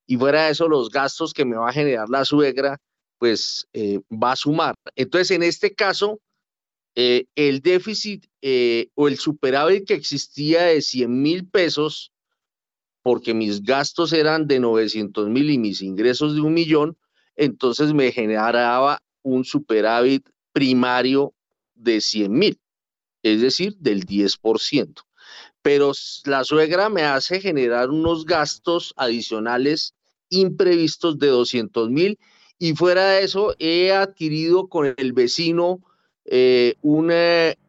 y 0.07 0.17
fuera 0.17 0.45
de 0.45 0.51
eso 0.51 0.67
los 0.67 0.89
gastos 0.89 1.33
que 1.33 1.45
me 1.45 1.57
va 1.57 1.69
a 1.69 1.73
generar 1.73 2.09
la 2.09 2.25
suegra, 2.25 2.79
pues 3.19 3.67
eh, 3.73 3.99
va 4.11 4.31
a 4.31 4.35
sumar. 4.35 4.73
Entonces 4.95 5.31
en 5.31 5.43
este 5.43 5.75
caso 5.75 6.19
eh, 6.99 7.27
el 7.35 7.61
déficit 7.61 8.25
eh, 8.41 8.89
o 8.95 9.07
el 9.07 9.19
superávit 9.19 9.85
que 9.85 9.93
existía 9.93 10.63
de 10.63 10.81
100 10.81 11.21
mil 11.21 11.47
pesos, 11.47 12.11
porque 13.03 13.35
mis 13.35 13.61
gastos 13.61 14.13
eran 14.13 14.47
de 14.47 14.59
900 14.59 15.29
mil 15.29 15.51
y 15.51 15.59
mis 15.59 15.83
ingresos 15.83 16.33
de 16.33 16.41
un 16.41 16.55
millón, 16.55 16.97
entonces 17.35 17.93
me 17.93 18.11
generaba 18.11 19.03
un 19.21 19.45
superávit 19.45 20.27
primario 20.53 21.35
de 21.75 22.01
100 22.01 22.31
mil, 22.33 22.59
es 23.21 23.41
decir, 23.41 23.77
del 23.77 24.03
10%. 24.07 25.03
Pero 25.61 25.91
la 26.25 26.43
suegra 26.43 26.89
me 26.89 27.03
hace 27.03 27.39
generar 27.39 27.91
unos 27.91 28.25
gastos 28.25 28.95
adicionales 28.97 29.93
imprevistos 30.29 31.19
de 31.19 31.27
200 31.27 31.91
mil 31.91 32.17
y 32.57 32.73
fuera 32.73 33.07
de 33.07 33.23
eso 33.23 33.53
he 33.59 33.91
adquirido 33.91 34.67
con 34.67 34.95
el 34.97 35.13
vecino 35.13 35.83
eh, 36.29 36.75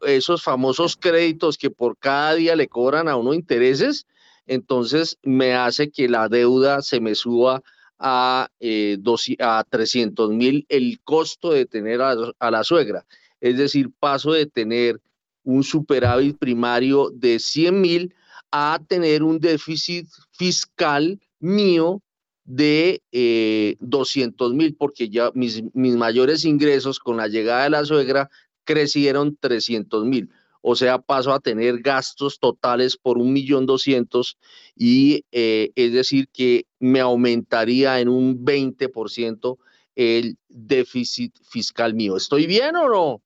esos 0.07 0.43
famosos 0.43 0.97
créditos 0.97 1.57
que 1.57 1.71
por 1.71 1.97
cada 1.97 2.35
día 2.35 2.57
le 2.57 2.69
cobran 2.69 3.09
a 3.09 3.17
uno 3.17 3.33
intereses, 3.33 4.07
entonces 4.47 5.19
me 5.23 5.55
hace 5.55 5.91
que 5.91 6.09
la 6.09 6.29
deuda 6.29 6.83
se 6.83 7.01
me 7.01 7.15
suba 7.15 7.63
a, 7.99 8.49
eh, 8.61 8.99
a 9.39 9.65
300 9.69 10.31
mil 10.31 10.67
el 10.69 11.01
costo 11.05 11.53
de 11.53 11.67
tener 11.67 12.01
a, 12.01 12.51
la 12.51 12.65
suegra. 12.65 13.05
Es 13.41 13.57
decir, 13.57 13.91
paso 13.99 14.33
de 14.33 14.47
tener 14.47 15.01
un 15.45 15.63
superávit 15.63 16.37
primario 16.39 17.11
de 17.15 17.39
100 17.39 17.81
mil 17.81 18.15
a 18.51 18.81
tener 18.89 19.23
un 19.23 19.39
déficit 19.39 20.09
fiscal 20.33 21.21
mío 21.39 22.03
de 22.45 23.03
eh, 23.13 23.77
200 23.81 24.55
mil, 24.55 24.75
porque 24.75 25.11
ya 25.11 25.31
mis 25.35 25.63
mayores 25.75 26.45
ingresos 26.45 26.99
con 26.99 27.19
la 27.19 27.29
llegada 27.29 27.65
de 27.65 27.71
la 27.71 27.85
suegra 27.85 28.31
crecieron 28.69 29.35
300 29.41 30.05
mil. 30.05 30.31
O 30.61 30.75
sea, 30.75 30.99
paso 30.99 31.33
a 31.33 31.41
tener 31.41 31.81
gastos 31.81 32.39
totales 32.39 32.99
por 32.99 33.17
un 33.17 33.33
millón 33.33 33.65
doscientos 33.65 34.37
y 34.77 35.25
eh, 35.33 35.71
es 35.75 35.95
decir 35.95 36.29
que 36.29 36.67
me 36.79 37.01
aumentaría 37.01 37.99
en 38.01 38.11
un 38.11 38.45
20% 38.45 39.57
el 39.97 40.37
déficit 40.51 41.35
fiscal 41.51 41.95
mío. 41.95 42.17
¿Estoy 42.17 42.47
bien 42.47 42.77
o 42.77 42.89
no? 42.89 43.23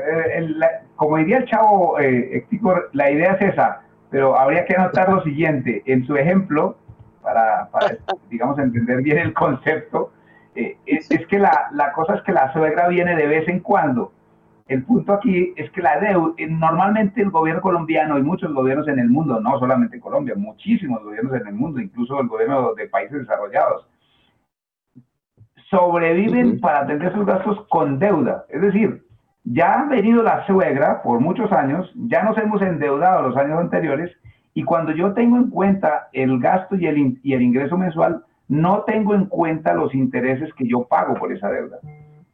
Eh, 0.00 0.48
como 0.96 1.18
diría 1.18 1.38
el 1.38 1.46
chavo 1.46 2.00
eh, 2.00 2.44
la 2.94 3.10
idea 3.12 3.34
es 3.34 3.52
esa, 3.52 3.82
pero 4.10 4.36
habría 4.36 4.64
que 4.64 4.74
anotar 4.74 5.12
lo 5.12 5.22
siguiente. 5.22 5.84
En 5.86 6.04
su 6.04 6.16
ejemplo, 6.16 6.76
para, 7.22 7.68
para 7.70 7.96
digamos, 8.30 8.58
entender 8.58 9.02
bien 9.02 9.18
el 9.18 9.32
concepto, 9.34 10.10
eh, 10.56 10.76
es, 10.86 11.08
es, 11.12 11.24
que 11.28 11.38
la, 11.38 11.68
la 11.72 11.92
cosa 11.92 12.16
es 12.16 12.22
que 12.22 12.32
la 12.32 12.52
suegra 12.52 12.88
viene 12.88 13.14
de 13.14 13.28
vez 13.28 13.46
en 13.46 13.60
cuando 13.60 14.15
el 14.68 14.82
punto 14.84 15.12
aquí 15.12 15.52
es 15.56 15.70
que 15.70 15.80
la 15.80 16.00
deuda, 16.00 16.34
normalmente 16.48 17.22
el 17.22 17.30
gobierno 17.30 17.62
colombiano 17.62 18.18
y 18.18 18.22
muchos 18.22 18.52
gobiernos 18.52 18.88
en 18.88 18.98
el 18.98 19.08
mundo, 19.08 19.40
no 19.40 19.58
solamente 19.60 20.00
Colombia, 20.00 20.34
muchísimos 20.36 21.02
gobiernos 21.04 21.34
en 21.40 21.46
el 21.46 21.54
mundo, 21.54 21.80
incluso 21.80 22.20
el 22.20 22.26
gobierno 22.26 22.74
de 22.74 22.88
países 22.88 23.20
desarrollados, 23.20 23.86
sobreviven 25.70 26.58
para 26.60 26.80
atender 26.80 27.12
sus 27.12 27.24
gastos 27.24 27.64
con 27.68 27.98
deuda. 28.00 28.44
Es 28.48 28.60
decir, 28.60 29.04
ya 29.44 29.80
ha 29.80 29.88
venido 29.88 30.24
la 30.24 30.44
suegra 30.46 31.00
por 31.02 31.20
muchos 31.20 31.52
años, 31.52 31.92
ya 31.94 32.24
nos 32.24 32.36
hemos 32.36 32.60
endeudado 32.60 33.28
los 33.28 33.36
años 33.36 33.60
anteriores 33.60 34.10
y 34.52 34.64
cuando 34.64 34.90
yo 34.90 35.12
tengo 35.12 35.36
en 35.36 35.50
cuenta 35.50 36.08
el 36.12 36.40
gasto 36.40 36.74
y 36.74 36.86
el, 36.86 37.20
y 37.22 37.34
el 37.34 37.42
ingreso 37.42 37.76
mensual, 37.76 38.24
no 38.48 38.82
tengo 38.82 39.14
en 39.14 39.26
cuenta 39.26 39.74
los 39.74 39.94
intereses 39.94 40.52
que 40.54 40.66
yo 40.66 40.84
pago 40.88 41.14
por 41.14 41.32
esa 41.32 41.50
deuda. 41.50 41.78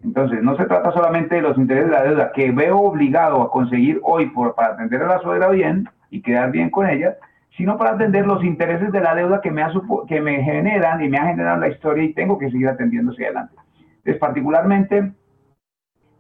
Entonces, 0.04 0.42
no 0.42 0.56
se 0.56 0.64
trata 0.64 0.92
solamente 0.92 1.36
de 1.36 1.42
los 1.42 1.56
intereses 1.56 1.88
de 1.88 1.96
la 1.96 2.02
deuda 2.02 2.32
que 2.32 2.50
veo 2.50 2.78
obligado 2.78 3.42
a 3.42 3.50
conseguir 3.50 4.00
hoy 4.02 4.32
para 4.56 4.74
atender 4.74 5.02
a 5.02 5.06
la 5.06 5.18
suegra 5.20 5.48
bien 5.48 5.88
y 6.10 6.22
quedar 6.22 6.50
bien 6.50 6.70
con 6.70 6.88
ella, 6.88 7.16
sino 7.56 7.76
para 7.78 7.92
atender 7.92 8.26
los 8.26 8.42
intereses 8.42 8.90
de 8.90 9.00
la 9.00 9.14
deuda 9.14 9.40
que 9.40 9.50
me, 9.50 9.62
que 10.08 10.20
me 10.20 10.42
generan 10.42 11.02
y 11.04 11.08
me 11.08 11.18
ha 11.18 11.26
generado 11.26 11.60
la 11.60 11.68
historia 11.68 12.04
y 12.04 12.14
tengo 12.14 12.38
que 12.38 12.50
seguir 12.50 12.68
atendiendo 12.68 13.12
hacia 13.12 13.26
adelante. 13.26 13.54
Entonces, 13.98 14.18
particularmente, 14.18 15.12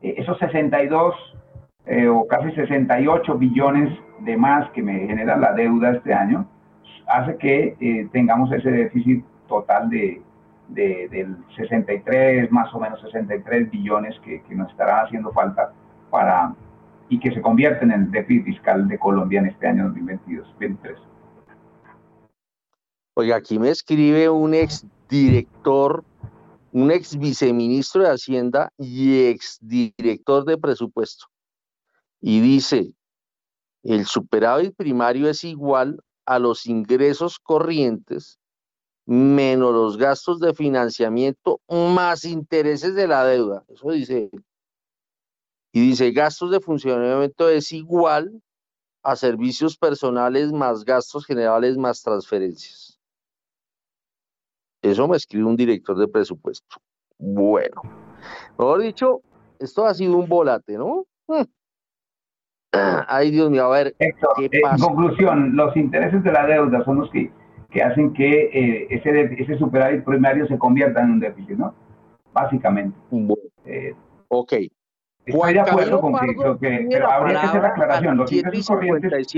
eh, 0.02 0.14
esos 0.18 0.38
62 0.38 1.14
eh, 1.86 2.06
o 2.06 2.28
casi 2.28 2.52
68 2.52 3.38
billones 3.38 3.98
de 4.20 4.36
más 4.36 4.70
que 4.70 4.82
me 4.82 5.00
genera 5.00 5.36
la 5.36 5.52
deuda 5.52 5.90
este 5.90 6.14
año, 6.14 6.46
hace 7.08 7.36
que 7.36 7.76
eh, 7.80 8.08
tengamos 8.12 8.52
ese 8.52 8.70
déficit 8.70 9.24
total 9.48 9.90
de, 9.90 10.22
del 10.74 11.36
63, 11.56 12.50
más 12.50 12.72
o 12.74 12.80
menos 12.80 13.00
63 13.00 13.70
billones 13.70 14.18
que, 14.20 14.42
nos 14.50 14.70
estarán 14.70 15.06
haciendo 15.06 15.32
falta 15.32 15.72
para 16.10 16.54
y 17.08 17.18
que 17.20 17.32
se 17.32 17.42
convierten 17.42 17.90
en 17.90 18.02
el 18.02 18.10
déficit 18.10 18.44
fiscal 18.44 18.88
de 18.88 18.98
Colombia 18.98 19.40
en 19.40 19.46
este 19.46 19.66
año 19.66 19.92
2022-2023. 19.94 20.96
Oiga, 23.14 23.36
aquí 23.36 23.58
me 23.58 23.68
escribe 23.68 24.30
un 24.30 24.54
ex 24.54 24.86
director, 25.08 26.02
un 26.72 26.90
ex 26.90 27.18
viceministro 27.18 28.02
de 28.02 28.10
Hacienda 28.10 28.72
y 28.78 29.26
ex 29.26 29.58
director 29.60 30.46
de 30.46 30.56
presupuesto. 30.56 31.26
Y 32.22 32.40
dice, 32.40 32.94
el 33.82 34.06
superávit 34.06 34.74
primario 34.74 35.28
es 35.28 35.44
igual 35.44 36.00
a 36.24 36.38
los 36.38 36.66
ingresos 36.66 37.38
corrientes 37.38 38.38
menos 39.06 39.72
los 39.72 39.96
gastos 39.96 40.38
de 40.40 40.54
financiamiento 40.54 41.60
más 41.68 42.24
intereses 42.24 42.94
de 42.94 43.08
la 43.08 43.24
deuda. 43.24 43.64
Eso 43.68 43.90
dice 43.90 44.30
Y 45.72 45.80
dice, 45.80 46.10
gastos 46.12 46.50
de 46.50 46.60
funcionamiento 46.60 47.48
es 47.48 47.72
igual 47.72 48.42
a 49.02 49.16
servicios 49.16 49.76
personales 49.76 50.52
más 50.52 50.84
gastos 50.84 51.26
generales 51.26 51.76
más 51.76 52.02
transferencias. 52.02 53.00
Eso 54.82 55.06
me 55.06 55.16
escribe 55.16 55.44
un 55.44 55.56
director 55.56 55.96
de 55.96 56.08
presupuesto. 56.08 56.76
Bueno, 57.18 57.82
mejor 58.58 58.82
dicho, 58.82 59.22
esto 59.58 59.86
ha 59.86 59.94
sido 59.94 60.16
un 60.16 60.28
volate, 60.28 60.76
¿no? 60.76 61.06
Hmm. 61.28 61.44
Ay, 63.06 63.30
Dios 63.30 63.50
mío, 63.50 63.64
a 63.66 63.70
ver. 63.70 63.94
¿qué 63.98 64.06
eh, 64.46 64.50
En 64.52 64.78
conclusión, 64.78 65.54
los 65.54 65.76
intereses 65.76 66.22
de 66.24 66.32
la 66.32 66.46
deuda 66.46 66.84
son 66.84 67.00
los 67.00 67.10
que, 67.10 67.30
que 67.72 67.82
hacen 67.82 68.12
que 68.12 68.50
eh, 68.52 68.86
ese, 68.90 69.34
ese 69.38 69.56
superávit 69.58 70.04
primario 70.04 70.46
se 70.46 70.58
convierta 70.58 71.00
en 71.02 71.12
un 71.12 71.20
déficit, 71.20 71.56
¿no? 71.56 71.74
Básicamente. 72.32 72.96
Eh, 73.64 73.94
ok. 74.28 74.52
Estoy 75.24 75.54
de 75.54 75.60
acuerdo 75.60 76.00
con 76.00 76.14
que, 76.58 76.86
pero 76.90 77.10
habría 77.10 77.40
que 77.40 77.46
hacer 77.46 77.62
la 77.62 77.68
aclaración. 77.68 78.16
Los 78.16 78.32
intereses 78.32 78.66
corrientes. 78.66 79.36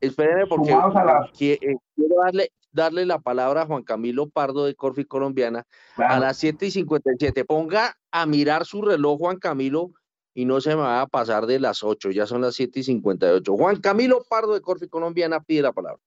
Espérenme 0.00 0.46
porque 0.46 0.72
a 0.72 1.04
las... 1.04 1.30
quiero 1.32 1.78
darle, 2.24 2.52
darle 2.70 3.06
la 3.06 3.18
palabra 3.18 3.62
a 3.62 3.66
Juan 3.66 3.82
Camilo 3.82 4.28
Pardo 4.28 4.66
de 4.66 4.74
Corfi 4.74 5.04
Colombiana 5.04 5.64
a 5.96 6.20
las 6.20 6.36
7 6.36 6.66
y 6.66 6.70
57. 6.70 7.44
Ponga 7.44 7.96
a 8.12 8.26
mirar 8.26 8.64
su 8.64 8.82
reloj, 8.82 9.18
Juan 9.18 9.38
Camilo, 9.38 9.90
y 10.34 10.44
no 10.44 10.60
se 10.60 10.76
me 10.76 10.82
va 10.82 11.00
a 11.00 11.06
pasar 11.08 11.46
de 11.46 11.58
las 11.58 11.82
8, 11.82 12.10
ya 12.10 12.26
son 12.26 12.42
las 12.42 12.54
7 12.54 12.78
y 12.78 12.82
58. 12.84 13.56
Juan 13.56 13.80
Camilo 13.80 14.22
Pardo 14.28 14.54
de 14.54 14.60
Corfi 14.60 14.86
Colombiana 14.86 15.40
pide 15.40 15.62
la 15.62 15.72
palabra. 15.72 16.00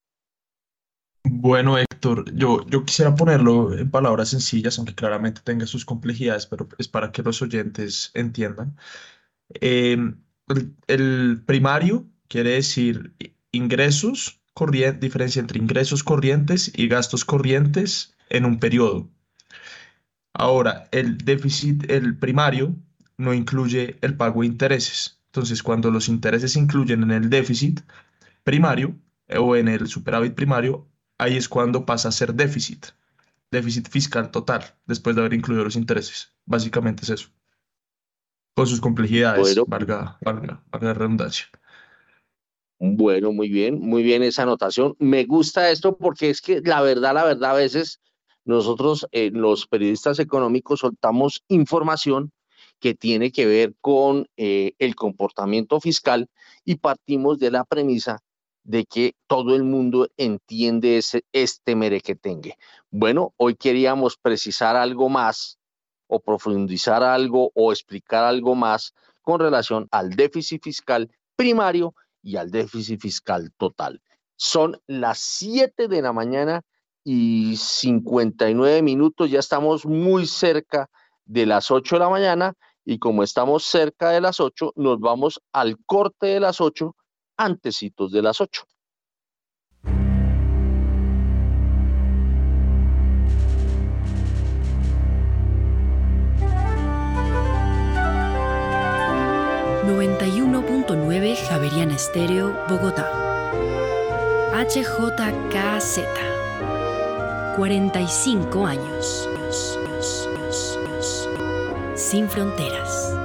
Bueno, 1.24 1.78
Héctor, 1.78 2.34
yo, 2.34 2.66
yo 2.68 2.84
quisiera 2.84 3.16
ponerlo 3.16 3.74
en 3.78 3.90
palabras 3.92 4.30
sencillas, 4.30 4.78
aunque 4.78 4.96
claramente 4.96 5.42
tenga 5.44 5.66
sus 5.68 5.86
complejidades, 5.86 6.48
pero 6.48 6.68
es 6.78 6.88
para 6.88 7.12
que 7.12 7.22
los 7.24 7.42
oyentes 7.42 8.12
entiendan. 8.14 8.76
Em, 9.50 10.18
el, 10.88 11.44
primario 11.46 12.08
quiere 12.28 12.52
decir 12.52 13.14
ingresos 13.52 14.42
corrientes, 14.54 15.02
diferencia 15.02 15.40
entre 15.40 15.60
ingresos 15.60 16.04
corrientes 16.04 16.72
y 16.76 16.88
gastos 16.88 17.26
corrientes 17.26 18.16
en 18.30 18.46
un 18.46 18.60
periodo. 18.60 19.10
Ahora, 20.34 20.88
el 20.92 21.18
déficit, 21.18 21.90
el 21.90 22.18
primario, 22.18 22.76
no 23.18 23.34
incluye 23.34 23.98
el 24.02 24.16
pago 24.18 24.42
de 24.42 24.48
intereses. 24.48 25.20
Entonces, 25.28 25.64
cuando 25.64 25.92
los 25.92 26.10
intereses 26.10 26.54
se 26.54 26.60
incluyen 26.60 27.04
en 27.04 27.12
el 27.12 27.30
déficit 27.30 27.82
primario 28.44 28.96
eh, 29.28 29.38
o 29.38 29.56
en 29.56 29.68
el 29.68 29.88
superávit 29.88 30.34
primario, 30.36 30.88
ahí 31.22 31.38
es 31.38 31.48
cuando 31.48 31.86
pasa 31.86 32.10
a 32.10 32.12
ser 32.12 32.34
déficit, 32.34 32.88
déficit 33.52 33.88
fiscal 33.88 34.32
total, 34.32 34.64
después 34.88 35.16
de 35.16 35.22
haber 35.22 35.36
incluido 35.36 35.64
los 35.64 35.76
intereses. 35.76 36.34
Básicamente 36.46 37.04
es 37.04 37.12
eso. 37.12 37.30
Con 38.56 38.66
sus 38.66 38.82
complejidades, 38.82 39.56
valga, 39.68 40.18
valga, 40.20 40.94
redundancia. 40.94 41.46
Bueno, 42.80 43.32
muy 43.32 43.50
bien, 43.50 43.80
muy 43.80 44.02
bien 44.02 44.24
esa 44.24 44.42
anotación. 44.44 44.96
Me 44.98 45.26
gusta 45.26 45.70
esto 45.70 45.96
porque 45.96 46.32
es 46.32 46.42
que 46.42 46.60
la 46.62 46.82
verdad, 46.82 47.14
la 47.14 47.24
verdad, 47.24 47.52
a 47.52 47.54
veces 47.54 48.02
nosotros, 48.44 49.06
eh, 49.12 49.30
los 49.32 49.68
periodistas 49.68 50.18
económicos, 50.18 50.80
soltamos 50.80 51.44
información 51.48 52.32
que 52.80 52.96
tiene 52.96 53.32
que 53.32 53.46
ver 53.46 53.76
con 53.80 54.28
eh, 54.38 54.74
el 54.80 54.96
comportamiento 54.96 55.80
fiscal 55.80 56.28
y 56.66 56.78
partimos 56.78 57.38
de 57.38 57.52
la 57.52 57.64
premisa 57.64 58.24
de 58.64 58.86
que 58.86 59.16
todo 59.28 59.56
el 59.56 59.64
mundo 59.64 60.08
entiende 60.18 60.98
ese, 60.98 61.26
este 61.32 61.76
merequetengue. 61.76 62.58
Bueno, 62.90 63.34
hoy 63.38 63.56
queríamos 63.56 64.18
precisar 64.18 64.76
algo 64.76 65.10
más 65.10 65.60
o 66.08 66.20
profundizar 66.20 67.04
algo 67.04 67.52
o 67.56 67.72
explicar 67.72 68.24
algo 68.24 68.56
más 68.56 68.94
con 69.22 69.40
relación 69.40 69.88
al 69.92 70.12
déficit 70.12 70.64
fiscal 70.64 71.10
primario 71.36 71.96
y 72.22 72.36
al 72.36 72.52
déficit 72.52 73.00
fiscal 73.02 73.52
total. 73.58 74.02
Son 74.36 74.80
las 74.88 75.20
7 75.20 75.88
de 75.88 76.02
la 76.02 76.14
mañana 76.14 76.62
y 77.04 77.56
59 77.58 78.82
minutos, 78.82 79.32
ya 79.32 79.40
estamos 79.40 79.86
muy 79.86 80.28
cerca 80.28 80.90
de 81.26 81.46
las 81.46 81.72
8 81.72 81.96
de 81.96 82.00
la 82.00 82.10
mañana 82.10 82.54
y 82.84 83.00
como 83.00 83.24
estamos 83.24 83.64
cerca 83.64 84.10
de 84.10 84.22
las 84.22 84.40
8, 84.40 84.74
nos 84.76 85.00
vamos 85.00 85.42
al 85.52 85.78
corte 85.86 86.28
de 86.28 86.40
las 86.40 86.62
8, 86.62 86.96
antecitos 87.42 88.12
de 88.12 88.22
las 88.22 88.40
8. 88.42 88.64
.9 100.88 101.36
Javerian 101.48 101.92
Estéreo, 101.92 102.54
Bogotá. 102.68 103.10
HJKZ. 104.54 106.00
45 107.56 108.66
años 108.66 109.30
sin 111.96 112.28
fronteras. 112.28 113.21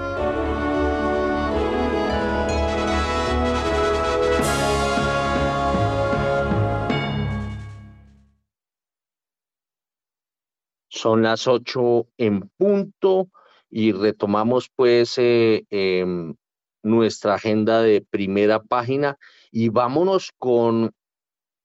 Son 11.06 11.22
las 11.22 11.46
ocho 11.46 12.08
en 12.18 12.48
punto 12.56 13.30
y 13.70 13.92
retomamos 13.92 14.68
pues 14.74 15.16
eh, 15.18 15.64
em, 15.70 16.34
nuestra 16.82 17.34
agenda 17.34 17.80
de 17.80 18.00
primera 18.00 18.60
página 18.60 19.16
y 19.52 19.68
vámonos 19.68 20.32
con 20.36 20.90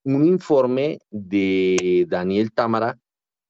un 0.04 0.26
informe 0.28 1.00
de 1.10 2.06
Daniel 2.08 2.52
Támara 2.54 3.00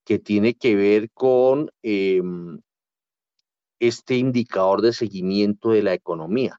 que 0.05 0.17
tiene 0.17 0.53
que 0.53 0.77
ver 0.77 1.11
con 1.11 1.69
em, 1.83 2.61
este 3.77 4.15
indicador 4.15 4.81
de 4.81 4.93
seguimiento 4.93 5.71
de 5.71 5.83
la 5.83 5.93
economía. 5.93 6.57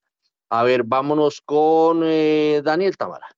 A 0.50 0.62
ver, 0.62 0.82
vámonos 0.84 1.40
con 1.40 2.02
eh, 2.04 2.60
Daniel 2.62 2.98
Tamara. 2.98 3.28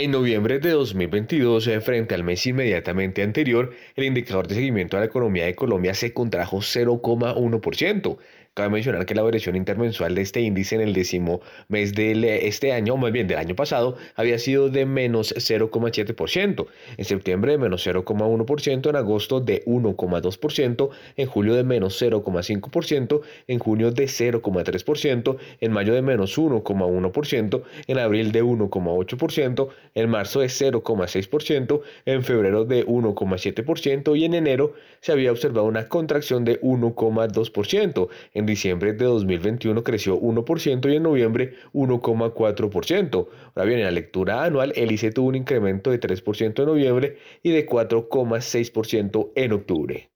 En 0.00 0.12
noviembre 0.12 0.60
de 0.60 0.70
2022, 0.70 1.66
eh, 1.66 1.80
frente 1.80 2.14
al 2.14 2.22
mes 2.22 2.46
inmediatamente 2.46 3.24
anterior, 3.24 3.74
el 3.96 4.04
indicador 4.04 4.46
de 4.46 4.54
seguimiento 4.54 4.96
de 4.96 5.00
la 5.00 5.06
economía 5.06 5.44
de 5.44 5.56
Colombia 5.56 5.92
se 5.92 6.12
contrajo 6.12 6.58
0,1%, 6.58 8.16
Cabe 8.58 8.70
mencionar 8.70 9.06
que 9.06 9.14
la 9.14 9.22
variación 9.22 9.54
intermensual 9.54 10.16
de 10.16 10.22
este 10.22 10.40
índice 10.40 10.74
en 10.74 10.80
el 10.80 10.92
décimo 10.92 11.40
mes 11.68 11.94
de 11.94 12.48
este 12.48 12.72
año, 12.72 12.94
o 12.94 12.96
más 12.96 13.12
bien 13.12 13.28
del 13.28 13.38
año 13.38 13.54
pasado, 13.54 13.96
había 14.16 14.36
sido 14.40 14.68
de 14.68 14.84
menos 14.84 15.32
0,7%, 15.32 16.66
en 16.96 17.04
septiembre 17.04 17.52
de 17.52 17.58
menos 17.58 17.86
0,1%, 17.86 18.88
en 18.88 18.96
agosto 18.96 19.38
de 19.38 19.64
1,2%, 19.64 20.90
en 21.16 21.26
julio 21.28 21.54
de 21.54 21.62
menos 21.62 22.02
0,5%, 22.02 23.20
en 23.46 23.58
junio 23.60 23.92
de 23.92 24.06
0,3%, 24.06 25.36
en 25.60 25.72
mayo 25.72 25.94
de 25.94 26.02
menos 26.02 26.36
1,1%, 26.36 27.62
en 27.86 27.98
abril 27.98 28.32
de 28.32 28.42
1,8%, 28.42 29.68
en 29.94 30.10
marzo 30.10 30.40
de 30.40 30.48
0,6%, 30.48 31.80
en 32.06 32.24
febrero 32.24 32.64
de 32.64 32.84
1,7% 32.84 34.18
y 34.18 34.24
en 34.24 34.34
enero 34.34 34.74
se 35.00 35.12
había 35.12 35.30
observado 35.30 35.68
una 35.68 35.88
contracción 35.88 36.44
de 36.44 36.60
1,2%. 36.60 38.08
En 38.34 38.47
diciembre 38.48 38.92
de 38.92 39.04
2021 39.04 39.84
creció 39.84 40.18
1% 40.20 40.92
y 40.92 40.96
en 40.96 41.02
noviembre 41.04 41.54
1,4%. 41.72 43.28
Ahora 43.54 43.64
bien, 43.64 43.78
en 43.78 43.84
la 43.84 43.90
lectura 43.90 44.44
anual, 44.44 44.72
el 44.74 44.90
ICE 44.92 45.12
tuvo 45.12 45.28
un 45.28 45.36
incremento 45.36 45.90
de 45.90 46.00
3% 46.00 46.60
en 46.60 46.66
noviembre 46.66 47.18
y 47.42 47.50
de 47.50 47.66
4,6% 47.66 49.32
en 49.36 49.52
octubre. 49.52 50.10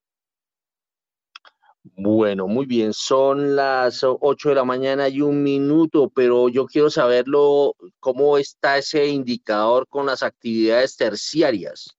Bueno, 1.84 2.46
muy 2.46 2.66
bien, 2.66 2.92
son 2.92 3.56
las 3.56 4.04
8 4.04 4.50
de 4.50 4.54
la 4.54 4.64
mañana 4.64 5.09
y 5.09 5.20
un 5.20 5.42
minuto, 5.42 6.09
pero 6.14 6.48
yo 6.48 6.66
quiero 6.66 6.90
saberlo, 6.90 7.74
cómo 7.98 8.38
está 8.38 8.78
ese 8.78 9.09
indicador 9.09 9.88
con 9.88 10.06
las 10.06 10.22
actividades 10.22 10.96
terciarias. 10.96 11.96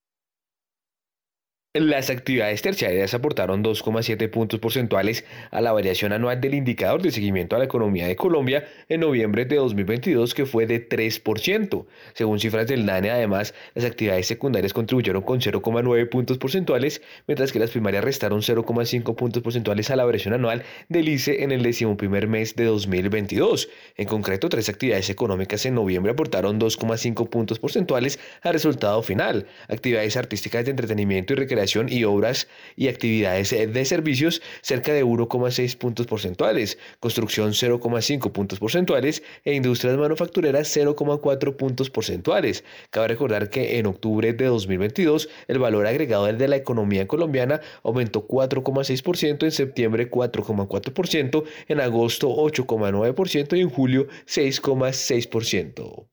Las 1.76 2.12
actividades 2.12 2.62
terciarias 2.62 3.16
aportaron 3.16 3.64
2,7 3.64 4.30
puntos 4.30 4.60
porcentuales 4.60 5.26
a 5.50 5.60
la 5.60 5.72
variación 5.72 6.14
anual 6.14 6.40
del 6.40 6.54
indicador 6.54 7.02
de 7.02 7.10
seguimiento 7.10 7.56
a 7.56 7.60
la 7.60 7.66
economía 7.66 8.06
de 8.06 8.16
Colombia 8.16 8.68
en 8.90 9.00
noviembre 9.00 9.46
de 9.46 9.56
2022, 9.56 10.36
que 10.36 10.46
fue 10.46 10.68
de 10.68 10.88
3%. 10.88 11.86
Según 12.14 12.40
cifras 12.40 12.68
del 12.68 12.86
DANE, 12.86 13.10
además, 13.10 13.56
las 13.74 13.86
actividades 13.86 14.28
secundarias 14.28 14.72
contribuyeron 14.72 15.24
con 15.24 15.40
0,9 15.40 16.10
puntos 16.10 16.38
porcentuales, 16.38 17.02
mientras 17.26 17.52
que 17.52 17.58
las 17.58 17.72
primarias 17.72 18.04
restaron 18.04 18.42
0,5 18.42 19.16
puntos 19.16 19.42
porcentuales 19.42 19.90
a 19.90 19.96
la 19.96 20.06
variación 20.06 20.36
anual 20.36 20.62
del 20.90 21.10
ICE 21.10 21.42
en 21.42 21.52
el 21.52 21.64
decimoprimer 21.64 22.28
mes 22.28 22.56
de 22.56 22.66
2022. 22.66 23.68
En 23.98 24.06
concreto, 24.06 24.48
tres 24.48 24.70
actividades 24.70 25.10
económicas 25.10 25.66
en 25.66 25.74
noviembre 25.74 26.12
aportaron 26.12 26.60
2,5 26.60 27.30
puntos 27.30 27.58
porcentuales 27.58 28.20
al 28.44 28.54
resultado 28.54 29.02
final. 29.02 29.48
Actividades 29.70 30.18
artísticas 30.18 30.66
de 30.66 30.70
entretenimiento 30.70 31.34
y 31.34 31.38
recreación 31.38 31.63
y 31.90 32.04
obras 32.04 32.48
y 32.76 32.88
actividades 32.88 33.54
eh, 33.54 33.68
de 33.68 33.86
servicios 33.86 34.42
cerca 34.62 34.94
de 34.94 35.06
1,6 35.06 35.78
puntos 35.78 36.08
porcentuales, 36.08 36.78
construcción 37.00 37.52
0,5 37.52 38.32
puntos 38.32 38.60
porcentuales 38.60 39.24
e 39.46 39.54
industrias 39.54 39.98
manufactureras 39.98 40.76
0,4 40.76 41.56
puntos 41.56 41.90
porcentuales. 41.90 42.64
Cabe 42.90 43.08
recordar 43.10 43.50
que 43.50 43.80
en 43.80 43.86
octubre 43.86 44.34
de 44.34 44.46
2022 44.46 45.30
el 45.48 45.60
valor 45.60 45.88
agregado 45.88 46.28
de 46.32 46.48
la 46.48 46.56
economía 46.56 47.08
colombiana 47.08 47.62
aumentó 47.84 48.28
4,6%, 48.28 49.44
en 49.44 49.52
septiembre 49.52 50.10
4,4%, 50.10 51.44
en 51.68 51.80
agosto 51.80 52.30
8,9% 52.30 53.58
y 53.58 53.62
en 53.62 53.70
julio 53.70 54.08
6,6%. 54.26 56.08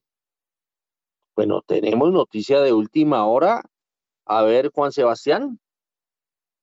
Bueno, 1.36 1.62
tenemos 1.66 2.12
noticia 2.12 2.60
de 2.60 2.72
última 2.72 3.24
hora 3.24 3.62
a 4.30 4.42
ver, 4.42 4.70
Juan 4.72 4.92
Sebastián. 4.92 5.58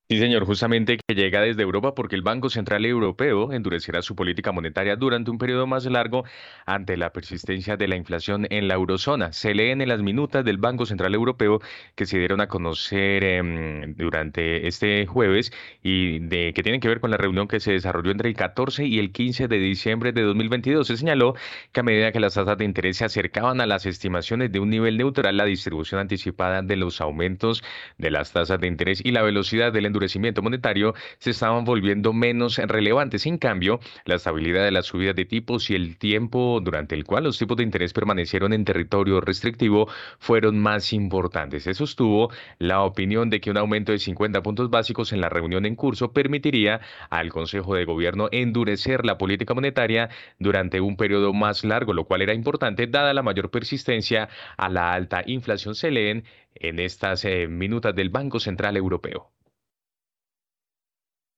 Sí, 0.10 0.20
señor, 0.20 0.46
justamente 0.46 0.98
que 1.06 1.16
llega 1.16 1.42
desde 1.42 1.64
Europa 1.64 1.94
porque 1.94 2.16
el 2.16 2.22
Banco 2.22 2.50
Central 2.50 2.86
Europeo 2.86 3.52
endurecerá 3.52 4.02
su 4.02 4.16
política 4.16 4.54
monetaria 4.54 4.96
durante 4.96 5.32
un 5.32 5.38
periodo 5.38 5.68
más 5.68 5.84
largo 5.86 6.24
ante 6.66 6.96
la 6.96 7.12
persistencia 7.12 7.76
de 7.76 7.90
la 7.90 7.98
inflación 7.98 8.48
en 8.50 8.70
la 8.70 8.76
eurozona. 8.76 9.34
Se 9.34 9.54
leen 9.54 9.82
en 9.82 9.90
las 9.90 10.02
minutas 10.02 10.46
del 10.46 10.60
Banco 10.60 10.86
Central 10.86 11.14
Europeo 11.14 11.60
que 11.96 12.06
se 12.06 12.20
dieron 12.20 12.40
a 12.40 12.48
conocer 12.48 13.26
em, 13.26 13.96
durante 13.96 14.66
este 14.68 15.06
jueves 15.08 15.52
y 15.84 16.20
de, 16.20 16.54
que 16.54 16.64
tienen 16.64 16.80
que 16.80 16.88
ver 16.88 17.02
con 17.02 17.12
la 17.12 17.18
reunión 17.18 17.50
que 17.50 17.60
se 17.60 17.74
desarrolló 17.74 18.12
entre 18.12 18.30
el 18.30 18.36
14 18.36 18.86
y 18.86 19.00
el 19.00 19.12
15 19.12 19.50
de 19.50 19.58
diciembre 19.58 20.14
de 20.14 20.22
2022. 20.22 20.88
Se 20.88 20.96
señaló 20.96 21.36
que 21.74 21.82
a 21.82 21.84
medida 21.84 22.14
que 22.14 22.22
las 22.22 22.36
tasas 22.36 22.58
de 22.58 22.64
interés 22.64 22.96
se 22.96 23.04
acercaban 23.04 23.60
a 23.60 23.66
las 23.66 23.86
estimaciones 23.86 24.54
de 24.54 24.62
un 24.62 24.70
nivel 24.70 24.98
neutral, 24.98 25.36
la 25.36 25.44
distribución 25.44 26.00
anticipada 26.00 26.62
de 26.62 26.78
los 26.78 27.02
aumentos 27.02 27.62
de 27.98 28.10
las 28.10 28.32
tasas 28.32 28.62
de 28.62 28.68
interés 28.68 29.02
y 29.04 29.12
la 29.12 29.22
velocidad 29.22 29.74
del 29.74 29.86
endurecimiento 29.86 29.97
monetario 30.42 30.94
se 31.20 31.32
estaban 31.32 31.66
volviendo 31.66 32.14
menos 32.14 32.58
relevantes. 32.58 33.26
En 33.26 33.38
cambio, 33.38 33.80
la 34.06 34.16
estabilidad 34.16 34.64
de 34.64 34.72
las 34.72 34.88
subidas 34.88 35.16
de 35.16 35.26
tipos 35.26 35.70
y 35.70 35.76
el 35.76 35.98
tiempo 35.98 36.60
durante 36.64 36.96
el 36.96 37.04
cual 37.06 37.26
los 37.26 37.38
tipos 37.38 37.58
de 37.58 37.64
interés 37.64 37.94
permanecieron 37.94 38.54
en 38.54 38.66
territorio 38.66 39.22
restrictivo 39.22 39.90
fueron 40.20 40.60
más 40.60 40.94
importantes. 40.94 41.64
Se 41.64 41.74
sostuvo 41.74 42.32
la 42.60 42.82
opinión 42.82 43.30
de 43.30 43.42
que 43.42 43.52
un 43.52 43.58
aumento 43.58 43.92
de 43.92 44.00
50 44.00 44.42
puntos 44.44 44.70
básicos 44.70 45.14
en 45.14 45.22
la 45.22 45.30
reunión 45.30 45.66
en 45.66 45.76
curso 45.76 46.14
permitiría 46.14 46.82
al 47.10 47.30
Consejo 47.30 47.76
de 47.76 47.86
Gobierno 47.86 48.30
endurecer 48.32 49.06
la 49.06 49.18
política 49.18 49.54
monetaria 49.54 50.10
durante 50.40 50.82
un 50.82 50.98
periodo 50.98 51.34
más 51.34 51.64
largo, 51.64 51.94
lo 51.94 52.06
cual 52.06 52.22
era 52.22 52.34
importante 52.34 52.88
dada 52.88 53.14
la 53.14 53.24
mayor 53.24 53.50
persistencia 53.50 54.30
a 54.58 54.70
la 54.70 54.94
alta 54.94 55.24
inflación 55.26 55.76
se 55.76 55.92
leen 55.92 56.24
en 56.56 56.80
estas 56.80 57.26
eh, 57.26 57.48
minutas 57.48 57.96
del 57.96 58.10
Banco 58.10 58.40
Central 58.40 58.78
Europeo. 58.78 59.32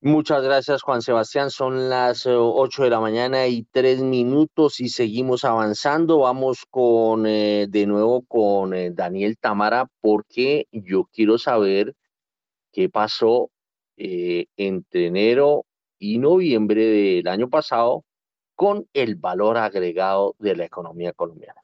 Muchas 0.01 0.41
gracias, 0.43 0.81
Juan 0.81 1.01
Sebastián. 1.01 1.49
Son 1.49 1.89
las 1.89 2.25
8 2.25 2.81
eh, 2.81 2.85
de 2.85 2.89
la 2.89 3.01
mañana 3.01 3.47
y 3.47 3.63
tres 3.63 4.01
minutos 4.01 4.79
y 4.79 4.87
seguimos 4.87 5.43
avanzando. 5.43 6.19
Vamos 6.19 6.65
con 6.69 7.25
eh, 7.27 7.67
de 7.69 7.85
nuevo 7.85 8.21
con 8.21 8.73
eh, 8.73 8.91
Daniel 8.91 9.37
Tamara 9.37 9.87
porque 9.99 10.67
yo 10.71 11.03
quiero 11.11 11.37
saber 11.37 11.95
qué 12.71 12.89
pasó 12.89 13.51
entre 13.97 15.07
enero 15.07 15.65
y 15.99 16.19
noviembre 16.19 16.85
del 16.85 17.27
año 17.27 17.49
pasado 17.49 18.05
con 18.55 18.87
el 18.93 19.15
valor 19.15 19.57
agregado 19.57 20.35
de 20.39 20.55
la 20.55 20.65
economía 20.65 21.11
colombiana. 21.13 21.61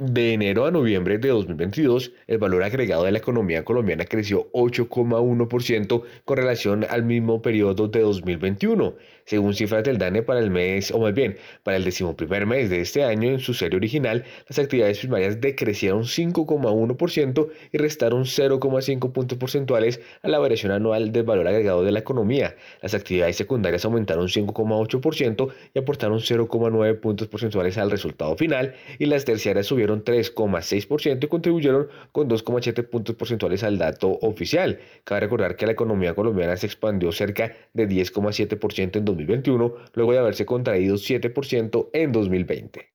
De 0.00 0.32
enero 0.32 0.64
a 0.64 0.70
noviembre 0.70 1.18
de 1.18 1.28
2022, 1.28 2.12
el 2.26 2.38
valor 2.38 2.62
agregado 2.62 3.04
de 3.04 3.12
la 3.12 3.18
economía 3.18 3.66
colombiana 3.66 4.06
creció 4.06 4.50
8,1% 4.52 6.02
con 6.24 6.36
relación 6.38 6.86
al 6.88 7.02
mismo 7.04 7.42
periodo 7.42 7.86
de 7.88 8.00
2021 8.00 8.94
según 9.30 9.54
cifras 9.54 9.84
del 9.84 9.96
DANE 9.96 10.22
para 10.24 10.40
el 10.40 10.50
mes, 10.50 10.90
o 10.90 10.98
más 10.98 11.14
bien, 11.14 11.36
para 11.62 11.76
el 11.76 11.84
decimoprimer 11.84 12.46
mes 12.46 12.68
de 12.68 12.80
este 12.80 13.04
año 13.04 13.30
en 13.30 13.38
su 13.38 13.54
serie 13.54 13.76
original, 13.76 14.24
las 14.48 14.58
actividades 14.58 14.98
primarias 14.98 15.40
decrecieron 15.40 16.02
5,1% 16.02 17.48
y 17.70 17.78
restaron 17.78 18.24
0,5 18.24 19.12
puntos 19.12 19.38
porcentuales 19.38 20.00
a 20.24 20.28
la 20.28 20.40
variación 20.40 20.72
anual 20.72 21.12
del 21.12 21.22
valor 21.22 21.46
agregado 21.46 21.84
de 21.84 21.92
la 21.92 22.00
economía. 22.00 22.56
Las 22.82 22.94
actividades 22.94 23.36
secundarias 23.36 23.84
aumentaron 23.84 24.26
5,8% 24.26 25.48
y 25.74 25.78
aportaron 25.78 26.18
0,9 26.18 26.98
puntos 26.98 27.28
porcentuales 27.28 27.78
al 27.78 27.92
resultado 27.92 28.36
final, 28.36 28.74
y 28.98 29.06
las 29.06 29.24
terciarias 29.24 29.66
subieron 29.66 30.02
3,6% 30.02 31.22
y 31.22 31.28
contribuyeron 31.28 31.86
con 32.10 32.28
2,7 32.28 32.82
puntos 32.88 33.14
porcentuales 33.14 33.62
al 33.62 33.78
dato 33.78 34.18
oficial. 34.22 34.80
Cabe 35.04 35.20
recordar 35.20 35.54
que 35.54 35.66
la 35.66 35.72
economía 35.72 36.14
colombiana 36.14 36.56
se 36.56 36.66
expandió 36.66 37.12
cerca 37.12 37.52
de 37.74 37.88
10,7% 37.88 38.96
en 38.96 39.04
2020 39.04 39.19
2021, 39.26 39.74
luego 39.94 40.12
de 40.12 40.18
haberse 40.18 40.46
contraído 40.46 40.96
7% 40.96 41.90
en 41.92 42.12
2020. 42.12 42.90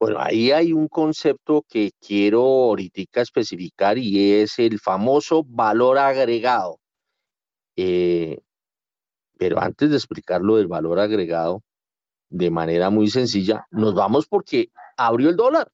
Bueno, 0.00 0.18
ahí 0.20 0.50
hay 0.50 0.72
un 0.72 0.88
concepto 0.88 1.64
que 1.68 1.92
quiero 2.04 2.40
ahorita 2.40 3.20
especificar 3.20 3.98
y 3.98 4.32
es 4.32 4.58
el 4.58 4.80
famoso 4.80 5.44
valor 5.44 5.96
agregado. 5.98 6.80
Eh, 7.76 8.38
pero 9.38 9.60
antes 9.60 9.90
de 9.90 9.96
explicar 9.96 10.40
lo 10.40 10.56
del 10.56 10.66
valor 10.66 10.98
agregado, 10.98 11.62
de 12.30 12.50
manera 12.50 12.90
muy 12.90 13.08
sencilla, 13.08 13.66
nos 13.70 13.94
vamos 13.94 14.26
porque 14.26 14.70
abrió 14.96 15.28
el 15.28 15.36
dólar. 15.36 15.70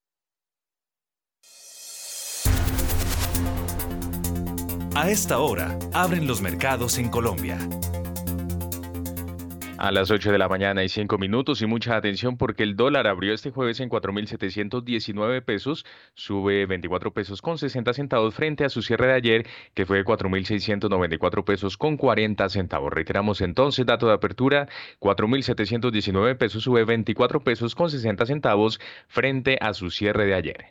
A 4.94 5.10
esta 5.10 5.38
hora, 5.38 5.78
abren 5.92 6.26
los 6.26 6.42
mercados 6.42 6.98
en 6.98 7.08
Colombia. 7.08 7.56
A 9.78 9.92
las 9.92 10.10
8 10.10 10.32
de 10.32 10.38
la 10.38 10.48
mañana 10.48 10.82
y 10.82 10.88
5 10.88 11.18
minutos 11.18 11.62
y 11.62 11.66
mucha 11.66 11.94
atención 11.94 12.36
porque 12.36 12.64
el 12.64 12.74
dólar 12.74 13.06
abrió 13.06 13.32
este 13.32 13.52
jueves 13.52 13.78
en 13.78 13.88
4.719 13.88 15.44
pesos, 15.44 15.86
sube 16.14 16.66
24 16.66 17.12
pesos 17.12 17.40
con 17.40 17.58
60 17.58 17.92
centavos 17.92 18.34
frente 18.34 18.64
a 18.64 18.70
su 18.70 18.82
cierre 18.82 19.06
de 19.06 19.12
ayer 19.12 19.46
que 19.74 19.86
fue 19.86 19.98
de 19.98 20.04
4.694 20.04 21.44
pesos 21.44 21.76
con 21.76 21.96
40 21.96 22.48
centavos. 22.48 22.92
Reiteramos 22.92 23.40
entonces, 23.40 23.86
dato 23.86 24.08
de 24.08 24.14
apertura, 24.14 24.68
4.719 24.98 26.36
pesos, 26.36 26.64
sube 26.64 26.84
24 26.84 27.44
pesos 27.44 27.76
con 27.76 27.88
60 27.88 28.26
centavos 28.26 28.80
frente 29.06 29.58
a 29.60 29.74
su 29.74 29.90
cierre 29.90 30.26
de 30.26 30.34
ayer. 30.34 30.66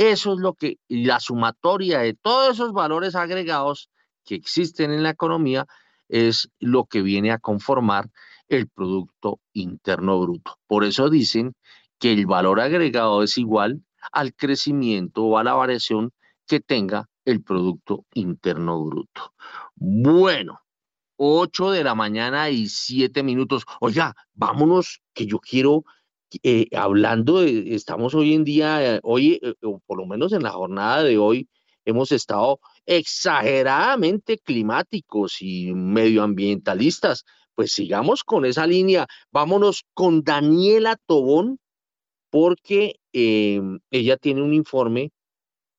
Eso 0.00 0.32
es 0.32 0.38
lo 0.38 0.54
que 0.54 0.78
la 0.88 1.20
sumatoria 1.20 1.98
de 1.98 2.14
todos 2.14 2.54
esos 2.54 2.72
valores 2.72 3.14
agregados 3.14 3.90
que 4.24 4.34
existen 4.34 4.92
en 4.92 5.02
la 5.02 5.10
economía 5.10 5.66
es 6.08 6.48
lo 6.58 6.86
que 6.86 7.02
viene 7.02 7.32
a 7.32 7.38
conformar 7.38 8.08
el 8.48 8.66
Producto 8.66 9.40
Interno 9.52 10.18
Bruto. 10.18 10.56
Por 10.66 10.84
eso 10.84 11.10
dicen 11.10 11.52
que 11.98 12.14
el 12.14 12.24
valor 12.24 12.60
agregado 12.60 13.22
es 13.22 13.36
igual 13.36 13.84
al 14.10 14.34
crecimiento 14.34 15.22
o 15.24 15.36
a 15.36 15.44
la 15.44 15.52
variación 15.52 16.12
que 16.46 16.60
tenga 16.60 17.10
el 17.26 17.42
Producto 17.42 18.06
Interno 18.14 18.82
Bruto. 18.82 19.34
Bueno, 19.74 20.62
8 21.16 21.72
de 21.72 21.84
la 21.84 21.94
mañana 21.94 22.48
y 22.48 22.70
7 22.70 23.22
minutos. 23.22 23.66
Oiga, 23.80 24.16
vámonos, 24.32 25.02
que 25.12 25.26
yo 25.26 25.40
quiero, 25.40 25.84
eh, 26.42 26.68
hablando, 26.76 27.40
de, 27.40 27.74
estamos 27.74 28.14
hoy 28.14 28.34
en 28.34 28.44
día, 28.44 28.96
eh, 28.96 29.00
hoy, 29.02 29.40
eh, 29.42 29.54
o 29.62 29.80
por 29.80 29.98
lo 29.98 30.06
menos 30.06 30.32
en 30.32 30.42
la 30.42 30.50
jornada 30.50 31.02
de 31.02 31.18
hoy, 31.18 31.48
hemos 31.84 32.12
estado 32.12 32.60
exageradamente 32.86 34.38
climáticos 34.38 35.42
y 35.42 35.72
medioambientalistas. 35.74 37.24
Pues 37.54 37.72
sigamos 37.72 38.24
con 38.24 38.44
esa 38.44 38.66
línea. 38.66 39.06
Vámonos 39.32 39.84
con 39.94 40.22
Daniela 40.22 40.96
Tobón, 41.06 41.58
porque 42.30 42.96
em, 43.12 43.80
ella 43.90 44.16
tiene 44.16 44.42
un 44.42 44.54
informe 44.54 45.12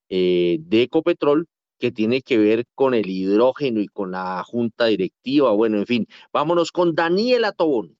de 0.09 0.81
Ecopetrol 0.83 1.47
que 1.79 1.91
tiene 1.91 2.21
que 2.21 2.37
ver 2.37 2.65
con 2.75 2.93
el 2.93 3.09
hidrógeno 3.09 3.81
y 3.81 3.87
con 3.87 4.11
la 4.11 4.43
junta 4.43 4.87
directiva. 4.87 5.51
Bueno, 5.53 5.77
en 5.77 5.85
fin, 5.87 6.07
vámonos 6.33 6.71
con 6.71 6.95
Daniela 6.95 7.53
Tobón. 7.53 7.97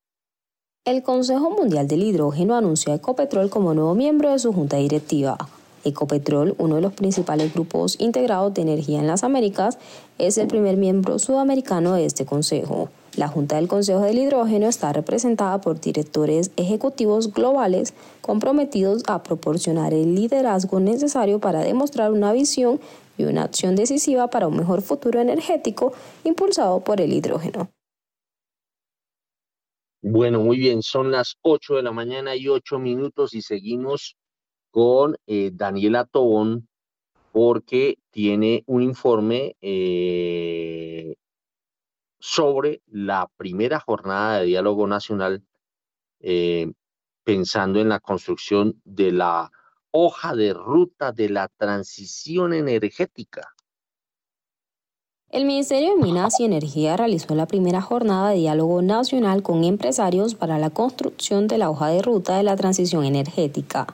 El 0.83 1.03
Consejo 1.03 1.51
Mundial 1.51 1.87
del 1.87 2.01
Hidrógeno 2.01 2.55
anunció 2.55 2.91
a 2.91 2.95
Ecopetrol 2.95 3.51
como 3.51 3.75
nuevo 3.75 3.93
miembro 3.93 4.31
de 4.31 4.39
su 4.39 4.51
junta 4.51 4.77
directiva. 4.77 5.37
Ecopetrol, 5.83 6.55
uno 6.57 6.77
de 6.77 6.81
los 6.81 6.93
principales 6.93 7.53
grupos 7.53 7.97
integrados 7.99 8.51
de 8.55 8.63
energía 8.63 8.99
en 8.99 9.05
las 9.05 9.23
Américas, 9.23 9.77
es 10.17 10.39
el 10.39 10.47
primer 10.47 10.77
miembro 10.77 11.19
sudamericano 11.19 11.93
de 11.93 12.05
este 12.05 12.25
consejo. 12.25 12.89
La 13.15 13.27
Junta 13.27 13.57
del 13.57 13.67
Consejo 13.67 13.99
del 13.99 14.17
Hidrógeno 14.17 14.67
está 14.67 14.91
representada 14.91 15.61
por 15.61 15.79
directores 15.79 16.49
ejecutivos 16.57 17.31
globales 17.31 17.93
comprometidos 18.21 19.03
a 19.05 19.21
proporcionar 19.21 19.93
el 19.93 20.15
liderazgo 20.15 20.79
necesario 20.79 21.39
para 21.39 21.59
demostrar 21.59 22.11
una 22.11 22.33
visión 22.33 22.79
y 23.19 23.25
una 23.25 23.43
acción 23.43 23.75
decisiva 23.75 24.31
para 24.31 24.47
un 24.47 24.57
mejor 24.57 24.81
futuro 24.81 25.21
energético 25.21 25.93
impulsado 26.23 26.79
por 26.79 27.01
el 27.01 27.13
hidrógeno. 27.13 27.69
Bueno, 30.03 30.39
muy 30.39 30.57
bien, 30.57 30.81
son 30.81 31.11
las 31.11 31.37
8 31.41 31.75
de 31.75 31.83
la 31.83 31.91
mañana 31.91 32.35
y 32.35 32.47
8 32.47 32.79
minutos 32.79 33.35
y 33.35 33.43
seguimos 33.43 34.17
con 34.71 35.15
eh, 35.27 35.51
Daniela 35.53 36.05
Tobón 36.05 36.67
porque 37.31 37.99
tiene 38.09 38.63
un 38.65 38.81
informe 38.81 39.55
eh, 39.61 41.15
sobre 42.19 42.81
la 42.87 43.29
primera 43.37 43.79
jornada 43.79 44.39
de 44.39 44.47
diálogo 44.47 44.87
nacional 44.87 45.43
eh, 46.19 46.71
pensando 47.23 47.79
en 47.79 47.89
la 47.89 47.99
construcción 47.99 48.81
de 48.83 49.11
la 49.11 49.51
hoja 49.91 50.35
de 50.35 50.53
ruta 50.53 51.11
de 51.11 51.29
la 51.29 51.47
transición 51.47 52.53
energética. 52.53 53.53
El 55.31 55.45
Ministerio 55.45 55.95
de 55.95 56.03
Minas 56.03 56.41
y 56.41 56.43
Energía 56.43 56.97
realizó 56.97 57.35
la 57.35 57.45
primera 57.45 57.79
jornada 57.79 58.31
de 58.31 58.39
diálogo 58.39 58.81
nacional 58.81 59.43
con 59.43 59.63
empresarios 59.63 60.35
para 60.35 60.59
la 60.59 60.71
construcción 60.71 61.47
de 61.47 61.57
la 61.57 61.69
hoja 61.69 61.87
de 61.87 62.01
ruta 62.01 62.35
de 62.35 62.43
la 62.43 62.57
transición 62.57 63.05
energética. 63.05 63.87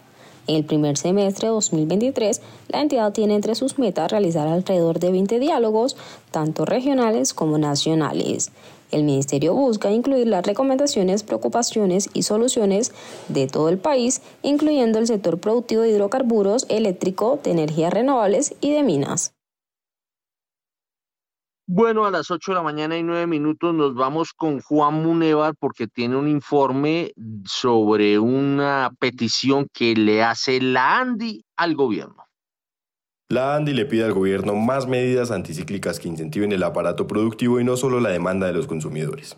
En 0.47 0.55
el 0.55 0.65
primer 0.65 0.97
semestre 0.97 1.49
de 1.49 1.53
2023, 1.53 2.41
la 2.69 2.81
entidad 2.81 3.14
tiene 3.14 3.35
entre 3.35 3.53
sus 3.53 3.77
metas 3.77 4.09
realizar 4.09 4.47
alrededor 4.47 4.99
de 4.99 5.11
20 5.11 5.38
diálogos, 5.38 5.95
tanto 6.31 6.65
regionales 6.65 7.35
como 7.35 7.59
nacionales. 7.59 8.49
El 8.89 9.03
Ministerio 9.03 9.53
busca 9.53 9.91
incluir 9.91 10.26
las 10.26 10.43
recomendaciones, 10.43 11.22
preocupaciones 11.22 12.09
y 12.15 12.23
soluciones 12.23 12.93
de 13.27 13.45
todo 13.45 13.69
el 13.69 13.77
país, 13.77 14.23
incluyendo 14.41 14.97
el 14.97 15.05
sector 15.05 15.39
productivo 15.39 15.84
de 15.84 15.91
hidrocarburos, 15.91 16.65
eléctrico, 16.68 17.39
de 17.43 17.51
energías 17.51 17.93
renovables 17.93 18.55
y 18.59 18.72
de 18.72 18.81
minas. 18.81 19.36
Bueno, 21.69 22.06
a 22.06 22.11
las 22.11 22.31
8 22.31 22.52
de 22.52 22.56
la 22.56 22.64
mañana 22.64 22.98
y 22.98 23.03
9 23.03 23.27
minutos 23.27 23.76
nos 23.76 23.94
vamos 23.94 24.31
con 24.31 24.61
Juan 24.61 25.03
Munevar 25.03 25.53
porque 25.60 25.85
tiene 25.85 26.15
un 26.15 26.30
informe 26.30 27.11
sobre 27.44 28.18
una 28.19 28.89
petición 28.98 29.68
que 29.73 29.94
le 29.94 30.23
hace 30.23 30.61
la 30.61 30.99
ANDI 30.99 31.44
al 31.57 31.76
gobierno. 31.76 32.23
La 33.27 33.57
ANDI 33.57 33.73
le 33.73 33.85
pide 33.85 34.06
al 34.06 34.14
gobierno 34.14 34.56
más 34.56 34.88
medidas 34.88 35.30
anticíclicas 35.30 35.99
que 35.99 36.07
incentiven 36.07 36.53
el 36.53 36.64
aparato 36.64 37.06
productivo 37.06 37.60
y 37.60 37.65
no 37.65 37.76
solo 37.76 37.99
la 37.99 38.11
demanda 38.11 38.48
de 38.48 38.53
los 38.53 38.65
consumidores. 38.65 39.35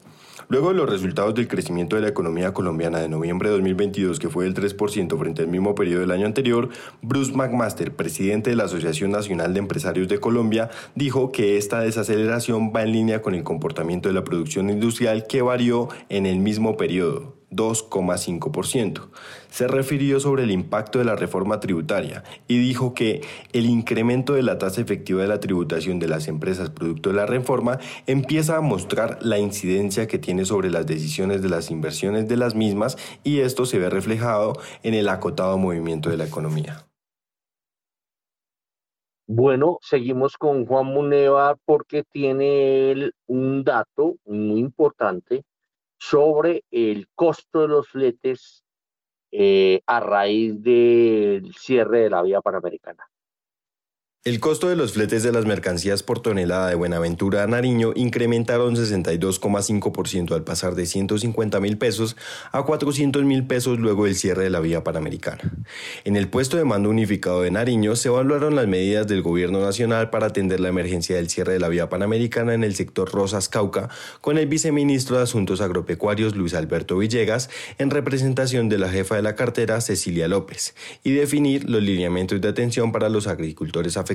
Luego 0.51 0.69
de 0.69 0.73
los 0.73 0.89
resultados 0.89 1.35
del 1.35 1.47
crecimiento 1.47 1.95
de 1.95 2.01
la 2.01 2.07
economía 2.07 2.55
colombiana 2.55 2.97
de 2.97 3.07
noviembre 3.07 3.49
de 3.49 3.55
2022, 3.57 4.17
que 4.17 4.29
fue 4.29 4.45
del 4.45 4.55
3% 4.55 5.15
frente 5.15 5.43
al 5.43 5.47
mismo 5.47 5.75
periodo 5.75 6.01
del 6.01 6.09
año 6.09 6.25
anterior, 6.25 6.69
Bruce 7.03 7.33
McMaster, 7.33 7.95
presidente 7.95 8.49
de 8.49 8.55
la 8.55 8.63
Asociación 8.63 9.11
Nacional 9.11 9.53
de 9.53 9.59
Empresarios 9.59 10.07
de 10.07 10.19
Colombia, 10.19 10.71
dijo 10.95 11.31
que 11.31 11.57
esta 11.57 11.81
desaceleración 11.81 12.73
va 12.75 12.81
en 12.81 12.93
línea 12.93 13.21
con 13.21 13.35
el 13.35 13.43
comportamiento 13.43 14.09
de 14.09 14.15
la 14.15 14.23
producción 14.23 14.71
industrial 14.71 15.27
que 15.27 15.43
varió 15.43 15.89
en 16.09 16.25
el 16.25 16.39
mismo 16.39 16.77
periodo. 16.77 17.38
2,5%. 17.51 19.09
Se 19.49 19.67
refirió 19.67 20.19
sobre 20.19 20.43
el 20.43 20.51
impacto 20.51 20.99
de 20.99 21.05
la 21.05 21.15
reforma 21.15 21.59
tributaria 21.59 22.23
y 22.47 22.59
dijo 22.59 22.93
que 22.93 23.21
el 23.53 23.65
incremento 23.65 24.33
de 24.33 24.43
la 24.43 24.57
tasa 24.57 24.81
efectiva 24.81 25.21
de 25.21 25.27
la 25.27 25.39
tributación 25.39 25.99
de 25.99 26.07
las 26.07 26.27
empresas 26.27 26.69
producto 26.69 27.09
de 27.09 27.15
la 27.15 27.25
reforma 27.25 27.79
empieza 28.05 28.57
a 28.57 28.61
mostrar 28.61 29.19
la 29.21 29.39
incidencia 29.39 30.07
que 30.07 30.19
tiene 30.19 30.45
sobre 30.45 30.69
las 30.69 30.85
decisiones 30.85 31.41
de 31.41 31.49
las 31.49 31.71
inversiones 31.71 32.27
de 32.27 32.37
las 32.37 32.55
mismas 32.55 32.97
y 33.23 33.39
esto 33.39 33.65
se 33.65 33.79
ve 33.79 33.89
reflejado 33.89 34.53
en 34.83 34.93
el 34.93 35.09
acotado 35.09 35.57
movimiento 35.57 36.09
de 36.09 36.17
la 36.17 36.25
economía. 36.25 36.85
Bueno, 39.31 39.77
seguimos 39.81 40.37
con 40.37 40.65
Juan 40.65 40.87
Muneva 40.87 41.55
porque 41.63 42.03
tiene 42.03 42.91
él 42.91 43.13
un 43.27 43.63
dato 43.63 44.15
muy 44.25 44.59
importante 44.59 45.43
sobre 45.99 46.63
el 46.71 47.07
costo 47.13 47.61
de 47.61 47.67
los 47.67 47.87
fletes 47.87 48.63
eh, 49.31 49.81
a 49.85 49.99
raíz 49.99 50.61
del 50.63 51.53
cierre 51.53 51.99
de 52.01 52.09
la 52.09 52.23
vía 52.23 52.41
panamericana. 52.41 53.07
El 54.25 54.41
costo 54.41 54.67
de 54.67 54.75
los 54.75 54.91
fletes 54.91 55.23
de 55.23 55.31
las 55.31 55.45
mercancías 55.45 56.03
por 56.03 56.21
tonelada 56.21 56.67
de 56.67 56.75
Buenaventura 56.75 57.41
a 57.41 57.47
Nariño 57.47 57.93
incrementaron 57.95 58.75
62,5% 58.75 60.33
al 60.33 60.43
pasar 60.43 60.75
de 60.75 60.85
150 60.85 61.61
mil 61.61 61.77
pesos 61.77 62.17
a 62.51 62.63
400 62.63 63.23
mil 63.23 63.47
pesos 63.47 63.79
luego 63.79 64.03
del 64.03 64.15
cierre 64.15 64.43
de 64.43 64.49
la 64.49 64.59
vía 64.59 64.83
panamericana. 64.83 65.39
En 66.03 66.17
el 66.17 66.27
puesto 66.27 66.57
de 66.57 66.65
mando 66.65 66.89
unificado 66.89 67.43
de 67.43 67.51
Nariño 67.51 67.95
se 67.95 68.09
evaluaron 68.09 68.57
las 68.57 68.67
medidas 68.67 69.07
del 69.07 69.21
gobierno 69.21 69.61
nacional 69.61 70.09
para 70.09 70.27
atender 70.27 70.59
la 70.59 70.67
emergencia 70.67 71.15
del 71.15 71.29
cierre 71.29 71.53
de 71.53 71.59
la 71.59 71.69
vía 71.69 71.87
panamericana 71.87 72.53
en 72.53 72.65
el 72.65 72.75
sector 72.75 73.09
Rosas 73.09 73.47
Cauca 73.47 73.87
con 74.19 74.37
el 74.37 74.47
viceministro 74.47 75.15
de 75.15 75.23
Asuntos 75.23 75.61
Agropecuarios 75.61 76.35
Luis 76.35 76.55
Alberto 76.55 76.97
Villegas 76.97 77.49
en 77.77 77.89
representación 77.89 78.67
de 78.67 78.79
la 78.79 78.89
jefa 78.89 79.15
de 79.15 79.21
la 79.21 79.37
cartera 79.37 79.79
Cecilia 79.79 80.27
López 80.27 80.75
y 81.05 81.13
definir 81.13 81.69
los 81.69 81.81
lineamientos 81.81 82.41
de 82.41 82.49
atención 82.49 82.91
para 82.91 83.07
los 83.07 83.25
agricultores 83.25 83.95
afectados 83.95 84.08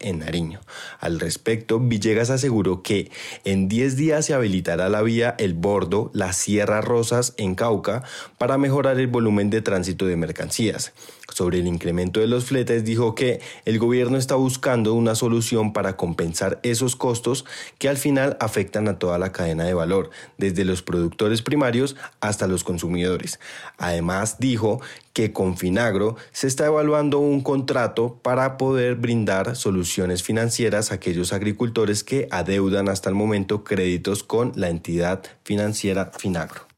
en 0.00 0.20
Nariño. 0.20 0.60
Al 1.00 1.18
respecto, 1.18 1.80
Villegas 1.80 2.30
aseguró 2.30 2.82
que 2.82 3.10
en 3.44 3.68
10 3.68 3.96
días 3.96 4.26
se 4.26 4.34
habilitará 4.34 4.88
la 4.88 5.02
vía 5.02 5.34
El 5.38 5.54
Bordo, 5.54 6.10
la 6.14 6.32
Sierra 6.32 6.80
Rosas 6.80 7.34
en 7.36 7.54
Cauca 7.54 8.04
para 8.38 8.58
mejorar 8.58 8.98
el 9.00 9.08
volumen 9.08 9.50
de 9.50 9.62
tránsito 9.62 10.06
de 10.06 10.16
mercancías. 10.16 10.92
Sobre 11.30 11.58
el 11.58 11.66
incremento 11.66 12.20
de 12.20 12.26
los 12.26 12.44
fletes 12.44 12.84
dijo 12.84 13.14
que 13.14 13.40
el 13.64 13.78
gobierno 13.78 14.18
está 14.18 14.34
buscando 14.34 14.94
una 14.94 15.14
solución 15.14 15.72
para 15.72 15.96
compensar 15.96 16.60
esos 16.62 16.96
costos 16.96 17.44
que 17.78 17.88
al 17.88 17.96
final 17.96 18.36
afectan 18.40 18.88
a 18.88 18.98
toda 18.98 19.18
la 19.18 19.32
cadena 19.32 19.64
de 19.64 19.74
valor, 19.74 20.10
desde 20.38 20.64
los 20.64 20.82
productores 20.82 21.42
primarios 21.42 21.96
hasta 22.20 22.46
los 22.46 22.64
consumidores. 22.64 23.40
Además 23.78 24.36
dijo 24.38 24.80
que 25.12 25.32
con 25.32 25.56
Finagro 25.56 26.16
se 26.32 26.46
está 26.46 26.66
evaluando 26.66 27.18
un 27.18 27.40
contrato 27.42 28.18
para 28.22 28.56
poder 28.56 28.94
brindar 28.94 29.56
soluciones 29.56 30.22
financieras 30.22 30.90
a 30.90 30.96
aquellos 30.96 31.32
agricultores 31.32 32.04
que 32.04 32.28
adeudan 32.30 32.88
hasta 32.88 33.08
el 33.08 33.14
momento 33.14 33.64
créditos 33.64 34.22
con 34.22 34.52
la 34.54 34.68
entidad 34.68 35.22
financiera 35.44 36.12
Finagro. 36.16 36.69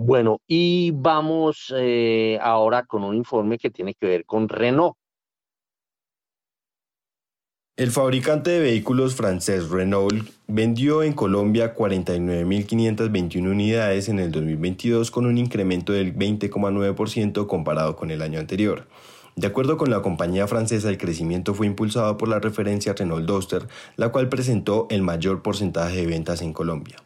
Bueno, 0.00 0.40
y 0.46 0.92
vamos 0.92 1.74
eh, 1.76 2.38
ahora 2.40 2.84
con 2.84 3.02
un 3.02 3.16
informe 3.16 3.58
que 3.58 3.68
tiene 3.68 3.94
que 3.94 4.06
ver 4.06 4.24
con 4.26 4.48
Renault. 4.48 4.94
El 7.76 7.90
fabricante 7.90 8.50
de 8.50 8.60
vehículos 8.60 9.16
francés 9.16 9.70
Renault 9.70 10.30
vendió 10.46 11.02
en 11.02 11.14
Colombia 11.14 11.74
49.521 11.74 13.50
unidades 13.50 14.08
en 14.08 14.20
el 14.20 14.30
2022 14.30 15.10
con 15.10 15.26
un 15.26 15.36
incremento 15.36 15.92
del 15.92 16.14
20,9% 16.14 17.48
comparado 17.48 17.96
con 17.96 18.12
el 18.12 18.22
año 18.22 18.38
anterior. 18.38 18.86
De 19.34 19.48
acuerdo 19.48 19.76
con 19.76 19.90
la 19.90 20.00
compañía 20.00 20.46
francesa, 20.46 20.90
el 20.90 20.98
crecimiento 20.98 21.54
fue 21.54 21.66
impulsado 21.66 22.16
por 22.18 22.28
la 22.28 22.38
referencia 22.38 22.94
Renault 22.94 23.26
Duster, 23.26 23.66
la 23.96 24.10
cual 24.10 24.28
presentó 24.28 24.86
el 24.90 25.02
mayor 25.02 25.42
porcentaje 25.42 25.96
de 25.96 26.06
ventas 26.06 26.40
en 26.40 26.52
Colombia. 26.52 26.98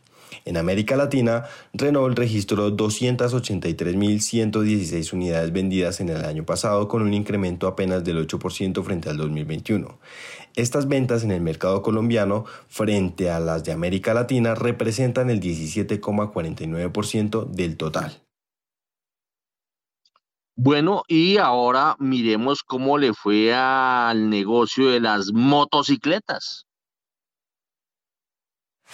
En 0.44 0.56
América 0.56 0.96
Latina, 0.96 1.44
Renault 1.72 2.18
registró 2.18 2.76
283.116 2.76 5.12
unidades 5.12 5.52
vendidas 5.52 6.00
en 6.00 6.08
el 6.08 6.24
año 6.24 6.44
pasado 6.44 6.88
con 6.88 7.02
un 7.02 7.14
incremento 7.14 7.68
apenas 7.68 8.02
del 8.02 8.26
8% 8.26 8.82
frente 8.82 9.08
al 9.08 9.18
2021. 9.18 10.00
Estas 10.56 10.88
ventas 10.88 11.22
en 11.24 11.30
el 11.30 11.40
mercado 11.40 11.80
colombiano 11.82 12.44
frente 12.68 13.30
a 13.30 13.40
las 13.40 13.64
de 13.64 13.72
América 13.72 14.12
Latina 14.14 14.54
representan 14.54 15.30
el 15.30 15.40
17,49% 15.40 17.46
del 17.46 17.76
total. 17.76 18.20
Bueno, 20.54 21.02
y 21.08 21.38
ahora 21.38 21.96
miremos 21.98 22.62
cómo 22.62 22.98
le 22.98 23.14
fue 23.14 23.54
al 23.54 24.28
negocio 24.28 24.90
de 24.90 25.00
las 25.00 25.32
motocicletas. 25.32 26.66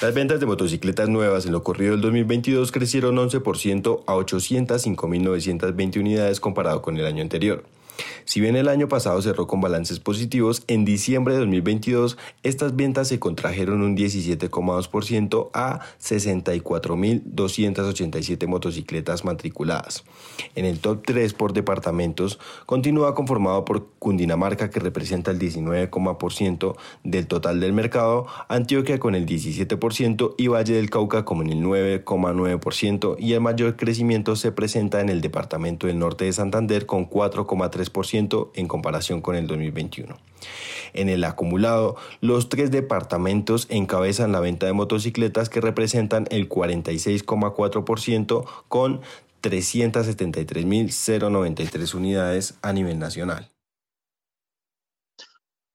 Las 0.01 0.15
ventas 0.15 0.39
de 0.39 0.47
motocicletas 0.47 1.09
nuevas 1.09 1.45
en 1.45 1.51
lo 1.51 1.65
corrido 1.65 1.91
del 1.91 2.01
2022 2.03 2.71
crecieron 2.71 3.17
11% 3.17 4.05
a 4.07 4.15
805.920 4.15 5.99
unidades 5.99 6.39
comparado 6.39 6.83
con 6.83 6.97
el 6.99 7.05
año 7.05 7.21
anterior. 7.21 7.65
Si 8.25 8.41
bien 8.41 8.57
el 8.57 8.69
año 8.69 8.89
pasado 8.89 9.21
cerró 9.23 9.47
con 9.47 9.61
balances 9.61 10.01
positivos, 10.01 10.65
en 10.67 10.85
diciembre 10.85 11.35
de 11.35 11.41
2022 11.41 12.19
estas 12.43 12.75
ventas 12.77 13.09
se 13.09 13.19
contrajeron 13.19 13.83
un 13.83 13.97
17,2% 13.97 15.51
a 15.55 15.81
64.287 16.01 18.47
motocicletas 18.47 19.25
matriculadas. 19.25 20.05
En 20.55 20.65
el 20.65 20.79
top 20.79 21.03
3 21.05 21.35
por 21.35 21.53
departamentos 21.53 22.39
continúa 22.67 23.15
conformado 23.15 23.65
por 23.65 23.89
Cundinamarca 23.99 24.71
que 24.71 24.79
representa 24.81 25.31
el 25.31 25.39
19,% 25.39 26.77
del 27.05 27.27
total 27.27 27.61
del 27.61 27.73
mercado, 27.73 28.27
Antioquia 28.49 28.99
con 28.99 29.15
el 29.15 29.27
17% 29.27 30.35
y 30.37 30.49
Valle 30.49 30.75
del 30.75 30.91
Cauca 30.91 31.25
con 31.25 31.47
el 31.47 31.63
9,9% 31.63 33.17
y 33.19 33.33
el 33.33 33.41
mayor 33.41 33.77
crecimiento 33.77 34.37
se 34.37 34.53
presenta 34.53 35.01
en 35.01 35.09
el 35.09 35.21
departamento 35.21 35.87
del 35.87 35.99
norte 35.99 36.27
de 36.27 36.33
Santander 36.33 36.87
con 36.87 37.09
4,3% 37.09 37.88
en 38.55 38.69
comparación 38.69 39.21
con 39.21 39.37
el 39.37 39.47
2021. 39.47 40.17
En 40.93 41.09
el 41.09 41.25
acumulado, 41.25 41.97
los 42.21 42.49
tres 42.49 42.71
departamentos 42.71 43.67
encabezan 43.71 44.31
la 44.33 44.41
venta 44.41 44.67
de 44.67 44.73
motocicletas 44.73 45.49
que 45.49 45.61
representan 45.61 46.27
el 46.31 46.49
46,4% 46.49 48.45
con 48.69 49.01
373.093 49.43 51.95
unidades 51.95 52.59
a 52.63 52.73
nivel 52.73 52.99
nacional. 52.99 53.51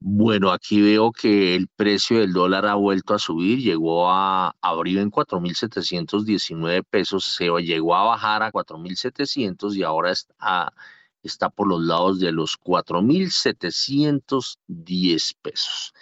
Bueno, 0.05 0.51
aquí 0.51 0.81
veo 0.81 1.13
que 1.13 1.55
el 1.55 1.69
precio 1.69 2.19
del 2.19 2.33
dólar 2.33 2.65
ha 2.65 2.75
vuelto 2.75 3.13
a 3.13 3.19
subir, 3.19 3.59
llegó 3.59 4.11
a 4.11 4.53
abrir 4.61 4.97
en 4.97 5.09
4.719 5.09 6.83
pesos, 6.89 7.23
se 7.23 7.45
llegó 7.61 7.95
a 7.95 8.03
bajar 8.03 8.43
a 8.43 8.51
4.700 8.51 9.73
y 9.77 9.83
ahora 9.83 10.11
está 10.11 10.73
está 11.23 11.49
por 11.49 11.67
los 11.67 11.81
lados 11.81 12.19
de 12.19 12.31
los 12.31 12.59
4.710 12.59 15.35
pesos. 15.41 15.93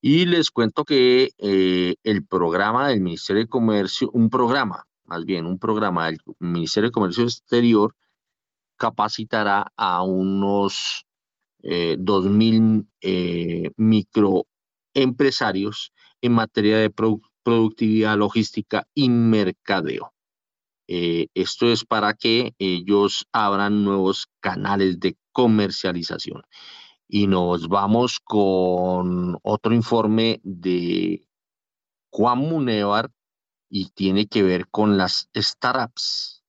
Y 0.00 0.26
les 0.26 0.50
cuento 0.50 0.84
que 0.84 1.30
eh, 1.38 1.94
el 2.04 2.26
programa 2.26 2.88
del 2.88 3.00
Ministerio 3.00 3.42
de 3.42 3.48
Comercio, 3.48 4.10
un 4.12 4.28
programa, 4.28 4.86
más 5.04 5.24
bien 5.24 5.46
un 5.46 5.58
programa 5.58 6.06
del 6.06 6.18
Ministerio 6.40 6.90
de 6.90 6.92
Comercio 6.92 7.24
Exterior, 7.24 7.94
capacitará 8.76 9.72
a 9.76 10.02
unos 10.02 11.06
eh, 11.62 11.96
2.000 11.98 12.86
eh, 13.00 13.70
microempresarios 13.76 15.92
en 16.20 16.32
materia 16.32 16.78
de 16.78 16.90
productividad, 16.90 18.18
logística 18.18 18.86
y 18.94 19.08
mercadeo. 19.08 20.13
Eh, 20.86 21.28
esto 21.34 21.70
es 21.70 21.84
para 21.84 22.14
que 22.14 22.54
ellos 22.58 23.26
abran 23.32 23.84
nuevos 23.84 24.28
canales 24.40 25.00
de 25.00 25.16
comercialización. 25.32 26.42
Y 27.08 27.26
nos 27.26 27.68
vamos 27.68 28.20
con 28.20 29.38
otro 29.42 29.74
informe 29.74 30.40
de 30.42 31.26
Juan 32.10 32.38
Munevar 32.38 33.10
y 33.68 33.90
tiene 33.90 34.26
que 34.26 34.42
ver 34.42 34.68
con 34.68 34.96
las 34.96 35.28
startups. 35.36 36.42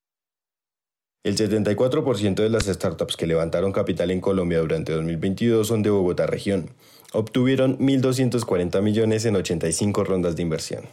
El 1.24 1.36
74% 1.36 2.36
de 2.36 2.50
las 2.50 2.66
startups 2.66 3.18
que 3.18 3.26
levantaron 3.26 3.72
capital 3.72 4.12
en 4.12 4.22
Colombia 4.22 4.60
durante 4.60 4.94
2022 4.94 5.68
son 5.68 5.82
de 5.82 5.90
Bogotá 5.90 6.28
región 6.28 6.70
obtuvieron 7.16 7.78
1.240 7.80 8.82
millones 8.82 9.26
en 9.26 9.36
85 9.36 10.04
rondas 10.04 10.36
de 10.36 10.42
inversión. 10.42 10.84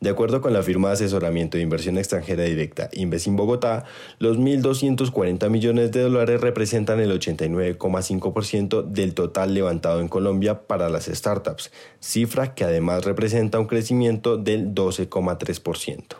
De 0.00 0.10
acuerdo 0.10 0.40
con 0.40 0.52
la 0.52 0.62
firma 0.62 0.88
de 0.88 0.94
asesoramiento 0.94 1.56
de 1.56 1.62
inversión 1.62 1.98
extranjera 1.98 2.44
directa 2.44 2.90
Investing 2.92 3.36
Bogotá, 3.36 3.84
los 4.18 4.38
1.240 4.38 5.48
millones 5.50 5.92
de 5.92 6.02
dólares 6.02 6.40
representan 6.40 7.00
el 7.00 7.10
89,5% 7.18 8.84
del 8.84 9.14
total 9.14 9.54
levantado 9.54 10.00
en 10.00 10.08
Colombia 10.08 10.66
para 10.66 10.88
las 10.88 11.06
startups, 11.06 11.72
cifra 12.00 12.54
que 12.54 12.64
además 12.64 13.04
representa 13.04 13.58
un 13.58 13.66
crecimiento 13.66 14.36
del 14.36 14.74
12,3%. 14.74 16.16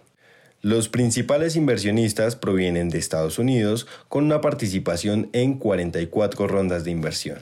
Los 0.61 0.89
principales 0.89 1.57
inversionistas 1.57 2.37
provienen 2.37 2.89
de 2.89 2.99
Estados 2.99 3.41
Unidos 3.41 3.89
con 4.09 4.25
una 4.25 4.41
participación 4.41 5.29
en 5.33 5.59
44 5.59 6.47
rondas 6.47 6.85
de 6.85 6.93
inversión. 6.93 7.39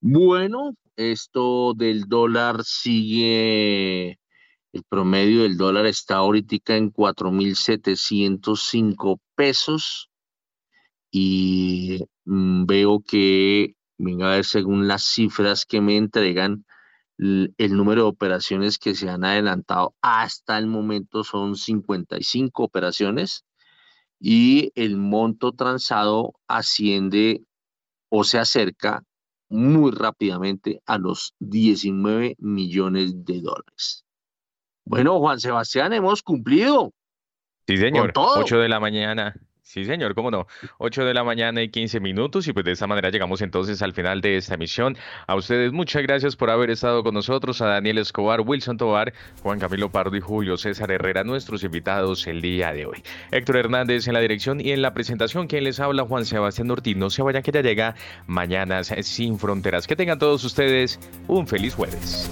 Bueno, 0.00 0.74
esto 0.96 1.74
del 1.74 2.08
dólar 2.08 2.64
sigue, 2.64 4.18
el 4.72 4.82
promedio 4.88 5.42
del 5.42 5.56
dólar 5.56 5.86
está 5.86 6.16
ahorita 6.16 6.76
en 6.76 6.92
4.705 6.92 9.20
pesos. 9.34 10.10
Y 11.10 12.04
mm, 12.24 12.66
veo 12.66 13.00
que, 13.00 13.74
venga 13.98 14.32
a 14.32 14.36
ver, 14.36 14.44
según 14.44 14.88
las 14.88 15.04
cifras 15.04 15.66
que 15.66 15.80
me 15.80 15.96
entregan, 15.96 16.64
el 17.18 17.76
número 17.76 18.02
de 18.02 18.08
operaciones 18.08 18.78
que 18.78 18.94
se 18.94 19.08
han 19.08 19.24
adelantado 19.24 19.94
hasta 20.02 20.58
el 20.58 20.66
momento 20.66 21.24
son 21.24 21.56
55 21.56 22.62
operaciones. 22.64 23.44
Y 24.18 24.72
el 24.74 24.96
monto 24.96 25.52
transado 25.52 26.34
asciende 26.46 27.44
o 28.08 28.24
se 28.24 28.38
acerca 28.38 29.04
muy 29.52 29.92
rápidamente 29.92 30.82
a 30.86 30.98
los 30.98 31.34
19 31.38 32.36
millones 32.38 33.24
de 33.24 33.40
dólares. 33.40 34.04
Bueno, 34.84 35.18
Juan 35.18 35.38
Sebastián, 35.38 35.92
hemos 35.92 36.22
cumplido. 36.22 36.92
Sí, 37.66 37.76
señor. 37.76 38.12
8 38.16 38.58
de 38.58 38.68
la 38.68 38.80
mañana, 38.80 39.36
Sí, 39.72 39.86
señor, 39.86 40.14
cómo 40.14 40.30
no. 40.30 40.46
8 40.76 41.06
de 41.06 41.14
la 41.14 41.24
mañana 41.24 41.62
y 41.62 41.70
15 41.70 41.98
minutos 41.98 42.46
y 42.46 42.52
pues 42.52 42.62
de 42.66 42.72
esta 42.72 42.86
manera 42.86 43.08
llegamos 43.08 43.40
entonces 43.40 43.80
al 43.80 43.94
final 43.94 44.20
de 44.20 44.36
esta 44.36 44.56
emisión. 44.56 44.98
A 45.26 45.34
ustedes 45.34 45.72
muchas 45.72 46.02
gracias 46.02 46.36
por 46.36 46.50
haber 46.50 46.68
estado 46.68 47.02
con 47.02 47.14
nosotros, 47.14 47.62
a 47.62 47.68
Daniel 47.68 47.96
Escobar, 47.96 48.42
Wilson 48.42 48.76
Tobar, 48.76 49.14
Juan 49.42 49.58
Camilo 49.58 49.90
Pardo 49.90 50.14
y 50.14 50.20
Julio 50.20 50.58
César 50.58 50.90
Herrera, 50.90 51.24
nuestros 51.24 51.64
invitados 51.64 52.26
el 52.26 52.42
día 52.42 52.74
de 52.74 52.84
hoy. 52.84 53.02
Héctor 53.30 53.56
Hernández 53.56 54.06
en 54.08 54.12
la 54.12 54.20
dirección 54.20 54.60
y 54.60 54.72
en 54.72 54.82
la 54.82 54.92
presentación, 54.92 55.46
quien 55.46 55.64
les 55.64 55.80
habla 55.80 56.04
Juan 56.04 56.26
Sebastián 56.26 56.70
Ortiz. 56.70 56.94
No 56.94 57.08
se 57.08 57.22
vayan 57.22 57.42
que 57.42 57.52
ya 57.52 57.62
llega 57.62 57.94
Mañanas 58.26 58.92
sin 59.00 59.38
Fronteras. 59.38 59.86
Que 59.86 59.96
tengan 59.96 60.18
todos 60.18 60.44
ustedes 60.44 61.00
un 61.28 61.46
feliz 61.46 61.74
jueves. 61.74 62.30